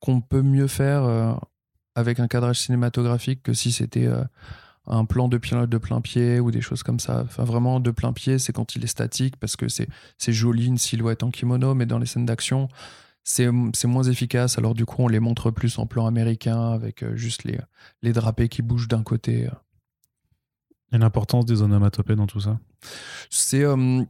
qu'on 0.00 0.20
peut 0.20 0.42
mieux 0.42 0.66
faire 0.66 1.38
avec 1.94 2.18
un 2.18 2.26
cadrage 2.26 2.58
cinématographique 2.58 3.42
que 3.44 3.52
si 3.52 3.70
c'était 3.72 4.08
un 4.86 5.04
plan 5.04 5.28
de, 5.28 5.38
de 5.66 5.78
plein 5.78 6.00
pied 6.00 6.40
ou 6.40 6.50
des 6.50 6.60
choses 6.60 6.82
comme 6.82 6.98
ça. 6.98 7.22
Enfin, 7.24 7.44
vraiment, 7.44 7.80
de 7.80 7.90
plein 7.90 8.12
pied, 8.12 8.38
c'est 8.38 8.52
quand 8.52 8.74
il 8.74 8.82
est 8.82 8.88
statique 8.88 9.36
parce 9.36 9.56
que 9.56 9.66
c'est 9.68 9.88
joli, 10.32 10.66
une 10.66 10.78
silhouette 10.78 11.22
en 11.22 11.30
kimono, 11.30 11.74
mais 11.74 11.86
dans 11.86 11.98
les 11.98 12.06
scènes 12.06 12.26
d'action, 12.26 12.68
c'est 13.22 13.50
moins 13.50 14.02
efficace. 14.02 14.58
Alors, 14.58 14.74
du 14.74 14.84
coup, 14.84 15.02
on 15.02 15.08
les 15.08 15.20
montre 15.20 15.50
plus 15.52 15.78
en 15.78 15.86
plan 15.86 16.06
américain 16.06 16.72
avec 16.72 17.04
euh, 17.04 17.14
juste 17.14 17.44
les, 17.44 17.60
les 18.02 18.12
drapés 18.12 18.48
qui 18.48 18.62
bougent 18.62 18.88
d'un 18.88 19.04
côté. 19.04 19.48
Et 20.92 20.98
l'importance 20.98 21.46
des 21.46 21.62
onomatopées 21.62 22.16
dans 22.16 22.26
tout 22.26 22.40
ça? 22.40 22.58
C'est. 23.30 23.62
euh, 23.62 24.02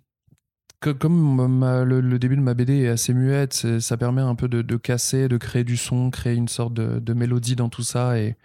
comme 0.98 1.46
ma- 1.58 1.84
le, 1.84 2.00
le 2.00 2.18
début 2.18 2.36
de 2.36 2.40
ma 2.40 2.54
BD 2.54 2.80
est 2.80 2.88
assez 2.88 3.14
muette, 3.14 3.78
ça 3.78 3.96
permet 3.96 4.22
un 4.22 4.34
peu 4.34 4.48
de, 4.48 4.62
de 4.62 4.76
casser, 4.76 5.28
de 5.28 5.36
créer 5.36 5.62
du 5.62 5.76
son, 5.76 6.10
créer 6.10 6.34
une 6.34 6.48
sorte 6.48 6.74
de, 6.74 6.98
de 6.98 7.12
mélodie 7.12 7.54
dans 7.54 7.68
tout 7.68 7.84
ça. 7.84 8.18
Et, 8.18 8.36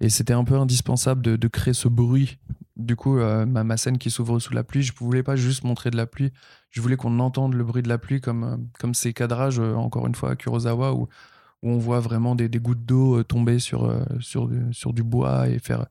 et 0.00 0.08
c'était 0.08 0.32
un 0.32 0.44
peu 0.44 0.54
indispensable 0.54 1.22
de, 1.22 1.48
créer 1.48 1.74
ce 1.74 1.88
bruit. 1.88 2.38
Du 2.76 2.96
coup, 2.96 3.18
euh, 3.18 3.44
ma, 3.44 3.76
scène 3.76 3.98
qui 3.98 4.10
s'ouvre 4.10 4.38
sous 4.38 4.54
la 4.54 4.64
pluie, 4.64 4.82
je 4.82 4.92
ne 4.92 4.98
voulais 4.98 5.22
pas 5.22 5.36
juste 5.36 5.64
montrer 5.64 5.90
de 5.90 5.96
la 5.96 6.06
pluie. 6.06 6.32
Je 6.70 6.80
voulais 6.80 6.96
qu'on 6.96 7.18
entende 7.18 7.54
le 7.54 7.64
bruit 7.64 7.82
de 7.82 7.88
la 7.88 7.98
pluie 7.98 8.20
comme, 8.20 8.44
euh, 8.44 8.56
comme 8.78 8.94
ces 8.94 9.12
cadrages, 9.12 9.60
euh, 9.60 9.74
encore 9.74 10.06
une 10.06 10.14
fois, 10.14 10.30
à 10.30 10.36
Kurosawa, 10.36 10.94
où, 10.94 11.02
où 11.62 11.70
on 11.70 11.76
voit 11.78 12.00
vraiment 12.00 12.34
des, 12.34 12.48
des 12.48 12.58
gouttes 12.58 12.86
d'eau 12.86 13.22
tomber 13.22 13.58
sur, 13.58 13.94
sur, 14.20 14.48
du, 14.48 14.72
sur 14.72 14.94
du 14.94 15.02
bois 15.02 15.48
et 15.48 15.58
faire, 15.58 15.86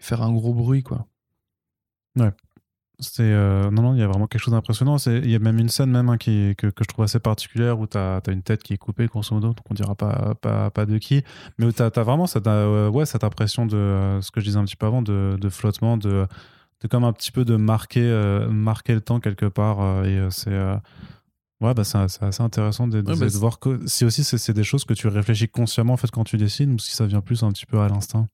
faire 0.00 0.22
un 0.22 0.32
gros 0.32 0.54
bruit. 0.54 0.82
quoi. 0.82 1.06
C'est 3.02 3.22
euh, 3.24 3.70
non 3.70 3.82
non, 3.82 3.94
il 3.94 4.00
y 4.00 4.02
a 4.02 4.06
vraiment 4.06 4.26
quelque 4.26 4.40
chose 4.40 4.54
d'impressionnant. 4.54 4.96
Il 5.06 5.28
y 5.30 5.34
a 5.34 5.38
même 5.38 5.58
une 5.58 5.68
scène 5.68 5.90
même 5.90 6.08
hein, 6.08 6.16
qui 6.16 6.54
que, 6.56 6.68
que 6.68 6.84
je 6.84 6.88
trouve 6.88 7.04
assez 7.04 7.18
particulière 7.18 7.78
où 7.78 7.86
tu 7.86 7.98
as, 7.98 8.22
une 8.28 8.42
tête 8.42 8.62
qui 8.62 8.72
est 8.72 8.78
coupée 8.78 9.06
grosso 9.06 9.34
modo, 9.34 9.48
donc 9.48 9.64
on 9.70 9.74
dira 9.74 9.94
pas 9.94 10.34
pas, 10.40 10.70
pas 10.70 10.86
de 10.86 10.96
qui, 10.98 11.22
mais 11.58 11.66
où 11.66 11.72
tu 11.72 11.82
as, 11.82 11.90
vraiment 12.02 12.26
cette 12.26 12.46
euh, 12.46 12.88
ouais 12.88 13.04
cette 13.04 13.24
impression 13.24 13.66
de 13.66 13.76
euh, 13.76 14.20
ce 14.22 14.30
que 14.30 14.40
je 14.40 14.46
disais 14.46 14.58
un 14.58 14.64
petit 14.64 14.76
peu 14.76 14.86
avant 14.86 15.02
de, 15.02 15.36
de 15.38 15.48
flottement, 15.50 15.96
de 15.98 16.26
de 16.80 16.88
comme 16.88 17.04
un 17.04 17.12
petit 17.12 17.32
peu 17.32 17.44
de 17.44 17.56
marquer 17.56 18.46
marquer 18.50 18.94
le 18.94 19.00
temps 19.00 19.20
quelque 19.20 19.46
part 19.46 20.04
et 20.04 20.26
c'est 20.30 20.58
Ouais, 21.60 21.74
bah 21.74 21.84
c'est 21.84 21.98
assez 21.98 22.42
intéressant 22.42 22.88
de, 22.88 23.00
de- 23.00 23.12
Ouais, 23.12 23.16
bah, 23.18 23.26
de 23.26 23.30
c'est- 23.30 23.38
voir 23.38 23.60
que 23.60 23.80
si 23.86 24.04
aussi 24.04 24.24
c'est 24.24 24.36
c'est 24.36 24.52
des 24.52 24.64
choses 24.64 24.84
que 24.84 24.94
tu 24.94 25.06
réfléchis 25.06 25.48
consciemment 25.48 25.92
en 25.92 25.96
fait 25.96 26.10
quand 26.10 26.24
tu 26.24 26.36
dessines 26.36 26.72
ou 26.74 26.78
si 26.80 26.90
ça 26.96 27.06
vient 27.06 27.20
plus 27.20 27.44
un 27.44 27.52
petit 27.52 27.66
peu 27.66 27.78
à 27.78 27.88
l'instinct. 27.88 28.26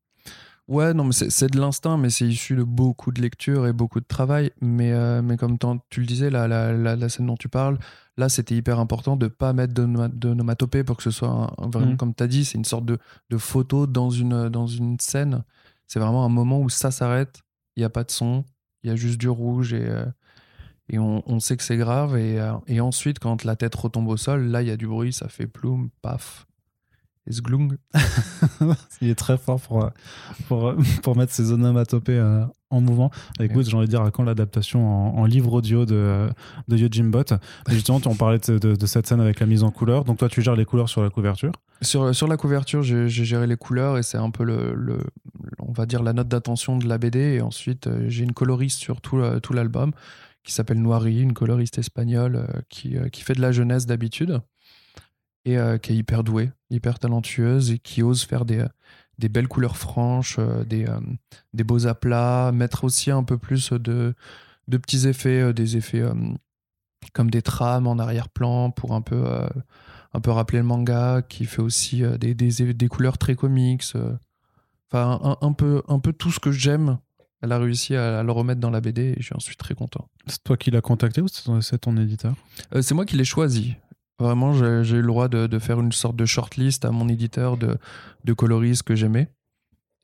Ouais, 0.68 0.92
non, 0.92 1.04
mais 1.04 1.12
c'est 1.12 1.50
de 1.50 1.58
l'instinct, 1.58 1.96
mais 1.96 2.10
c'est 2.10 2.26
issu 2.26 2.54
de 2.54 2.62
beaucoup 2.62 3.10
de 3.10 3.22
lectures 3.22 3.66
et 3.66 3.72
beaucoup 3.72 4.00
de 4.00 4.04
travail. 4.06 4.50
Mais, 4.60 4.92
euh, 4.92 5.22
mais 5.22 5.38
comme 5.38 5.56
tu 5.88 6.00
le 6.00 6.06
disais, 6.06 6.28
la, 6.28 6.46
la, 6.46 6.72
la, 6.74 6.94
la 6.94 7.08
scène 7.08 7.26
dont 7.26 7.36
tu 7.38 7.48
parles, 7.48 7.78
là, 8.18 8.28
c'était 8.28 8.54
hyper 8.54 8.78
important 8.78 9.16
de 9.16 9.28
pas 9.28 9.54
mettre 9.54 9.72
de, 9.72 9.86
de 10.08 10.34
nomatopée 10.34 10.84
pour 10.84 10.98
que 10.98 11.02
ce 11.02 11.10
soit 11.10 11.30
un- 11.30 11.68
vraiment, 11.70 11.92
Mhm. 11.92 11.96
comme 11.96 12.14
tu 12.14 12.22
as 12.22 12.26
dit, 12.26 12.44
c'est 12.44 12.58
une 12.58 12.66
sorte 12.66 12.84
de, 12.84 12.98
de 13.30 13.38
photo 13.38 13.86
dans 13.86 14.10
une, 14.10 14.50
dans 14.50 14.66
une 14.66 14.98
scène. 15.00 15.42
C'est 15.86 16.00
vraiment 16.00 16.26
un 16.26 16.28
moment 16.28 16.60
où 16.60 16.68
ça 16.68 16.90
s'arrête, 16.90 17.40
il 17.76 17.80
n'y 17.80 17.84
a 17.84 17.90
pas 17.90 18.04
de 18.04 18.10
son, 18.10 18.44
il 18.82 18.90
y 18.90 18.92
a 18.92 18.96
juste 18.96 19.18
du 19.18 19.30
rouge 19.30 19.72
et, 19.72 19.86
euh, 19.88 20.04
et 20.90 20.98
on, 20.98 21.22
on 21.26 21.40
sait 21.40 21.56
que 21.56 21.62
c'est 21.62 21.76
grave. 21.78 22.18
Et, 22.18 22.38
euh, 22.40 22.52
et 22.66 22.80
ensuite, 22.82 23.20
quand 23.20 23.44
la 23.44 23.56
tête 23.56 23.74
retombe 23.74 24.08
au 24.08 24.16
sol, 24.18 24.44
là, 24.48 24.60
il 24.60 24.68
y 24.68 24.70
a 24.70 24.76
du 24.76 24.86
bruit, 24.86 25.14
ça 25.14 25.28
fait 25.28 25.46
ploum, 25.46 25.88
paf, 26.02 26.46
sglung. 27.32 27.76
Il 29.00 29.08
est 29.08 29.14
très 29.14 29.38
fort 29.38 29.60
pour, 29.60 29.84
euh, 29.84 29.90
pour, 30.46 30.68
euh, 30.68 30.76
pour 31.02 31.16
mettre 31.16 31.32
ses 31.32 31.52
onomatopées 31.52 32.18
euh, 32.18 32.44
en 32.70 32.80
mouvement. 32.80 33.10
Écoute, 33.40 33.68
j'ai 33.68 33.76
envie 33.76 33.86
de 33.86 33.90
dire 33.90 34.02
à 34.02 34.10
quand 34.10 34.22
l'adaptation 34.22 35.16
en, 35.18 35.24
livre 35.24 35.52
audio 35.52 35.86
de, 35.86 36.28
de 36.68 36.76
Yojimbot 36.76 37.24
Justement, 37.68 38.00
on 38.06 38.14
parlait 38.14 38.38
de, 38.38 38.58
de, 38.58 38.86
cette 38.86 39.06
scène 39.06 39.20
avec 39.20 39.40
la 39.40 39.46
mise 39.46 39.62
en 39.62 39.70
couleur. 39.70 40.04
Donc 40.04 40.18
toi, 40.18 40.28
tu 40.28 40.42
gères 40.42 40.56
les 40.56 40.64
couleurs 40.64 40.88
sur 40.88 41.02
la 41.02 41.10
couverture? 41.10 41.52
Sur, 41.80 42.14
sur 42.14 42.26
la 42.26 42.36
couverture, 42.36 42.82
j'ai 42.82 43.08
géré 43.08 43.46
les 43.46 43.56
couleurs 43.56 43.98
et 43.98 44.02
c'est 44.02 44.18
un 44.18 44.30
peu 44.30 44.44
le, 44.44 44.74
le, 44.74 44.98
on 45.60 45.72
va 45.72 45.86
dire 45.86 46.02
la 46.02 46.12
note 46.12 46.28
d'attention 46.28 46.76
de 46.76 46.86
la 46.86 46.98
BD. 46.98 47.18
Et 47.18 47.40
ensuite, 47.40 47.88
j'ai 48.08 48.24
une 48.24 48.32
coloriste 48.32 48.80
sur 48.80 49.00
tout, 49.00 49.20
tout 49.42 49.52
l'album 49.52 49.92
qui 50.44 50.52
s'appelle 50.52 50.80
Noiri, 50.80 51.20
une 51.20 51.34
coloriste 51.34 51.78
espagnole 51.78 52.46
qui, 52.68 52.96
qui 53.12 53.22
fait 53.22 53.34
de 53.34 53.40
la 53.40 53.52
jeunesse 53.52 53.86
d'habitude 53.86 54.40
et 55.44 55.56
qui 55.82 55.92
est 55.92 55.96
hyper 55.96 56.24
douée, 56.24 56.50
hyper 56.70 56.98
talentueuse 56.98 57.70
et 57.70 57.78
qui 57.78 58.02
ose 58.02 58.24
faire 58.24 58.44
des, 58.44 58.64
des 59.18 59.28
belles 59.28 59.48
couleurs 59.48 59.76
franches, 59.76 60.36
euh, 60.38 60.64
des, 60.64 60.86
euh, 60.86 61.00
des 61.52 61.64
beaux 61.64 61.86
aplats, 61.86 62.52
mettre 62.52 62.84
aussi 62.84 63.10
un 63.10 63.24
peu 63.24 63.36
plus 63.36 63.72
de, 63.72 64.14
de 64.68 64.76
petits 64.76 65.06
effets, 65.08 65.40
euh, 65.40 65.52
des 65.52 65.76
effets 65.76 66.04
comme 67.12 67.30
des 67.30 67.42
trames 67.42 67.86
en 67.86 67.98
arrière-plan 67.98 68.70
pour 68.70 68.94
un 68.94 69.00
peu, 69.00 69.24
un 70.12 70.20
peu 70.20 70.30
rappeler 70.30 70.58
le 70.58 70.64
manga, 70.64 71.22
qui 71.22 71.46
fait 71.46 71.62
aussi 71.62 72.02
des, 72.18 72.34
des, 72.34 72.74
des 72.74 72.88
couleurs 72.88 73.18
très 73.18 73.34
comics. 73.34 73.84
Enfin, 74.90 75.18
un, 75.22 75.46
un, 75.46 75.52
peu, 75.52 75.82
un 75.88 76.00
peu 76.00 76.12
tout 76.12 76.30
ce 76.30 76.40
que 76.40 76.52
j'aime. 76.52 76.98
Elle 77.40 77.52
a 77.52 77.58
réussi 77.58 77.94
à, 77.94 78.22
le 78.22 78.32
remettre 78.32 78.60
dans 78.60 78.70
la 78.70 78.80
BD 78.80 79.14
et 79.16 79.22
j'en 79.22 79.38
suis 79.38 79.56
très 79.56 79.74
content. 79.74 80.08
C'est 80.26 80.42
toi 80.42 80.56
qui 80.56 80.70
l'as 80.70 80.80
contacté 80.80 81.22
ou 81.22 81.28
c'est 81.28 81.78
ton 81.78 81.96
éditeur? 81.96 82.34
C'est 82.82 82.94
moi 82.94 83.06
qui 83.06 83.16
l'ai 83.16 83.24
choisi. 83.24 83.76
Vraiment, 84.20 84.52
j'ai 84.82 84.96
eu 84.96 85.00
le 85.00 85.06
droit 85.06 85.28
de, 85.28 85.58
faire 85.58 85.80
une 85.80 85.92
sorte 85.92 86.16
de 86.16 86.26
shortlist 86.26 86.84
à 86.84 86.90
mon 86.90 87.08
éditeur 87.08 87.56
de, 87.56 87.78
coloristes 88.34 88.82
que 88.82 88.94
j'aimais. 88.94 89.30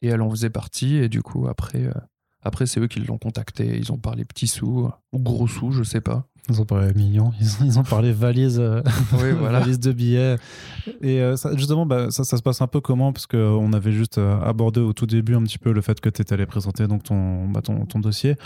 Et 0.02 0.08
elle 0.08 0.22
en 0.22 0.30
faisait 0.30 0.50
partie. 0.50 0.96
Et 0.96 1.08
du 1.08 1.22
coup, 1.22 1.48
après, 1.48 1.84
euh, 1.84 1.92
après 2.42 2.66
c'est 2.66 2.80
eux 2.80 2.86
qui 2.86 3.00
l'ont 3.00 3.18
contacté. 3.18 3.76
Ils 3.76 3.90
ont 3.90 3.98
parlé 3.98 4.24
petits 4.24 4.46
sous 4.46 4.90
ou 5.12 5.18
gros 5.18 5.48
sous, 5.48 5.72
je 5.72 5.82
sais 5.82 6.00
pas. 6.00 6.26
Ils 6.50 6.60
ont 6.60 6.66
parlé 6.66 6.92
millions, 6.92 7.32
ils 7.62 7.78
ont, 7.78 7.82
parlé 7.82 8.12
valise, 8.12 8.60
euh, 8.60 8.82
valise 9.12 9.80
de 9.80 9.92
billets. 9.92 10.36
Et 11.00 11.22
euh, 11.22 11.36
justement, 11.56 11.86
bah, 11.86 12.10
ça, 12.10 12.22
ça, 12.22 12.36
se 12.36 12.42
passe 12.42 12.60
un 12.60 12.66
peu 12.66 12.82
comment? 12.82 13.14
Parce 13.14 13.26
qu'on 13.26 13.72
avait 13.72 13.92
juste 13.92 14.18
abordé 14.18 14.80
au 14.80 14.92
tout 14.92 15.06
début 15.06 15.34
un 15.34 15.42
petit 15.42 15.58
peu 15.58 15.72
le 15.72 15.80
fait 15.80 16.00
que 16.02 16.10
tu 16.10 16.20
étais 16.20 16.34
allé 16.34 16.44
présenter 16.44 16.86
donc 16.86 17.02
ton, 17.02 17.48
bah, 17.48 17.62
ton, 17.62 17.86
ton, 17.86 17.98
dossier. 17.98 18.36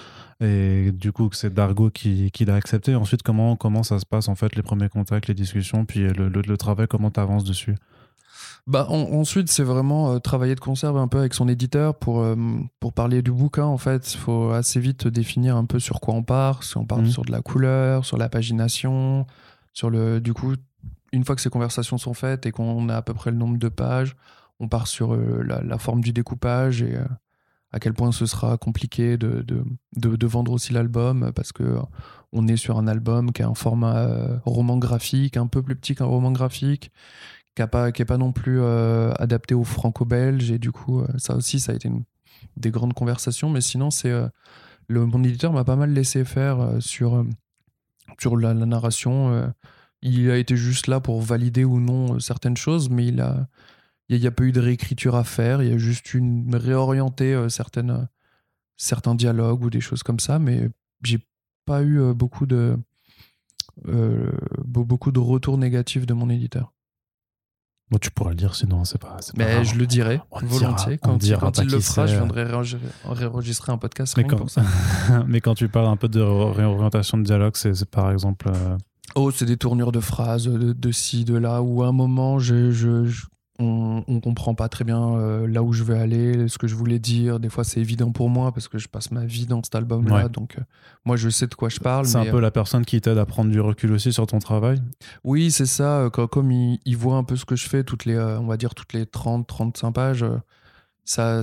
Et 0.40 0.92
du 0.92 1.11
coup, 1.11 1.28
que 1.28 1.34
c'est 1.34 1.52
Dargo 1.52 1.90
qui, 1.90 2.30
qui 2.30 2.44
l'a 2.44 2.54
accepté. 2.54 2.94
Ensuite, 2.94 3.24
comment, 3.24 3.56
comment 3.56 3.82
ça 3.82 3.98
se 3.98 4.06
passe 4.06 4.28
en 4.28 4.37
fait, 4.37 4.54
les 4.54 4.62
premiers 4.62 4.88
contacts, 4.88 5.26
les 5.26 5.34
discussions, 5.34 5.84
puis 5.84 6.00
le, 6.00 6.28
le, 6.28 6.42
le 6.42 6.56
travail, 6.56 6.87
comment 6.88 7.11
tu 7.11 7.18
avances 7.18 7.42
dessus? 7.42 7.74
Bah, 8.68 8.87
ensuite, 8.90 9.48
c'est 9.50 9.62
vraiment 9.62 10.12
euh, 10.12 10.18
travailler 10.18 10.54
de 10.54 10.61
conserve 10.61 10.98
un 10.98 11.09
peu 11.09 11.18
avec 11.18 11.33
son 11.33 11.48
éditeur 11.48 11.94
pour, 11.94 12.20
euh, 12.20 12.37
pour 12.81 12.92
parler 12.92 13.22
du 13.22 13.33
bouquin. 13.33 13.64
En 13.64 13.78
fait, 13.78 14.12
il 14.12 14.18
faut 14.18 14.50
assez 14.50 14.78
vite 14.78 15.09
définir 15.09 15.57
un 15.57 15.64
peu 15.64 15.78
sur 15.78 16.00
quoi 16.00 16.12
on 16.12 16.22
part. 16.22 16.62
Si 16.62 16.76
on 16.76 16.85
parle 16.85 17.04
mmh. 17.04 17.11
sur 17.11 17.24
de 17.24 17.33
la 17.33 17.40
couleur, 17.40 18.04
sur 18.04 18.18
la 18.18 18.28
pagination, 18.28 19.26
sur 19.72 19.88
le. 19.88 20.20
Du 20.20 20.35
coup, 20.35 20.52
une 21.12 21.24
fois 21.24 21.35
que 21.35 21.40
ces 21.40 21.48
conversations 21.48 21.96
sont 21.96 22.12
faites 22.12 22.44
et 22.44 22.50
qu'on 22.50 22.90
a 22.90 22.96
à 22.96 23.00
peu 23.00 23.14
près 23.14 23.31
le 23.31 23.38
nombre 23.38 23.57
de 23.57 23.70
pages, 23.70 24.16
on 24.61 24.68
part 24.68 24.87
sur 24.87 25.14
euh, 25.14 25.42
la, 25.42 25.78
forme 25.78 26.02
du 26.02 26.12
découpage 26.12 26.83
et 26.83 26.98
à 27.72 27.81
quel 27.81 27.94
point 27.94 28.12
ce 28.12 28.26
sera 28.26 28.59
compliqué 28.59 29.16
de, 29.16 29.40
de, 29.40 29.64
de, 30.16 30.26
vendre 30.26 30.52
aussi 30.52 30.74
l'album 30.74 31.33
parce 31.35 31.52
que 31.52 31.78
on 32.33 32.46
est 32.46 32.57
sur 32.59 32.78
un 32.78 32.87
album 32.87 33.33
qui 33.33 33.42
a 33.42 33.48
un 33.48 33.54
format 33.54 34.09
roman 34.44 34.76
graphique, 34.76 35.38
un 35.38 35.46
peu 35.46 35.62
plus 35.62 35.76
petit 35.76 35.94
qu'un 35.94 36.04
roman 36.04 36.33
graphique, 36.33 36.90
qui 37.66 38.02
n'est 38.02 38.06
pas, 38.06 38.16
non 38.16 38.32
plus 38.32 38.60
euh, 38.60 39.12
adapté 39.18 39.54
au 39.54 39.64
franco-belge. 39.64 40.50
Et 40.50 40.58
du 40.58 40.70
coup, 40.72 41.00
euh, 41.00 41.06
ça 41.16 41.34
aussi, 41.34 41.58
ça 41.60 41.72
a 41.72 41.74
été 41.74 41.90
des 42.56 42.70
grandes 42.70 42.94
conversations. 42.94 43.50
Mais 43.50 43.60
sinon, 43.60 43.90
c'est 43.90 44.10
euh, 44.10 44.28
le, 44.88 45.04
mon 45.06 45.22
éditeur 45.24 45.52
m'a 45.52 45.64
pas 45.64 45.76
mal 45.76 45.92
laissé 45.92 46.24
faire 46.24 46.76
sur, 46.80 47.24
sur 48.18 48.36
la, 48.36 48.54
narration. 48.54 49.52
il 50.02 50.30
a 50.30 50.38
été 50.38 50.56
juste 50.56 50.86
là 50.86 51.00
pour 51.00 51.20
valider 51.20 51.64
ou 51.64 51.80
non 51.80 52.20
certaines 52.20 52.56
choses, 52.56 52.88
mais 52.90 53.06
il 53.06 53.20
a. 53.20 53.48
Il 54.10 54.18
n'y 54.18 54.26
a, 54.26 54.30
pas 54.30 54.44
eu 54.44 54.52
de 54.52 54.60
réécriture 54.60 55.16
à 55.16 55.24
faire, 55.24 55.62
il 55.62 55.68
y 55.68 55.72
a 55.74 55.76
juste 55.76 56.14
une 56.14 56.56
réorienter 56.56 57.50
certaines, 57.50 58.08
certains 58.78 59.14
dialogues 59.14 59.62
ou 59.62 59.68
des 59.68 59.82
choses 59.82 60.02
comme 60.02 60.18
ça, 60.18 60.38
mais 60.38 60.70
j'ai 61.02 61.18
pas 61.66 61.82
eu 61.82 62.14
beaucoup 62.14 62.46
de, 62.46 62.78
beaucoup 64.64 65.12
de 65.12 65.18
retours 65.18 65.58
négatifs 65.58 66.06
de 66.06 66.14
mon 66.14 66.30
éditeur. 66.30 66.72
Bon, 67.90 67.96
tu 67.98 68.11
pourras 68.11 68.31
le 68.31 68.37
dire, 68.37 68.55
sinon 68.55 68.85
c'est 68.85 68.98
pas. 68.98 69.16
Mais 69.37 69.64
je 69.64 69.77
le 69.77 69.87
dirai 69.87 70.20
volontiers. 70.42 70.98
quand, 70.98 71.18
quand 71.40 71.59
il 71.59 71.70
le 71.70 71.81
fera, 71.81 72.07
je 72.07 72.16
viendrai 72.16 72.44
réenregistrer 73.05 73.72
un 73.72 73.79
podcast. 73.79 74.16
Mais 74.16 74.24
quand, 74.24 74.59
mais 75.27 75.40
quand 75.40 75.55
tu 75.55 75.68
parles 75.68 75.87
un 75.87 75.96
peu 75.96 76.09
de 76.09 76.20
réorientation 76.20 77.16
de 77.16 77.22
dialogue, 77.22 77.57
c'est 77.57 77.85
par 77.87 78.11
exemple. 78.12 78.48
Euh, 78.48 78.77
oh, 79.14 79.31
c'est 79.31 79.46
des 79.46 79.57
tournures 79.57 79.92
de 79.92 80.01
phrases, 80.01 80.44
de, 80.44 80.72
de, 80.74 80.92
ci, 80.92 81.24
de 81.24 81.37
là, 81.37 81.62
où 81.62 81.83
à 81.83 81.88
un 81.88 81.92
moment, 81.92 82.38
je, 82.38 82.70
je, 82.70 83.05
on, 83.60 84.04
on 84.06 84.20
comprend 84.20 84.54
pas 84.54 84.68
très 84.68 84.84
bien 84.84 85.14
euh, 85.14 85.48
là 85.48 85.62
où 85.62 85.72
je 85.72 85.82
vais 85.82 85.98
aller, 85.98 86.48
ce 86.48 86.58
que 86.58 86.68
je 86.68 86.76
voulais 86.76 87.00
dire. 87.00 87.40
Des 87.40 87.48
fois, 87.48 87.64
c'est 87.64 87.80
évident 87.80 88.12
pour 88.12 88.28
moi 88.28 88.52
parce 88.52 88.68
que 88.68 88.78
je 88.78 88.88
passe 88.88 89.10
ma 89.10 89.24
vie 89.24 89.46
dans 89.46 89.62
cet 89.62 89.74
album-là. 89.74 90.28
Donc, 90.28 90.56
euh, 90.58 90.62
moi, 91.04 91.16
je 91.16 91.28
sais 91.28 91.48
de 91.48 91.54
quoi 91.54 91.68
je 91.68 91.80
parle. 91.80 92.06
C'est 92.06 92.18
un 92.18 92.30
peu 92.30 92.40
la 92.40 92.52
personne 92.52 92.84
qui 92.84 93.00
t'aide 93.00 93.18
à 93.18 93.26
prendre 93.26 93.50
du 93.50 93.60
recul 93.60 93.92
aussi 93.92 94.12
sur 94.12 94.26
ton 94.26 94.38
travail 94.38 94.80
Oui, 95.24 95.50
c'est 95.50 95.66
ça. 95.66 96.02
Euh, 96.02 96.10
comme 96.10 96.52
il, 96.52 96.96
voit 96.96 97.16
un 97.16 97.24
peu 97.24 97.36
ce 97.36 97.44
que 97.44 97.56
je 97.56 97.68
fais, 97.68 97.82
toutes 97.82 98.04
les, 98.04 98.18
on 98.18 98.46
va 98.46 98.56
dire, 98.56 98.74
toutes 98.74 98.92
les 98.92 99.06
30, 99.06 99.46
35 99.46 99.92
pages, 99.92 100.24
ça, 101.04 101.40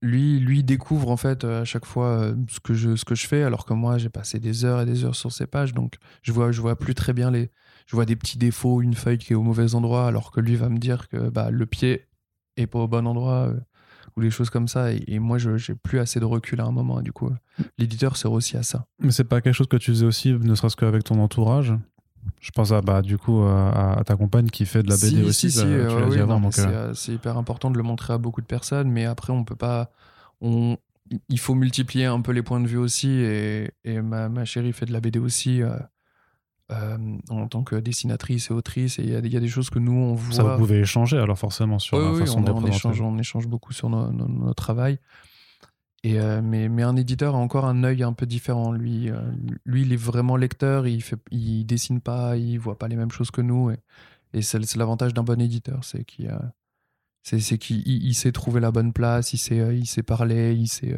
lui, 0.00 0.38
lui 0.40 0.64
découvre 0.64 1.10
en 1.10 1.18
fait 1.18 1.44
à 1.44 1.64
chaque 1.64 1.84
fois 1.84 2.32
ce 2.48 2.60
que 2.60 2.72
je, 2.72 2.96
ce 2.96 3.04
que 3.04 3.14
je 3.14 3.26
fais, 3.26 3.42
alors 3.42 3.66
que 3.66 3.74
moi, 3.74 3.98
j'ai 3.98 4.08
passé 4.08 4.40
des 4.40 4.64
heures 4.64 4.80
et 4.80 4.86
des 4.86 5.04
heures 5.04 5.16
sur 5.16 5.30
ces 5.30 5.46
pages. 5.46 5.74
Donc, 5.74 5.96
je 6.22 6.32
vois, 6.32 6.52
je 6.52 6.60
vois 6.62 6.76
plus 6.76 6.94
très 6.94 7.12
bien 7.12 7.30
les 7.30 7.50
je 7.90 7.96
vois 7.96 8.06
des 8.06 8.14
petits 8.14 8.38
défauts, 8.38 8.82
une 8.82 8.94
feuille 8.94 9.18
qui 9.18 9.32
est 9.32 9.36
au 9.36 9.42
mauvais 9.42 9.74
endroit, 9.74 10.06
alors 10.06 10.30
que 10.30 10.40
lui 10.40 10.54
va 10.54 10.68
me 10.68 10.78
dire 10.78 11.08
que 11.08 11.28
bah, 11.28 11.50
le 11.50 11.66
pied 11.66 12.06
est 12.56 12.68
pas 12.68 12.78
au 12.78 12.86
bon 12.86 13.04
endroit, 13.04 13.48
euh, 13.48 13.58
ou 14.16 14.22
des 14.22 14.30
choses 14.30 14.48
comme 14.48 14.68
ça. 14.68 14.92
Et, 14.92 15.18
moi, 15.18 15.38
je 15.38 15.56
j'ai 15.56 15.74
plus 15.74 15.98
assez 15.98 16.20
de 16.20 16.24
recul 16.24 16.60
à 16.60 16.66
un 16.66 16.70
moment. 16.70 17.02
du 17.02 17.10
coup, 17.10 17.32
l'éditeur 17.78 18.16
sert 18.16 18.30
aussi 18.30 18.56
à 18.56 18.62
ça. 18.62 18.86
Mais 19.00 19.10
c'est 19.10 19.24
pas 19.24 19.40
quelque 19.40 19.54
chose 19.54 19.66
que 19.66 19.76
tu 19.76 19.90
faisais 19.90 20.06
aussi, 20.06 20.32
ne 20.32 20.54
serait-ce 20.54 20.76
qu'avec 20.76 21.02
ton 21.02 21.18
entourage? 21.18 21.74
Je 22.40 22.52
pense 22.52 22.70
à 22.70 22.80
bah 22.80 23.02
du 23.02 23.18
coup 23.18 23.40
à, 23.42 24.00
ta 24.06 24.14
compagne 24.14 24.50
qui 24.50 24.66
fait 24.66 24.84
de 24.84 24.88
la 24.88 24.96
BD 24.96 25.24
aussi. 25.24 25.50
c'est 25.50 27.12
hyper 27.12 27.38
important 27.38 27.72
de 27.72 27.76
le 27.76 27.82
montrer 27.82 28.12
à 28.12 28.18
beaucoup 28.18 28.40
de 28.40 28.46
personnes, 28.46 28.88
mais 28.88 29.04
après 29.04 29.32
on 29.32 29.42
peut 29.42 29.56
pas. 29.56 29.90
On, 30.40 30.76
il 31.28 31.40
faut 31.40 31.54
multiplier 31.54 32.04
un 32.04 32.20
peu 32.20 32.30
les 32.30 32.42
points 32.42 32.60
de 32.60 32.68
vue 32.68 32.76
aussi. 32.76 33.08
Et, 33.08 33.72
et 33.84 34.00
ma, 34.00 34.28
ma, 34.28 34.44
chérie 34.44 34.72
fait 34.72 34.86
de 34.86 34.92
la 34.92 35.00
BD 35.00 35.18
aussi. 35.18 35.60
Euh, 36.72 36.98
en 37.30 37.48
tant 37.48 37.64
que 37.64 37.74
dessinatrice 37.76 38.50
et 38.50 38.54
autrice. 38.54 38.98
Et 39.00 39.02
il 39.02 39.32
y, 39.32 39.36
a 39.36 39.40
des 39.40 39.48
choses 39.48 39.70
que 39.70 39.80
nous, 39.80 39.92
on 39.92 40.14
voit. 40.14 40.34
Ça, 40.34 40.42
vous 40.44 40.56
pouvez 40.56 40.80
échanger 40.80 41.18
alors 41.18 41.38
forcément 41.38 41.80
sur 41.80 41.98
la 41.98 42.16
façon 42.18 42.38
on, 42.38 42.42
de 42.42 42.52
on 42.52 42.64
échange, 42.64 43.00
on 43.00 43.18
échange 43.18 43.48
beaucoup 43.48 43.72
sur 43.72 43.88
notre 43.88 44.54
travail. 44.54 44.98
Et 46.04 46.20
euh, 46.20 46.40
mais, 46.42 46.68
mais, 46.68 46.82
un 46.82 46.94
éditeur 46.94 47.34
a 47.34 47.38
encore 47.38 47.64
un 47.64 47.82
œil 47.82 48.04
un 48.04 48.12
peu 48.12 48.24
différent. 48.24 48.70
Lui, 48.72 49.10
euh, 49.10 49.20
lui 49.64 49.82
il 49.82 49.92
est 49.92 49.96
vraiment 49.96 50.36
lecteur, 50.36 50.86
il, 50.86 51.02
il 51.32 51.64
dessine 51.64 52.00
pas, 52.00 52.36
il 52.36 52.58
voit 52.58 52.78
pas 52.78 52.86
les 52.86 52.96
mêmes 52.96 53.10
choses 53.10 53.32
que 53.32 53.40
nous. 53.40 53.70
Et, 53.70 53.78
et 54.32 54.42
c'est 54.42 54.76
l'avantage 54.76 55.12
d'un 55.12 55.24
bon 55.24 55.40
éditeur, 55.40 55.82
c'est 55.82 56.04
qu'il 56.04 56.32
c'est 57.22 57.58
qu'il 57.58 57.82
il 57.86 58.14
sait 58.14 58.32
trouver 58.32 58.60
la 58.60 58.70
bonne 58.70 58.92
place, 58.92 59.32
il 59.32 59.38
sait, 59.38 59.76
il 59.76 59.86
sait 59.86 60.04
parler, 60.04 60.54
il 60.54 60.68
sait, 60.68 60.96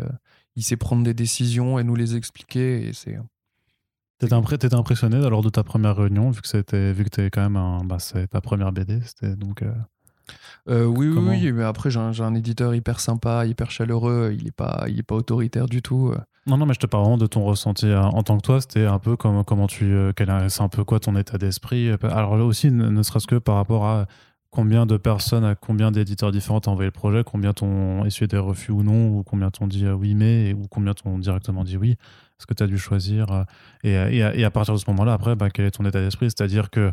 il 0.54 0.62
sait 0.62 0.76
prendre 0.76 1.02
des 1.02 1.14
décisions 1.14 1.78
et 1.78 1.84
nous 1.84 1.94
les 1.94 2.14
expliquer. 2.14 2.88
Et 2.88 2.92
c'est 2.92 3.18
T'étais, 4.22 4.74
impressionné 4.74 5.18
lors 5.28 5.42
de 5.42 5.48
ta 5.48 5.64
première 5.64 5.96
réunion, 5.96 6.30
vu 6.30 6.42
que 6.42 6.46
c'était, 6.46 6.92
vu 6.92 7.04
que 7.04 7.08
t'es 7.08 7.28
quand 7.28 7.40
même 7.40 7.56
un, 7.56 7.84
bah, 7.84 7.96
c'est 7.98 8.28
ta 8.28 8.40
première 8.40 8.70
BD, 8.70 9.00
c'était 9.04 9.34
donc. 9.34 9.62
Euh, 9.62 9.72
euh, 10.68 10.84
oui, 10.84 11.08
oui, 11.08 11.18
oui, 11.18 11.52
mais 11.52 11.64
après 11.64 11.90
j'ai 11.90 11.98
un, 11.98 12.34
éditeur 12.34 12.72
hyper 12.72 13.00
sympa, 13.00 13.44
hyper 13.46 13.72
chaleureux. 13.72 14.32
Il 14.38 14.46
est 14.46 14.52
pas, 14.52 14.84
il 14.86 15.00
est 15.00 15.02
pas 15.02 15.16
autoritaire 15.16 15.66
du 15.66 15.82
tout. 15.82 16.14
Non, 16.46 16.56
non, 16.56 16.66
mais 16.66 16.74
je 16.74 16.78
te 16.78 16.86
parle 16.86 17.02
vraiment 17.02 17.18
de 17.18 17.26
ton 17.26 17.44
ressenti 17.44 17.86
euh, 17.86 18.00
en 18.00 18.22
tant 18.22 18.36
que 18.36 18.42
toi. 18.42 18.60
C'était 18.60 18.86
un 18.86 19.00
peu 19.00 19.16
comme 19.16 19.42
comment 19.42 19.66
tu, 19.66 19.92
c'est 20.16 20.60
un 20.60 20.68
peu 20.68 20.84
quoi 20.84 21.00
ton 21.00 21.16
état 21.16 21.36
d'esprit. 21.36 21.90
Alors 22.04 22.36
là 22.36 22.44
aussi, 22.44 22.70
ne, 22.70 23.02
serait-ce 23.02 23.26
que 23.26 23.36
par 23.36 23.56
rapport 23.56 23.86
à 23.86 24.06
combien 24.50 24.86
de 24.86 24.96
personnes, 24.96 25.44
à 25.44 25.56
combien 25.56 25.90
d'éditeurs 25.90 26.30
différents 26.30 26.60
t'ont 26.60 26.72
envoyé 26.72 26.86
le 26.86 26.92
projet, 26.92 27.24
combien 27.24 27.52
t'ont 27.52 28.04
essuyé 28.04 28.28
des 28.28 28.38
refus 28.38 28.70
ou 28.70 28.84
non, 28.84 29.08
ou 29.08 29.24
combien 29.24 29.50
t'ont 29.50 29.66
dit 29.66 29.88
oui 29.88 30.14
mais, 30.14 30.52
ou 30.52 30.68
combien 30.70 30.94
t'ont 30.94 31.18
directement 31.18 31.64
dit 31.64 31.76
oui 31.76 31.96
ce 32.42 32.46
que 32.46 32.54
tu 32.54 32.62
as 32.62 32.66
dû 32.66 32.78
choisir 32.78 33.30
euh, 33.30 33.44
euh, 33.86 34.32
et, 34.34 34.44
à, 34.44 34.50
partir 34.50 34.74
de 34.74 34.78
ce 34.78 34.84
moment-là, 34.88 35.14
après, 35.14 35.34
bah, 35.36 35.48
quel 35.48 35.64
est 35.64 35.70
ton 35.70 35.84
état 35.84 36.00
d'esprit? 36.00 36.26
C'est-à-dire 36.26 36.70
que 36.70 36.92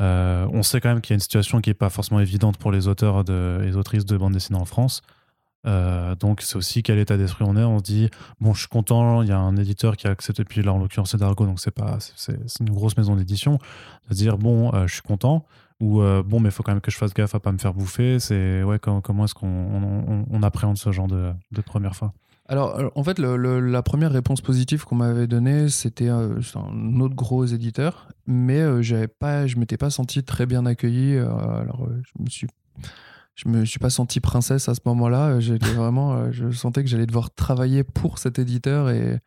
euh, 0.00 0.46
on 0.52 0.62
sait 0.62 0.80
quand 0.80 0.88
même 0.88 1.00
qu'il 1.00 1.12
y 1.12 1.14
a 1.14 1.16
une 1.16 1.20
situation 1.20 1.60
qui 1.60 1.70
n'est 1.70 1.74
pas 1.74 1.90
forcément 1.90 2.20
évidente 2.20 2.56
pour 2.56 2.72
les 2.72 2.88
auteurs 2.88 3.24
et 3.28 3.66
les 3.66 3.76
autrices 3.76 4.04
de 4.04 4.16
bande 4.16 4.32
dessinée 4.32 4.58
en 4.58 4.64
France. 4.64 5.02
donc 5.64 6.40
c'est 6.40 6.56
aussi 6.56 6.82
quel 6.82 6.98
état 6.98 7.16
d'esprit 7.16 7.44
on 7.46 7.56
est. 7.56 7.64
On 7.64 7.78
se 7.78 7.82
dit 7.82 8.08
bon, 8.40 8.54
je 8.54 8.60
suis 8.60 8.68
content. 8.68 9.22
Il 9.22 9.28
y 9.28 9.32
a 9.32 9.38
un 9.38 9.56
éditeur 9.56 9.96
qui 9.96 10.06
a 10.06 10.10
accepté. 10.10 10.44
Puis 10.44 10.62
là, 10.62 10.72
en 10.72 10.78
l'occurrence, 10.78 11.10
c'est 11.10 11.18
Dargo, 11.18 11.44
donc 11.46 11.60
c'est 11.60 11.74
pas, 11.74 11.98
c'est 12.00 12.36
une 12.60 12.70
grosse 12.70 12.96
maison 12.96 13.16
d'édition. 13.16 13.58
à 14.10 14.14
dire 14.14 14.38
bon, 14.38 14.72
je 14.86 14.92
suis 14.92 15.02
content. 15.02 15.44
Ou 15.80 16.00
bon, 16.24 16.40
mais 16.40 16.48
il 16.48 16.52
faut 16.52 16.62
quand 16.62 16.72
même 16.72 16.80
que 16.80 16.92
je 16.92 16.96
fasse 16.96 17.12
gaffe 17.12 17.34
à 17.34 17.40
pas 17.40 17.52
me 17.52 17.58
faire 17.58 17.74
bouffer. 17.74 18.20
C'est 18.20 18.62
ouais, 18.62 18.78
comment, 18.78 19.00
comment 19.00 19.24
est-ce 19.24 19.34
qu'on 19.34 20.24
on, 20.30 20.42
appréhende 20.44 20.78
ce 20.78 20.92
genre 20.92 21.08
de, 21.08 21.32
de 21.50 21.60
première 21.60 21.96
fois? 21.96 22.12
Alors, 22.48 22.78
euh, 22.78 22.88
en 22.94 23.04
fait, 23.04 23.18
la 23.18 23.82
première 23.82 24.10
réponse 24.10 24.40
positive 24.40 24.84
qu'on 24.84 24.96
m'avait 24.96 25.26
donnée, 25.26 25.68
c'était 25.68 26.08
euh, 26.08 26.40
un 26.54 27.00
autre 27.00 27.14
gros 27.14 27.44
éditeur, 27.44 28.08
mais 28.26 28.60
euh, 28.60 28.80
j'avais 28.80 29.06
pas, 29.06 29.46
je 29.46 29.56
m'étais 29.56 29.76
pas 29.76 29.90
senti 29.90 30.24
très 30.24 30.46
bien 30.46 30.64
accueilli. 30.64 31.14
euh, 31.14 31.28
alors, 31.28 31.84
euh, 31.84 32.00
je 32.02 32.22
me 32.22 32.30
suis, 32.30 32.46
je 33.34 33.48
me 33.48 33.66
suis 33.66 33.78
pas 33.78 33.90
senti 33.90 34.20
princesse 34.20 34.66
à 34.70 34.74
ce 34.74 34.80
moment-là. 34.86 35.40
J'étais 35.40 35.66
vraiment, 35.74 36.32
je 36.32 36.50
sentais 36.50 36.82
que 36.82 36.88
j'allais 36.88 37.06
devoir 37.06 37.34
travailler 37.34 37.84
pour 37.84 38.18
cet 38.18 38.38
éditeur 38.38 38.88
et, 38.88 39.20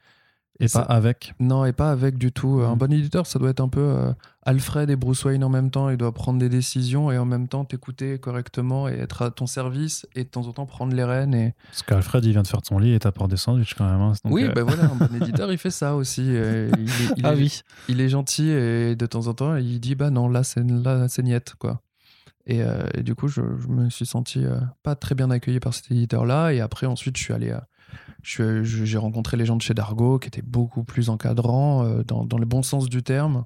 Et 0.59 0.67
pas 0.67 0.81
avec. 0.81 1.33
non, 1.39 1.65
et 1.65 1.73
pas 1.73 1.91
avec 1.91 2.17
du 2.19 2.31
tout. 2.31 2.61
Un 2.61 2.75
Mm. 2.75 2.77
bon 2.77 2.93
éditeur, 2.93 3.25
ça 3.25 3.39
doit 3.39 3.49
être 3.49 3.61
un 3.61 3.67
peu 3.69 3.79
euh, 3.79 4.13
Alfred 4.43 4.89
et 4.91 4.95
Bruce 4.95 5.23
Wayne 5.25 5.43
en 5.43 5.49
même 5.49 5.71
temps. 5.71 5.89
Il 5.89 5.97
doit 5.97 6.11
prendre 6.13 6.37
des 6.37 6.49
décisions 6.49 7.11
et 7.11 7.17
en 7.17 7.25
même 7.25 7.47
temps 7.47 7.65
t'écouter 7.65 8.19
correctement 8.19 8.87
et 8.87 8.93
être 8.93 9.23
à 9.23 9.31
ton 9.31 9.47
service 9.47 10.05
et 10.13 10.23
de 10.23 10.29
temps 10.29 10.45
en 10.47 10.53
temps 10.53 10.67
prendre 10.67 10.93
les 10.95 11.03
rênes. 11.03 11.33
Et... 11.33 11.55
Parce 11.71 11.81
qu'Alfred, 11.81 12.23
il 12.25 12.31
vient 12.33 12.43
de 12.43 12.47
faire 12.47 12.61
ton 12.61 12.77
lit 12.77 12.93
et 12.93 12.99
t'apporte 12.99 13.31
des 13.31 13.37
sandwichs 13.37 13.73
quand 13.73 13.89
même. 13.89 14.01
hein. 14.01 14.13
Donc, 14.23 14.33
oui, 14.33 14.43
euh, 14.43 14.51
ben 14.53 14.61
voilà, 14.63 14.83
un 14.83 14.95
bon 14.95 15.07
éditeur, 15.21 15.51
il 15.51 15.57
fait 15.57 15.71
ça 15.71 15.95
aussi. 15.95 16.21
Et 16.29 16.67
il, 16.77 16.89
est, 16.89 17.13
il 17.17 17.25
Ah 17.25 17.33
est- 17.33 17.37
oui. 17.37 17.61
il 17.89 17.99
est 18.01 18.09
gentil 18.09 18.49
et 18.49 18.95
de 18.95 19.05
temps 19.07 19.25
en 19.27 19.33
temps, 19.33 19.55
il 19.55 19.79
dit 19.79 19.95
bah 19.95 20.11
non, 20.11 20.29
là 20.29 20.43
c'est 20.43 20.63
là 20.63 21.07
c'est 21.07 21.23
niette 21.23 21.55
quoi. 21.57 21.81
Et, 22.47 22.61
euh, 22.63 22.83
et 22.95 23.03
du 23.03 23.15
coup, 23.15 23.27
je, 23.27 23.41
je 23.59 23.67
me 23.67 23.89
suis 23.89 24.05
senti 24.05 24.43
euh, 24.43 24.59
pas 24.83 24.95
très 24.95 25.13
bien 25.15 25.29
accueilli 25.31 25.59
par 25.59 25.73
cet 25.75 25.91
éditeur-là. 25.91 26.51
Et 26.53 26.59
après, 26.59 26.87
ensuite, 26.87 27.15
je 27.17 27.23
suis 27.23 27.33
allé, 27.33 27.51
à- 27.51 27.67
j'ai 28.23 28.97
rencontré 28.97 29.37
les 29.37 29.45
gens 29.45 29.55
de 29.55 29.61
chez 29.61 29.73
Dargo 29.73 30.19
qui 30.19 30.27
étaient 30.27 30.41
beaucoup 30.41 30.83
plus 30.83 31.09
encadrants 31.09 31.83
euh, 31.85 32.03
dans, 32.03 32.25
dans 32.25 32.37
le 32.37 32.45
bon 32.45 32.61
sens 32.63 32.89
du 32.89 33.03
terme 33.03 33.45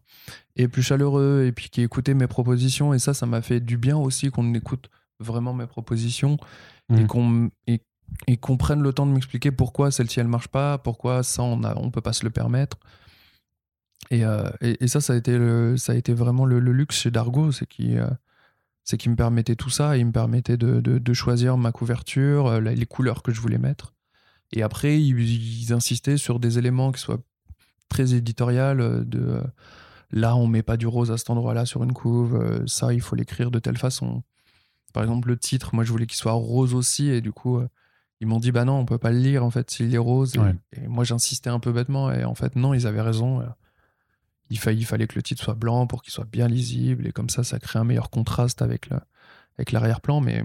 et 0.55 0.67
plus 0.67 0.83
chaleureux 0.83 1.45
et 1.47 1.51
puis 1.51 1.69
qui 1.69 1.81
écoutaient 1.81 2.13
mes 2.13 2.27
propositions. 2.27 2.93
Et 2.93 2.99
ça, 2.99 3.13
ça 3.13 3.25
m'a 3.25 3.41
fait 3.41 3.59
du 3.59 3.77
bien 3.77 3.97
aussi 3.97 4.29
qu'on 4.31 4.53
écoute 4.53 4.89
vraiment 5.19 5.53
mes 5.53 5.67
propositions 5.67 6.37
et 6.91 7.01
Mhm. 7.01 7.07
qu'on 7.07 7.49
et, 7.67 7.81
et 8.27 8.37
qu'on 8.37 8.57
prenne 8.57 8.81
le 8.83 8.93
temps 8.93 9.07
de 9.07 9.11
m'expliquer 9.11 9.51
pourquoi 9.51 9.89
celle-ci 9.89 10.19
elle 10.19 10.27
marche 10.27 10.49
pas, 10.49 10.77
pourquoi 10.77 11.23
ça 11.23 11.41
on 11.41 11.63
a, 11.63 11.75
on 11.77 11.89
peut 11.89 12.01
pas 12.01 12.13
se 12.13 12.23
le 12.23 12.29
permettre. 12.29 12.77
Et, 14.11 14.23
euh, 14.23 14.47
et, 14.61 14.83
et 14.83 14.87
ça, 14.87 15.01
ça 15.01 15.13
a 15.13 15.15
été, 15.15 15.35
le, 15.37 15.77
ça 15.77 15.93
a 15.93 15.95
été 15.95 16.13
vraiment 16.13 16.45
le, 16.45 16.59
le 16.59 16.71
luxe 16.73 16.97
chez 16.97 17.09
Dargo, 17.09 17.51
c'est 17.51 17.65
qu'il 17.65 17.97
euh, 17.97 18.07
c'est 18.83 18.97
qu'il 18.97 19.09
me 19.09 19.15
permettait 19.15 19.55
tout 19.55 19.71
ça, 19.71 19.97
il 19.97 20.05
me 20.05 20.11
permettait 20.11 20.57
de, 20.57 20.79
de, 20.79 20.99
de 20.99 21.13
choisir 21.13 21.57
ma 21.57 21.71
couverture, 21.71 22.61
les 22.61 22.85
couleurs 22.85 23.23
que 23.23 23.31
je 23.31 23.41
voulais 23.41 23.57
mettre. 23.57 23.94
Et 24.55 24.63
après, 24.63 25.01
ils, 25.01 25.19
ils 25.63 25.73
insistaient 25.73 26.17
sur 26.17 26.39
des 26.39 26.57
éléments 26.57 26.91
qui 26.91 27.01
soient 27.01 27.21
très 27.89 28.13
éditorial, 28.13 28.79
euh, 28.81 29.03
de 29.03 29.19
euh, 29.19 29.41
là, 30.11 30.35
on 30.35 30.47
met 30.47 30.63
pas 30.63 30.77
du 30.77 30.87
rose 30.87 31.11
à 31.11 31.17
cet 31.17 31.29
endroit-là 31.29 31.65
sur 31.65 31.83
une 31.83 31.93
couve, 31.93 32.35
euh, 32.35 32.63
ça, 32.67 32.93
il 32.93 33.01
faut 33.01 33.15
l'écrire 33.15 33.51
de 33.51 33.59
telle 33.59 33.77
façon. 33.77 34.23
Par 34.93 35.03
exemple, 35.03 35.27
le 35.27 35.37
titre, 35.37 35.75
moi, 35.75 35.83
je 35.83 35.91
voulais 35.91 36.05
qu'il 36.07 36.17
soit 36.17 36.31
rose 36.31 36.73
aussi, 36.73 37.09
et 37.09 37.19
du 37.21 37.31
coup, 37.33 37.59
ils 38.21 38.27
m'ont 38.27 38.39
dit, 38.39 38.51
bah 38.53 38.63
non, 38.63 38.77
on 38.79 38.85
peut 38.85 38.97
pas 38.97 39.11
le 39.11 39.19
lire, 39.19 39.43
en 39.43 39.49
fait, 39.51 39.69
s'il 39.69 39.93
est 39.93 39.97
rose. 39.97 40.35
Et, 40.35 40.39
Ouais. 40.39 40.55
et 40.73 40.87
moi, 40.87 41.03
j'insistais 41.03 41.49
un 41.49 41.59
peu 41.59 41.73
bêtement, 41.73 42.11
et 42.11 42.23
en 42.23 42.33
fait, 42.35 42.55
non, 42.55 42.73
ils 42.73 42.87
avaient 42.87 43.01
raison. 43.01 43.43
il, 44.49 44.57
fa- 44.57 44.71
il 44.71 44.85
fallait 44.85 45.07
que 45.07 45.15
le 45.15 45.23
titre 45.23 45.43
soit 45.43 45.55
blanc 45.55 45.85
pour 45.87 46.01
qu'il 46.01 46.13
soit 46.13 46.25
bien 46.31 46.47
lisible, 46.47 47.07
et 47.07 47.11
comme 47.11 47.29
ça, 47.29 47.43
ça 47.43 47.59
crée 47.59 47.77
un 47.79 47.83
meilleur 47.83 48.09
contraste 48.09 48.61
avec 48.61 48.89
le- 48.89 48.99
avec 49.57 49.71
l'arrière-plan, 49.73 50.21
mais, 50.21 50.43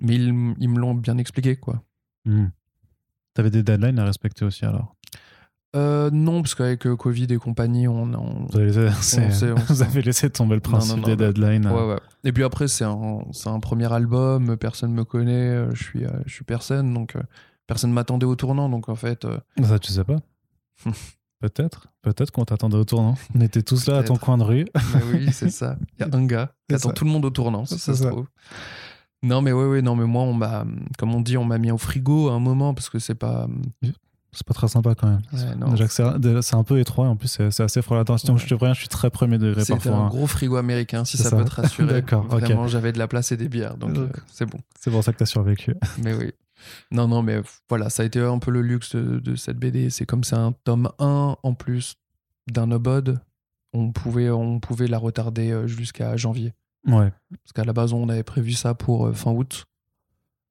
mais 0.00 0.16
ils, 0.16 0.32
me 0.32 0.78
l'ont 0.80 0.94
bien 0.94 1.18
expliqué, 1.18 1.56
quoi. 1.56 1.82
Mhm. 3.30 3.34
T'avais 3.34 3.50
des 3.50 3.62
deadlines 3.62 3.98
à 3.98 4.04
respecter 4.04 4.44
aussi 4.44 4.64
alors? 4.64 4.94
Euh, 5.76 6.10
non, 6.12 6.42
parce 6.42 6.56
qu'avec 6.56 6.84
euh, 6.86 6.96
Covid 6.96 7.28
et 7.30 7.36
compagnie, 7.36 7.86
on, 7.86 8.02
on, 8.12 8.46
Vous 8.50 8.56
avez 8.56 8.72
laissé, 8.72 9.52
on 9.52 9.54
vous 9.72 9.82
avez 9.82 10.02
laissé 10.02 10.28
tomber 10.28 10.56
le 10.56 10.60
principe 10.60 10.96
non, 10.96 11.02
non, 11.02 11.06
des 11.06 11.14
bah, 11.14 11.26
deadlines. 11.32 11.68
Ouais, 11.68 11.86
ouais. 11.86 12.00
Et 12.24 12.32
puis 12.32 12.42
après, 12.42 12.66
c'est 12.66 12.84
un, 12.84 13.20
un 13.46 13.60
premier 13.60 13.92
album, 13.92 14.56
personne 14.56 14.92
me 14.92 15.04
connaît, 15.04 15.50
euh, 15.50 15.70
je 15.72 15.82
suis, 15.82 16.02
je 16.26 16.32
suis 16.32 16.44
personne, 16.44 16.92
donc 16.92 17.14
personne 17.70 17.92
m'attendait 17.92 18.26
au 18.26 18.34
tournant, 18.34 18.68
donc 18.68 18.88
en 18.88 18.96
fait, 18.96 19.24
euh, 19.24 19.38
Ça, 19.62 19.78
tu 19.78 19.92
sais 19.92 20.02
pas 20.02 20.16
Peut-être. 21.40 21.86
Peut-être 22.02 22.32
qu'on 22.32 22.44
t'attendait 22.44 22.76
au 22.76 22.84
tournant. 22.84 23.14
On 23.34 23.40
était 23.40 23.62
tous 23.62 23.86
là 23.86 23.98
à 23.98 24.02
ton 24.02 24.16
coin 24.16 24.36
de 24.38 24.42
rue. 24.42 24.66
mais 24.74 25.02
oui, 25.12 25.32
c'est 25.32 25.50
ça. 25.50 25.76
Il 25.98 26.04
y 26.04 26.10
a 26.10 26.12
un 26.16 26.26
gars 26.26 26.52
qui 26.68 26.74
attend 26.74 26.88
ça. 26.88 26.94
tout 26.94 27.04
le 27.04 27.10
monde 27.10 27.24
au 27.24 27.30
tournant, 27.30 27.64
si 27.64 27.78
C'est 27.78 27.94
ça 27.94 27.96
se 27.96 28.02
ça. 28.02 28.10
Non, 29.22 29.42
mais 29.42 29.52
ouais, 29.52 29.66
ouais, 29.66 29.82
non, 29.82 29.96
mais 29.96 30.06
moi, 30.06 30.22
on 30.22 30.32
m'a, 30.32 30.64
comme 30.98 31.14
on 31.14 31.20
dit, 31.20 31.36
on 31.36 31.44
m'a 31.44 31.58
mis 31.58 31.70
au 31.70 31.78
frigo 31.78 32.28
à 32.28 32.32
un 32.32 32.40
moment 32.40 32.74
parce 32.74 32.88
que 32.88 32.98
c'est 32.98 33.14
pas. 33.14 33.46
C'est 34.32 34.46
pas 34.46 34.54
très 34.54 34.68
sympa 34.68 34.94
quand 34.94 35.08
même. 35.08 35.20
Ouais, 35.32 35.70
Déjà 35.70 35.88
que 35.88 35.92
c'est 35.92 36.42
c'est 36.42 36.54
un 36.54 36.62
peu 36.62 36.78
étroit 36.78 37.06
et 37.06 37.08
en 37.08 37.16
plus 37.16 37.26
c'est 37.26 37.50
c'est 37.50 37.64
assez 37.64 37.82
froid. 37.82 37.98
Ouais. 37.98 38.04
Je 38.06 38.46
te 38.46 38.54
préviens, 38.54 38.74
je 38.74 38.78
suis 38.78 38.88
très 38.88 39.10
premier 39.10 39.38
degré 39.38 39.64
parfois. 39.66 39.92
un 39.92 40.06
hein. 40.06 40.08
gros 40.08 40.28
frigo 40.28 40.56
américain, 40.56 41.04
si 41.04 41.16
C'est 41.16 41.24
ça, 41.24 41.30
ça. 41.30 41.36
peut 41.36 41.44
te 41.44 41.54
rassurer. 41.60 41.88
D'accord, 41.94 42.26
ok. 42.30 42.40
Vraiment, 42.40 42.68
j'avais 42.68 42.92
de 42.92 42.98
la 42.98 43.08
place 43.08 43.32
et 43.32 43.36
des 43.36 43.48
bières, 43.48 43.76
donc 43.76 43.98
euh, 43.98 44.08
c'est 44.32 44.46
bon. 44.46 44.58
C'est 44.78 44.92
pour 44.92 45.02
ça 45.02 45.12
que 45.12 45.18
t'as 45.18 45.26
survécu. 45.26 45.74
Mais 46.02 46.14
oui. 46.14 46.30
Non, 46.92 47.08
non, 47.08 47.22
mais 47.22 47.40
voilà, 47.70 47.88
ça 47.88 48.02
a 48.02 48.06
été 48.06 48.20
un 48.20 48.38
peu 48.38 48.50
le 48.50 48.60
luxe 48.60 48.94
de, 48.94 49.18
de 49.18 49.34
cette 49.34 49.56
BD. 49.56 49.88
C'est 49.88 50.04
comme 50.04 50.24
c'est 50.24 50.36
un 50.36 50.52
tome 50.64 50.90
1 50.98 51.36
en 51.42 51.54
plus 51.54 51.96
d'un 52.52 52.70
obode, 52.70 53.18
on 53.72 53.92
pouvait, 53.92 54.28
on 54.30 54.60
pouvait 54.60 54.86
la 54.86 54.98
retarder 54.98 55.50
euh, 55.50 55.66
jusqu'à 55.66 56.16
janvier. 56.16 56.52
Ouais. 56.86 57.10
Parce 57.30 57.52
qu'à 57.54 57.64
la 57.64 57.72
base, 57.72 57.92
on 57.92 58.08
avait 58.08 58.22
prévu 58.22 58.52
ça 58.52 58.74
pour 58.74 59.06
euh, 59.06 59.12
fin 59.12 59.32
août 59.32 59.64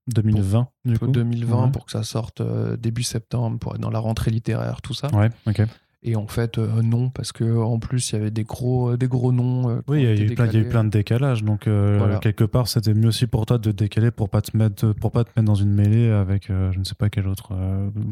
2020 0.07 0.67
du 0.85 0.97
coup. 0.97 1.07
2020 1.07 1.65
Ouais. 1.65 1.71
pour 1.71 1.85
que 1.85 1.91
ça 1.91 2.03
sorte 2.03 2.41
euh, 2.41 2.75
début 2.77 3.03
septembre 3.03 3.59
pour 3.59 3.75
être 3.75 3.81
dans 3.81 3.91
la 3.91 3.99
rentrée 3.99 4.31
littéraire, 4.31 4.81
tout 4.81 4.93
ça. 4.93 5.07
Ouais, 5.13 5.29
ok. 5.47 5.61
Et 6.01 6.15
en 6.15 6.27
fait, 6.27 6.57
euh, 6.57 6.81
non, 6.81 7.09
parce 7.09 7.33
que 7.33 7.57
en 7.61 7.77
plus, 7.77 8.11
il 8.11 8.15
y 8.15 8.17
avait 8.17 8.31
des 8.31 8.45
gros, 8.45 8.95
des 8.95 9.09
gros 9.09 9.33
noms. 9.33 9.69
euh, 9.69 9.81
Oui, 9.89 9.99
il 10.01 10.03
y, 10.05 10.07
a 10.07 10.13
eu 10.13 10.33
plein, 10.33 10.45
il 10.45 10.53
y 10.53 10.55
a 10.55 10.59
eu 10.59 10.63
décalés. 10.63 10.69
plein 10.69 10.83
de 10.85 10.89
décalages. 10.89 11.43
Donc, 11.43 11.67
euh, 11.67 11.97
Voilà. 11.99 12.19
quelque 12.19 12.45
part, 12.45 12.69
c'était 12.69 12.93
mieux 12.93 13.09
aussi 13.09 13.27
pour 13.27 13.45
toi 13.45 13.57
de 13.57 13.71
décaler 13.73 14.09
pour 14.09 14.29
pas 14.29 14.41
te 14.41 14.55
mettre, 14.55 14.93
pour 14.93 15.11
pas 15.11 15.25
te 15.25 15.29
mettre 15.35 15.43
dans 15.45 15.55
une 15.55 15.73
mêlée 15.73 16.09
avec 16.09 16.45
je 16.47 16.79
ne 16.79 16.83
sais 16.85 16.95
pas 16.95 17.09
quel 17.09 17.27
autre 17.27 17.51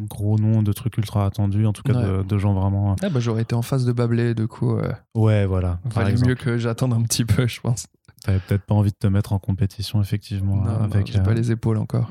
gros 0.09 0.37
nom 0.37 0.63
de 0.63 0.73
trucs 0.73 0.97
ultra 0.97 1.25
attendus, 1.25 1.65
en 1.65 1.71
tout 1.71 1.83
cas 1.83 1.93
de, 1.93 2.17
Ouais. 2.17 2.23
de 2.25 2.37
gens 2.37 2.53
vraiment. 2.53 2.97
Ah 3.01 3.07
bah, 3.09 3.21
j'aurais 3.21 3.43
été 3.43 3.55
en 3.55 3.61
face 3.61 3.85
de 3.85 3.93
Bablé, 3.93 4.33
du 4.35 4.47
coup, 4.49 4.75
Ouais, 5.15 5.45
voilà. 5.45 5.79
valait 5.85 6.17
mieux 6.21 6.35
que 6.35 6.57
j'attende 6.57 6.91
un 6.93 7.01
petit 7.03 7.23
peu, 7.23 7.47
je 7.47 7.61
pense. 7.61 7.87
T'avais 8.23 8.39
peut-être 8.39 8.63
pas 8.63 8.75
envie 8.75 8.91
de 8.91 8.97
te 8.97 9.07
mettre 9.07 9.33
en 9.33 9.39
compétition, 9.39 10.01
effectivement, 10.01 10.55
Non, 10.57 10.63
non, 10.63 10.83
avec. 10.83 11.07
j'ai 11.07 11.19
euh, 11.19 11.23
pas 11.23 11.33
les 11.33 11.51
épaules 11.51 11.77
encore. 11.77 12.09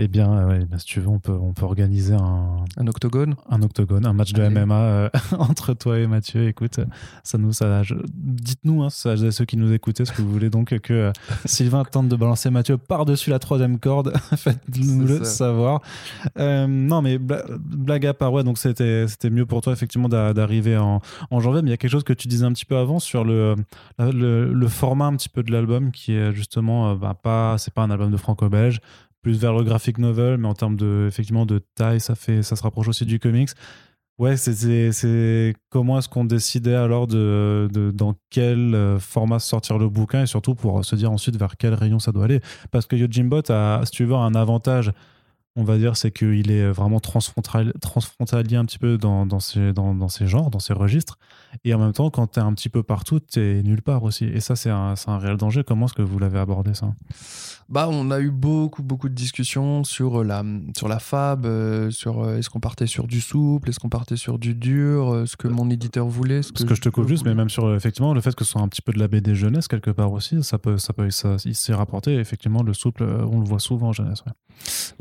Eh 0.00 0.06
bien, 0.06 0.32
euh, 0.32 0.48
ouais, 0.48 0.64
bah, 0.64 0.78
si 0.78 0.86
tu 0.86 1.00
veux, 1.00 1.08
on 1.08 1.18
peut, 1.18 1.32
on 1.32 1.52
peut 1.52 1.64
organiser 1.64 2.14
un, 2.14 2.64
Un 2.76 2.86
octogone 2.86 3.34
un 3.50 3.62
octogone, 3.62 4.06
un 4.06 4.12
match 4.12 4.32
de 4.32 4.42
Allez. 4.42 4.64
MMA 4.64 4.74
euh, 4.80 5.08
entre 5.38 5.74
toi 5.74 5.98
et 5.98 6.06
Mathieu. 6.06 6.46
Écoute, 6.46 6.78
ça 7.24 7.36
nous, 7.36 7.52
ça, 7.52 7.82
je- 7.82 7.94
dites-nous, 8.14 8.84
hein, 8.84 8.90
ça, 8.90 9.16
ceux 9.32 9.44
qui 9.44 9.56
nous 9.56 9.72
écoutaient, 9.72 10.04
ce 10.04 10.12
que 10.12 10.22
vous 10.22 10.30
voulez 10.30 10.50
donc 10.50 10.78
que 10.78 10.92
euh, 10.94 11.12
Sylvain 11.46 11.82
tente 11.84 12.08
de 12.08 12.14
balancer 12.14 12.48
Mathieu 12.50 12.78
par-dessus 12.78 13.30
la 13.30 13.40
troisième 13.40 13.80
corde. 13.80 14.12
Faites-nous 14.36 15.04
le 15.04 15.18
ça. 15.18 15.24
savoir. 15.24 15.82
Euh, 16.38 16.68
non, 16.68 17.02
mais 17.02 17.18
bla- 17.18 17.42
blague 17.58 18.06
à 18.06 18.14
part, 18.14 18.32
ouais, 18.32 18.44
donc 18.44 18.56
c'était, 18.58 19.08
c'était 19.08 19.30
mieux 19.30 19.46
pour 19.46 19.62
toi 19.62 19.72
effectivement 19.72 20.08
d'a- 20.08 20.32
d'arriver 20.32 20.76
en, 20.76 21.00
en 21.32 21.40
janvier. 21.40 21.62
Mais 21.62 21.68
il 21.68 21.72
y 21.72 21.74
a 21.74 21.76
quelque 21.76 21.90
chose 21.90 22.04
que 22.04 22.12
tu 22.12 22.28
disais 22.28 22.44
un 22.44 22.52
petit 22.52 22.66
peu 22.66 22.76
avant 22.76 23.00
sur 23.00 23.24
le, 23.24 23.56
le, 23.98 24.52
le 24.52 24.68
format 24.68 25.06
un 25.06 25.16
petit 25.16 25.28
peu 25.28 25.42
de 25.42 25.50
l'album 25.50 25.90
qui 25.90 26.12
est 26.12 26.32
justement, 26.32 26.94
bah, 26.94 27.16
pas, 27.20 27.58
c'est 27.58 27.74
pas 27.74 27.82
un 27.82 27.90
album 27.90 28.12
de 28.12 28.16
franco-belge 28.16 28.80
plus 29.22 29.38
vers 29.38 29.52
le 29.52 29.62
graphic 29.64 29.98
novel, 29.98 30.38
mais 30.38 30.48
en 30.48 30.54
termes 30.54 30.76
de, 30.76 31.06
effectivement, 31.08 31.46
de 31.46 31.60
taille, 31.74 32.00
ça, 32.00 32.14
fait, 32.14 32.42
ça 32.42 32.56
se 32.56 32.62
rapproche 32.62 32.88
aussi 32.88 33.04
du 33.04 33.18
comics. 33.18 33.50
Ouais, 34.18 34.36
c'est- 34.36 35.54
comment 35.70 35.98
est-ce 35.98 36.08
qu'on 36.08 36.24
décidait 36.24 36.74
alors 36.74 37.06
de, 37.06 37.68
de 37.72 37.92
dans 37.92 38.14
quel 38.30 38.74
euh, 38.74 38.98
format 38.98 39.38
sortir 39.38 39.78
le 39.78 39.88
bouquin 39.88 40.22
et 40.22 40.26
surtout 40.26 40.56
pour 40.56 40.84
se 40.84 40.96
dire 40.96 41.12
ensuite 41.12 41.36
vers 41.36 41.56
quel 41.56 41.72
rayon 41.74 42.00
ça 42.00 42.10
doit 42.10 42.24
aller. 42.24 42.40
Parce 42.72 42.86
que 42.86 42.96
Yojimbot 42.96 43.48
a, 43.50 43.80
si 43.84 43.92
tu 43.92 44.04
veux, 44.04 44.14
un 44.16 44.34
avantage, 44.34 44.90
on 45.54 45.62
va 45.62 45.78
dire, 45.78 45.96
c'est 45.96 46.10
qu'il 46.10 46.50
est 46.50 46.68
vraiment 46.70 46.98
transfrontalier, 46.98 47.72
transfrontalier 47.80 48.56
un 48.56 48.64
petit 48.64 48.78
peu 48.78 48.98
dans, 48.98 49.24
ses, 49.40 49.72
dans, 49.72 49.94
dans 49.94 50.08
ses 50.08 50.26
genres, 50.26 50.50
dans 50.50 50.58
ses 50.60 50.72
registres. 50.72 51.18
Et 51.64 51.74
en 51.74 51.78
même 51.78 51.92
temps, 51.92 52.10
quand 52.10 52.26
tu 52.28 52.40
es 52.40 52.42
un 52.42 52.52
petit 52.54 52.68
peu 52.68 52.82
partout, 52.82 53.20
tu 53.20 53.40
es 53.40 53.62
nulle 53.62 53.82
part 53.82 54.02
aussi. 54.04 54.24
Et 54.24 54.40
ça, 54.40 54.54
c'est 54.56 54.70
un, 54.70 54.94
un 55.06 55.18
réel 55.18 55.36
danger. 55.36 55.64
Comment 55.66 55.86
est-ce 55.86 55.94
que 55.94 56.02
vous 56.02 56.18
l'avez 56.18 56.38
abordé 56.38 56.74
ça? 56.74 56.92
Bah, 57.68 57.86
on 57.90 58.10
a 58.10 58.20
eu 58.20 58.30
beaucoup, 58.30 58.82
beaucoup 58.82 59.08
de 59.08 59.14
discussions 59.14 59.84
sur 59.84 60.24
la, 60.24 60.42
sur 60.76 60.88
la 60.88 60.98
fab, 60.98 61.44
euh, 61.44 61.90
sur 61.90 62.22
euh, 62.22 62.38
est-ce 62.38 62.48
qu'on 62.48 62.60
partait 62.60 62.86
sur 62.86 63.06
du 63.06 63.20
souple, 63.20 63.68
est-ce 63.68 63.78
qu'on 63.78 63.90
partait 63.90 64.16
sur 64.16 64.38
du 64.38 64.54
dur, 64.54 65.12
euh, 65.12 65.26
ce 65.26 65.36
que 65.36 65.48
mon 65.48 65.68
éditeur 65.68 66.06
voulait. 66.06 66.42
Ce 66.42 66.52
Parce 66.52 66.64
que 66.64 66.74
je 66.74 66.80
te 66.80 66.88
coupe 66.88 67.08
juste, 67.08 67.26
mais 67.26 67.34
même 67.34 67.50
sur 67.50 67.66
euh, 67.66 67.76
effectivement 67.76 68.14
le 68.14 68.20
fait 68.22 68.34
que 68.34 68.44
ce 68.44 68.52
soit 68.52 68.62
un 68.62 68.68
petit 68.68 68.80
peu 68.80 68.92
de 68.92 68.98
la 68.98 69.08
BD 69.08 69.34
jeunesse 69.34 69.68
quelque 69.68 69.90
part 69.90 70.12
aussi, 70.12 70.42
ça 70.42 70.58
peut, 70.58 70.78
ça 70.78 70.94
peut, 70.94 71.10
ça, 71.10 71.36
il 71.44 71.54
s'est 71.54 71.74
rapporté. 71.74 72.14
Effectivement, 72.14 72.62
le 72.62 72.72
souple, 72.72 73.02
euh, 73.02 73.26
on 73.30 73.38
le 73.40 73.44
voit 73.44 73.58
souvent 73.60 73.88
en 73.88 73.92
jeunesse. 73.92 74.22
ouais. 74.26 74.32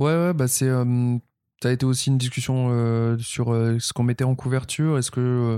Ouais, 0.05 0.13
ouais, 0.27 0.33
bah 0.33 0.47
c'est. 0.49 0.67
euh, 0.67 1.17
ça 1.63 1.69
a 1.69 1.71
été 1.71 1.85
aussi 1.85 2.09
une 2.09 2.17
discussion 2.17 2.67
euh, 2.71 3.17
sur 3.17 3.51
euh, 3.53 3.77
ce 3.79 3.91
qu'on 3.93 4.03
mettait 4.03 4.23
en 4.25 4.35
couverture. 4.35 4.97
Est-ce 4.97 5.09
que, 5.09 5.21
euh, 5.21 5.57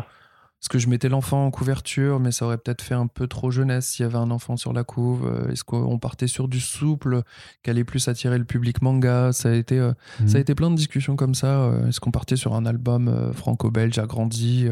est-ce 0.62 0.68
que 0.70 0.78
je 0.80 0.90
mettais 0.90 1.08
l'enfant 1.08 1.46
en 1.46 1.52
couverture, 1.52 2.20
mais 2.20 2.32
ça 2.34 2.46
aurait 2.46 2.58
peut-être 2.58 2.82
fait 2.82 2.94
un 2.94 3.08
peu 3.08 3.28
trop 3.28 3.50
jeunesse 3.50 3.88
s'il 3.88 4.04
y 4.04 4.06
avait 4.06 4.18
un 4.18 4.30
enfant 4.30 4.58
sur 4.58 4.74
la 4.74 4.84
couve 4.84 5.26
euh, 5.26 5.50
Est-ce 5.52 5.64
qu'on 5.64 5.98
partait 6.00 6.28
sur 6.28 6.48
du 6.50 6.60
souple 6.60 7.22
qui 7.64 7.70
allait 7.70 7.86
plus 7.86 8.08
attirer 8.10 8.38
le 8.38 8.44
public 8.46 8.82
manga? 8.82 9.32
Ça 9.32 9.50
a 9.50 9.54
été, 9.54 9.80
euh, 9.80 9.94
ça 10.20 10.24
a 10.24 10.26
Mhm. 10.36 10.38
été 10.42 10.56
plein 10.56 10.70
de 10.70 10.76
discussions 10.76 11.16
comme 11.16 11.34
ça. 11.34 11.62
euh, 11.62 11.88
Est-ce 11.88 12.00
qu'on 12.02 12.12
partait 12.12 12.36
sur 12.36 12.56
un 12.56 12.66
album 12.66 13.32
franco-belge 13.34 13.98
agrandi 14.00 14.68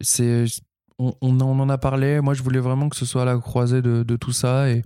C'est, 0.00 0.44
on, 0.98 1.14
on 1.20 1.40
en 1.40 1.46
on 1.46 1.60
en 1.60 1.68
a 1.68 1.78
parlé. 1.78 2.20
Moi, 2.20 2.34
je 2.34 2.42
voulais 2.42 2.60
vraiment 2.60 2.88
que 2.88 2.96
ce 2.96 3.04
soit 3.06 3.22
à 3.22 3.24
la 3.24 3.36
croisée 3.38 3.82
de, 3.82 4.02
de 4.02 4.16
tout 4.16 4.32
ça. 4.32 4.70
Et, 4.70 4.82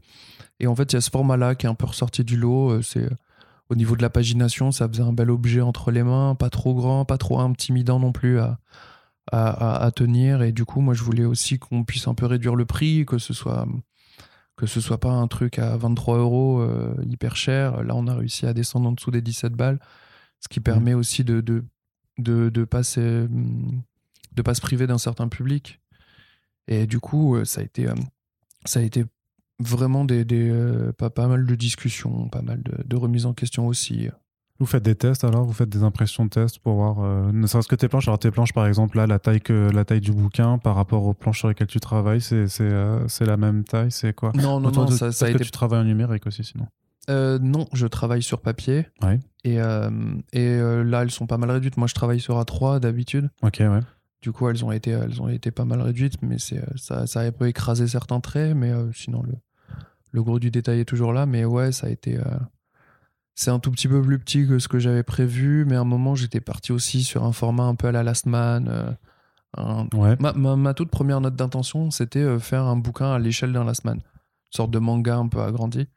et 0.61 0.66
en 0.66 0.74
fait, 0.74 0.92
il 0.92 0.96
y 0.96 0.98
a 0.98 1.01
ce 1.01 1.11
format-là 1.11 1.55
qui 1.55 1.66
est 1.66 1.68
un 1.68 1.74
peu 1.74 1.86
ressorti 1.86 2.24
du 2.24 2.36
lot. 2.36 2.80
C'est 2.82 3.09
Au 3.68 3.74
niveau 3.74 3.96
de 3.96 4.03
la 4.03 4.11
pagination, 4.11 4.72
ça 4.72 4.88
faisait 4.88 5.03
un 5.03 5.12
bel 5.12 5.30
objet 5.30 5.61
entre 5.61 5.90
les 5.90 6.03
mains, 6.03 6.34
pas 6.34 6.51
trop 6.51 6.74
grand, 6.74 7.05
pas 7.05 7.18
trop 7.18 7.38
intimidant 7.40 7.98
non 8.01 8.12
plus 8.12 8.38
à, 8.40 8.59
à, 9.33 9.85
à 9.85 9.91
tenir. 9.91 10.43
Et 10.43 10.53
du 10.53 10.64
coup, 10.64 10.81
moi, 10.81 10.95
je 10.95 11.03
voulais 11.03 11.24
aussi 11.24 11.59
qu'on 11.59 11.85
puisse 11.85 12.09
un 12.09 12.14
peu 12.14 12.26
réduire 12.26 12.57
le 12.57 12.64
prix, 12.64 13.05
que 13.07 13.18
ce 13.18 13.33
soit 13.33 13.66
que 14.57 14.66
ce 14.66 14.83
soit 14.83 15.01
pas 15.01 15.12
un 15.12 15.26
truc 15.26 15.59
à 15.59 15.74
23 15.78 16.18
euros 16.18 16.61
euh, 16.61 16.95
hyper 17.09 17.35
cher. 17.35 17.83
Là, 17.83 17.95
on 17.97 18.07
a 18.07 18.14
réussi 18.14 18.45
à 18.45 18.53
descendre 18.53 18.91
en 18.91 18.93
dessous 18.93 19.11
des 19.11 19.22
17 19.22 19.55
balles, 19.55 19.81
ce 20.39 20.49
qui 20.49 20.61
permet 20.61 20.93
aussi 20.93 21.24
de 21.24 21.41
de, 21.41 21.64
de, 22.18 22.51
de 22.51 22.64
pas 22.64 22.83
se, 22.83 23.26
de 23.26 24.43
pas 24.43 24.55
se 24.55 24.61
priver 24.61 24.87
d'un 24.87 24.99
certain 24.99 25.28
public. 25.28 25.81
Et 26.68 26.87
du 26.87 27.01
coup, 27.01 27.37
euh, 27.37 27.47
ça 27.47 27.62
a 27.62 27.64
été, 27.64 27.89
euh, 27.89 27.95
ça 28.66 28.81
a 28.81 28.83
été 28.83 29.07
vraiment 29.61 30.05
des, 30.05 30.26
des 30.26 30.53
pas, 30.99 31.09
pas 31.09 31.26
mal 31.26 31.47
de 31.47 31.55
discussions, 31.55 32.28
pas 32.28 32.43
mal 32.43 32.62
de, 32.62 32.83
de 32.85 32.97
remises 32.97 33.24
en 33.24 33.33
question 33.33 33.66
aussi. 33.66 34.09
Vous 34.61 34.66
faites 34.66 34.82
des 34.82 34.94
tests 34.94 35.24
alors 35.24 35.44
Vous 35.44 35.54
faites 35.54 35.70
des 35.70 35.82
impressions 35.82 36.26
de 36.26 36.28
tests 36.28 36.58
pour 36.58 36.74
voir, 36.74 36.98
euh, 37.00 37.32
ne 37.32 37.46
serait-ce 37.46 37.66
que 37.66 37.74
tes 37.74 37.88
planches 37.88 38.08
Alors 38.08 38.18
tes 38.18 38.30
planches 38.30 38.52
par 38.52 38.66
exemple, 38.66 38.98
là, 38.98 39.06
la 39.06 39.18
taille, 39.18 39.40
que, 39.40 39.70
la 39.72 39.86
taille 39.86 40.02
du 40.02 40.12
bouquin 40.12 40.58
par 40.58 40.74
rapport 40.74 41.06
aux 41.06 41.14
planches 41.14 41.38
sur 41.38 41.48
lesquelles 41.48 41.66
tu 41.66 41.80
travailles, 41.80 42.20
c'est 42.20 42.46
euh, 42.61 43.06
la 43.20 43.36
même 43.38 43.64
taille 43.64 43.90
C'est 43.90 44.12
quoi? 44.12 44.32
Non, 44.34 44.61
non, 44.61 44.70
non, 44.70 44.84
de, 44.84 44.92
ça, 44.92 45.12
ça 45.12 45.24
a 45.24 45.28
que 45.30 45.36
été... 45.36 45.44
tu 45.44 45.50
travailles 45.50 45.80
en 45.80 45.84
numérique 45.84 46.26
aussi 46.26 46.44
sinon 46.44 46.66
euh, 47.08 47.38
Non, 47.38 47.68
je 47.72 47.86
travaille 47.86 48.22
sur 48.22 48.42
papier. 48.42 48.86
Ouais. 49.02 49.18
Et, 49.44 49.54
et 49.54 50.58
là, 50.58 51.02
elles 51.02 51.11
sont 51.11 51.26
pas 51.26 51.38
mal 51.38 51.50
réduites. 51.50 51.78
Moi, 51.78 51.88
je 51.88 51.94
travaille 51.94 52.20
sur 52.20 52.38
A3 52.38 52.80
d'habitude. 52.80 53.30
Ok, 53.42 53.56
ouais. 53.61 53.80
Du 54.20 54.32
coup, 54.32 54.46
elles 54.50 54.62
ont 54.62 54.72
été, 54.72 54.90
elles 54.90 55.22
ont 55.22 55.28
été 55.28 55.50
pas 55.50 55.64
mal 55.64 55.80
réduites, 55.80 56.20
mais 56.20 56.36
ça, 56.38 57.06
ça 57.06 57.20
a 57.20 57.24
un 57.24 57.32
peu 57.32 57.48
écrasé 57.48 57.88
certains 57.88 58.20
traits, 58.20 58.54
mais 58.54 58.74
sinon, 58.92 59.22
le, 59.22 59.32
le 60.11 60.22
gros 60.22 60.38
du 60.38 60.50
détail 60.50 60.80
est 60.80 60.84
toujours 60.84 61.14
là. 61.14 61.24
Mais 61.24 61.46
ouais, 61.46 61.72
ça 61.72 61.86
a 61.86 61.90
été 61.90 62.18
c'est 63.41 63.51
un 63.51 63.59
tout 63.59 63.70
petit 63.70 63.88
peu 63.88 64.03
plus 64.03 64.18
petit 64.18 64.47
que 64.47 64.59
ce 64.59 64.68
que 64.68 64.78
j'avais 64.78 65.03
prévu, 65.03 65.64
mais 65.66 65.74
à 65.74 65.80
un 65.80 65.84
moment, 65.84 66.14
j'étais 66.14 66.43
parti 66.43 66.72
aussi 66.72 67.03
sur 67.03 67.24
un 67.24 67.32
format 67.32 67.62
un 67.62 67.74
peu 67.74 67.88
à 67.88 67.93
la 67.93 68.03
Last 68.03 68.26
Man. 68.26 68.68
Euh, 69.59 69.84
ouais. 69.95 70.14
ma, 70.20 70.57
ma, 70.57 70.74
toute 70.74 70.91
première 70.91 71.22
note 71.22 71.36
d'intention, 71.36 71.91
c'était 71.91 72.18
euh, 72.18 72.38
faire 72.38 72.64
un 72.64 72.76
bouquin 72.76 73.14
à 73.14 73.18
l'échelle 73.18 73.55
d'un 73.55 73.64
Last 73.64 73.86
Man, 73.86 73.97
une 73.97 74.03
sorte 74.55 74.70
de 74.70 74.78
manga 74.78 75.16
un 75.16 75.26
peu 75.26 75.41
agrandi. 75.41 75.88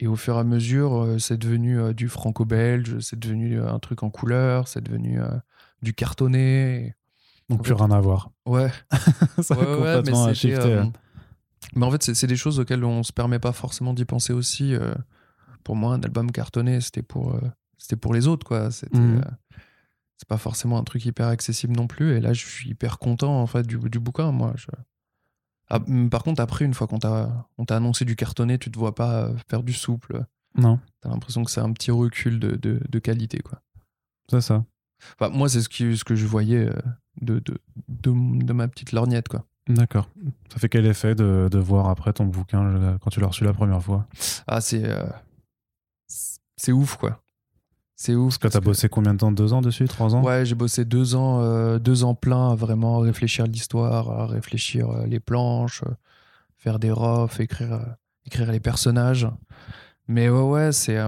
Et 0.00 0.08
au 0.08 0.16
fur 0.16 0.34
et 0.34 0.40
à 0.40 0.42
mesure, 0.42 1.04
euh, 1.04 1.18
c'est 1.20 1.36
devenu 1.36 1.94
du 1.94 2.08
franco-belge, 2.08 2.98
c'est 2.98 3.20
devenu 3.20 3.62
un 3.62 3.78
truc 3.78 4.02
en 4.02 4.10
couleur, 4.10 4.66
c'est 4.66 4.82
devenu 4.82 5.20
du 5.82 5.94
cartonné. 5.94 6.96
Donc 7.48 7.62
plus 7.62 7.74
rien 7.74 7.92
à 7.92 8.00
voir. 8.00 8.32
Ouais. 8.46 8.72
Ça 9.40 9.56
ouais, 9.56 9.62
a 9.62 9.76
complètement 9.76 10.26
mais. 10.26 10.90
Mais 11.76 11.86
en 11.86 11.90
fait, 11.92 12.02
c'est 12.02 12.26
des 12.26 12.36
choses 12.36 12.58
auxquelles 12.58 12.84
on 12.84 13.04
se 13.04 13.12
permet 13.12 13.38
pas 13.38 13.52
forcément 13.52 13.94
d'y 13.94 14.04
penser 14.04 14.32
aussi 14.32 14.74
pour 15.64 15.76
moi, 15.76 15.94
un 15.94 16.02
album 16.02 16.30
cartonné, 16.32 16.80
c'était 16.80 17.02
pour, 17.02 17.34
euh, 17.34 17.40
c'était 17.78 17.96
pour 17.96 18.12
les 18.14 18.26
autres, 18.26 18.46
quoi. 18.46 18.70
C'était, 18.70 18.98
Mhm. 18.98 19.18
euh, 19.24 19.30
c'est 20.16 20.28
pas 20.28 20.36
forcément 20.38 20.78
un 20.78 20.84
truc 20.84 21.04
hyper 21.06 21.26
accessible 21.28 21.74
non 21.76 21.86
plus. 21.86 22.16
Et 22.16 22.20
là, 22.20 22.32
je 22.32 22.44
suis 22.46 22.70
hyper 22.70 22.98
content, 22.98 23.40
en 23.40 23.46
fait, 23.46 23.66
du, 23.66 23.78
du 23.78 23.98
bouquin, 24.00 24.32
moi. 24.32 24.52
Je... 24.56 24.66
Ah, 25.70 25.78
par 26.10 26.22
contre, 26.24 26.42
après, 26.42 26.64
une 26.64 26.74
fois 26.74 26.86
qu'on 26.86 26.98
t'a, 26.98 27.46
on 27.56 27.64
t'a 27.64 27.76
annoncé 27.76 28.04
du 28.04 28.16
cartonné, 28.16 28.58
tu 28.58 28.70
te 28.70 28.78
vois 28.78 28.94
pas 28.94 29.24
euh, 29.26 29.34
faire 29.48 29.62
du 29.62 29.72
souple. 29.72 30.24
Non, 30.58 30.80
T'as 31.00 31.10
l'impression 31.10 31.44
que 31.44 31.50
c'est 31.50 31.60
un 31.60 31.72
petit 31.72 31.92
recul 31.92 32.40
de, 32.40 32.56
de, 32.56 32.80
de 32.88 32.98
qualité, 32.98 33.38
quoi. 33.38 33.62
c'est 34.28 34.40
ça. 34.40 34.64
Enfin, 35.18 35.30
moi, 35.32 35.48
c'est 35.48 35.62
ce, 35.62 35.68
qui, 35.68 35.96
ce 35.96 36.02
que 36.04 36.16
je 36.16 36.26
voyais 36.26 36.66
euh, 36.68 36.74
de, 37.22 37.38
de, 37.38 37.56
de, 37.88 38.44
de 38.44 38.52
ma 38.52 38.66
petite 38.68 38.90
lorgnette, 38.92 39.28
quoi. 39.28 39.44
D'accord. 39.68 40.10
Ça 40.52 40.58
fait 40.58 40.68
quel 40.68 40.84
effet 40.86 41.14
de, 41.14 41.48
de 41.50 41.58
voir 41.58 41.88
après 41.88 42.12
ton 42.12 42.24
bouquin 42.26 42.98
quand 43.00 43.10
tu 43.10 43.20
l'as 43.20 43.28
reçu 43.28 43.44
la 43.44 43.52
première 43.52 43.80
fois? 43.80 44.08
Ah, 44.48 44.60
c'est. 44.60 44.84
euh, 44.84 45.04
c'est 46.60 46.72
ouf, 46.72 46.96
quoi. 46.96 47.22
C'est 47.96 48.14
ouf. 48.14 48.38
Parce 48.38 48.52
que 48.52 48.58
t'as 48.58 48.62
bossé 48.62 48.90
combien 48.90 49.14
de 49.14 49.18
temps? 49.18 49.32
Deux 49.32 49.54
ans 49.54 49.62
dessus? 49.62 49.88
Trois 49.88 50.14
ans? 50.14 50.22
Ouais, 50.22 50.44
j'ai 50.44 50.54
bossé 50.54 50.84
deux 50.84 51.14
ans, 51.14 51.40
euh, 51.40 51.78
deux 51.78 52.04
ans 52.04 52.14
plein 52.14 52.50
à 52.50 52.54
vraiment 52.54 52.98
réfléchir 52.98 53.46
l'histoire, 53.46 54.10
à 54.10 54.26
réfléchir 54.26 54.90
euh, 54.90 55.06
les 55.06 55.20
planches, 55.20 55.82
euh, 55.84 55.94
faire 56.58 56.78
des 56.78 56.90
refs, 56.90 57.40
écrire, 57.40 57.72
euh, 57.72 57.84
écrire 58.26 58.52
les 58.52 58.60
personnages. 58.60 59.26
Mais 60.06 60.28
ouais, 60.28 60.42
ouais, 60.42 60.72
c'est 60.72 60.98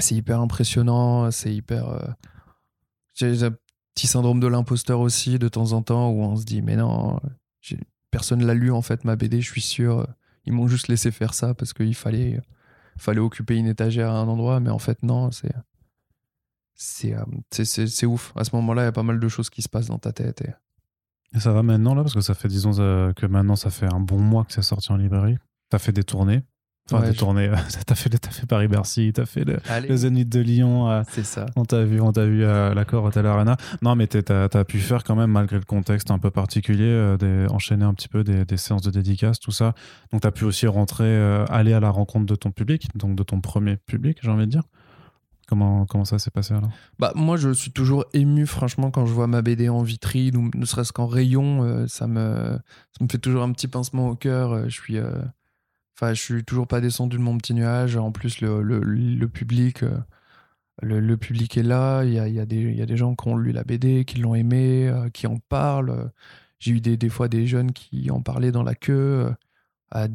c'est 0.00 0.16
hyper 0.16 0.40
impressionnant, 0.40 1.30
c'est 1.30 1.54
hyper. 1.54 2.16
J'ai 3.14 3.44
un 3.44 3.54
petit 3.94 4.08
syndrome 4.08 4.40
de 4.40 4.48
l'imposteur 4.48 4.98
aussi 4.98 5.38
de 5.38 5.48
temps 5.48 5.72
en 5.72 5.82
temps 5.82 6.10
où 6.10 6.22
on 6.22 6.34
se 6.34 6.44
dit 6.44 6.62
mais 6.62 6.74
non, 6.74 7.20
personne 8.10 8.44
l'a 8.44 8.54
lu 8.54 8.72
en 8.72 8.82
fait 8.82 9.04
ma 9.04 9.14
BD, 9.14 9.40
je 9.40 9.50
suis 9.50 9.60
sûr. 9.60 10.06
Ils 10.46 10.52
m'ont 10.52 10.66
juste 10.66 10.88
laissé 10.88 11.12
faire 11.12 11.34
ça 11.34 11.54
parce 11.54 11.72
qu'il 11.72 11.94
fallait 11.94 12.40
fallait 13.02 13.20
occuper 13.20 13.56
une 13.56 13.66
étagère 13.66 14.10
à 14.10 14.18
un 14.18 14.28
endroit, 14.28 14.60
mais 14.60 14.70
en 14.70 14.78
fait 14.78 15.02
non, 15.02 15.30
c'est 15.30 15.52
c'est 16.74 17.14
euh, 17.14 17.24
c'est- 17.50 17.86
c'est 17.86 18.06
ouf. 18.06 18.32
À 18.36 18.44
ce 18.44 18.54
moment-là, 18.56 18.82
il 18.82 18.84
y 18.86 18.88
a 18.88 18.92
pas 18.92 19.02
mal 19.02 19.20
de 19.20 19.28
choses 19.28 19.50
qui 19.50 19.62
se 19.62 19.68
passent 19.68 19.86
dans 19.86 19.98
ta 19.98 20.12
tête. 20.12 20.40
Et... 20.42 20.50
Et 21.36 21.40
ça 21.40 21.52
va 21.52 21.62
maintenant 21.62 21.94
là? 21.94 22.02
Parce 22.02 22.14
que 22.14 22.20
ça 22.20 22.34
fait, 22.34 22.48
disons, 22.48 22.72
euh, 22.78 23.12
que 23.12 23.26
maintenant 23.26 23.56
ça 23.56 23.70
fait 23.70 23.92
un 23.92 24.00
bon 24.00 24.18
mois 24.18 24.44
que 24.44 24.52
c'est 24.52 24.62
sorti 24.62 24.90
en 24.92 24.96
librairie. 24.96 25.36
T'as 25.70 25.78
fait 25.78 25.92
des 25.92 26.02
tournées. 26.04 26.42
Enfin, 26.90 27.04
Ouais, 27.06 27.12
je- 27.12 27.18
tournées. 27.18 27.50
t'as 27.86 27.94
fait, 27.94 28.10
fait 28.32 28.46
Paris-Bercy, 28.46 29.12
t'as 29.14 29.24
fait 29.24 29.44
le, 29.44 29.58
le 29.88 29.96
Zénith 29.96 30.28
de 30.28 30.40
Lyon. 30.40 30.90
euh, 30.90 31.02
c'est 31.08 31.24
ça. 31.24 31.46
on 31.56 31.64
t'a 31.64 31.84
vu, 31.84 32.00
on 32.00 32.10
t'a 32.12 32.26
vu 32.26 32.44
à 32.44 32.74
l'accord 32.74 33.04
Hotel 33.04 33.24
Arena. 33.26 33.56
Non, 33.82 33.94
mais 33.94 34.06
t'as 34.08 34.44
as 34.52 34.64
pu 34.64 34.78
faire 34.80 35.04
quand 35.04 35.14
même, 35.14 35.30
malgré 35.30 35.56
le 35.58 35.64
contexte 35.64 36.10
un 36.10 36.18
peu 36.18 36.30
particulier, 36.30 36.82
euh, 36.84 37.16
des, 37.16 37.46
enchaîner 37.50 37.84
un 37.84 37.94
petit 37.94 38.08
peu 38.08 38.24
des, 38.24 38.44
des 38.44 38.56
séances 38.56 38.82
de 38.82 38.90
dédicaces, 38.90 39.38
tout 39.38 39.52
ça. 39.52 39.74
Donc 40.12 40.22
t'as 40.22 40.32
pu 40.32 40.44
aussi 40.44 40.66
rentrer, 40.66 41.04
euh, 41.04 41.44
aller 41.50 41.72
à 41.72 41.80
la 41.80 41.90
rencontre 41.90 42.26
de 42.26 42.34
ton 42.34 42.50
public, 42.50 42.88
donc 42.96 43.14
de 43.16 43.22
ton 43.22 43.40
premier 43.40 43.76
public, 43.76 44.18
j'ai 44.20 44.30
envie 44.30 44.46
de 44.46 44.50
dire. 44.50 44.64
Comment, 45.48 45.84
comment 45.86 46.04
ça 46.06 46.18
s'est 46.18 46.30
passé 46.30 46.54
alors? 46.54 46.70
Bah, 46.98 47.12
moi, 47.14 47.36
je 47.36 47.52
suis 47.52 47.72
toujours 47.72 48.06
ému, 48.14 48.46
franchement, 48.46 48.90
quand 48.90 49.04
je 49.06 49.12
vois 49.12 49.26
ma 49.26 49.42
BD 49.42 49.68
en 49.68 49.82
vitrine 49.82 50.36
ou 50.36 50.50
ne 50.54 50.64
serait-ce 50.64 50.92
qu'en 50.92 51.06
rayon. 51.06 51.62
euh, 51.62 51.86
ça, 51.88 52.06
me, 52.06 52.58
ça 52.96 53.04
me 53.04 53.08
fait 53.10 53.18
toujours 53.18 53.42
un 53.42 53.52
petit 53.52 53.68
pincement 53.68 54.08
au 54.08 54.14
cœur. 54.16 54.52
euh, 54.52 54.64
je 54.64 54.80
suis. 54.80 54.96
Enfin, 56.02 56.14
je 56.14 56.20
suis 56.20 56.44
toujours 56.44 56.66
pas 56.66 56.80
descendu 56.80 57.16
de 57.16 57.22
mon 57.22 57.38
petit 57.38 57.54
nuage. 57.54 57.96
En 57.96 58.10
plus, 58.10 58.40
le, 58.40 59.26
public, 59.28 59.84
euh, 59.84 60.00
le, 60.82 61.16
public 61.16 61.56
est 61.56 61.62
là. 61.62 62.02
Il 62.02 62.12
y 62.12 62.18
a, 62.40 62.44
des- 62.44 62.96
gens 62.96 63.14
qui 63.14 63.28
ont 63.28 63.36
lu 63.36 63.52
la 63.52 63.62
BD, 63.62 64.04
qui 64.04 64.18
l'ont 64.18 64.34
aimé, 64.34 64.88
euh, 64.88 65.10
qui 65.10 65.28
en 65.28 65.38
parlent. 65.38 66.10
J'ai 66.58 66.72
eu 66.72 66.80
des, 66.80 67.08
fois 67.08 67.28
des 67.28 67.46
jeunes 67.46 67.70
qui 67.70 68.10
en 68.10 68.20
parlaient 68.20 68.50
dans 68.50 68.64
la 68.64 68.74
queue, 68.74 69.28
euh, 69.28 69.32
à 69.92 70.08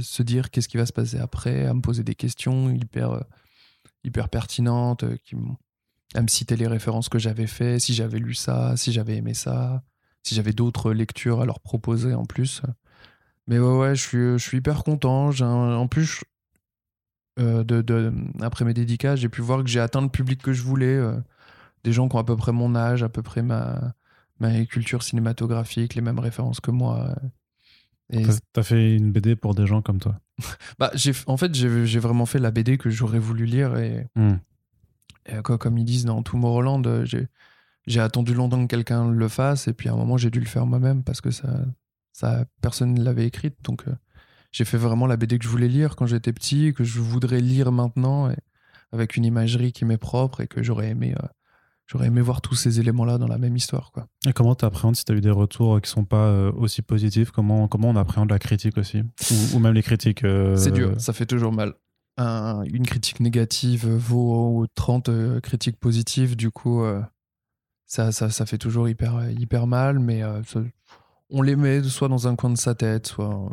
se 0.00 0.22
dire 0.22 0.50
qu'est-ce 0.52 0.68
qui 0.68 0.76
va 0.76 0.86
se 0.86 0.92
passer 0.92 1.18
après, 1.18 1.66
à 1.66 1.74
me 1.74 1.80
poser 1.80 2.04
des 2.04 2.14
questions 2.14 2.70
hyper, 2.70 4.28
pertinentes, 4.30 5.04
qui 5.24 5.34
à 6.14 6.22
me 6.22 6.28
citer 6.28 6.54
les 6.54 6.68
références 6.68 7.08
que 7.08 7.18
j'avais 7.18 7.48
fait, 7.48 7.80
si 7.80 7.94
j'avais 7.94 8.18
lu 8.20 8.34
ça, 8.34 8.76
si 8.76 8.92
j'avais 8.92 9.16
aimé 9.16 9.34
ça, 9.34 9.82
si 10.22 10.36
j'avais 10.36 10.52
d'autres 10.52 10.92
lectures 10.92 11.40
à 11.40 11.46
leur 11.46 11.58
proposer 11.58 12.14
en 12.14 12.26
plus. 12.26 12.62
Mais 13.48 13.58
ouais, 13.58 13.76
ouais, 13.78 13.94
je 13.94 14.00
suis, 14.02 14.18
je 14.18 14.38
suis 14.38 14.58
hyper 14.58 14.84
content. 14.84 15.30
Un- 15.40 15.74
en 15.76 15.88
plus, 15.88 16.22
euh, 17.38 17.64
de, 17.64 17.80
de- 17.82 18.12
après 18.40 18.64
mes 18.64 18.74
dédicaces, 18.74 19.20
j'ai 19.20 19.28
pu 19.28 19.40
voir 19.40 19.62
que 19.62 19.68
j'ai 19.68 19.80
atteint 19.80 20.02
le 20.02 20.08
public 20.08 20.42
que 20.42 20.52
je 20.52 20.62
voulais. 20.62 20.94
euh, 20.96 21.18
des 21.84 21.92
gens 21.92 22.08
qui 22.08 22.14
ont 22.14 22.20
à 22.20 22.24
peu 22.24 22.36
près 22.36 22.52
mon 22.52 22.76
âge, 22.76 23.02
à 23.02 23.08
peu 23.08 23.22
près 23.22 23.42
ma, 23.42 23.94
ma 24.38 24.64
culture 24.66 25.02
cinématographique, 25.02 25.96
les 25.96 26.00
mêmes 26.00 26.20
références 26.20 26.60
que 26.60 26.70
moi. 26.70 27.12
Et 28.10 28.22
T'as- 28.52 28.62
fait 28.62 28.94
une 28.94 29.10
BD 29.10 29.34
pour 29.34 29.54
des 29.56 29.66
gens 29.66 29.82
comme 29.82 29.98
toi. 29.98 30.20
bah, 30.78 30.92
j'ai, 30.94 31.10
en 31.26 31.36
fait, 31.36 31.52
j'ai, 31.54 31.84
j'ai 31.86 31.98
vraiment 31.98 32.24
fait 32.26 32.38
la 32.38 32.52
BD 32.52 32.78
que 32.78 32.88
j'aurais 32.88 33.18
voulu 33.18 33.46
lire. 33.46 33.76
Et, 33.78 34.06
Hmm. 34.14 34.36
et 35.26 35.42
quoi, 35.42 35.58
comme 35.58 35.76
ils 35.78 35.84
disent 35.84 36.04
dans 36.04 36.22
Tomorrowland, 36.22 36.82
euh, 36.86 37.04
j'ai, 37.04 37.26
j'ai 37.88 38.00
attendu 38.00 38.32
longtemps 38.34 38.62
que 38.64 38.70
quelqu'un 38.70 39.10
le 39.10 39.28
fasse. 39.28 39.66
Et 39.66 39.72
puis 39.72 39.88
à 39.88 39.92
un 39.94 39.96
moment, 39.96 40.16
j'ai 40.16 40.30
dû 40.30 40.38
le 40.38 40.46
faire 40.46 40.66
moi-même 40.66 41.02
parce 41.02 41.20
que 41.20 41.32
ça, 41.32 41.48
ça, 42.12 42.44
personne 42.60 42.94
ne 42.94 43.02
l'avait 43.02 43.26
écrite. 43.26 43.56
Donc 43.62 43.84
euh, 43.88 43.92
j'ai 44.52 44.64
fait 44.64 44.78
vraiment 44.78 45.06
la 45.06 45.16
BD 45.16 45.38
que 45.38 45.44
je 45.44 45.48
voulais 45.48 45.68
lire 45.68 45.96
quand 45.96 46.06
j'étais 46.06 46.32
petit, 46.32 46.72
que 46.74 46.84
je 46.84 47.00
voudrais 47.00 47.40
lire 47.40 47.72
maintenant, 47.72 48.30
et, 48.30 48.36
avec 48.92 49.16
une 49.16 49.24
imagerie 49.24 49.72
qui 49.72 49.84
m'est 49.84 49.98
propre 49.98 50.40
et 50.42 50.46
que 50.46 50.62
j'aurais 50.62 50.88
aimé, 50.90 51.14
euh, 51.22 51.26
j'aurais 51.86 52.08
aimé 52.08 52.20
voir 52.20 52.42
tous 52.42 52.54
ces 52.54 52.78
éléments-là 52.80 53.16
dans 53.16 53.26
la 53.26 53.38
même 53.38 53.56
histoire. 53.56 53.90
Quoi. 53.92 54.06
Et 54.26 54.32
comment 54.34 54.54
tu 54.54 54.64
appréhendes 54.66 54.96
si 54.96 55.04
tu 55.04 55.12
as 55.12 55.14
eu 55.14 55.20
des 55.22 55.30
retours 55.30 55.80
qui 55.80 55.90
sont 55.90 56.04
pas 56.04 56.26
euh, 56.26 56.52
aussi 56.52 56.82
positifs? 56.82 57.30
Comment, 57.30 57.68
comment 57.68 57.88
on 57.88 57.96
appréhende 57.96 58.30
la 58.30 58.38
critique 58.38 58.76
aussi? 58.76 59.00
Ou, 59.30 59.56
ou 59.56 59.58
même 59.58 59.72
les 59.72 59.82
critiques 59.82 60.24
euh, 60.24 60.56
C'est 60.56 60.72
dur, 60.72 61.00
ça 61.00 61.12
fait 61.14 61.24
toujours 61.26 61.52
mal. 61.52 61.74
Un- 62.18 62.62
une 62.64 62.84
critique 62.84 63.20
négative 63.20 63.88
vaut 63.88 64.66
30 64.74 65.08
euh, 65.08 65.40
critiques 65.40 65.78
positives, 65.80 66.36
du 66.36 66.50
coup, 66.50 66.82
euh, 66.84 67.00
ça, 67.86 68.12
ça, 68.12 68.28
ça 68.28 68.44
fait 68.44 68.58
toujours 68.58 68.86
hyper, 68.88 69.30
hyper 69.30 69.66
mal, 69.66 69.98
mais 69.98 70.22
euh, 70.22 70.42
ça- 70.44 70.60
on 71.32 71.42
les 71.42 71.56
met 71.56 71.82
soit 71.82 72.08
dans 72.08 72.28
un 72.28 72.36
coin 72.36 72.50
de 72.50 72.56
sa 72.58 72.74
tête, 72.74 73.06
soit, 73.08 73.50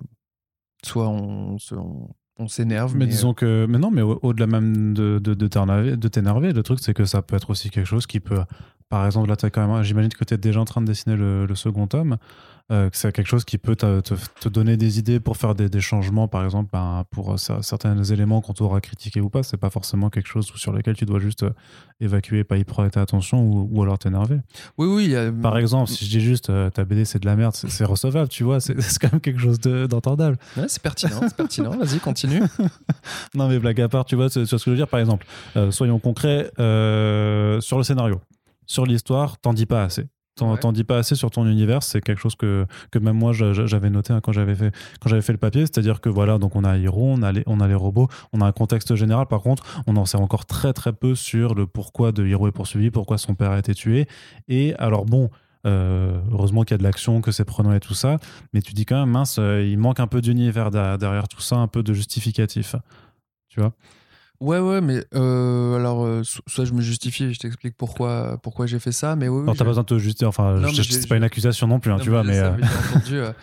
soit 0.83 1.07
on, 1.07 1.57
on, 1.71 2.09
on 2.37 2.47
s'énerve. 2.47 2.93
Mais, 2.93 3.05
Mais, 3.05 3.11
disons 3.11 3.33
que. 3.33 3.65
Mais 3.67 3.77
non, 3.79 3.89
mais 3.91 4.01
au- 4.01 4.19
au-delà 4.21 4.47
même 4.47 4.93
de, 4.93 5.19
de, 5.19 5.33
de 5.33 6.07
t'énerver, 6.09 6.53
le 6.53 6.63
truc, 6.63 6.79
c'est 6.81 6.93
que 6.93 7.05
ça 7.05 7.21
peut 7.21 7.35
être 7.35 7.49
aussi 7.49 7.69
quelque 7.69 7.87
chose 7.87 8.05
qui 8.07 8.19
peut 8.19 8.41
par 8.89 9.05
exemple, 9.05 9.29
là, 9.29 9.35
quand 9.35 9.67
même, 9.67 9.83
j'imagine 9.83 10.11
que 10.11 10.23
tu 10.23 10.33
es 10.33 10.37
déjà 10.37 10.59
en 10.59 10.65
train 10.65 10.81
de 10.81 10.87
dessiner 10.87 11.15
le, 11.15 11.45
le 11.45 11.55
second 11.55 11.87
tome. 11.87 12.17
Euh, 12.71 12.87
que 12.91 12.97
c'est 12.97 13.11
quelque 13.11 13.27
chose 13.27 13.45
qui 13.45 13.57
peut 13.57 13.75
te, 13.75 13.99
te, 13.99 14.47
donner 14.47 14.77
des 14.77 14.99
idées 14.99 15.19
pour 15.19 15.37
faire 15.37 15.55
des, 15.55 15.69
des 15.69 15.81
changements, 15.81 16.27
par 16.27 16.45
exemple, 16.45 16.69
ben, 16.71 17.03
pour 17.09 17.33
euh, 17.33 17.37
certains 17.37 18.03
éléments 18.03 18.41
qu'on 18.41 18.53
t'aura 18.53 18.79
critiqué 18.79 19.21
ou 19.21 19.29
pas. 19.29 19.41
C'est 19.41 19.57
pas 19.57 19.71
forcément 19.71 20.11
quelque 20.11 20.27
chose 20.27 20.45
sur 20.53 20.71
lequel 20.71 20.95
tu 20.95 21.05
dois 21.05 21.17
juste 21.17 21.41
euh, 21.41 21.49
évacuer, 21.99 22.43
pas 22.43 22.57
y 22.57 22.63
prêter 22.63 22.99
attention 22.99 23.41
ou, 23.41 23.67
ou 23.71 23.81
alors 23.81 23.97
t'énerver. 23.97 24.37
Oui, 24.77 24.87
oui. 24.87 25.15
Par 25.41 25.57
exemple, 25.57 25.89
si 25.89 26.05
je 26.05 26.11
dis 26.11 26.21
juste 26.21 26.51
ta 26.73 26.85
BD 26.85 27.05
c'est 27.05 27.17
de 27.17 27.25
la 27.25 27.35
merde, 27.35 27.55
c'est 27.55 27.85
recevable, 27.85 28.29
tu 28.29 28.43
vois, 28.43 28.59
c'est 28.59 28.75
quand 29.01 29.13
même 29.13 29.21
quelque 29.21 29.39
chose 29.39 29.59
d'entendable. 29.59 30.37
ouais, 30.55 30.65
c'est 30.67 30.81
pertinent, 30.81 31.21
c'est 31.21 31.35
pertinent. 31.35 31.71
Vas-y, 31.71 31.99
continue. 31.99 32.43
non, 33.33 33.49
mais 33.49 33.57
blague 33.57 33.81
à 33.81 33.89
part, 33.89 34.05
tu 34.05 34.15
vois, 34.15 34.29
c'est 34.29 34.45
ce 34.45 34.55
que 34.55 34.61
je 34.63 34.69
veux 34.69 34.75
dire. 34.75 34.87
Par 34.87 34.99
exemple, 34.99 35.25
soyons 35.71 35.97
concrets 35.97 36.51
sur 36.55 37.77
le 37.77 37.83
scénario. 37.83 38.21
Sur 38.69 38.85
l'histoire, 38.85 39.39
t'en 39.39 39.53
dis 39.53 39.65
pas 39.65 39.83
assez. 39.83 40.05
T'en 40.35 40.71
dis 40.71 40.85
pas 40.85 40.97
assez 40.97 41.15
sur 41.15 41.31
ton 41.31 41.45
univers, 41.45 41.83
c'est 41.83 41.99
quelque 41.99 42.19
chose 42.21 42.35
que, 42.35 42.65
que 42.91 42.99
même 42.99 43.17
moi 43.17 43.33
j'avais 43.33 43.89
noté 43.89 44.13
hein, 44.13 44.21
quand 44.21 44.31
j'avais 44.31 44.55
fait 44.55 44.73
quand 45.01 45.09
j'avais 45.09 45.21
fait 45.21 45.33
le 45.33 45.37
papier, 45.37 45.61
c'est-à-dire 45.63 45.99
que 45.99 46.07
voilà, 46.07 46.37
donc 46.37 46.55
on 46.55 46.63
a 46.63 46.77
Hiro, 46.77 47.09
on 47.11 47.21
a 47.23 47.33
les, 47.33 47.43
on 47.45 47.59
a 47.59 47.67
les 47.67 47.73
robots, 47.73 48.07
on 48.31 48.39
a 48.39 48.45
un 48.45 48.53
contexte 48.53 48.95
général. 48.95 49.25
Par 49.25 49.41
contre, 49.41 49.63
on 49.85 49.97
en 49.97 50.05
sait 50.05 50.15
encore 50.17 50.45
très 50.45 50.71
très 50.71 50.93
peu 50.93 51.13
sur 51.13 51.55
le 51.55 51.67
pourquoi 51.67 52.13
de 52.13 52.25
Hiro 52.25 52.47
est 52.47 52.53
poursuivi, 52.53 52.89
pourquoi 52.89 53.17
son 53.17 53.35
père 53.35 53.51
a 53.51 53.59
été 53.59 53.73
tué. 53.73 54.07
Et 54.47 54.75
alors 54.75 55.05
bon. 55.05 55.29
Euh, 55.67 56.21
heureusement 56.31 56.63
qu'il 56.63 56.71
y 56.71 56.75
a 56.75 56.77
de 56.77 56.83
l'action, 56.83 57.19
que 57.19 57.33
c'est 57.33 57.43
prenant 57.43 57.73
et 57.73 57.81
tout 57.81 57.93
ça, 57.93 58.15
mais 58.53 58.61
tu 58.61 58.71
dis 58.71 58.85
quand 58.85 58.97
même, 58.97 59.09
mince, 59.09 59.39
euh, 59.39 59.61
il 59.61 59.77
manque 59.77 59.99
un 59.99 60.07
peu 60.07 60.21
d'univers 60.21 60.71
derrière 60.71 61.27
tout 61.27 61.41
ça, 61.41 61.57
un 61.57 61.67
peu 61.67 61.83
de 61.83 61.93
justificatif. 61.93 62.77
Tu 63.49 63.59
vois 63.59 63.73
Ouais, 64.41 64.59
ouais, 64.59 64.79
mais 64.79 65.03
euh, 65.15 65.75
alors, 65.75 66.05
euh, 66.05 66.21
soit 66.23 66.63
je 66.63 66.71
me 66.71 66.79
justifie 66.79 67.25
et 67.25 67.33
je 67.33 67.39
t'explique 67.39 67.75
pourquoi, 67.75 68.39
pourquoi 68.41 68.67
j'ai 68.67 68.79
fait 68.79 68.93
ça, 68.93 69.17
mais 69.17 69.27
oui. 69.27 69.45
t'as 69.45 69.53
pas 69.53 69.65
besoin 69.65 69.83
de 69.83 69.87
te 69.87 69.99
justifier, 69.99 70.27
enfin, 70.27 70.61
c'est 70.73 71.09
pas 71.09 71.17
une 71.17 71.23
accusation 71.23 71.67
non 71.67 71.79
plus, 71.79 71.91
hein, 71.91 71.99
tu 72.01 72.09
vois, 72.09 72.23
mais. 72.23 72.39
Euh. 72.39 73.33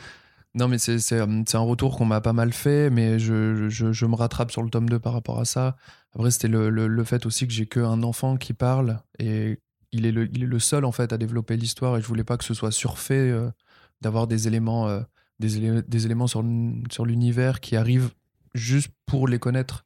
non, 0.55 0.69
mais 0.69 0.79
c'est 0.79 1.21
un 1.21 1.59
retour 1.59 1.99
qu'on 1.99 2.07
m'a 2.07 2.23
pas 2.23 2.33
mal 2.33 2.55
fait, 2.55 2.89
mais 2.89 3.19
je, 3.19 3.69
je, 3.69 3.93
je, 3.93 4.07
me 4.07 4.15
rattrape 4.15 4.51
sur 4.51 4.63
le 4.63 4.71
tome 4.71 4.89
2 4.89 4.99
par 4.99 5.13
rapport 5.13 5.39
à 5.39 5.45
ça. 5.45 5.77
Après, 6.15 6.31
c'était 6.31 6.49
le, 6.49 6.71
le, 6.71 7.05
fait 7.05 7.27
aussi 7.27 7.47
que 7.47 7.53
j'ai 7.53 7.67
qu'un 7.67 8.03
enfant 8.03 8.39
qui 8.39 8.55
parle 8.55 9.01
et 9.19 9.61
il 9.93 10.07
est, 10.07 10.13
le, 10.13 10.31
il 10.33 10.45
est 10.45 10.47
le 10.47 10.59
seul, 10.59 10.87
en 10.87 10.93
fait, 10.93 11.13
à 11.13 11.19
développer 11.19 11.59
l'histoire 11.59 11.99
et 11.99 12.01
je 12.01 12.07
voulais 12.07 12.25
pas 12.25 12.39
que 12.39 12.45
ce 12.45 12.55
soit 12.55 12.73
surfait 12.73 13.35
d'avoir 14.01 14.27
des 14.27 14.49
éléments, 14.49 14.89
des, 15.41 15.83
des 15.83 16.07
éléments 16.07 16.27
sur, 16.27 16.43
sur 16.91 17.05
l'univers 17.05 17.61
qui 17.61 17.77
arrivent 17.77 18.13
juste 18.55 18.89
pour 19.05 19.29
les 19.29 19.39
connaître 19.39 19.85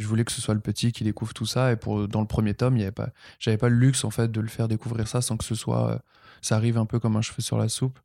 je 0.00 0.06
voulais 0.06 0.24
que 0.24 0.32
ce 0.32 0.40
soit 0.40 0.54
le 0.54 0.60
petit 0.60 0.92
qui 0.92 1.04
découvre 1.04 1.34
tout 1.34 1.46
ça. 1.46 1.72
Et 1.72 1.76
pour 1.76 2.08
dans 2.08 2.20
le 2.20 2.26
premier 2.26 2.54
tome 2.54 2.76
il 2.76 2.80
y 2.80 2.82
avait 2.82 2.92
pas 2.92 3.10
j'avais 3.38 3.58
pas 3.58 3.68
le 3.68 3.76
luxe 3.76 4.04
en 4.04 4.10
fait 4.10 4.30
de 4.30 4.40
le 4.40 4.48
faire 4.48 4.68
découvrir 4.68 5.06
ça 5.06 5.20
sans 5.20 5.36
que 5.36 5.44
ce 5.44 5.54
soit 5.54 5.90
euh, 5.90 5.98
ça 6.40 6.56
arrive 6.56 6.78
un 6.78 6.86
peu 6.86 6.98
comme 6.98 7.16
un 7.16 7.22
cheveu 7.22 7.42
sur 7.42 7.58
la 7.58 7.68
soupe. 7.68 7.98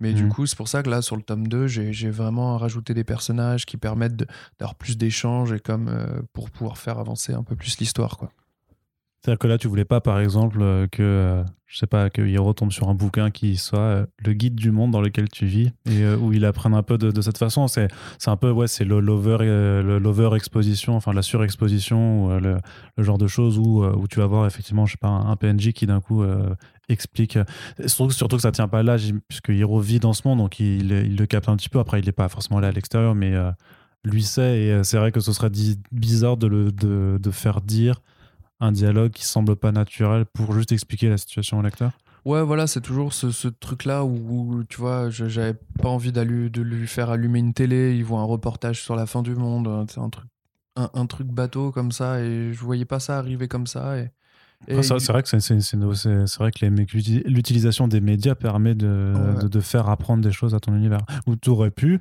Mais 0.00 0.12
du 0.12 0.24
mmh. 0.24 0.28
coup 0.28 0.46
c'est 0.46 0.56
pour 0.56 0.68
ça 0.68 0.82
que 0.82 0.90
là 0.90 1.00
sur 1.00 1.16
le 1.16 1.22
tome 1.22 1.48
2 1.48 1.66
j'ai 1.66 2.10
vraiment 2.10 2.58
rajouté 2.58 2.92
des 2.92 3.04
personnages 3.04 3.64
qui 3.64 3.76
permettent 3.76 4.16
d'avoir 4.58 4.74
plus 4.74 4.98
d'échanges 4.98 5.52
et 5.52 5.60
comme 5.60 5.88
euh, 5.88 6.22
pour 6.32 6.50
pouvoir 6.50 6.76
faire 6.76 6.98
avancer 6.98 7.32
un 7.32 7.42
peu 7.42 7.56
plus 7.56 7.78
l'histoire 7.78 8.18
quoi 8.18 8.30
c'est-à-dire 9.22 9.38
que 9.38 9.46
là, 9.46 9.56
tu 9.56 9.68
voulais 9.68 9.84
pas, 9.84 10.00
par 10.00 10.18
exemple, 10.18 10.58
euh, 10.62 10.88
que, 10.88 11.00
euh, 11.00 11.44
je 11.66 11.78
sais 11.78 11.86
pas, 11.86 12.10
que 12.10 12.22
Hiro 12.22 12.52
tombe 12.54 12.72
sur 12.72 12.88
un 12.88 12.94
bouquin 12.94 13.30
qui 13.30 13.56
soit 13.56 13.78
euh, 13.78 14.06
le 14.18 14.32
guide 14.32 14.56
du 14.56 14.72
monde 14.72 14.90
dans 14.90 15.00
lequel 15.00 15.28
tu 15.28 15.46
vis 15.46 15.70
et 15.88 16.04
où 16.14 16.32
il 16.32 16.44
apprenne 16.44 16.74
un 16.74 16.82
peu 16.82 16.98
de, 16.98 17.20
cette 17.20 17.38
façon. 17.38 17.68
C'est, 17.68 17.88
un 18.26 18.36
peu, 18.36 18.50
ouais, 18.50 18.66
c'est 18.66 18.84
lover, 18.84 19.38
lover 19.84 20.30
exposition, 20.34 20.96
enfin 20.96 21.12
la 21.12 21.22
surexposition, 21.22 22.36
le, 22.40 22.56
genre 22.98 23.16
de 23.16 23.28
choses 23.28 23.58
où, 23.58 23.84
où 23.84 24.08
tu 24.08 24.18
vas 24.18 24.26
voir 24.26 24.44
effectivement, 24.44 24.86
je 24.86 24.92
sais 24.92 24.98
pas, 25.00 25.08
un, 25.08 25.36
PNJ 25.36 25.72
qui 25.72 25.86
d'un 25.86 26.00
coup 26.00 26.24
explique. 26.88 27.38
Surtout, 27.86 28.10
surtout 28.10 28.36
que 28.36 28.42
ça 28.42 28.50
tient 28.50 28.68
pas 28.68 28.82
là, 28.82 28.96
puisque 29.28 29.50
Hiro 29.50 29.78
vit 29.78 30.00
dans 30.00 30.14
ce 30.14 30.26
monde, 30.26 30.38
donc 30.38 30.58
il, 30.58 30.90
il, 30.90 31.16
le 31.16 31.26
capte 31.26 31.48
un 31.48 31.56
petit 31.56 31.68
peu. 31.68 31.78
Après, 31.78 32.00
il 32.00 32.06
n'est 32.06 32.12
pas 32.12 32.28
forcément 32.28 32.58
là 32.58 32.68
à 32.68 32.72
l'extérieur, 32.72 33.14
mais 33.14 33.34
lui 34.04 34.24
sait. 34.24 34.62
Et 34.62 34.84
c'est 34.84 34.98
vrai 34.98 35.12
que 35.12 35.20
ce 35.20 35.32
serait 35.32 35.50
bizarre 35.92 36.36
de, 36.36 36.48
le, 36.48 36.72
de, 36.72 37.18
de 37.22 37.30
faire 37.30 37.60
dire 37.60 38.02
un 38.62 38.72
dialogue 38.72 39.10
qui 39.10 39.26
semble 39.26 39.56
pas 39.56 39.72
naturel 39.72 40.24
pour 40.24 40.54
juste 40.54 40.72
expliquer 40.72 41.08
la 41.08 41.18
situation 41.18 41.58
au 41.58 41.62
lecteur 41.62 41.90
Ouais, 42.24 42.40
voilà, 42.42 42.68
c'est 42.68 42.80
toujours 42.80 43.12
ce, 43.12 43.48
truc-là 43.48 44.04
où, 44.04 44.62
tu 44.68 44.80
vois, 44.80 45.10
j'avais 45.10 45.54
pas 45.82 45.88
envie 45.88 46.12
de 46.12 46.22
lui 46.22 46.86
faire 46.86 47.10
allumer 47.10 47.40
une 47.40 47.52
télé, 47.52 47.96
il 47.96 48.04
voit 48.04 48.20
un 48.20 48.24
reportage 48.24 48.80
sur 48.80 48.94
la 48.94 49.06
fin 49.06 49.22
du 49.22 49.34
monde, 49.34 49.90
c'est 49.90 49.98
un 49.98 50.08
truc, 50.08 50.28
un, 50.76 51.06
truc 51.06 51.26
bateau 51.26 51.72
comme 51.72 51.90
ça, 51.90 52.20
et 52.20 52.52
je 52.52 52.60
voyais 52.60 52.84
pas 52.84 53.00
ça 53.00 53.18
arriver 53.18 53.48
comme 53.48 53.66
ça. 53.66 53.98
Et, 53.98 54.12
c'est 54.68 55.08
vrai 55.08 55.24
que 55.24 55.28
c'est 55.40 56.38
vrai 56.38 56.52
que 56.52 57.28
l'utilisation 57.28 57.88
des 57.88 58.00
médias 58.00 58.36
permet 58.36 58.76
de, 58.76 59.12
de, 59.42 59.48
de, 59.48 59.60
faire 59.60 59.88
apprendre 59.88 60.22
des 60.22 60.30
choses 60.30 60.54
à 60.54 60.60
ton 60.60 60.76
univers. 60.76 61.00
Ou 61.26 61.34
tu 61.34 61.50
aurais 61.50 61.72
pu 61.72 61.98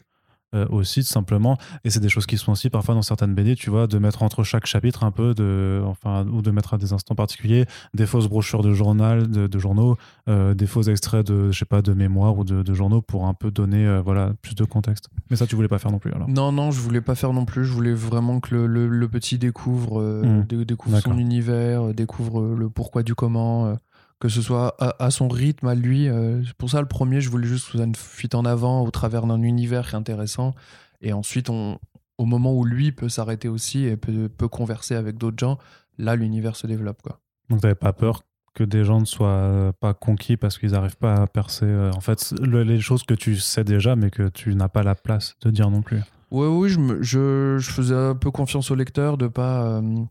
euh, 0.54 0.66
aussi 0.70 1.02
simplement. 1.04 1.58
Et 1.86 1.90
c'est 1.90 2.02
des 2.02 2.10
choses 2.10 2.26
qui 2.26 2.38
sont 2.38 2.52
aussi 2.52 2.70
parfois 2.70 2.94
dans 2.94 3.02
certaines 3.02 3.34
BD 3.34 3.56
tu 3.56 3.70
vois 3.70 3.88
de 3.88 3.98
mettre 4.00 4.22
entre 4.22 4.44
chaque 4.44 4.66
chapitre 4.66 5.06
un 5.06 5.12
peu 5.12 5.34
de 5.34 5.82
enfin 5.86 6.26
ou 6.28 6.42
de 6.42 6.52
mettre 6.52 6.74
à 6.74 6.78
des 6.78 6.92
instants 6.92 7.16
particuliers 7.16 7.66
des 7.94 8.06
fausses 8.06 8.28
brochures 8.28 8.62
de 8.62 8.74
journal 8.74 9.30
de, 9.30 9.60
journaux 9.60 9.96
euh, 10.28 10.54
des 10.54 10.68
faux 10.68 10.82
extraits 10.82 11.26
de 11.26 11.52
je 11.52 11.60
sais 11.60 11.64
pas 11.64 11.82
de 11.82 11.94
mémoire 11.94 12.38
ou 12.38 12.44
de, 12.44 12.74
journaux 12.74 13.02
pour 13.02 13.28
un 13.28 13.34
peu 13.34 13.50
donner 13.50 13.88
euh, 13.88 14.02
voilà 14.02 14.34
plus 14.42 14.56
de 14.56 14.66
contexte. 14.66 15.08
Mais 15.30 15.38
ça 15.38 15.48
tu 15.48 15.56
voulais 15.56 15.70
pas 15.70 15.80
faire 15.80 15.92
non 15.92 16.00
plus 16.00 16.12
alors. 16.12 16.28
Non 16.28 16.52
non 16.52 16.72
je 16.72 16.82
voulais 16.82 17.00
pas 17.00 17.16
faire 17.16 17.32
non 17.32 17.46
plus. 17.46 17.64
Je 17.64 17.72
voulais 17.72 17.94
vraiment 17.94 18.42
que 18.42 18.54
le, 18.54 18.88
le, 18.90 19.08
petit 19.08 19.38
découvre 19.38 20.02
mmh. 20.02 20.66
découvre 20.66 21.00
son 21.00 21.18
univers 21.18 21.94
découvre 21.94 22.42
le 22.42 22.70
pourquoi 22.70 23.04
du 23.04 23.16
comment 23.16 23.78
que 24.22 24.30
ce 24.30 24.42
soit 24.44 24.76
à, 24.80 25.10
son 25.10 25.28
rythme, 25.28 25.68
à 25.68 25.74
lui. 25.74 26.08
Euh, 26.08 26.44
pour 26.60 26.70
ça, 26.70 26.80
le 26.80 26.88
premier, 26.88 27.22
je 27.22 27.30
voulais 27.30 27.48
juste 27.48 27.72
que 27.72 27.80
ça 27.80 27.84
une 27.84 27.96
fuite 27.96 28.36
en 28.36 28.46
avant 28.46 28.84
au 28.84 28.92
travers 28.92 29.26
d'un 29.26 29.42
univers 29.42 29.90
qui 29.90 29.96
est 29.96 29.98
intéressant. 29.98 30.54
Et 31.02 31.12
ensuite, 31.12 31.50
on, 31.50 31.80
au 32.20 32.26
moment 32.26 32.54
où 32.54 32.64
lui 32.64 32.92
peut 32.92 33.10
s'arrêter 33.10 33.48
aussi 33.48 33.86
et 33.86 33.98
peut, 33.98 34.30
peut 34.30 34.48
converser 34.48 34.94
avec 34.94 35.18
d'autres 35.18 35.40
gens, 35.40 35.58
là, 35.98 36.16
l'univers 36.16 36.56
se 36.56 36.68
développe. 36.68 37.02
Quoi. 37.02 37.20
Donc, 37.50 37.62
tu 37.62 37.76
pas 37.76 37.94
peur 37.94 38.22
que 38.54 38.64
des 38.64 38.84
gens 38.84 39.00
ne 39.00 39.06
soient 39.06 39.74
pas 39.80 39.96
conquis 39.96 40.38
parce 40.38 40.60
qu'ils 40.60 40.74
n'arrivent 40.74 40.98
pas 40.98 41.16
à 41.16 41.26
percer, 41.26 41.66
euh, 41.66 41.92
en 41.96 42.02
fait, 42.02 42.32
les 42.44 42.80
choses 42.80 43.02
que 43.02 43.16
tu 43.16 43.38
sais 43.38 43.64
déjà, 43.64 43.96
mais 43.96 44.12
que 44.12 44.30
tu 44.30 44.54
n'as 44.54 44.70
pas 44.70 44.84
la 44.84 44.94
place 44.94 45.36
de 45.42 45.50
dire 45.50 45.72
non 45.72 45.82
plus. 45.82 46.02
Oui, 46.30 46.46
oui, 46.48 46.70
je, 46.70 47.02
je, 47.02 47.58
je, 47.58 47.72
faisais 47.72 47.96
un 47.96 48.16
peu 48.16 48.30
confiance 48.30 48.70
au 48.70 48.76
lecteur 48.76 49.18
de 49.18 49.28
pas, 49.28 49.66
euh, 49.66 50.04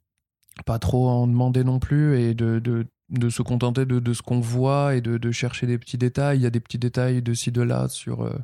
pas 0.67 0.81
trop 0.81 1.09
en 1.09 1.29
demander 1.29 1.63
non 1.63 1.79
plus 1.79 2.19
et 2.19 2.35
de, 2.35 2.59
de 2.59 2.87
de 3.11 3.29
se 3.29 3.43
contenter 3.43 3.87
de, 3.87 3.99
de 3.99 4.13
ce 4.13 4.23
qu'on 4.23 4.41
voit 4.41 4.95
et 4.95 5.01
de, 5.01 5.19
de, 5.19 5.31
chercher 5.31 5.67
des 5.67 5.79
petits 5.79 5.99
détails. 5.99 6.39
Il 6.39 6.43
y 6.43 6.47
a 6.47 6.51
des 6.51 6.61
petits 6.61 6.79
détails 6.79 7.23
de 7.23 7.35
ci, 7.35 7.51
de 7.53 7.63
là 7.63 7.89
sur, 7.89 8.23
euh, 8.23 8.39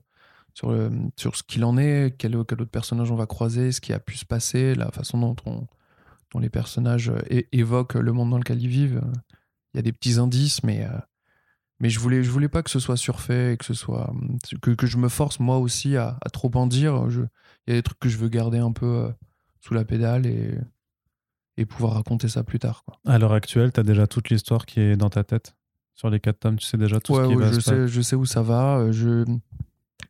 sur, 0.54 0.76
sur 1.16 1.36
ce 1.36 1.42
qu'il 1.42 1.64
en 1.64 1.78
est, 1.78 2.14
quel, 2.18 2.32
quel, 2.46 2.60
autre 2.60 2.70
personnage 2.70 3.10
on 3.10 3.16
va 3.16 3.26
croiser, 3.26 3.72
ce 3.72 3.80
qui 3.80 3.92
a 3.92 4.00
pu 4.00 4.16
se 4.16 4.24
passer, 4.24 4.74
la 4.74 4.90
façon 4.90 5.18
dont, 5.18 5.36
on, 5.46 5.66
dont 6.32 6.38
les 6.38 6.50
personnages 6.50 7.12
évoquent 7.52 7.94
le 7.94 8.12
monde 8.12 8.30
dans 8.30 8.38
lequel 8.38 8.60
ils 8.60 8.68
vivent. 8.68 9.02
Il 9.76 9.76
y 9.76 9.80
a 9.80 9.82
des 9.82 9.92
petits 9.92 10.18
indices, 10.18 10.62
mais, 10.62 10.84
euh, 10.84 10.98
mais 11.80 11.90
je 11.90 12.00
voulais, 12.00 12.22
je 12.22 12.30
voulais 12.30 12.48
pas 12.48 12.62
que 12.62 12.70
ce 12.70 12.80
soit 12.80 12.96
surfait 12.96 13.52
et 13.52 13.56
que 13.56 13.64
ce 13.64 13.74
soit 13.74 14.10
que, 14.62 14.70
que 14.70 14.86
je 14.86 14.96
me 14.96 15.08
force 15.08 15.38
moi 15.38 15.58
aussi 15.58 15.96
à, 15.96 16.18
trop 16.32 16.50
en 16.54 16.66
dire. 16.66 17.06
Il 17.10 17.70
y 17.70 17.72
a 17.72 17.74
des 17.76 17.82
trucs 17.82 17.98
que 17.98 18.08
je 18.08 18.16
veux 18.16 18.28
garder 18.28 18.58
un 18.58 18.72
peu 18.72 18.86
euh, 18.86 19.10
sous 19.60 19.74
la 19.74 19.84
pédale 19.84 20.26
et 20.26 20.54
et 21.56 21.66
pouvoir 21.66 21.94
raconter 21.94 22.28
ça 22.28 22.42
plus 22.42 22.58
tard. 22.58 22.84
Quoi. 22.84 22.98
À 23.06 23.18
l'heure 23.18 23.32
actuelle, 23.32 23.72
tu 23.72 23.80
as 23.80 23.82
déjà 23.82 24.06
toute 24.06 24.30
l'histoire 24.30 24.66
qui 24.66 24.80
est 24.80 24.96
dans 24.96 25.10
ta 25.10 25.24
tête? 25.24 25.54
Sur 25.94 26.10
les 26.10 26.20
quatre 26.20 26.40
tomes, 26.40 26.56
tu 26.56 26.66
sais 26.66 26.76
déjà 26.76 27.00
tout 27.00 27.14
ce 27.14 27.26
qui 27.26 27.34
va 27.34 27.50
je 27.50 27.60
sais, 27.60 27.88
je 27.88 28.00
sais 28.02 28.16
où 28.16 28.26
ça 28.26 28.42
va. 28.42 28.76
Euh, 28.76 28.92
je... 28.92 29.24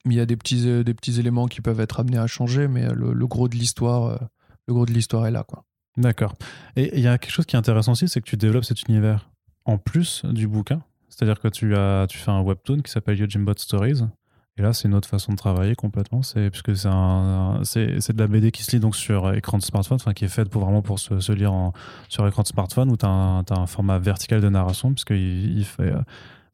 Il 0.05 0.15
y 0.15 0.21
a 0.21 0.27
des 0.27 0.37
petits, 0.37 0.69
euh, 0.69 0.83
des 0.83 0.95
petits 0.95 1.21
éléments 1.21 1.47
qui 1.47 1.61
peuvent 1.61 1.79
être 1.79 2.01
amenés 2.01 2.19
à 2.19 2.27
changer, 2.27 2.67
mais 2.67 2.93
le, 2.93 3.13
le 3.13 3.27
gros 3.27 3.49
de 3.49 3.55
l'histoire, 3.55 4.07
euh, 4.07 4.17
le 4.67 4.75
gros 4.75 4.85
de 4.85 4.93
l'histoire 4.93 5.27
est 5.27 5.31
là. 5.31 5.45
quoi. 5.45 5.65
D'accord. 5.97 6.35
Et 6.75 6.97
il 6.97 7.03
y 7.03 7.07
a 7.07 7.19
quelque 7.19 7.31
chose 7.31 7.47
qui 7.47 7.55
est 7.55 7.59
intéressant 7.59 7.93
aussi, 7.93 8.09
c'est 8.09 8.21
que 8.21 8.29
tu 8.29 8.37
développes 8.37 8.65
cet 8.65 8.83
univers 8.89 9.31
en 9.65 9.79
plus 9.79 10.25
du 10.25 10.49
bouquin. 10.49 10.83
C'est-à-dire 11.09 11.41
que 11.41 11.49
tu, 11.49 11.77
as, 11.77 12.07
tu 12.09 12.19
fais 12.19 12.33
un 12.33 12.41
webtoon 12.41 12.83
qui 12.83 12.91
s'appelle 12.91 13.19
Yojimbot 13.19 13.55
Stories, 13.57 14.03
et 14.59 14.63
là, 14.63 14.73
c'est 14.73 14.89
une 14.89 14.95
autre 14.95 15.09
façon 15.09 15.33
de 15.33 15.37
travailler 15.37 15.75
complètement. 15.75 16.23
C'est 16.23 16.51
puisque 16.51 16.77
c'est 16.77 16.89
de 16.89 18.19
la 18.19 18.27
BD 18.27 18.51
qui 18.51 18.63
se 18.63 18.73
lit 18.73 18.81
donc 18.81 18.97
sur 18.97 19.35
écran 19.35 19.59
de 19.59 19.63
smartphone, 19.63 19.97
enfin 19.97 20.15
qui 20.15 20.25
est 20.25 20.29
faite 20.29 20.49
pour 20.49 20.65
vraiment 20.65 20.83
pour 20.83 20.99
se, 20.99 21.33
lire 21.33 21.53
sur 22.09 22.27
écran 22.27 22.43
de 22.43 22.49
smartphone 22.49 22.91
où 22.91 22.97
tu 22.97 23.05
as, 23.05 23.45
un 23.51 23.67
format 23.67 23.99
vertical 23.99 24.41
de 24.41 24.49
narration 24.49 24.93
puisqu'il 24.93 25.59
il 25.59 25.65
fait 25.65 25.93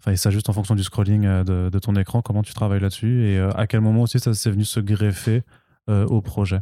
en 0.06 0.52
fonction 0.52 0.74
du 0.74 0.82
scrolling 0.82 1.26
euh, 1.26 1.44
de, 1.44 1.70
de, 1.70 1.78
ton 1.78 1.94
écran, 1.96 2.22
comment 2.22 2.42
tu 2.42 2.54
travailles 2.54 2.80
là-dessus 2.80 3.24
et 3.24 3.38
euh, 3.38 3.50
à 3.54 3.66
quel 3.66 3.80
moment 3.80 4.02
aussi 4.02 4.18
ça 4.18 4.34
s'est 4.34 4.50
venu 4.50 4.64
se 4.64 4.80
greffer 4.80 5.42
euh, 5.88 6.06
au 6.06 6.20
projet. 6.20 6.60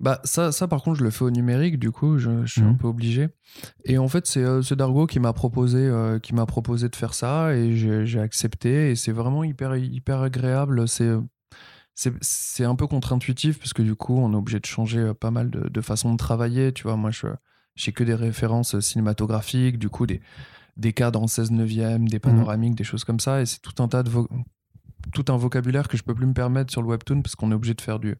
Bah 0.00 0.20
ça, 0.24 0.50
ça 0.50 0.66
par 0.66 0.82
contre 0.82 0.98
je 0.98 1.04
le 1.04 1.10
fais 1.10 1.22
au 1.22 1.30
numérique 1.30 1.78
du 1.78 1.92
coup 1.92 2.18
je, 2.18 2.44
suis 2.46 2.62
un 2.62 2.72
mmh. 2.72 2.78
peu 2.78 2.88
obligé 2.88 3.28
et 3.84 3.96
en 3.96 4.08
fait 4.08 4.26
c'est 4.26 4.42
euh, 4.42 4.60
ce 4.60 4.74
Dargo 4.74 5.06
qui 5.06 5.20
m'a 5.20 5.32
proposé 5.32 5.78
euh, 5.78 6.18
qui 6.18 6.34
m'a 6.34 6.46
proposé 6.46 6.88
de 6.88 6.96
faire 6.96 7.14
ça 7.14 7.54
et 7.54 7.76
j'ai 7.76 8.18
accepté 8.18 8.90
et 8.90 8.96
c'est 8.96 9.12
vraiment 9.12 9.44
hyper 9.44 9.76
hyper 9.76 10.20
agréable 10.20 10.88
c'est 10.88 11.12
c'est 11.94 12.64
un 12.64 12.74
peu 12.74 12.88
contre-intuitif 12.88 13.60
parce 13.60 13.72
que 13.72 13.82
du 13.82 13.94
coup 13.94 14.18
on 14.18 14.32
est 14.32 14.36
obligé 14.36 14.58
de 14.58 14.66
changer 14.66 14.98
euh, 14.98 15.14
pas 15.14 15.30
mal 15.30 15.48
de, 15.48 15.68
de 15.68 15.80
façon 15.80 16.12
de 16.12 16.18
travailler 16.18 16.72
tu 16.72 16.82
vois 16.82 16.96
moi 16.96 17.12
je 17.12 17.28
j'ai 17.76 17.92
que 17.92 18.02
des 18.02 18.16
références 18.16 18.78
cinématographiques 18.80 19.78
du 19.78 19.88
coup 19.88 20.06
des 20.06 20.20
des 20.76 20.92
cadres 20.92 21.22
en 21.22 21.26
16 21.26 21.52
neuvième, 21.52 22.08
des 22.08 22.18
panoramiques, 22.18 22.74
des 22.74 22.84
choses 22.84 23.04
comme 23.04 23.20
ça. 23.20 23.40
Et 23.40 23.46
c'est 23.46 23.60
tout 23.60 23.82
un 23.82 23.88
tas 23.88 24.02
de 24.02 24.10
tout 25.12 25.24
un 25.28 25.36
vocabulaire 25.36 25.88
que 25.88 25.96
je 25.96 26.02
peux 26.02 26.14
plus 26.14 26.26
me 26.26 26.32
permettre 26.32 26.72
sur 26.72 26.82
le 26.82 26.88
webtoon 26.88 27.22
parce 27.22 27.34
qu'on 27.36 27.50
est 27.50 27.54
obligé 27.54 27.74
de 27.74 27.80
faire 27.80 27.98
du, 27.98 28.16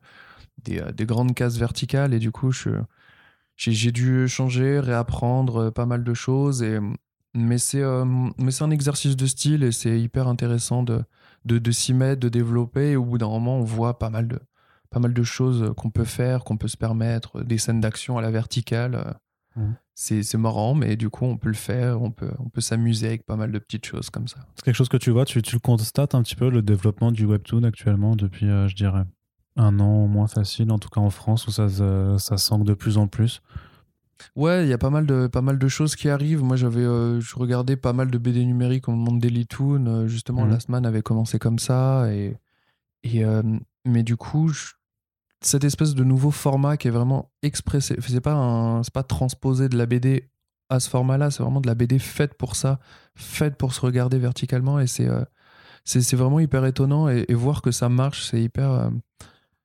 des, 0.64 0.82
des, 0.96 1.06
grandes 1.06 1.34
cases 1.34 1.56
verticales 1.58 2.14
et 2.14 2.18
du 2.18 2.30
coup 2.30 2.52
j'ai 3.56 3.92
dû 3.92 4.28
changer, 4.28 4.80
réapprendre 4.80 5.70
pas 5.70 5.86
mal 5.86 6.04
de 6.04 6.14
choses 6.14 6.62
et 6.62 6.78
mais 7.36 7.58
c'est 7.58 7.82
mais 8.38 8.50
c'est 8.50 8.64
un 8.64 8.70
exercice 8.70 9.16
de 9.16 9.26
style 9.26 9.64
et 9.64 9.72
c'est 9.72 10.00
hyper 10.00 10.28
intéressant 10.28 10.82
de 10.82 11.02
de, 11.44 11.58
de 11.58 11.70
s'y 11.70 11.92
mettre, 11.92 12.20
de 12.20 12.28
développer 12.28 12.92
et 12.92 12.96
au 12.96 13.04
bout 13.04 13.18
d'un 13.18 13.28
moment 13.28 13.58
on 13.58 13.64
voit 13.64 13.98
pas 13.98 14.10
mal 14.10 14.28
de 14.28 14.38
pas 14.94 15.00
mal 15.00 15.12
de 15.12 15.22
choses 15.24 15.74
qu'on 15.76 15.90
peut 15.90 16.04
faire, 16.04 16.44
qu'on 16.44 16.56
peut 16.56 16.68
se 16.68 16.76
permettre, 16.76 17.42
des 17.42 17.58
scènes 17.58 17.80
d'action 17.80 18.16
à 18.16 18.22
la 18.22 18.30
verticale. 18.30 19.18
Mmh. 19.56 19.72
C'est 19.96 20.34
marrant, 20.34 20.74
mais 20.74 20.96
du 20.96 21.10
coup, 21.10 21.24
on 21.24 21.36
peut 21.36 21.48
le 21.48 21.54
faire, 21.54 22.00
on 22.00 22.10
peut, 22.10 22.30
on 22.38 22.48
peut 22.48 22.60
s'amuser 22.60 23.08
avec 23.08 23.26
pas 23.26 23.36
mal 23.36 23.50
de 23.52 23.58
petites 23.58 23.86
choses 23.86 24.10
comme 24.10 24.28
ça. 24.28 24.38
C'est 24.54 24.64
quelque 24.64 24.76
chose 24.76 24.88
que 24.88 24.96
tu 24.96 25.10
vois, 25.10 25.24
tu, 25.24 25.42
tu, 25.42 25.56
le 25.56 25.60
constates 25.60 26.14
un 26.14 26.22
petit 26.22 26.36
peu, 26.36 26.48
le 26.48 26.62
développement 26.62 27.10
du 27.10 27.26
webtoon 27.26 27.64
actuellement, 27.64 28.14
depuis, 28.16 28.46
euh, 28.46 28.68
je 28.68 28.76
dirais, 28.76 29.04
un 29.56 29.78
an 29.80 30.04
au 30.04 30.06
moins 30.06 30.26
facile, 30.26 30.70
en 30.72 30.78
tout 30.78 30.88
cas 30.88 31.00
en 31.00 31.10
France, 31.10 31.46
où 31.46 31.50
ça, 31.50 31.68
ça 31.68 32.58
de 32.58 32.74
plus 32.74 32.98
en 32.98 33.06
plus. 33.06 33.42
Ouais, 34.36 34.64
il 34.64 34.68
y 34.68 34.72
a 34.72 34.78
pas 34.78 34.90
mal 34.90 35.06
de 35.06 35.26
pas 35.26 35.42
mal 35.42 35.58
de 35.58 35.68
choses 35.68 35.96
qui 35.96 36.08
arrivent. 36.08 36.42
Moi, 36.42 36.56
j'avais 36.56 36.84
euh, 36.84 37.20
je 37.20 37.36
regardais 37.36 37.76
pas 37.76 37.92
mal 37.92 38.10
de 38.10 38.18
BD 38.18 38.44
numériques 38.44 38.88
au 38.88 38.92
moment 38.92 39.12
de 39.12 39.20
Daily 39.20 39.46
Toon. 39.46 39.86
Euh, 39.86 40.06
justement, 40.06 40.44
mmh. 40.44 40.50
Last 40.50 40.68
Man 40.68 40.86
avait 40.86 41.02
commencé 41.02 41.38
comme 41.38 41.58
ça 41.58 42.12
et 42.12 42.36
et 43.02 43.22
mais 43.84 44.02
du 44.02 44.16
coup, 44.16 44.48
je, 44.48 44.72
cette 45.46 45.64
espèce 45.64 45.94
de 45.94 46.04
nouveau 46.04 46.30
format 46.30 46.76
qui 46.76 46.88
est 46.88 46.90
vraiment 46.90 47.30
expressé. 47.42 47.96
C'est 48.00 48.20
pas, 48.20 48.80
pas 48.92 49.02
transposé 49.02 49.68
de 49.68 49.76
la 49.76 49.86
BD 49.86 50.30
à 50.70 50.80
ce 50.80 50.88
format-là, 50.88 51.30
c'est 51.30 51.42
vraiment 51.42 51.60
de 51.60 51.66
la 51.66 51.74
BD 51.74 51.98
faite 51.98 52.34
pour 52.34 52.56
ça, 52.56 52.80
faite 53.14 53.56
pour 53.56 53.74
se 53.74 53.80
regarder 53.80 54.18
verticalement. 54.18 54.80
Et 54.80 54.86
c'est 54.86 55.08
euh, 55.08 55.22
c'est 55.84 56.16
vraiment 56.16 56.40
hyper 56.40 56.64
étonnant. 56.64 57.08
Et, 57.08 57.26
voir 57.34 57.60
que 57.60 57.70
ça 57.70 57.88
marche, 57.88 58.24
c'est 58.24 58.42
hyper. 58.42 58.90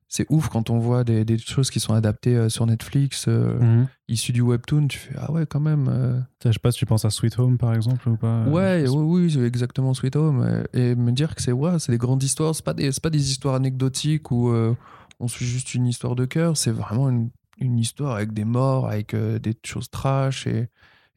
Euh, 0.10 0.26
c'est 0.26 0.26
ouf 0.30 0.50
quand 0.50 0.70
on 0.70 0.80
voit 0.80 1.04
des, 1.04 1.24
des, 1.24 1.38
choses 1.38 1.70
qui 1.70 1.80
sont 1.80 1.94
adaptées 1.94 2.36
euh, 2.36 2.50
sur 2.50 2.66
Netflix, 2.66 3.28
mhm. 3.28 3.88
issues 4.08 4.34
du 4.34 4.42
webtoon. 4.42 4.88
Tu 4.88 4.98
fais 4.98 5.16
Ah 5.18 5.32
ouais, 5.32 5.46
quand 5.46 5.60
même. 5.60 6.26
Je 6.44 6.52
sais 6.52 6.60
pas 6.60 6.72
si 6.72 6.80
tu 6.80 6.86
penses 6.86 7.06
à 7.06 7.10
Sweet 7.10 7.38
Home 7.40 7.58
par 7.58 7.74
exemple 7.74 8.10
ou 8.10 8.18
pas. 8.18 8.44
Ouais, 8.46 8.86
oui, 8.88 9.24
oui, 9.24 9.32
c'est 9.32 9.42
exactement 9.42 9.94
Sweet 9.94 10.16
Home. 10.16 10.64
Et, 10.74 10.96
me 10.96 11.12
dire 11.12 11.36
que 11.36 11.42
c'est 11.42 11.52
ouais, 11.52 11.78
des 11.88 11.98
grandes 11.98 12.24
histoires, 12.24 12.56
c'est 12.56 12.66
pas, 12.66 12.74
des, 12.74 12.90
pas 13.02 13.10
des 13.10 13.32
histoires 13.32 13.56
anecdotiques 13.56 14.32
ou 14.32 14.54
on 15.20 15.28
suit 15.28 15.46
juste 15.46 15.76
une 15.76 15.88
histoire 15.88 16.16
de 16.16 16.26
cœur, 16.26 16.58
c'est 16.58 16.72
vraiment 16.72 17.10
une, 17.10 17.30
histoire 17.78 18.16
avec 18.16 18.32
des 18.32 18.46
morts, 18.46 18.88
avec 18.88 19.14
euh, 19.14 19.38
des 19.38 19.54
choses 19.66 19.90
trash 19.90 20.48
et, 20.48 20.70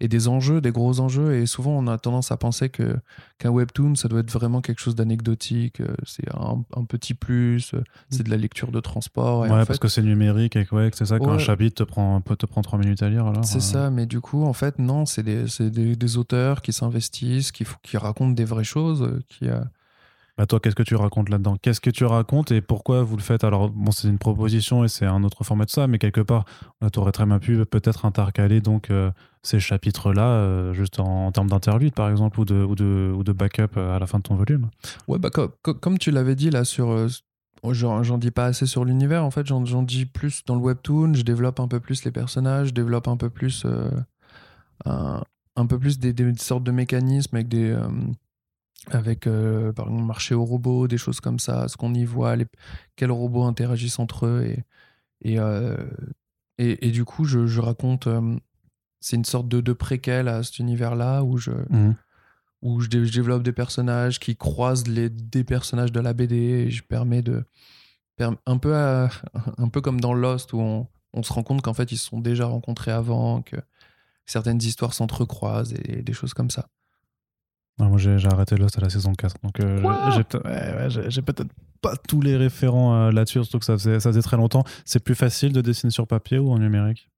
et, 0.03 0.09
des 0.09 0.29
enjeux, 0.29 0.61
des 0.61 0.73
gros 0.73 1.01
enjeux. 1.01 1.35
Et 1.35 1.47
souvent, 1.47 1.73
on 1.73 1.87
a 1.87 1.99
tendance 1.99 2.33
à 2.33 2.37
penser 2.37 2.69
que 2.69 2.97
qu'un 3.39 3.51
webtoon, 3.51 3.95
ça 3.95 4.09
doit 4.09 4.21
être 4.21 4.31
vraiment 4.31 4.61
quelque 4.61 4.81
chose 4.81 4.95
d'anecdotique. 4.95 5.81
Euh, 5.81 5.95
c'est 6.05 6.27
un, 6.35 6.85
petit 6.85 7.15
plus, 7.15 7.75
euh, 7.75 7.83
c'est 8.11 8.23
de 8.23 8.31
la 8.31 8.37
lecture 8.37 8.73
de 8.73 8.81
transport. 8.81 9.41
ouais, 9.41 9.49
parce 9.67 9.79
que 9.79 9.89
c'est 9.89 10.03
numérique 10.03 10.57
et 10.57 10.65
que 10.65 10.91
c'est 10.93 11.07
ça 11.07 11.19
qu'un 11.19 11.39
chapitre 11.39 11.85
te 11.85 11.89
prend, 11.89 12.21
te 12.21 12.47
prend 12.47 12.63
trois 12.63 12.79
minutes 12.79 13.03
à 13.03 13.09
lire. 13.09 13.33
C'est 13.43 13.61
ça, 13.61 13.91
mais 13.91 14.07
du 14.07 14.21
coup, 14.21 14.45
en 14.45 14.53
fait, 14.53 14.79
non, 14.79 15.07
c'est 15.07 15.23
des, 15.23 15.45
des, 15.71 15.97
des, 15.97 16.17
auteurs 16.17 16.63
qui 16.63 16.73
s'investissent, 16.73 17.53
qui, 17.53 17.65
qui 17.83 17.97
racontent 17.97 18.33
des 18.33 18.45
vraies 18.45 18.65
choses, 18.65 19.19
qui. 19.29 19.47
Bah 20.39 20.47
toi, 20.47 20.61
qu'est-ce 20.61 20.75
que 20.75 20.83
tu 20.83 20.95
racontes 20.95 21.29
là-dedans? 21.29 21.57
Qu'est-ce 21.61 21.81
que 21.81 21.91
tu 21.91 22.07
racontes 22.07 22.53
et 22.53 22.63
pourquoi 22.63 23.03
vous 23.03 23.17
le 23.17 23.23
faites? 23.23 23.45
Alors, 23.45 23.69
bon, 23.69 23.91
c'est 23.91 24.09
une 24.09 24.19
proposition 24.19 24.83
et 24.83 24.89
c'est 24.89 25.05
un 25.05 25.25
autre 25.25 25.45
format 25.45 25.67
de 25.67 25.71
ça, 25.71 25.87
mais 25.87 25.99
quelque 25.99 26.23
part, 26.23 26.47
tu 26.91 26.99
aurais 26.99 27.13
très 27.13 27.27
bien 27.27 27.39
pu 27.39 27.63
peut-être 27.67 28.07
intercaler 28.07 28.63
donc 28.63 28.91
euh, 28.91 29.11
ces 29.43 29.61
chapitres-là, 29.61 30.27
euh, 30.27 30.73
juste 30.73 31.01
en, 31.01 31.31
termes 31.33 31.51
d'interlude, 31.51 31.93
par 31.93 32.09
exemple, 32.09 32.41
ou 32.41 32.47
de, 32.47 32.65
ou 32.65 32.75
de, 32.75 33.13
ou 33.15 33.25
de 33.25 33.33
backup 33.33 33.77
euh, 33.77 33.95
à 33.95 33.99
la 33.99 34.07
fin 34.07 34.19
de 34.19 34.23
ton 34.23 34.35
volume. 34.35 34.71
Ouais, 35.07 35.19
bah, 35.19 35.29
comme 35.29 35.99
tu 35.99 36.11
l'avais 36.11 36.35
dit 36.35 36.49
là 36.49 36.65
sur. 36.65 37.09
j'en 37.63 38.19
dis 38.19 38.31
pas 38.31 38.47
assez 38.47 38.65
sur 38.65 38.87
l'univers, 38.87 39.27
en 39.27 39.31
fait, 39.31 39.47
j'en 39.47 39.83
dis 39.83 40.07
plus 40.07 40.47
dans 40.47 40.55
le 40.55 40.63
webtoon, 40.63 41.13
je 41.13 41.23
développe 41.23 41.61
un 41.61 41.69
peu 41.69 41.79
plus 41.79 42.07
les 42.07 42.11
personnages, 42.11 42.69
je 42.69 42.75
développe 42.75 43.07
un 43.07 43.19
peu 43.19 43.29
plus. 43.29 43.67
Un, 44.87 45.23
un, 45.57 45.67
peu 45.67 45.79
plus 45.79 45.99
des, 45.99 46.15
sortes 46.39 46.65
de 46.65 46.73
mécanismes 46.73 47.37
avec 47.37 47.49
des 47.49 47.77
avec 48.91 49.27
euh, 49.27 49.73
par 49.73 49.87
exemple 49.87 50.05
marché 50.05 50.35
aux 50.35 50.45
robots, 50.45 50.89
des 50.89 50.99
choses 50.99 51.21
comme 51.21 51.39
ça, 51.39 51.69
ce 51.69 51.77
qu'on 51.77 51.95
y 51.95 52.05
voit, 52.05 52.37
les, 52.37 52.47
quels 52.97 53.13
robots 53.13 53.45
interagissent 53.45 53.99
entre 53.99 54.27
eux 54.27 54.45
et 54.45 54.65
et, 55.25 55.39
euh, 55.39 55.77
et, 56.59 56.91
du 56.91 57.05
coup 57.05 57.25
je, 57.25 57.47
je 57.47 57.61
raconte 57.61 58.09
euh, 58.09 58.37
c'est 58.99 59.15
une 59.15 59.25
sorte 59.25 59.47
de, 59.47 59.61
de, 59.61 59.73
préquel 59.73 60.27
à 60.27 60.43
cet 60.43 60.59
univers-là 60.59 61.23
où 61.23 61.37
je 61.39 61.53
mmh. 61.53 61.95
où 62.63 62.81
je, 62.81 62.89
développe 62.89 63.45
des 63.45 63.53
personnages 63.53 64.19
qui 64.19 64.37
croisent 64.37 64.89
les 64.89 65.11
des 65.11 65.45
personnages 65.45 65.93
de 65.93 66.01
la 66.01 66.13
BD 66.13 66.35
et 66.35 66.71
je 66.71 66.83
permets 66.83 67.23
de 67.23 67.45
un 68.47 68.59
peu 68.59 68.75
un 69.59 69.69
peu 69.69 69.81
comme 69.81 70.01
dans 70.01 70.13
Lost 70.13 70.53
où 70.55 70.61
on, 70.61 70.89
on 71.13 71.23
se 71.23 71.33
rend 71.33 71.45
compte 71.45 71.63
qu'en 71.63 71.75
fait 71.75 71.93
ils 71.93 71.99
se 71.99 72.07
sont 72.09 72.21
déjà 72.21 72.47
rencontrés 72.47 72.93
avant 72.93 73.43
que 73.43 73.57
certaines 74.27 74.61
histoires 74.61 74.95
s'entrecroisent 74.95 75.75
et 75.85 76.03
des 76.03 76.13
choses 76.13 76.35
comme 76.35 76.51
ça 76.51 76.69
moi, 77.79 77.99
j'ai 77.99 78.17
arrêté 78.27 78.57
Lost 78.57 78.79
à 78.79 78.81
la 78.81 78.91
saison 78.91 79.13
4. 79.13 79.37
Donc, 79.43 79.61
euh, 79.61 79.83
j'ai 81.09 81.23
peut-être 81.23 81.51
pas 81.81 81.97
tous 81.97 82.21
les 82.21 82.37
référents 82.37 82.95
euh, 82.95 83.11
là-dessus, 83.11 83.43
surtout 83.43 83.59
que 83.59 83.65
ça 83.65 83.77
faisait, 83.77 83.99
ça 83.99 84.11
faisait 84.11 84.23
très 84.23 84.37
longtemps. 84.37 84.65
C'est 84.85 85.03
plus 85.03 85.15
facile 85.15 85.53
de 85.53 85.61
dessiner 85.61 85.91
sur 85.91 86.07
papier 86.07 86.39
ou 86.39 86.53
en 86.53 86.59
numérique? 86.59 87.09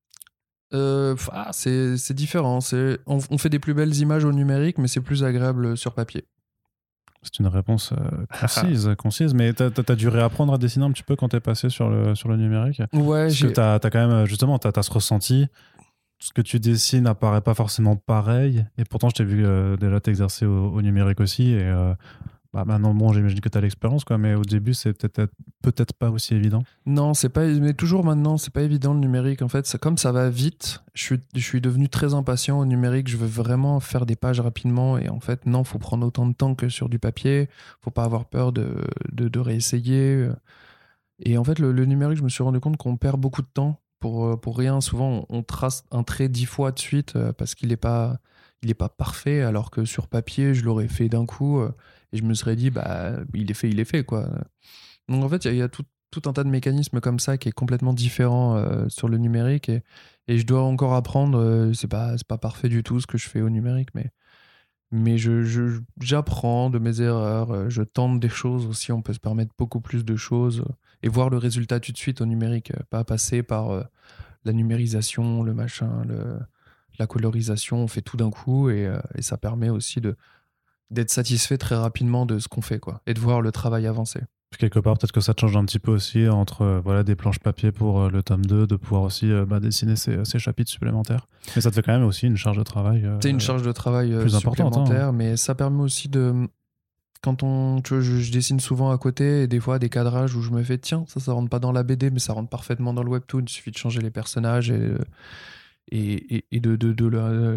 Euh, 0.73 1.15
ah, 1.33 1.51
C'est 1.53 2.13
différent. 2.13 2.61
On, 3.07 3.19
on, 3.31 3.39
fait 3.39 3.51
des 3.51 3.59
plus 3.59 3.75
belles 3.75 3.95
images 3.97 4.25
au 4.25 4.33
numérique, 4.33 4.79
mais 4.79 4.89
c'est 4.89 5.01
plus 5.01 5.23
agréable 5.23 5.77
sur 5.77 5.93
papier. 5.93 6.25
C'est 7.23 7.39
une 7.39 7.47
réponse 7.47 7.93
concise, 8.41 8.91
concise, 8.99 9.35
mais 9.35 9.53
t'as 9.53 9.71
as, 9.89 9.95
dû 9.95 10.09
réapprendre 10.09 10.53
à 10.53 10.59
dessiner 10.59 10.85
un 10.85 10.93
petit 10.93 11.03
peu 11.03 11.17
quand 11.17 11.29
t'es 11.29 11.41
passé 11.41 11.69
sur 11.69 11.89
le, 11.89 12.15
sur 12.15 12.29
le 12.29 12.37
numérique? 12.37 12.83
Ouais, 12.93 13.27
Parce 13.27 13.41
que 13.41 13.47
t'as 13.49 13.75
as 13.75 13.91
quand 13.91 14.09
même, 14.09 14.27
justement, 14.27 14.59
t'as 14.59 14.73
as 14.75 14.83
ce 14.83 14.93
ressenti 14.93 15.47
ce 16.19 16.33
que 16.33 16.43
tu 16.43 16.61
dessines 16.61 17.07
apparaît 17.07 17.41
pas 17.41 17.55
forcément 17.55 17.97
pareil. 17.97 18.65
Et 18.79 18.85
pourtant, 18.85 19.09
je 19.09 19.15
t'ai 19.15 19.25
vu 19.25 19.45
euh, 19.45 19.77
déjà 19.77 20.01
t'exercer 20.01 20.47
au, 20.47 20.81
numérique 20.81 21.21
aussi. 21.21 21.51
Et 21.51 21.63
euh, 21.63 21.95
bah, 22.53 22.65
maintenant, 22.65 22.95
bon, 22.95 23.13
j'imagine 23.13 23.41
que 23.41 23.49
tu 23.49 23.59
as 23.59 23.61
l'expérience, 23.61 24.05
quoi. 24.05 24.17
Mais 24.17 24.35
au 24.35 24.43
début, 24.43 24.75
c'est 24.75 24.93
peut-être 24.93 25.33
peut-être 25.61 25.93
pas 25.93 26.11
aussi 26.11 26.35
évident. 26.35 26.63
Non, 26.87 27.13
c'est 27.13 27.29
pas. 27.29 27.47
Mais 27.47 27.75
toujours 27.75 28.05
maintenant, 28.05 28.39
c'est 28.39 28.53
pas 28.53 28.63
évident 28.63 28.95
le 28.95 29.01
numérique. 29.01 29.43
En 29.43 29.49
fait, 29.49 29.77
comme 29.79 29.99
ça 29.99 30.13
va 30.13 30.31
vite, 30.31 30.83
je 30.95 31.03
suis, 31.03 31.21
je 31.35 31.41
suis 31.41 31.61
devenu 31.61 31.89
très 31.89 32.15
impatient 32.15 32.59
au 32.59 32.65
numérique. 32.65 33.09
Je 33.09 33.17
veux 33.17 33.27
vraiment 33.27 33.81
faire 33.81 34.07
des 34.07 34.17
pages 34.17 34.41
rapidement. 34.41 34.97
Et 34.99 35.09
en 35.09 35.21
fait, 35.21 35.47
non, 35.47 35.65
faut 35.65 35.79
prendre 35.79 36.07
autant 36.07 36.27
de 36.27 36.33
temps 36.33 36.55
que 36.55 36.69
sur 36.69 36.89
du 36.89 36.99
papier. 36.99 37.49
Faut 37.81 37.91
pas 37.91 38.05
avoir 38.05 38.25
peur 38.25 38.53
de, 38.53 38.77
de, 39.13 39.39
réessayer. 39.41 40.29
Et 41.19 41.37
en 41.37 41.45
fait, 41.45 41.59
le, 41.59 41.73
le 41.73 41.85
numérique, 41.85 42.19
je 42.19 42.25
me 42.25 42.29
suis 42.29 42.45
rendu 42.45 42.61
compte 42.61 42.77
qu'on 42.77 42.97
perd 42.97 43.21
beaucoup 43.21 43.43
de 43.43 43.49
temps 43.53 43.81
euh, 44.07 44.37
pour, 44.37 44.59
rien. 44.59 44.81
Souvent, 44.81 45.27
on, 45.29 45.43
trace 45.43 45.85
un 45.91 46.03
trait 46.03 46.29
dix 46.29 46.47
fois 46.47 46.73
de 46.73 46.79
suite 46.79 47.17
euh, 47.17 47.33
parce 47.33 47.55
qu'il 47.55 47.69
n'est 47.69 47.77
pas, 47.77 48.19
pas 48.79 48.89
parfait, 48.89 49.43
alors 49.43 49.71
que 49.71 49.85
sur 49.85 50.09
papier, 50.09 50.55
je 50.55 50.65
l'aurais 50.65 50.89
fait 50.89 51.09
d'un 51.09 51.27
coup 51.27 51.61
euh, 51.61 51.73
et 52.13 52.19
je 52.19 52.23
me 52.25 52.35
serais 52.35 52.57
dit, 52.57 52.71
bah, 52.71 53.13
il 53.35 53.51
est 53.51 53.55
fait, 53.55 53.69
il 53.69 53.81
est 53.81 53.85
fait, 53.85 54.05
quoi. 54.05 54.29
Donc 55.09 55.23
en 55.25 55.29
fait, 55.29 55.45
il 55.45 55.57
y, 55.57 55.63
a, 55.63 55.69
tout, 55.69 55.85
un 56.27 56.33
tas 56.33 56.45
de 56.45 56.49
mécanismes 56.49 57.01
comme 57.01 57.19
ça 57.19 57.39
qui 57.39 57.49
est 57.49 57.53
complètement 57.53 57.93
différent 57.93 58.89
sur 58.89 59.09
le 59.09 59.19
numérique 59.19 59.69
et, 59.69 59.83
et, 60.29 60.39
je 60.39 60.47
dois 60.47 60.63
encore 60.63 60.95
apprendre. 60.95 61.73
c'est 61.75 61.89
pas, 61.89 62.15
pas 62.29 62.39
parfait 62.39 62.69
du 62.69 62.83
tout 62.83 63.01
ce 63.01 63.07
que 63.07 63.19
je 63.19 63.29
fais 63.29 63.41
au 63.43 63.51
numérique, 63.51 63.91
mais 63.95 64.11
mais 64.93 65.19
je, 65.19 65.81
j'apprends 66.01 66.71
de 66.71 66.79
mes 66.79 67.01
erreurs, 67.01 67.69
je 67.69 67.83
tente 67.83 68.21
des 68.21 68.29
choses 68.29 68.65
aussi, 68.67 68.93
on 68.93 69.03
peut 69.03 69.13
se 69.13 69.19
permettre 69.19 69.53
beaucoup 69.59 69.81
plus 69.81 70.05
de 70.05 70.15
choses 70.15 70.65
et 71.05 71.09
voir 71.09 71.29
le 71.29 71.37
résultat 71.37 71.79
tout 71.79 71.93
de 71.93 71.99
suite 71.99 72.21
au 72.21 72.27
numérique, 72.27 72.73
euh, 72.73 72.83
pas 72.91 73.05
passer 73.05 73.43
par 73.43 73.71
euh, 73.71 73.83
la 74.45 74.53
numérisation, 74.53 75.43
le 75.43 75.53
machin, 75.53 76.03
le, 76.09 76.39
la 76.99 77.07
colorisation, 77.07 77.77
on 77.77 77.89
fait 77.89 78.01
tout 78.01 78.17
d'un 78.17 78.31
coup 78.31 78.71
et, 78.71 78.87
euh, 78.87 78.99
et, 79.15 79.23
ça 79.23 79.37
permet 79.37 79.69
aussi 79.69 80.01
de 80.01 80.17
d'être 80.91 81.11
satisfait 81.11 81.59
très 81.59 81.77
rapidement 81.77 82.25
de 82.25 82.39
ce 82.39 82.49
qu'on 82.49 82.61
fait 82.61 82.79
quoi 82.79 83.03
et 83.07 83.15
de 83.15 83.21
voir 83.21 83.41
le 83.43 83.53
travail 83.53 83.87
avancer. 83.87 84.21
Quelque 84.59 84.79
part, 84.79 84.97
peut-être 84.97 85.13
que 85.13 85.21
ça 85.21 85.35
change 85.39 85.57
un 85.57 85.65
petit 85.65 85.81
peu 85.81 85.91
aussi 85.91 86.29
entre 86.29 86.81
voilà, 86.85 87.03
des 87.03 87.17
planches 87.17 87.41
papier 87.41 87.73
pour 87.73 88.09
le 88.09 88.23
tome 88.23 88.47
2, 88.47 88.69
de 88.69 88.77
pouvoir 88.77 89.03
aussi 89.03 89.33
bah, 89.49 89.59
dessiner 89.59 89.97
ces, 89.97 90.25
ces, 90.25 90.39
chapitres 90.39 90.71
supplémentaires. 90.71 91.27
Mais 91.57 91.63
ça 91.63 91.71
te 91.71 91.75
fait 91.75 91.83
quand 91.83 91.93
même 91.93 92.05
aussi 92.05 92.29
une 92.29 92.37
charge 92.37 92.59
de 92.59 92.63
travail. 92.63 93.05
C'est 93.21 93.31
une 93.31 93.41
charge 93.41 93.63
de 93.63 93.73
travail 93.73 94.17
plus 94.17 94.37
hein. 94.37 94.39
supplémentaire, 94.39 95.13
mais 95.13 95.37
ça 95.37 95.57
permet 95.57 95.83
aussi 95.83 96.09
de, 96.09 96.47
quand 97.25 97.43
on, 97.43 97.83
je, 97.83 98.31
dessine 98.31 98.61
souvent 98.61 98.91
à 98.91 98.99
côté 98.99 99.45
et 99.45 99.47
des 99.47 99.59
fois 99.59 99.79
des 99.79 99.89
cadrages 99.89 100.37
où 100.37 100.43
je 100.43 100.51
me 100.51 100.63
fais 100.63 100.77
tiens, 100.77 101.07
ça, 101.09 101.21
ça 101.21 101.33
rentre 101.33 101.49
pas 101.49 101.59
dans 101.59 101.73
la 101.73 101.83
BD, 101.83 102.11
mais 102.11 102.19
ça 102.19 102.35
rentre 102.35 102.51
parfaitement 102.51 102.93
dans 102.93 103.03
le 103.03 103.11
webtoon. 103.11 103.45
Il 103.47 103.49
suffit 103.49 103.71
de 103.71 103.79
changer 103.79 104.03
les 104.03 104.11
personnages 104.11 104.71
et, 104.71 104.95
et, 105.91 106.45
et 106.53 106.61
de, 106.61 106.77
de, 106.77 106.93
de 106.93 107.09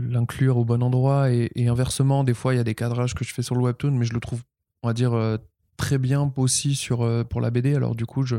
l'inclure 0.09 0.55
au 0.55 0.63
bon 0.63 0.81
endroit. 0.81 1.31
Et, 1.31 1.67
inversement, 1.67 2.23
des 2.23 2.33
fois, 2.33 2.53
il 2.53 2.57
y 2.57 2.61
a 2.61 2.63
des 2.63 2.75
cadrages 2.75 3.13
que 3.13 3.25
je 3.25 3.33
fais 3.33 3.41
sur 3.41 3.55
le 3.55 3.61
webtoon, 3.61 3.91
mais 3.91 4.05
je 4.05 4.13
le 4.13 4.21
trouve, 4.21 4.41
on 4.83 4.87
va 4.87 4.93
dire, 4.93 5.13
euh, 5.13 5.35
très 5.75 5.97
bien 5.97 6.31
aussi 6.37 6.73
sur, 6.73 7.01
euh, 7.01 7.25
pour 7.25 7.41
la 7.41 7.51
BD. 7.51 7.75
Alors, 7.75 7.93
du 7.93 8.05
coup, 8.05 8.23
je, 8.23 8.37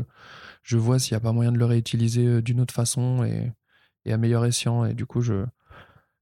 je 0.63 0.77
vois 0.77 0.97
s'il 0.97 1.13
n'y 1.13 1.17
a 1.17 1.21
pas 1.21 1.31
moyen 1.31 1.51
de 1.51 1.59
le 1.59 1.65
réutiliser 1.65 2.25
euh, 2.25 2.41
d'une 2.41 2.59
autre 2.59 2.73
façon 2.73 3.23
et, 3.23 3.51
et 4.05 4.13
à 4.13 4.17
meilleur. 4.17 4.45
Et 4.45 4.93
du 4.95 5.05
coup, 5.05 5.21
je, 5.21 5.45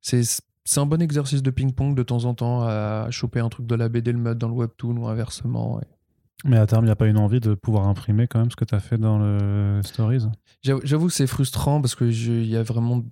c'est 0.01 0.21
c'est 0.67 0.81
un 0.81 0.85
bon 0.85 1.01
exercice 1.01 1.41
de 1.41 1.49
ping-pong 1.49 1.95
de 1.95 2.03
temps 2.03 2.25
en 2.25 2.33
temps 2.33 2.63
à 2.63 3.07
choper 3.09 3.39
un 3.39 3.47
truc 3.47 3.65
de 3.65 3.75
la 3.75 3.87
BD, 3.87 4.11
le 4.11 4.17
mettre 4.17 4.37
dans 4.37 4.49
le 4.49 4.53
webtoon 4.53 4.97
ou 4.97 5.07
inversement. 5.07 5.79
Mais 6.43 6.57
à 6.57 6.67
terme, 6.67 6.83
il 6.83 6.87
n'y 6.87 6.91
a 6.91 6.95
pas 6.95 7.07
une 7.07 7.17
envie 7.17 7.39
de 7.39 7.53
pouvoir 7.53 7.87
imprimer 7.87 8.27
quand 8.27 8.39
même 8.39 8.51
ce 8.51 8.57
que 8.57 8.65
tu 8.65 8.75
as 8.75 8.79
fait 8.79 8.97
dans 8.97 9.17
le 9.17 9.79
Stories? 9.83 10.25
J'avoue 10.63 11.07
que 11.07 11.13
c'est 11.13 11.25
frustrant 11.25 11.79
parce 11.81 11.95
qu'il 11.95 12.45
y 12.45 12.57
a 12.57 12.63
vraiment 12.63 13.03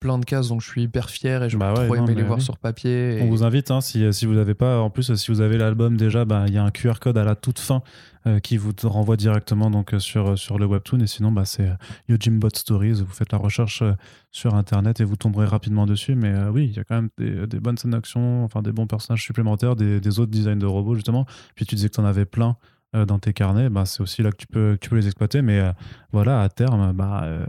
plein 0.00 0.18
de 0.18 0.24
cases 0.24 0.48
dont 0.48 0.58
je 0.58 0.68
suis 0.68 0.82
hyper 0.82 1.10
fier 1.10 1.42
et 1.42 1.50
je 1.50 1.58
bah 1.58 1.74
trop 1.74 1.94
aimé 1.94 2.14
les 2.14 2.22
voir 2.22 2.40
sur 2.40 2.56
papier. 2.56 3.20
On 3.22 3.28
vous 3.28 3.44
invite, 3.44 3.70
hein, 3.70 3.80
si, 3.82 4.12
si 4.12 4.26
vous 4.26 4.34
n'avez 4.34 4.54
pas, 4.54 4.80
en 4.80 4.88
plus, 4.88 5.14
si 5.14 5.30
vous 5.30 5.42
avez 5.42 5.58
l'album 5.58 5.96
déjà, 5.96 6.24
bah, 6.24 6.44
il 6.48 6.54
y 6.54 6.58
a 6.58 6.64
un 6.64 6.70
QR 6.70 6.94
code 7.00 7.18
à 7.18 7.24
la 7.24 7.36
toute 7.36 7.58
fin 7.58 7.82
euh, 8.26 8.38
qui 8.38 8.58
vous 8.58 8.72
renvoie 8.82 9.16
directement 9.16 9.70
donc, 9.70 9.94
euh, 9.94 9.98
sur, 9.98 10.38
sur 10.38 10.58
le 10.58 10.66
webtoon. 10.66 11.00
Et 11.00 11.06
sinon, 11.06 11.32
bah, 11.32 11.46
c'est 11.46 11.68
euh, 11.68 11.74
Yojimbot 12.10 12.50
Stories. 12.54 13.02
Vous 13.02 13.12
faites 13.12 13.32
la 13.32 13.38
recherche 13.38 13.82
sur 14.30 14.54
Internet 14.54 15.00
et 15.00 15.04
vous 15.04 15.16
tomberez 15.16 15.46
rapidement 15.46 15.86
dessus. 15.86 16.14
Mais 16.14 16.34
oui, 16.52 16.66
il 16.66 16.76
y 16.76 16.80
a 16.80 16.84
quand 16.84 16.96
même 16.96 17.08
des, 17.16 17.46
des 17.46 17.60
bonnes 17.60 17.78
scènes 17.78 17.92
d'action, 17.92 18.44
enfin 18.44 18.60
des 18.60 18.72
bons 18.72 18.86
personnages 18.86 19.22
supplémentaires, 19.22 19.74
des, 19.74 20.00
des, 20.00 20.20
autres 20.20 20.30
designs 20.30 20.58
de 20.58 20.66
robots, 20.66 20.94
justement. 20.94 21.24
Puis 21.54 21.64
tu 21.64 21.76
disais 21.76 21.88
que 21.88 21.94
tu 21.94 22.00
en 22.00 22.04
avais 22.04 22.26
plein 22.26 22.56
euh, 22.96 23.04
dans 23.04 23.18
tes 23.18 23.32
carnets, 23.32 23.68
bah, 23.68 23.86
c'est 23.86 24.00
aussi 24.00 24.22
là 24.22 24.32
que 24.32 24.36
tu 24.36 24.46
peux, 24.46 24.76
les 24.92 25.06
exploiter. 25.06 25.42
Mais 25.42 25.60
euh, 25.60 25.72
voilà, 26.12 26.42
à 26.42 26.48
terme, 26.48 26.92
bah, 26.92 27.22
euh, 27.24 27.46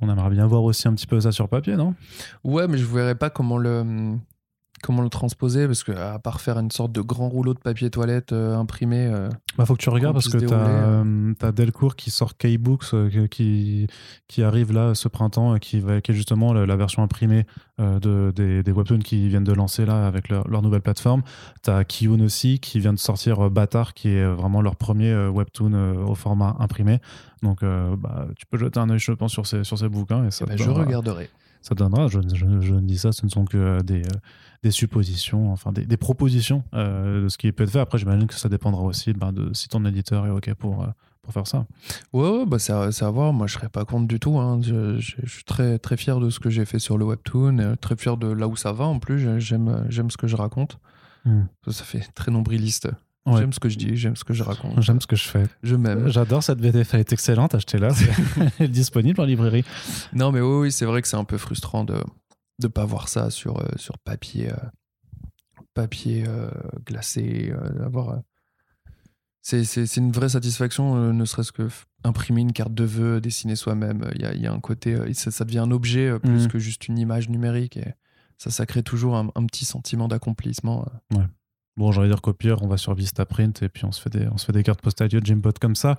on 0.00 0.08
aimerait 0.08 0.30
bien 0.30 0.46
voir 0.46 0.62
aussi 0.62 0.86
un 0.86 0.94
petit 0.94 1.06
peu 1.06 1.20
ça 1.20 1.32
sur 1.32 1.48
papier, 1.48 1.76
non? 1.76 1.94
Ouais, 2.44 2.68
mais 2.68 2.78
je 2.78 2.84
ne 2.84 2.94
verrais 2.94 3.14
pas 3.16 3.30
comment 3.30 3.58
le, 3.58 4.16
comment 4.82 5.02
le 5.02 5.08
transposer 5.08 5.66
parce 5.66 5.84
que 5.84 5.92
à 5.92 6.18
part 6.18 6.40
faire 6.40 6.58
une 6.58 6.70
sorte 6.70 6.92
de 6.92 7.00
grand 7.00 7.28
rouleau 7.28 7.54
de 7.54 7.58
papier 7.58 7.90
toilette 7.90 8.32
euh, 8.32 8.56
imprimé 8.56 9.06
euh, 9.06 9.28
bah 9.58 9.66
faut 9.66 9.74
que 9.74 9.82
tu 9.82 9.90
regardes 9.90 10.14
parce 10.14 10.28
que 10.28 10.38
tu 10.38 10.52
as, 10.52 10.58
euh, 10.58 11.52
Delcourt 11.52 11.96
qui 11.96 12.10
sort 12.10 12.36
K-Books 12.36 12.94
qui, 13.28 13.86
qui 14.28 14.42
arrive 14.42 14.72
là 14.72 14.94
ce 14.94 15.08
printemps 15.08 15.58
qui, 15.58 15.80
va, 15.80 16.00
qui 16.00 16.12
est 16.12 16.14
justement 16.14 16.52
la, 16.52 16.76
version 16.76 17.02
imprimée 17.02 17.44
de, 17.78 18.32
des, 18.34 18.62
des, 18.62 18.72
webtoons 18.72 19.00
qui 19.00 19.28
viennent 19.28 19.44
de 19.44 19.52
lancer 19.52 19.84
là 19.84 20.06
avec 20.06 20.28
leur, 20.28 20.48
leur 20.48 20.62
nouvelle 20.62 20.80
plateforme. 20.80 21.22
Tu 21.62 21.70
as 21.70 21.84
Kiyun 21.84 22.20
aussi 22.20 22.58
qui 22.58 22.78
vient 22.78 22.92
de 22.92 22.98
sortir 22.98 23.50
Batar 23.50 23.94
qui 23.94 24.08
est 24.08 24.24
vraiment 24.24 24.62
leur 24.62 24.76
premier 24.76 25.14
webtoon 25.28 26.06
au 26.06 26.14
format 26.14 26.56
imprimé. 26.60 27.00
Donc 27.42 27.62
bah, 27.62 28.28
tu 28.36 28.46
peux 28.46 28.58
jeter 28.58 28.78
un 28.80 28.88
œil 28.90 28.98
je 28.98 29.12
pense 29.12 29.32
sur 29.32 29.46
ces, 29.46 29.64
sur 29.64 29.78
ces 29.78 29.88
bouquins 29.88 30.24
et 30.26 30.30
ça 30.30 30.44
eh 30.46 30.50
ben, 30.50 30.58
je 30.58 30.70
regarderai. 30.70 31.28
ça 31.62 31.74
donnera, 31.74 32.08
je, 32.08 32.20
je, 32.32 32.60
je, 32.60 32.74
dis 32.74 32.98
ça, 32.98 33.12
ce 33.12 33.24
ne 33.26 33.30
sont 33.30 33.44
que 33.44 33.82
des, 33.82 34.02
des 34.62 34.70
suppositions, 34.70 35.52
enfin 35.52 35.72
des, 35.72 35.96
propositions 35.96 36.64
euh, 36.74 37.24
de 37.24 37.28
ce 37.28 37.38
qui 37.38 37.50
peut 37.52 37.64
être 37.64 37.70
fait. 37.70 37.80
Après, 37.80 37.98
j'imagine 37.98 38.26
que 38.26 38.34
ça 38.34 38.48
dépendra 38.48 38.82
aussi 38.82 39.12
ben, 39.12 39.32
de 39.32 39.52
si 39.54 39.68
ton 39.68 39.84
éditeur 39.86 40.26
est 40.26 40.30
OK 40.30 40.52
pour, 40.54 40.82
euh, 40.82 40.86
pour 41.22 41.32
faire 41.32 41.46
ça. 41.46 41.66
Ouais, 42.12 42.44
bah 42.46 42.58
c'est 42.58 42.72
à, 42.72 43.10
voir. 43.10 43.32
Moi, 43.32 43.46
je 43.46 43.54
serais 43.54 43.70
pas 43.70 43.84
contre 43.84 44.06
du 44.06 44.20
tout. 44.20 44.38
Hein. 44.38 44.60
Je, 44.62 45.00
suis 45.00 45.44
très, 45.44 45.78
très 45.78 45.96
fier 45.96 46.20
de 46.20 46.28
ce 46.28 46.40
que 46.40 46.50
j'ai 46.50 46.66
fait 46.66 46.78
sur 46.78 46.98
le 46.98 47.06
webtoon, 47.06 47.58
euh, 47.58 47.76
très 47.76 47.96
fier 47.96 48.16
de 48.18 48.28
là 48.28 48.48
où 48.48 48.56
ça 48.56 48.72
va 48.72 48.84
en 48.84 48.98
plus. 48.98 49.40
J'aime, 49.40 49.86
j'aime 49.88 50.10
ce 50.10 50.18
que 50.18 50.26
je 50.26 50.36
raconte. 50.36 50.78
Hmm. 51.24 51.44
Ça, 51.68 51.84
fait 51.84 52.06
très 52.14 52.30
nombriliste. 52.30 52.88
J'aime 53.26 53.52
ce 53.52 53.60
que 53.60 53.68
je 53.68 53.78
dis, 53.78 53.96
j'aime 53.96 54.16
ce 54.16 54.24
que 54.24 54.34
je 54.34 54.42
raconte. 54.42 54.82
J'aime 54.82 55.00
ce 55.00 55.06
que 55.06 55.14
je 55.14 55.28
fais. 55.28 55.44
Je 55.62 55.76
m'aime. 55.76 56.08
J'adore 56.08 56.42
cette 56.42 56.60
VDF, 56.60 56.94
elle 56.94 57.00
est 57.00 57.12
excellente, 57.12 57.54
achetez-la. 57.54 57.90
elle 58.58 58.64
est 58.64 58.68
disponible 58.68 59.20
en 59.20 59.24
librairie. 59.24 59.62
Non, 60.12 60.32
mais 60.32 60.40
oui, 60.40 60.62
oui 60.62 60.72
c'est 60.72 60.86
vrai 60.86 61.00
que 61.00 61.06
c'est 61.06 61.18
un 61.18 61.24
peu 61.24 61.38
frustrant 61.38 61.84
de, 61.84 62.02
de 62.60 62.68
pas 62.68 62.84
voir 62.84 63.08
ça 63.08 63.30
sur, 63.30 63.58
euh, 63.58 63.68
sur 63.76 63.98
papier, 63.98 64.50
euh, 64.50 64.56
papier 65.74 66.24
euh, 66.26 66.50
glacé, 66.86 67.52
d'avoir. 67.78 68.20
C'est, 69.42 69.96
une 69.96 70.12
vraie 70.12 70.28
satisfaction, 70.28 71.12
ne 71.12 71.24
serait-ce 71.24 71.50
que 71.50 71.68
imprimer 72.04 72.42
une 72.42 72.52
carte 72.52 72.74
de 72.74 72.84
vœux, 72.84 73.20
dessiner 73.20 73.56
soi-même. 73.56 74.10
Il 74.14 74.22
y 74.22 74.24
a, 74.24 74.34
y 74.34 74.46
a, 74.46 74.52
un 74.52 74.60
côté, 74.60 74.96
ça, 75.14 75.44
devient 75.44 75.60
un 75.60 75.70
objet 75.70 76.18
plus 76.20 76.44
mmh. 76.44 76.48
que 76.48 76.58
juste 76.58 76.88
une 76.88 76.98
image 76.98 77.30
numérique. 77.30 77.78
Et 77.78 77.94
ça, 78.36 78.50
ça 78.50 78.66
crée 78.66 78.82
toujours 78.82 79.16
un, 79.16 79.46
petit 79.46 79.64
sentiment 79.64 80.08
d'accomplissement. 80.08 80.86
Ouais. 81.10 81.24
Bon, 81.76 81.90
j'allais 81.92 82.08
dire 82.08 82.20
qu'au 82.20 82.34
pire, 82.34 82.62
on 82.62 82.68
va 82.68 82.76
sur 82.76 82.94
Vistaprint 82.94 83.62
et 83.62 83.70
puis 83.70 83.86
on 83.86 83.92
se 83.92 84.02
fait 84.02 84.10
des, 84.10 84.28
on 84.28 84.36
se 84.36 84.44
fait 84.44 84.52
des 84.52 84.62
cartes 84.62 84.82
postales 84.82 85.08
Jimbot 85.24 85.52
comme 85.58 85.74
ça 85.74 85.96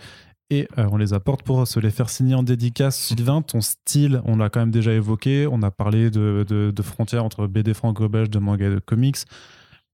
et 0.52 0.68
euh, 0.78 0.86
on 0.92 0.98
les 0.98 1.14
apporte 1.14 1.44
pour 1.44 1.66
se 1.66 1.80
les 1.80 1.90
faire 1.90 2.10
signer 2.10 2.36
en 2.36 2.44
dédicace. 2.44 2.98
Sylvain, 2.98 3.42
ton 3.42 3.62
style, 3.62 4.22
on 4.26 4.36
l'a 4.36 4.50
quand 4.50 4.60
même 4.60 4.70
déjà 4.70 4.92
évoqué. 4.92 5.48
On 5.50 5.64
a 5.64 5.72
parlé 5.72 6.12
de, 6.12 6.74
frontières 6.84 7.24
entre 7.24 7.48
BD 7.48 7.74
franco-belge, 7.74 8.30
de 8.30 8.38
manga 8.38 8.68
et 8.68 8.70
de 8.70 8.80
comics. 8.80 9.16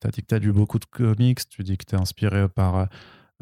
Tu 0.01 0.07
as 0.07 0.09
dit 0.09 0.21
que 0.21 0.27
tu 0.27 0.35
as 0.35 0.39
lu 0.39 0.51
beaucoup 0.51 0.79
de 0.79 0.85
comics. 0.85 1.47
Tu 1.47 1.63
dis 1.63 1.77
que 1.77 1.85
tu 1.87 1.95
es 1.95 1.99
inspiré 1.99 2.49
par. 2.49 2.87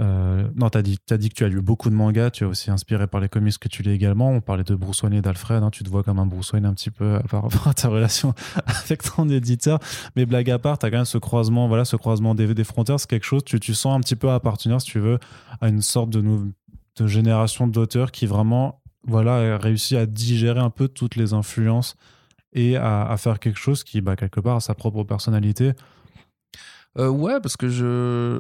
Euh, 0.02 0.50
non, 0.56 0.70
tu 0.70 0.78
as, 0.78 0.82
dit, 0.82 0.98
que 1.00 1.34
tu 1.34 1.46
as 1.46 1.48
lu 1.48 1.62
beaucoup 1.62 1.90
de 1.90 1.96
mangas. 1.96 2.32
Tu 2.32 2.44
es 2.44 2.48
aussi 2.48 2.70
inspiré 2.70 3.08
par 3.08 3.22
les 3.22 3.30
comics 3.30 3.58
que 3.58 3.70
tu 3.70 3.82
lis 3.82 3.92
également. 3.92 4.32
On 4.32 4.42
parlait 4.42 4.66
de 4.66 4.76
Bruce 4.76 5.02
Wayne 5.02 5.14
et 5.14 5.22
d'Alfred. 5.22 5.64
Hein. 5.64 5.70
Tu 5.72 5.86
te 5.86 5.90
vois 5.90 6.04
comme 6.04 6.20
un 6.20 6.26
Bruce 6.26 6.52
Wayne 6.52 6.66
un 6.66 6.74
petit 6.74 6.92
peu 6.92 7.22
par 7.30 7.44
rapport 7.44 7.70
à 7.70 7.74
ta 7.74 7.88
relation 7.88 8.34
avec 8.66 9.04
ton 9.04 9.30
éditeur. 9.30 9.80
Mais 10.18 10.26
blague 10.26 10.52
à 10.52 10.60
part, 10.60 10.80
tu 10.80 10.86
as 10.86 10.92
quand 10.92 10.98
même 10.98 11.06
ce 11.06 11.18
croisement, 11.18 11.70
voilà, 11.70 11.86
ce 11.86 11.96
croisement 11.96 12.36
des, 12.36 12.64
frontières. 12.66 13.00
C'est 13.00 13.10
quelque 13.10 13.24
chose, 13.26 13.46
tu, 13.46 13.58
tu 13.62 13.74
sens 13.74 13.96
un 13.96 14.02
petit 14.02 14.18
peu 14.18 14.30
appartenir, 14.32 14.82
si 14.82 14.88
tu 14.88 15.00
veux, 15.00 15.18
à 15.62 15.70
une 15.70 15.82
sorte 15.82 16.10
de, 16.10 16.20
de 16.98 17.08
génération 17.08 17.68
d'auteurs 17.68 18.12
qui 18.12 18.26
vraiment 18.26 18.82
voilà, 19.08 19.56
à 19.56 20.06
digérer 20.06 20.60
un 20.60 20.70
peu 20.70 20.88
toutes 20.88 21.16
les 21.16 21.34
influences 21.34 21.96
et 22.54 22.78
à, 22.78 23.16
faire 23.18 23.40
quelque 23.40 23.60
chose 23.60 23.84
qui, 23.84 24.02
bah, 24.02 24.16
quelque 24.16 24.40
part, 24.40 24.56
a 24.56 24.60
sa 24.62 24.74
propre 24.74 25.04
personnalité. 25.04 25.74
Euh, 26.98 27.10
ouais, 27.10 27.40
parce 27.42 27.58
que 27.58 27.70
je. 27.70 28.40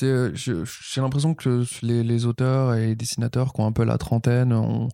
J'ai 0.00 1.00
l'impression 1.00 1.34
que 1.34 1.64
les, 1.82 2.26
auteurs 2.26 2.74
et 2.74 2.86
les 2.86 2.94
dessinateurs 2.94 3.52
qui 3.52 3.60
ont 3.60 3.66
un 3.66 3.72
peu 3.72 3.82
la 3.82 3.98
trentaine 3.98 4.52
ont, 4.52 4.88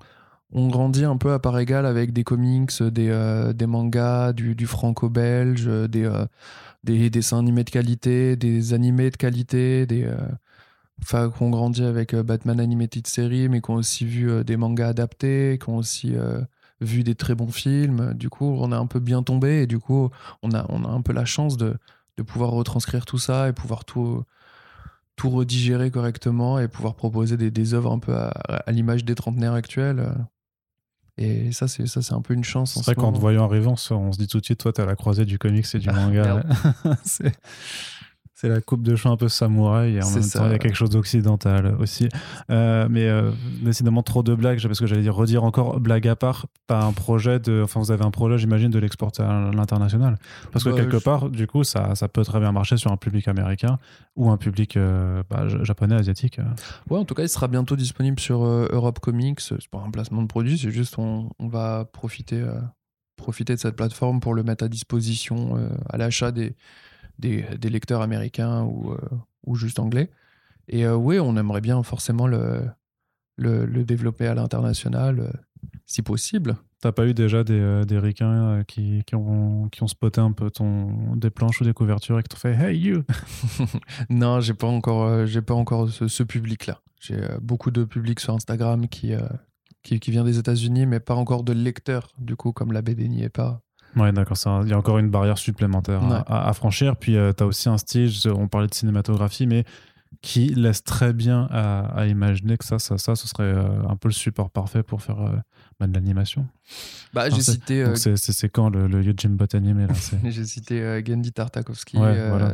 grandi 0.50 1.04
un 1.04 1.18
peu 1.18 1.34
à 1.34 1.38
part 1.38 1.58
égale 1.58 1.84
avec 1.84 2.14
des 2.14 2.24
comics, 2.24 2.82
des, 2.82 3.10
euh, 3.10 3.52
mangas, 3.66 4.32
du, 4.32 4.66
franco-belge, 4.66 5.66
des, 5.66 6.04
euh, 6.04 6.24
des 6.84 7.10
dessins 7.10 7.38
animés 7.38 7.64
de 7.64 7.70
qualité, 7.70 8.36
des 8.36 8.72
animés 8.72 9.10
de 9.10 9.18
qualité, 9.18 9.84
des, 9.84 10.10
enfin, 11.02 11.30
qui 11.30 11.42
ont 11.42 11.50
grandi 11.50 11.82
avec 11.82 12.14
euh, 12.14 12.22
Batman 12.22 12.60
Animated 12.60 13.06
Series, 13.06 13.48
mais 13.48 13.60
qui 13.60 13.70
ont 13.70 13.74
aussi 13.74 14.04
vu 14.04 14.30
euh, 14.30 14.44
des 14.44 14.56
mangas 14.56 14.88
adaptés, 14.88 15.58
qui 15.62 15.68
ont 15.70 15.76
aussi 15.76 16.14
euh, 16.16 16.40
vu 16.80 17.04
des 17.04 17.14
très 17.14 17.34
bons 17.34 17.50
films. 17.50 18.14
Du 18.14 18.28
coup, 18.28 18.56
on 18.58 18.72
est 18.72 18.76
un 18.76 18.86
peu 18.86 19.00
bien 19.00 19.22
tombé 19.22 19.62
et 19.62 19.66
du 19.66 19.78
coup, 19.78 20.10
on 20.42 20.52
a, 20.52 20.66
on 20.68 20.84
a 20.84 20.88
un 20.88 21.02
peu 21.02 21.12
la 21.12 21.24
chance 21.24 21.56
de, 21.56 21.76
de 22.16 22.22
pouvoir 22.22 22.50
retranscrire 22.50 23.04
tout 23.04 23.18
ça 23.18 23.48
et 23.48 23.52
pouvoir 23.52 23.84
tout, 23.84 24.24
tout 25.16 25.30
redigérer 25.30 25.90
correctement 25.90 26.58
et 26.58 26.68
pouvoir 26.68 26.94
proposer 26.94 27.36
des, 27.36 27.50
des 27.50 27.74
œuvres 27.74 27.92
un 27.92 27.98
peu 27.98 28.14
à, 28.14 28.62
l'image 28.68 29.04
des 29.04 29.14
trentenaires 29.14 29.54
actuels. 29.54 30.14
Et 31.16 31.50
ça, 31.50 31.66
c'est 31.66 31.86
ça, 31.86 32.00
c'est 32.00 32.14
un 32.14 32.22
peu 32.22 32.32
une 32.32 32.44
chance. 32.44 32.74
C'est 32.74 32.84
vrai 32.84 32.94
qu'en 32.94 33.12
te 33.12 33.18
voyant 33.18 33.44
arriver, 33.44 33.66
on 33.66 33.74
se, 33.74 33.92
on 33.92 34.12
se 34.12 34.18
dit 34.18 34.28
tout 34.28 34.38
de 34.38 34.44
suite, 34.44 34.60
toi, 34.60 34.72
t'es 34.72 34.82
à 34.82 34.86
la 34.86 34.94
croisée 34.94 35.24
du 35.24 35.36
comics 35.36 35.66
et 35.74 35.78
du 35.80 35.88
ah, 35.88 35.92
manga. 35.92 36.44
c'est 37.04 37.36
c'est 38.40 38.48
la 38.48 38.60
coupe 38.60 38.82
de 38.82 38.94
cheveux 38.94 39.12
un 39.12 39.16
peu 39.16 39.28
samouraï 39.28 39.96
et 39.96 40.02
en 40.02 40.10
même 40.10 40.30
temps 40.30 40.46
il 40.46 40.52
y 40.52 40.54
a 40.54 40.58
quelque 40.58 40.76
chose 40.76 40.90
d'occidental 40.90 41.74
aussi. 41.80 42.08
Euh, 42.50 42.86
mais 42.88 43.08
euh, 43.08 43.32
décidément 43.62 44.04
trop 44.04 44.22
de 44.22 44.32
blagues 44.32 44.62
parce 44.62 44.78
que 44.78 44.86
j'allais 44.86 45.02
dire 45.02 45.16
redire 45.16 45.42
encore 45.42 45.80
blague 45.80 46.06
à 46.06 46.14
part. 46.14 46.46
Pas 46.68 46.84
un 46.84 46.92
projet 46.92 47.40
de, 47.40 47.62
enfin 47.64 47.80
vous 47.80 47.90
avez 47.90 48.04
un 48.04 48.12
projet 48.12 48.38
j'imagine 48.38 48.70
de 48.70 48.78
l'exporter 48.78 49.24
à 49.24 49.50
l'international 49.52 50.18
parce 50.52 50.62
que 50.62 50.70
bah, 50.70 50.76
quelque 50.76 50.98
part 50.98 51.30
du 51.30 51.48
coup 51.48 51.64
ça, 51.64 51.96
ça 51.96 52.06
peut 52.06 52.22
très 52.22 52.38
bien 52.38 52.52
marcher 52.52 52.76
sur 52.76 52.92
un 52.92 52.96
public 52.96 53.26
américain 53.26 53.80
ou 54.14 54.30
un 54.30 54.36
public 54.36 54.76
euh, 54.76 55.24
bah, 55.28 55.48
japonais 55.64 55.96
asiatique. 55.96 56.38
Ouais 56.90 56.98
en 56.98 57.04
tout 57.04 57.14
cas 57.14 57.24
il 57.24 57.28
sera 57.28 57.48
bientôt 57.48 57.74
disponible 57.74 58.20
sur 58.20 58.44
Europe 58.44 59.00
Comics. 59.00 59.40
C'est 59.40 59.68
pas 59.68 59.82
un 59.84 59.90
placement 59.90 60.22
de 60.22 60.28
produit 60.28 60.58
c'est 60.58 60.70
juste 60.70 60.96
on, 61.00 61.28
on 61.40 61.48
va 61.48 61.86
profiter 61.92 62.46
profiter 63.16 63.56
de 63.56 63.58
cette 63.58 63.74
plateforme 63.74 64.20
pour 64.20 64.32
le 64.32 64.44
mettre 64.44 64.62
à 64.62 64.68
disposition 64.68 65.58
à 65.90 65.96
l'achat 65.96 66.30
des 66.30 66.54
des, 67.18 67.70
lecteurs 67.70 68.02
américains 68.02 68.62
ou, 68.62 68.92
euh, 68.92 68.98
ou 69.44 69.54
juste 69.54 69.78
anglais. 69.78 70.10
Et 70.68 70.84
euh, 70.84 70.96
oui, 70.96 71.18
on 71.18 71.36
aimerait 71.36 71.60
bien 71.60 71.82
forcément 71.82 72.26
le, 72.26 72.62
le, 73.36 73.84
développer 73.84 74.26
à 74.26 74.34
l'international, 74.34 75.20
euh, 75.20 75.30
si 75.86 76.02
possible. 76.02 76.56
T'as 76.80 76.92
pas 76.92 77.06
eu 77.06 77.14
déjà 77.14 77.42
des, 77.42 77.82
des 77.86 77.98
ricains 77.98 78.62
qui, 78.68 79.02
qui, 79.04 79.16
ont, 79.16 79.68
qui 79.68 79.82
ont 79.82 79.88
spoté 79.88 80.20
un 80.20 80.30
peu 80.30 80.48
ton, 80.48 81.16
des 81.16 81.30
planches 81.30 81.60
ou 81.60 81.64
des 81.64 81.72
couvertures 81.72 82.20
et 82.20 82.22
qui 82.22 82.28
t'ont 82.28 82.36
fait 82.36 82.54
Hey 82.54 82.78
you? 82.78 83.02
Non, 84.10 84.38
j'ai 84.38 84.54
pas 84.54 84.68
encore, 84.68 85.26
j'ai 85.26 85.42
pas 85.42 85.54
encore 85.54 85.88
ce, 85.90 86.22
public-là. 86.22 86.80
J'ai 87.00 87.20
beaucoup 87.42 87.72
de 87.72 87.82
public 87.82 88.20
sur 88.20 88.34
Instagram 88.34 88.86
qui, 88.86 89.12
qui, 89.82 89.98
qui, 89.98 90.10
vient 90.12 90.22
des 90.22 90.38
États-Unis, 90.38 90.86
mais 90.86 91.00
pas 91.00 91.16
encore 91.16 91.42
de 91.42 91.52
lecteurs, 91.52 92.14
du 92.18 92.36
coup, 92.36 92.52
comme 92.52 92.70
la 92.70 92.82
BD 92.82 93.08
n'y 93.08 93.24
est 93.24 93.28
pas. 93.28 93.60
Ouais, 93.96 94.12
d'accord. 94.12 94.36
Il 94.62 94.68
y 94.68 94.72
a 94.72 94.78
encore 94.78 94.98
une 94.98 95.10
barrière 95.10 95.38
supplémentaire 95.38 96.00
à, 96.26 96.52
franchir. 96.52 96.96
Puis, 96.96 97.16
euh, 97.16 97.32
tu 97.36 97.42
as 97.42 97.46
aussi 97.46 97.68
un 97.68 97.78
style, 97.78 98.10
on 98.26 98.48
parlait 98.48 98.68
de 98.68 98.74
cinématographie, 98.74 99.46
mais 99.46 99.64
qui 100.22 100.48
laisse 100.48 100.82
très 100.82 101.12
bien 101.12 101.46
à, 101.50 102.06
imaginer 102.06 102.56
que 102.56 102.64
ça, 102.64 102.78
ça, 102.78 102.96
ça, 102.98 103.14
ce 103.14 103.28
serait 103.28 103.44
euh, 103.44 103.86
un 103.88 103.96
peu 103.96 104.08
le 104.08 104.14
support 104.14 104.50
parfait 104.50 104.82
pour 104.82 105.02
faire 105.02 105.20
euh, 105.20 105.36
bah, 105.78 105.86
de 105.86 105.92
l'animation. 105.92 106.46
Bah, 107.12 107.28
j'ai 107.28 107.42
cité. 107.42 107.84
C'est 107.94 108.48
quand 108.48 108.70
le, 108.70 108.88
le 108.88 109.02
Yojim 109.02 109.36
Bot 109.36 109.54
animé 109.54 109.86
J'ai 110.24 110.44
cité 110.44 111.02
Gendy 111.06 111.30
Tartakovsky, 111.32 111.98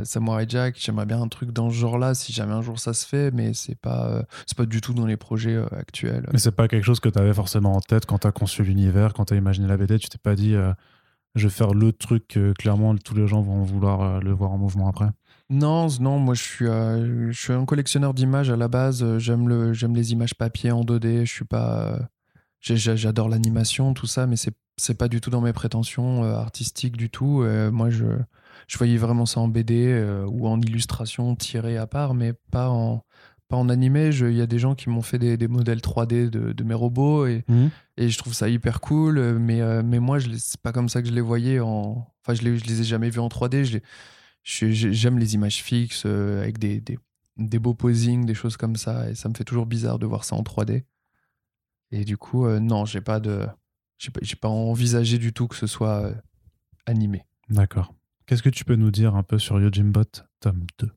Samurai 0.02 0.46
Jack. 0.48 0.76
J'aimerais 0.78 1.06
bien 1.06 1.22
un 1.22 1.28
truc 1.28 1.52
dans 1.52 1.70
ce 1.70 1.76
genre-là, 1.76 2.14
si 2.14 2.32
jamais 2.32 2.52
un 2.52 2.62
jour 2.62 2.78
ça 2.78 2.92
se 2.92 3.06
fait, 3.06 3.30
mais 3.30 3.54
c'est 3.54 3.78
pas, 3.78 4.24
c'est 4.46 4.58
pas 4.58 4.66
du 4.66 4.80
tout 4.80 4.92
dans 4.92 5.06
les 5.06 5.16
projets 5.16 5.56
actuels. 5.72 6.28
Mais 6.32 6.38
c'est 6.38 6.52
pas 6.52 6.68
quelque 6.68 6.84
chose 6.84 7.00
que 7.00 7.08
tu 7.08 7.18
avais 7.18 7.34
forcément 7.34 7.74
en 7.76 7.80
tête 7.80 8.04
quand 8.04 8.18
tu 8.18 8.26
as 8.26 8.32
conçu 8.32 8.62
l'univers, 8.64 9.14
quand 9.14 9.26
tu 9.26 9.34
as 9.34 9.36
imaginé 9.36 9.68
la 9.68 9.76
BD. 9.76 9.98
Tu 9.98 10.08
t'es 10.08 10.18
pas 10.18 10.34
dit 10.34 10.56
je 11.34 11.46
vais 11.48 11.52
faire 11.52 11.74
le 11.74 11.92
truc 11.92 12.28
que 12.28 12.52
clairement 12.52 12.94
tous 12.96 13.14
les 13.14 13.26
gens 13.26 13.40
vont 13.42 13.62
vouloir 13.62 14.00
euh, 14.02 14.20
le 14.20 14.32
voir 14.32 14.52
en 14.52 14.58
mouvement 14.58 14.88
après 14.88 15.08
Non, 15.50 15.88
non, 16.00 16.18
moi 16.18 16.34
je 16.34 16.42
suis, 16.42 16.66
euh, 16.66 17.30
je 17.32 17.38
suis 17.40 17.52
un 17.52 17.64
collectionneur 17.64 18.14
d'images 18.14 18.50
à 18.50 18.56
la 18.56 18.68
base. 18.68 19.02
Euh, 19.02 19.18
J'aime 19.18 19.48
le, 19.48 19.72
j'aime 19.72 19.94
les 19.94 20.12
images 20.12 20.34
papier 20.34 20.70
en 20.70 20.82
2D. 20.82 21.24
Je 21.24 21.32
suis 21.32 21.44
pas, 21.44 21.94
euh, 21.94 21.98
j'adore 22.60 23.28
l'animation, 23.28 23.94
tout 23.94 24.06
ça, 24.06 24.26
mais 24.26 24.36
c'est, 24.36 24.54
c'est 24.76 24.96
pas 24.98 25.08
du 25.08 25.20
tout 25.20 25.30
dans 25.30 25.40
mes 25.40 25.52
prétentions 25.52 26.24
euh, 26.24 26.34
artistiques 26.34 26.96
du 26.96 27.10
tout. 27.10 27.42
Euh, 27.42 27.70
moi, 27.70 27.90
je, 27.90 28.06
je 28.68 28.78
voyais 28.78 28.96
vraiment 28.96 29.26
ça 29.26 29.40
en 29.40 29.48
BD 29.48 29.86
euh, 29.88 30.24
ou 30.26 30.46
en 30.48 30.60
illustration 30.60 31.34
tirée 31.36 31.76
à 31.76 31.86
part, 31.86 32.14
mais 32.14 32.32
pas 32.50 32.70
en, 32.70 33.04
pas 33.48 33.56
en 33.56 33.68
animé. 33.68 34.10
Il 34.14 34.32
y 34.34 34.40
a 34.40 34.46
des 34.46 34.58
gens 34.58 34.74
qui 34.74 34.88
m'ont 34.88 35.02
fait 35.02 35.18
des, 35.18 35.36
des 35.36 35.48
modèles 35.48 35.80
3D 35.80 36.30
de, 36.30 36.52
de 36.52 36.64
mes 36.64 36.74
robots 36.74 37.26
et 37.26 37.44
et 37.96 38.08
je 38.08 38.18
trouve 38.18 38.34
ça 38.34 38.48
hyper 38.48 38.80
cool 38.80 39.18
euh, 39.18 39.38
mais 39.38 39.60
euh, 39.60 39.82
mais 39.84 40.00
moi 40.00 40.18
je 40.18 40.28
les- 40.28 40.38
c'est 40.38 40.60
pas 40.60 40.72
comme 40.72 40.88
ça 40.88 41.00
que 41.02 41.08
je 41.08 41.12
les 41.14 41.20
voyais 41.20 41.60
en 41.60 42.06
enfin 42.20 42.34
je 42.34 42.42
les 42.42 42.58
je 42.58 42.64
les 42.64 42.80
ai 42.80 42.84
jamais 42.84 43.10
vus 43.10 43.20
en 43.20 43.28
3D 43.28 43.64
je 43.64 43.78
les- 43.78 43.82
je- 44.74 44.90
j'aime 44.92 45.18
les 45.18 45.34
images 45.34 45.62
fixes 45.62 46.02
euh, 46.06 46.42
avec 46.42 46.58
des, 46.58 46.80
des 46.80 46.98
des 47.36 47.58
beaux 47.58 47.74
posings 47.74 48.24
des 48.26 48.34
choses 48.34 48.56
comme 48.56 48.76
ça 48.76 49.08
et 49.10 49.14
ça 49.14 49.28
me 49.28 49.34
fait 49.34 49.44
toujours 49.44 49.66
bizarre 49.66 49.98
de 49.98 50.06
voir 50.06 50.24
ça 50.24 50.36
en 50.36 50.42
3D 50.42 50.84
et 51.92 52.04
du 52.04 52.16
coup 52.16 52.46
euh, 52.46 52.60
non 52.60 52.84
j'ai 52.84 53.00
pas 53.00 53.20
de 53.20 53.46
j'ai 53.98 54.10
pas, 54.10 54.20
j'ai 54.22 54.36
pas 54.36 54.48
envisagé 54.48 55.18
du 55.18 55.32
tout 55.32 55.46
que 55.46 55.54
ce 55.56 55.66
soit 55.68 56.02
euh, 56.04 56.14
animé. 56.86 57.24
D'accord. 57.48 57.94
Qu'est-ce 58.26 58.42
que 58.42 58.48
tu 58.50 58.64
peux 58.64 58.74
nous 58.74 58.90
dire 58.90 59.14
un 59.14 59.22
peu 59.22 59.38
sur 59.38 59.60
Yojimbot 59.60 60.02
tome 60.40 60.66
2 60.78 60.90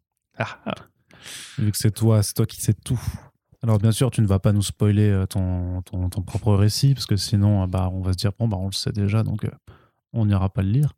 Vu 1.60 1.72
que 1.72 1.78
c'est 1.78 1.92
toi, 1.92 2.24
c'est 2.24 2.34
toi 2.34 2.46
qui 2.46 2.60
sais 2.62 2.74
tout. 2.74 3.00
Alors 3.68 3.80
bien 3.80 3.92
sûr, 3.92 4.12
tu 4.12 4.22
ne 4.22 4.28
vas 4.28 4.40
pas 4.40 4.54
nous 4.54 4.62
spoiler 4.62 5.10
euh, 5.10 5.26
ton, 5.26 5.82
ton, 5.82 6.10
ton 6.10 6.22
propre 6.22 6.54
récit, 6.54 6.94
parce 6.94 7.06
que 7.06 7.18
sinon, 7.18 7.64
euh, 7.64 7.68
bah, 7.68 7.92
on 7.94 8.00
va 8.00 8.14
se 8.14 8.18
dire, 8.18 8.32
bon, 8.40 8.48
bah, 8.48 8.56
on 8.58 8.68
le 8.68 8.72
sait 8.72 8.94
déjà, 8.94 9.24
donc 9.24 9.44
euh, 9.44 9.52
on 10.14 10.26
n'ira 10.26 10.48
pas 10.48 10.62
le 10.62 10.70
lire. 10.70 10.94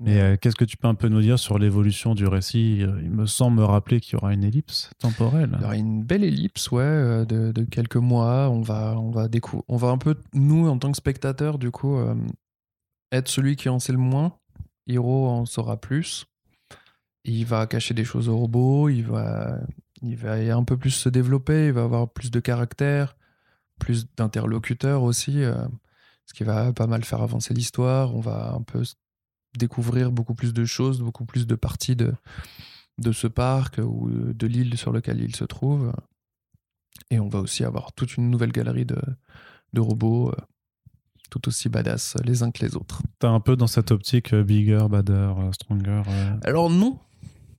Mais 0.00 0.20
euh, 0.22 0.36
qu'est-ce 0.40 0.56
que 0.56 0.64
tu 0.64 0.78
peux 0.78 0.88
un 0.88 0.94
peu 0.94 1.08
nous 1.08 1.20
dire 1.20 1.38
sur 1.38 1.58
l'évolution 1.58 2.14
du 2.14 2.26
récit 2.26 2.78
Il 2.78 3.10
me 3.10 3.26
semble 3.26 3.58
me 3.58 3.64
rappeler 3.64 4.00
qu'il 4.00 4.14
y 4.14 4.16
aura 4.16 4.32
une 4.32 4.42
ellipse 4.42 4.88
temporelle. 4.98 5.50
Il 5.58 5.60
y 5.60 5.64
aura 5.64 5.76
une 5.76 6.02
belle 6.02 6.24
ellipse, 6.24 6.70
ouais, 6.70 7.26
de, 7.26 7.52
de 7.52 7.64
quelques 7.64 7.96
mois. 7.96 8.48
On 8.48 8.62
va, 8.62 8.96
on 8.98 9.10
va 9.10 9.28
on 9.68 9.76
va 9.76 9.88
un 9.88 9.98
peu 9.98 10.16
nous 10.32 10.66
en 10.66 10.78
tant 10.78 10.90
que 10.92 10.96
spectateurs, 10.96 11.58
du 11.58 11.70
coup, 11.70 11.98
euh, 11.98 12.14
être 13.12 13.28
celui 13.28 13.56
qui 13.56 13.68
en 13.68 13.78
sait 13.78 13.92
le 13.92 13.98
moins. 13.98 14.32
Hiro 14.86 15.28
en 15.28 15.44
saura 15.44 15.76
plus. 15.76 16.24
Il 17.24 17.44
va 17.44 17.66
cacher 17.66 17.92
des 17.92 18.04
choses 18.04 18.30
au 18.30 18.38
robot. 18.38 18.88
Il 18.88 19.04
va, 19.04 19.58
il 20.04 20.16
va 20.16 20.32
un 20.34 20.64
peu 20.64 20.76
plus 20.76 20.90
se 20.90 21.08
développer. 21.08 21.66
Il 21.66 21.72
va 21.72 21.84
avoir 21.84 22.08
plus 22.10 22.30
de 22.30 22.40
caractère, 22.40 23.16
plus 23.78 24.06
d'interlocuteurs 24.16 25.02
aussi, 25.02 25.42
euh, 25.42 25.54
ce 26.26 26.34
qui 26.34 26.44
va 26.44 26.72
pas 26.72 26.86
mal 26.86 27.04
faire 27.04 27.22
avancer 27.22 27.54
l'histoire. 27.54 28.14
On 28.14 28.20
va 28.20 28.52
un 28.52 28.62
peu 28.62 28.82
découvrir 29.58 30.12
beaucoup 30.12 30.34
plus 30.34 30.52
de 30.52 30.64
choses, 30.64 31.00
beaucoup 31.00 31.24
plus 31.24 31.46
de 31.46 31.54
parties 31.54 31.96
de, 31.96 32.12
de 32.98 33.12
ce 33.12 33.26
parc 33.26 33.78
ou 33.78 34.10
de 34.10 34.46
l'île 34.46 34.76
sur 34.76 34.92
laquelle 34.92 35.20
il 35.20 35.34
se 35.34 35.44
trouve. 35.44 35.92
Et 37.10 37.20
on 37.20 37.28
va 37.28 37.40
aussi 37.40 37.64
avoir 37.64 37.92
toute 37.92 38.16
une 38.16 38.30
nouvelle 38.30 38.52
galerie 38.52 38.86
de, 38.86 39.00
de 39.72 39.80
robots, 39.80 40.30
euh, 40.30 40.36
tout 41.30 41.48
aussi 41.48 41.68
badass 41.68 42.16
les 42.24 42.42
uns 42.42 42.50
que 42.50 42.64
les 42.64 42.76
autres. 42.76 43.02
T'es 43.18 43.26
un 43.26 43.40
peu 43.40 43.56
dans 43.56 43.66
cette 43.66 43.90
optique 43.90 44.32
euh, 44.32 44.44
bigger, 44.44 44.86
badder, 44.88 45.32
stronger. 45.52 46.02
euh? 46.06 46.36
Alors 46.44 46.70
non? 46.70 46.98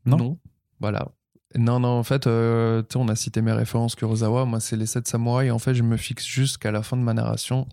Non 0.05 0.37
Voilà. 0.79 1.11
Non, 1.57 1.79
non, 1.79 1.89
en 1.89 2.03
fait, 2.03 2.27
euh, 2.27 2.83
on 2.95 3.07
a 3.07 3.15
cité 3.15 3.41
mes 3.41 3.51
références 3.51 3.95
Kurosawa. 3.95 4.45
Moi, 4.45 4.59
c'est 4.59 4.75
les 4.75 4.85
7 4.85 5.07
samouraïs. 5.07 5.51
En 5.51 5.59
fait, 5.59 5.73
je 5.73 5.83
me 5.83 5.97
fixe 5.97 6.25
jusqu'à 6.25 6.71
la 6.71 6.83
fin 6.83 6.97
de 6.97 7.01
ma 7.01 7.13
narration. 7.13 7.67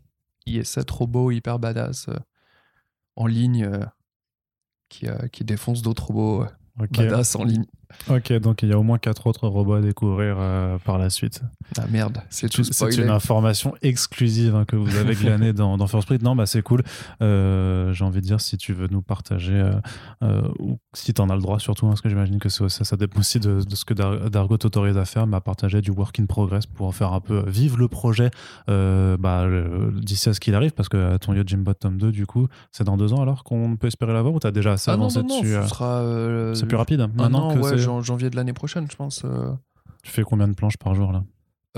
Il 0.47 0.57
y 0.57 0.61
a 0.61 0.65
7 0.65 0.89
robots 0.91 1.31
hyper 1.31 1.59
badass 1.59 2.09
euh, 2.09 2.17
en 3.17 3.27
ligne 3.27 3.65
euh, 3.65 3.85
qui, 4.89 5.07
qui 5.33 5.45
défoncent 5.45 5.83
d'autres 5.83 6.07
robots 6.07 6.47
badass 6.77 7.37
en 7.37 7.45
ligne. 7.45 7.67
Ok, 8.11 8.33
donc 8.35 8.63
il 8.63 8.69
y 8.69 8.73
a 8.73 8.79
au 8.79 8.83
moins 8.83 8.99
quatre 8.99 9.27
autres 9.27 9.49
robots 9.49 9.75
à 9.75 9.81
découvrir 9.81 10.37
euh, 10.39 10.79
par 10.85 10.99
la 10.99 11.11
suite. 11.11 11.43
Ah 11.79 11.85
merde, 11.91 12.19
c'est 12.31 12.49
tout 12.49 12.65
C'est 12.65 12.97
une 12.97 13.11
information 13.11 13.75
exclusive 13.83 14.55
hein, 14.55 14.65
que 14.67 14.77
vous 14.77 14.97
avez 14.97 15.15
glanée 15.15 15.53
dans, 15.55 15.77
dans 15.77 15.87
First 15.87 16.07
Print. 16.07 16.23
Non, 16.23 16.35
bah 16.37 16.47
c'est 16.47 16.63
cool. 16.63 16.83
Euh, 17.23 17.93
J'ai 17.93 18.05
envie 18.05 18.21
de 18.21 18.27
dire, 18.27 18.41
si 18.41 18.57
tu 18.59 18.73
veux 18.73 18.89
nous 18.89 19.03
partager, 19.03 19.63
euh, 20.23 20.43
ou 20.59 20.79
si 20.95 21.15
tu 21.15 21.21
en 21.21 21.29
as 21.31 21.35
le 21.37 21.43
droit 21.43 21.59
surtout, 21.59 21.87
hein, 21.87 21.91
parce 21.91 22.01
que 22.01 22.09
j'imagine 22.09 22.39
que 22.39 22.49
ça, 22.49 22.69
ça 22.69 22.97
dépend 22.97 23.21
aussi 23.21 23.41
de, 23.41 23.63
de 23.63 23.75
ce 23.75 23.85
que 23.85 23.95
Dar- 23.95 24.31
Dargo 24.31 24.57
t'autorise 24.59 24.97
à 24.99 25.05
faire, 25.05 25.27
mais 25.27 25.37
à 25.37 25.41
partager 25.41 25.81
du 25.81 25.91
work 25.91 26.19
in 26.21 26.27
progress 26.27 26.67
pour 26.67 26.87
en 26.87 26.93
faire 26.93 27.13
un 27.13 27.21
peu 27.21 27.45
vivre 27.49 27.79
le 27.79 27.89
projet 27.89 28.31
bah, 28.67 29.47
d'ici 29.95 30.29
à 30.29 30.35
ce 30.35 30.41
qu'il 30.41 30.55
arrive, 30.55 30.73
parce 30.73 30.89
que 30.89 31.17
ton 31.19 31.33
Yojimbo 31.35 31.63
Bottom 31.63 31.97
2, 31.99 32.11
du 32.13 32.27
coup, 32.27 32.49
c'est 32.73 32.85
dans 32.85 32.97
deux 32.97 33.13
ans 33.13 33.23
alors 33.23 33.45
qu'on 33.45 33.77
peut 33.77 33.87
espérer 33.87 34.13
l'avoir 34.13 34.35
ou 34.35 34.39
t'as 34.41 34.51
déjà 34.51 34.73
assez 34.73 34.91
Ah 34.91 34.95
avancé 34.95 35.21
non, 35.23 35.29
non, 35.29 35.41
dessus 35.41 35.55
ce 35.63 35.69
sera. 35.69 36.03
C'est 36.55 36.67
plus 36.67 36.77
rapide. 36.77 37.01
un 37.01 37.09
Maintenant 37.09 37.51
an, 37.51 37.55
que 37.55 37.61
ouais, 37.61 37.79
janvier 38.03 38.31
de 38.31 38.37
l'année 38.37 38.53
prochaine, 38.53 38.91
je 38.91 38.97
pense. 38.97 39.23
euh. 39.25 39.53
tu 40.03 40.11
fais 40.11 40.23
combien 40.23 40.49
de 40.49 40.55
planches 40.55 40.77
par 40.77 40.95
jour 40.95 41.13
là? 41.13 41.25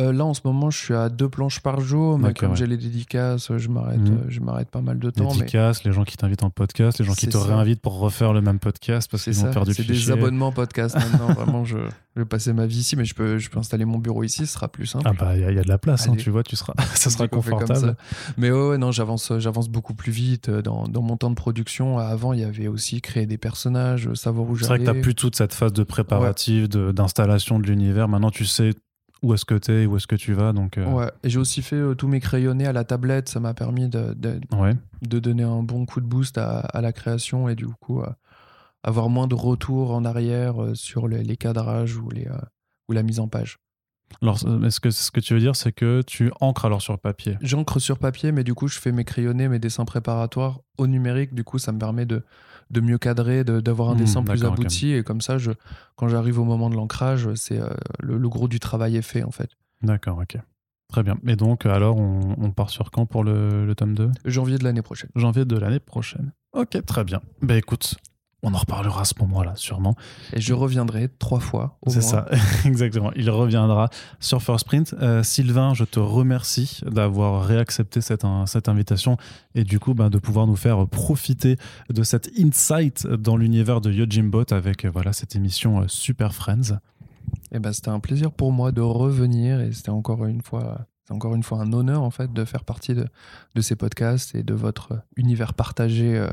Euh, 0.00 0.12
là, 0.12 0.24
en 0.24 0.34
ce 0.34 0.40
moment, 0.44 0.70
je 0.70 0.78
suis 0.78 0.94
à 0.94 1.08
deux 1.08 1.28
planches 1.28 1.60
par 1.60 1.80
jour, 1.80 2.18
mais 2.18 2.34
comme 2.34 2.50
ouais. 2.50 2.56
j'ai 2.56 2.66
les 2.66 2.76
dédicaces, 2.76 3.56
je 3.56 3.68
m'arrête, 3.68 4.00
Mhm. 4.00 4.24
je 4.26 4.40
m'arrête 4.40 4.68
pas 4.68 4.80
mal 4.80 4.98
de 4.98 5.08
temps. 5.10 5.28
mais 5.34 5.38
Dédicaces, 5.38 5.84
les 5.84 5.92
gens 5.92 6.02
qui 6.02 6.16
t'invitent 6.16 6.42
en 6.42 6.50
podcast, 6.50 6.98
les 6.98 7.04
gens 7.04 7.12
qui 7.14 7.26
C'est 7.26 7.30
te 7.32 7.38
ça. 7.38 7.44
réinvitent 7.44 7.80
pour 7.80 8.00
refaire 8.00 8.32
le 8.32 8.40
même 8.40 8.58
podcast 8.58 9.08
parce 9.08 9.22
c'est 9.22 9.30
qu'ils 9.30 9.44
ont 9.46 9.52
perdu 9.52 9.72
c'est 9.72 9.82
le 9.82 9.88
des 9.88 9.94
fichier. 9.94 10.12
abonnements 10.14 10.50
podcast 10.50 10.96
maintenant. 10.96 11.28
Vraiment, 11.34 11.64
je, 11.64 11.76
je 12.16 12.20
vais 12.20 12.24
passer 12.24 12.52
ma 12.52 12.66
vie 12.66 12.78
ici, 12.78 12.96
mais 12.96 13.04
je 13.04 13.14
peux, 13.14 13.38
je 13.38 13.48
peux 13.50 13.60
installer 13.60 13.84
mon 13.84 13.98
bureau 13.98 14.24
ici, 14.24 14.46
ce 14.46 14.54
sera 14.54 14.66
plus 14.66 14.86
simple. 14.86 15.06
Ah 15.08 15.12
bah 15.16 15.36
il 15.36 15.42
y, 15.42 15.44
a- 15.44 15.52
il 15.52 15.56
y 15.56 15.60
a 15.60 15.62
de 15.62 15.68
la 15.68 15.78
place, 15.78 16.08
hein, 16.08 16.16
tu 16.18 16.30
vois, 16.30 16.42
tu 16.42 16.56
seras, 16.56 16.74
ça 16.96 17.08
sera 17.10 17.28
confortable. 17.28 17.76
ça. 17.78 17.94
Mais 18.36 18.50
ouais, 18.50 18.70
ouais, 18.70 18.78
non, 18.78 18.90
j'avance, 18.90 19.32
j'avance 19.38 19.68
beaucoup 19.68 19.94
plus 19.94 20.10
vite 20.10 20.48
euh, 20.48 20.60
dans, 20.60 20.88
dans 20.88 21.02
mon 21.02 21.16
temps 21.16 21.30
de 21.30 21.36
production. 21.36 21.98
Avant, 21.98 22.32
il 22.32 22.40
y 22.40 22.44
avait 22.44 22.66
aussi 22.66 23.00
créer 23.00 23.26
des 23.26 23.38
personnages, 23.38 24.08
euh, 24.08 24.16
savoir 24.16 24.50
où 24.50 24.58
C'est 24.58 24.66
vrai 24.66 24.78
que 24.80 24.84
j'allais. 24.86 24.98
t'as 24.98 25.02
plus 25.04 25.14
toute 25.14 25.36
cette 25.36 25.54
phase 25.54 25.72
de 25.72 25.84
préparatif, 25.84 26.68
de- 26.68 26.90
d'installation 26.90 27.60
de, 27.60 27.66
l'univers. 27.68 28.08
Maintenant, 28.08 28.30
tu 28.32 28.44
sais 28.44 28.74
où 29.24 29.34
est-ce 29.34 29.44
que 29.44 29.54
t'es, 29.54 29.86
où 29.86 29.96
est-ce 29.96 30.06
que 30.06 30.16
tu 30.16 30.32
vas, 30.34 30.52
donc. 30.52 30.78
euh, 30.78 30.86
Ouais, 30.86 31.10
et 31.22 31.30
j'ai 31.30 31.38
aussi 31.38 31.62
fait 31.62 31.76
euh, 31.76 31.94
tous 31.94 32.08
mes 32.08 32.20
crayonnés 32.20 32.66
à 32.66 32.72
la 32.72 32.84
tablette. 32.84 33.28
Ça 33.28 33.40
m'a 33.40 33.54
permis 33.54 33.88
de, 33.88 34.14
de, 34.14 34.40
ouais. 34.56 34.74
de 35.02 35.18
donner 35.18 35.42
un 35.42 35.62
bon 35.62 35.86
coup 35.86 36.00
de 36.00 36.06
boost 36.06 36.38
à, 36.38 36.58
à 36.60 36.80
la 36.80 36.92
création 36.92 37.48
et 37.48 37.54
du 37.54 37.66
coup 37.66 38.00
euh, 38.02 38.06
avoir 38.82 39.08
moins 39.08 39.26
de 39.26 39.34
retours 39.34 39.92
en 39.92 40.04
arrière 40.04 40.54
sur 40.74 41.08
les, 41.08 41.22
les 41.24 41.36
cadrages 41.36 41.96
ou, 41.96 42.10
les, 42.10 42.28
ou 42.88 42.92
la 42.92 43.02
mise 43.02 43.18
en 43.18 43.28
page. 43.28 43.58
Alors, 44.22 44.38
est-ce 44.64 44.78
que 44.80 44.90
ce 44.90 45.10
que 45.10 45.18
tu 45.20 45.34
veux 45.34 45.40
dire, 45.40 45.56
c'est 45.56 45.72
que 45.72 46.02
tu 46.06 46.30
ancres 46.40 46.66
alors 46.66 46.82
sur 46.82 46.98
papier? 46.98 47.36
J'encre 47.40 47.80
sur 47.80 47.98
papier, 47.98 48.30
mais 48.30 48.44
du 48.44 48.54
coup, 48.54 48.68
je 48.68 48.78
fais 48.78 48.92
mes 48.92 49.04
crayonnés, 49.04 49.48
mes 49.48 49.58
dessins 49.58 49.86
préparatoires 49.86 50.60
au 50.78 50.86
numérique. 50.86 51.34
Du 51.34 51.42
coup, 51.42 51.58
ça 51.58 51.72
me 51.72 51.78
permet 51.78 52.04
de, 52.06 52.22
de 52.70 52.80
mieux 52.80 52.98
cadrer, 52.98 53.44
de- 53.44 53.60
d'avoir 53.60 53.90
un 53.90 53.94
Mmh, 53.94 53.98
dessin 53.98 54.22
plus 54.24 54.44
abouti. 54.44 54.92
Et 54.92 55.02
comme 55.02 55.20
ça, 55.20 55.38
je, 55.38 55.50
quand 55.96 56.08
j'arrive 56.08 56.38
au 56.38 56.44
moment 56.44 56.70
de 56.70 56.76
l'ancrage, 56.76 57.32
c'est 57.34 57.60
euh, 57.60 57.68
le, 58.00 58.18
le 58.18 58.28
gros 58.28 58.48
du 58.48 58.60
travail 58.60 58.96
est 58.96 59.02
fait 59.02 59.22
en 59.22 59.30
fait. 59.30 59.50
D'accord, 59.82 60.18
ok. 60.18 60.38
Très 60.88 61.02
bien. 61.02 61.16
Et 61.26 61.34
donc, 61.36 61.66
alors, 61.66 61.96
on, 61.96 62.34
on 62.38 62.50
part 62.52 62.70
sur 62.70 62.90
quand 62.90 63.06
pour 63.06 63.24
le, 63.24 63.66
le 63.66 63.74
tome 63.74 63.94
2 63.94 64.10
Janvier 64.24 64.58
de 64.58 64.64
l'année 64.64 64.82
prochaine. 64.82 65.10
Janvier 65.16 65.44
de 65.44 65.56
l'année 65.58 65.80
prochaine. 65.80 66.32
Ok, 66.52 66.84
très 66.86 67.02
bien. 67.04 67.20
Bah 67.42 67.56
écoute, 67.56 67.96
on 68.46 68.54
en 68.54 68.58
reparlera 68.58 69.00
à 69.00 69.04
ce 69.04 69.14
moment-là, 69.20 69.54
sûrement. 69.56 69.96
Et 70.34 70.40
je 70.40 70.52
reviendrai 70.54 71.08
trois 71.18 71.40
fois. 71.40 71.78
C'est 71.88 72.02
ça, 72.02 72.26
exactement. 72.64 73.10
Il 73.16 73.28
reviendra 73.30 73.88
sur 74.20 74.42
First 74.42 74.66
Print. 74.66 74.94
Euh, 75.00 75.22
Sylvain, 75.22 75.74
je 75.74 75.84
te 75.84 75.98
remercie 75.98 76.80
d'avoir 76.86 77.44
réaccepté 77.44 78.00
cette, 78.00 78.24
in- 78.24 78.46
cette 78.46 78.68
invitation 78.68 79.16
et 79.54 79.64
du 79.64 79.80
coup 79.80 79.94
ben, 79.94 80.10
de 80.10 80.18
pouvoir 80.18 80.46
nous 80.46 80.56
faire 80.56 80.86
profiter 80.86 81.56
de 81.90 82.02
cet 82.02 82.30
insight 82.38 83.06
dans 83.06 83.36
l'univers 83.36 83.80
de 83.80 83.90
Yojimbot 83.90 84.52
avec 84.52 84.84
euh, 84.84 84.90
voilà, 84.92 85.12
cette 85.12 85.34
émission 85.34 85.80
euh, 85.80 85.84
Super 85.88 86.34
Friends. 86.34 86.78
Et 87.52 87.58
ben, 87.58 87.72
c'était 87.72 87.88
un 87.88 88.00
plaisir 88.00 88.30
pour 88.30 88.52
moi 88.52 88.70
de 88.72 88.82
revenir 88.82 89.60
et 89.60 89.72
c'était 89.72 89.90
encore 89.90 90.26
une 90.26 90.42
fois, 90.42 90.86
c'est 91.06 91.14
encore 91.14 91.34
une 91.34 91.42
fois 91.42 91.60
un 91.62 91.72
honneur 91.72 92.02
en 92.02 92.10
fait 92.10 92.30
de 92.32 92.44
faire 92.44 92.64
partie 92.64 92.94
de, 92.94 93.06
de 93.54 93.60
ces 93.62 93.76
podcasts 93.76 94.34
et 94.34 94.42
de 94.42 94.52
votre 94.54 95.00
univers 95.16 95.54
partagé 95.54 96.16
euh, 96.18 96.28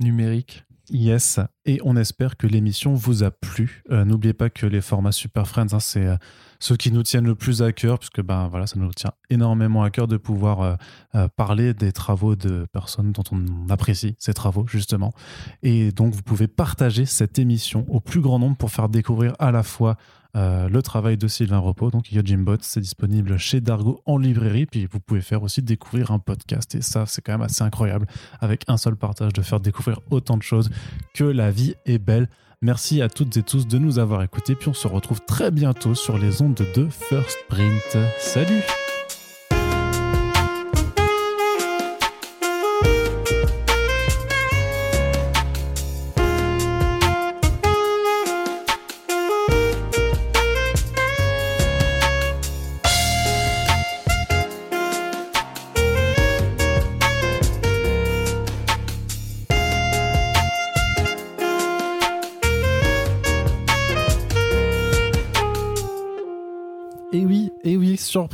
numérique. 0.00 0.64
Yes, 0.92 1.40
et 1.64 1.80
on 1.84 1.96
espère 1.96 2.36
que 2.36 2.46
l'émission 2.46 2.92
vous 2.92 3.22
a 3.22 3.30
plu. 3.30 3.82
Euh, 3.90 4.04
N'oubliez 4.04 4.34
pas 4.34 4.50
que 4.50 4.66
les 4.66 4.82
formats 4.82 5.10
Super 5.10 5.48
Friends, 5.48 5.72
hein, 5.72 5.80
c'est 5.80 6.06
euh, 6.06 6.16
ceux 6.60 6.76
qui 6.76 6.92
nous 6.92 7.02
tiennent 7.02 7.24
le 7.24 7.34
plus 7.34 7.62
à 7.62 7.72
cœur, 7.72 7.98
puisque 7.98 8.20
ben, 8.20 8.48
voilà, 8.48 8.66
ça 8.66 8.78
nous 8.78 8.92
tient 8.92 9.12
énormément 9.30 9.82
à 9.82 9.90
cœur 9.90 10.06
de 10.06 10.18
pouvoir 10.18 10.76
euh, 11.14 11.28
parler 11.34 11.72
des 11.72 11.92
travaux 11.92 12.36
de 12.36 12.66
personnes 12.74 13.12
dont 13.12 13.24
on 13.32 13.70
apprécie 13.70 14.16
ces 14.18 14.34
travaux, 14.34 14.66
justement. 14.66 15.14
Et 15.62 15.92
donc, 15.92 16.12
vous 16.12 16.22
pouvez 16.22 16.46
partager 16.46 17.06
cette 17.06 17.38
émission 17.38 17.86
au 17.88 18.00
plus 18.00 18.20
grand 18.20 18.38
nombre 18.38 18.58
pour 18.58 18.70
faire 18.70 18.90
découvrir 18.90 19.32
à 19.38 19.50
la 19.50 19.62
fois 19.62 19.96
euh, 20.34 20.68
le 20.68 20.82
travail 20.82 21.16
de 21.16 21.28
Sylvain 21.28 21.58
Repos, 21.58 21.90
donc 21.90 22.10
Yojimbot, 22.10 22.56
c'est 22.60 22.80
disponible 22.80 23.36
chez 23.36 23.60
Dargo 23.60 24.00
en 24.06 24.16
librairie, 24.16 24.66
puis 24.66 24.86
vous 24.86 25.00
pouvez 25.00 25.20
faire 25.20 25.42
aussi 25.42 25.62
découvrir 25.62 26.10
un 26.10 26.18
podcast, 26.18 26.74
et 26.74 26.82
ça, 26.82 27.04
c'est 27.06 27.20
quand 27.22 27.32
même 27.32 27.42
assez 27.42 27.62
incroyable, 27.62 28.06
avec 28.40 28.64
un 28.68 28.76
seul 28.76 28.96
partage, 28.96 29.32
de 29.32 29.42
faire 29.42 29.60
découvrir 29.60 30.00
autant 30.10 30.36
de 30.36 30.42
choses 30.42 30.70
que 31.14 31.24
la 31.24 31.50
vie 31.50 31.74
est 31.84 31.98
belle. 31.98 32.28
Merci 32.62 33.02
à 33.02 33.08
toutes 33.08 33.36
et 33.36 33.42
tous 33.42 33.66
de 33.66 33.76
nous 33.76 33.98
avoir 33.98 34.22
écoutés, 34.22 34.54
puis 34.54 34.68
on 34.68 34.74
se 34.74 34.88
retrouve 34.88 35.20
très 35.26 35.50
bientôt 35.50 35.94
sur 35.94 36.16
les 36.16 36.40
ondes 36.40 36.54
de 36.54 36.88
First 36.88 37.38
Print. 37.48 37.98
Salut 38.18 38.62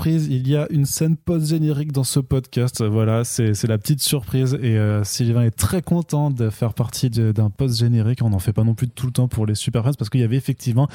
il 0.07 0.49
y 0.49 0.57
a 0.57 0.66
une 0.70 0.84
scène 0.84 1.16
post-générique 1.16 1.93
dans 1.93 2.05
ce 2.05 2.20
podcast. 2.20 2.82
Voilà, 2.82 3.24
c'est 3.24 3.66
la 3.66 3.78
petite 3.78 4.01
surprise. 4.01 4.59
Et 4.61 4.76
euh, 4.76 5.05
Sylvain 5.05 5.43
est 5.43 5.57
très 5.57 5.82
content 5.82 6.30
de 6.30 6.51
faire 6.51 6.74
partie 6.74 7.11
d'un 7.11 7.51
post-générique. 7.51 8.22
On 8.22 8.30
n'en 8.30 8.39
fait 8.39 8.53
pas 8.53 8.64
non 8.64 8.74
plus 8.74 8.89
tout 8.89 9.07
le 9.07 9.12
temps 9.12 9.28
pour 9.28 9.47
les 9.47 9.55
Super 9.55 9.82
parce 9.82 10.11
qu'il 10.11 10.20
y 10.20 10.24
avait 10.24 10.36
effectivement 10.36 10.89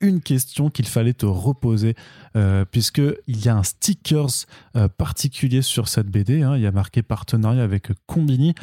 une 0.00 0.20
question 0.20 0.70
qu'il 0.70 0.86
fallait 0.86 1.14
te 1.14 1.26
reposer, 1.26 1.94
euh, 2.36 2.64
puisqu'il 2.64 3.44
y 3.44 3.48
a 3.48 3.56
un 3.56 3.62
stickers 3.62 4.46
euh, 4.76 4.88
particulier 4.88 5.62
sur 5.62 5.88
cette 5.88 6.08
BD. 6.08 6.42
Hein. 6.42 6.56
Il 6.56 6.62
y 6.62 6.66
a 6.66 6.72
marqué 6.72 7.02
partenariat 7.02 7.62
avec 7.62 7.88
Combini. 8.06 8.54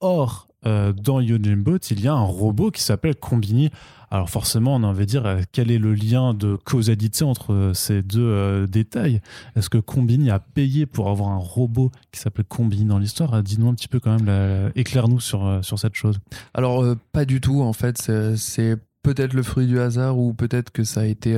Or, 0.00 0.48
euh, 0.66 0.92
dans 0.92 1.20
Yojimbo, 1.20 1.78
il 1.90 2.00
y 2.00 2.08
a 2.08 2.14
un 2.14 2.24
robot 2.24 2.70
qui 2.70 2.82
s'appelle 2.82 3.16
Combini. 3.16 3.70
Alors 4.10 4.28
forcément, 4.28 4.74
on 4.74 4.82
a 4.82 4.86
envie 4.86 5.06
de 5.06 5.10
dire 5.10 5.26
euh, 5.26 5.40
quel 5.52 5.70
est 5.70 5.78
le 5.78 5.94
lien 5.94 6.34
de 6.34 6.56
causalité 6.56 7.24
entre 7.24 7.52
euh, 7.52 7.74
ces 7.74 8.02
deux 8.02 8.66
détails? 8.66 9.20
Est-ce 9.56 9.70
que 9.70 9.78
Combini 9.78 10.30
a 10.30 10.38
payé 10.38 10.86
pour 10.86 11.08
avoir 11.08 11.30
un 11.30 11.38
robot 11.38 11.90
qui 12.12 12.20
s'appelle 12.20 12.44
Combini 12.44 12.84
dans 12.84 12.98
l'histoire? 12.98 13.42
Dis-nous 13.42 13.68
un 13.68 13.74
petit 13.74 13.88
peu 13.88 14.00
quand 14.00 14.20
même, 14.20 14.70
éclaire-nous 14.76 15.20
sur, 15.20 15.60
sur 15.62 15.78
cette 15.78 15.94
chose. 15.94 16.20
Alors 16.54 16.84
pas 17.12 17.24
du 17.24 17.40
tout 17.40 17.62
en 17.62 17.72
fait, 17.72 18.10
c'est 18.36 18.76
peut-être 19.02 19.32
le 19.32 19.42
fruit 19.42 19.66
du 19.66 19.80
hasard 19.80 20.18
ou 20.18 20.34
peut-être 20.34 20.70
que 20.70 20.84
ça 20.84 21.00
a 21.00 21.04
été 21.04 21.36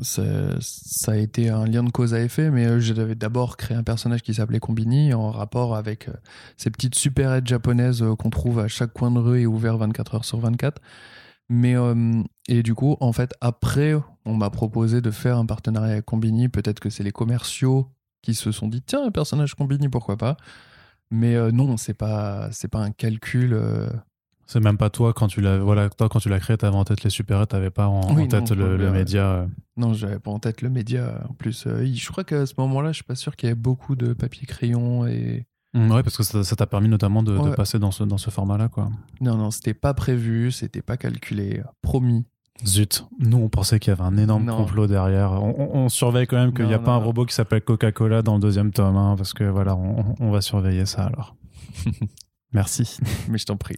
ça, 0.00 1.12
a 1.12 1.16
été 1.16 1.48
un 1.48 1.64
lien 1.64 1.84
de 1.84 1.90
cause 1.90 2.12
à 2.12 2.20
effet, 2.20 2.50
mais 2.50 2.66
euh, 2.66 2.80
j'avais 2.80 3.14
d'abord 3.14 3.56
créé 3.56 3.76
un 3.76 3.84
personnage 3.84 4.22
qui 4.22 4.34
s'appelait 4.34 4.58
Combini 4.58 5.14
en 5.14 5.30
rapport 5.30 5.76
avec 5.76 6.08
euh, 6.08 6.12
ces 6.56 6.70
petites 6.70 6.96
supérettes 6.96 7.46
japonaises 7.46 8.02
euh, 8.02 8.16
qu'on 8.16 8.30
trouve 8.30 8.58
à 8.58 8.68
chaque 8.68 8.92
coin 8.92 9.10
de 9.10 9.18
rue 9.18 9.40
et 9.42 9.46
ouvert 9.46 9.78
24 9.78 10.16
heures 10.16 10.24
sur 10.24 10.38
24. 10.40 10.82
Mais 11.48 11.76
et 12.48 12.64
du 12.64 12.74
coup, 12.74 12.96
en 12.98 13.12
fait, 13.12 13.32
après, 13.40 13.94
on 14.24 14.34
m'a 14.34 14.50
proposé 14.50 15.00
de 15.00 15.12
faire 15.12 15.38
un 15.38 15.46
partenariat 15.46 15.92
avec 15.92 16.04
Combini. 16.04 16.48
Peut-être 16.48 16.80
que 16.80 16.90
c'est 16.90 17.04
les 17.04 17.12
commerciaux 17.12 17.88
qui 18.20 18.34
se 18.34 18.50
sont 18.50 18.66
dit 18.66 18.82
tiens, 18.82 19.04
un 19.06 19.12
personnage 19.12 19.54
Combini, 19.54 19.88
pourquoi 19.88 20.16
pas. 20.16 20.36
Mais 21.12 21.36
non, 21.52 21.76
c'est 21.76 21.94
pas 21.94 22.50
pas 22.72 22.80
un 22.80 22.90
calcul 22.90 23.56
c'est 24.46 24.60
même 24.60 24.78
pas 24.78 24.90
toi 24.90 25.12
quand 25.12 25.26
tu 25.26 25.40
l'as 25.40 25.58
voilà 25.58 25.90
toi 25.90 26.08
quand 26.08 26.20
tu 26.20 26.28
l'as 26.28 26.38
créé 26.38 26.56
t'avais 26.56 26.76
en 26.76 26.84
tête 26.84 27.02
les 27.02 27.10
super 27.10 27.46
t'avais 27.46 27.70
pas 27.70 27.88
en, 27.88 28.14
tête 28.26 28.52
le, 28.52 28.90
média. 28.90 29.24
Euh. 29.24 29.46
Non 29.76 29.92
j'avais 29.92 30.20
pas 30.20 30.30
en 30.30 30.38
tête 30.38 30.62
le 30.62 30.70
média 30.70 31.20
en 31.28 31.34
plus. 31.34 31.66
Euh, 31.66 31.84
je 31.92 32.08
crois 32.10 32.24
qu'à 32.24 32.46
ce 32.46 32.54
moment-là 32.58 32.92
je 32.92 32.96
suis 32.96 33.04
pas 33.04 33.16
sûr 33.16 33.34
qu'il 33.34 33.48
y 33.48 33.52
avait 33.52 33.60
beaucoup 33.60 33.96
de 33.96 34.12
papier 34.12 34.46
crayon 34.46 35.06
et. 35.06 35.46
Mmh, 35.74 35.90
ouais 35.90 36.02
parce 36.02 36.16
que 36.16 36.22
ça 36.22 36.56
t'a 36.56 36.66
permis 36.66 36.88
notamment 36.88 37.22
de, 37.22 37.54
passer 37.54 37.78
dans 37.78 37.90
ce 37.90 38.04
dans 38.04 38.18
ce 38.18 38.30
format 38.30 38.56
là 38.56 38.68
quoi. 38.68 38.88
Non 39.20 39.36
non 39.36 39.50
c'était 39.50 39.74
pas 39.74 39.94
prévu 39.94 40.52
c'était 40.52 40.82
pas 40.82 40.96
calculé 40.96 41.62
promis. 41.82 42.24
Zut, 42.64 43.04
nous 43.18 43.36
on 43.36 43.48
pensait 43.50 43.78
qu'il 43.78 43.90
y 43.90 43.92
avait 43.92 44.04
un 44.04 44.16
énorme 44.16 44.46
complot 44.46 44.86
derrière. 44.86 45.32
On, 45.42 45.90
surveille 45.90 46.26
quand 46.26 46.38
même 46.38 46.54
qu'il 46.54 46.64
n'y 46.66 46.72
a 46.72 46.78
pas 46.78 46.92
un 46.92 46.98
robot 46.98 47.26
qui 47.26 47.34
s'appelle 47.34 47.60
Coca-Cola 47.60 48.22
dans 48.22 48.36
le 48.36 48.40
deuxième 48.40 48.70
tome, 48.72 48.96
hein, 48.96 49.14
parce 49.14 49.34
que 49.34 49.44
voilà, 49.44 49.76
on, 49.76 50.14
on 50.18 50.30
va 50.30 50.40
surveiller 50.40 50.86
ça 50.86 51.04
alors. 51.04 51.36
Merci. 52.54 52.96
Mais 53.28 53.36
je 53.36 53.44
t'en 53.44 53.58
prie. 53.58 53.76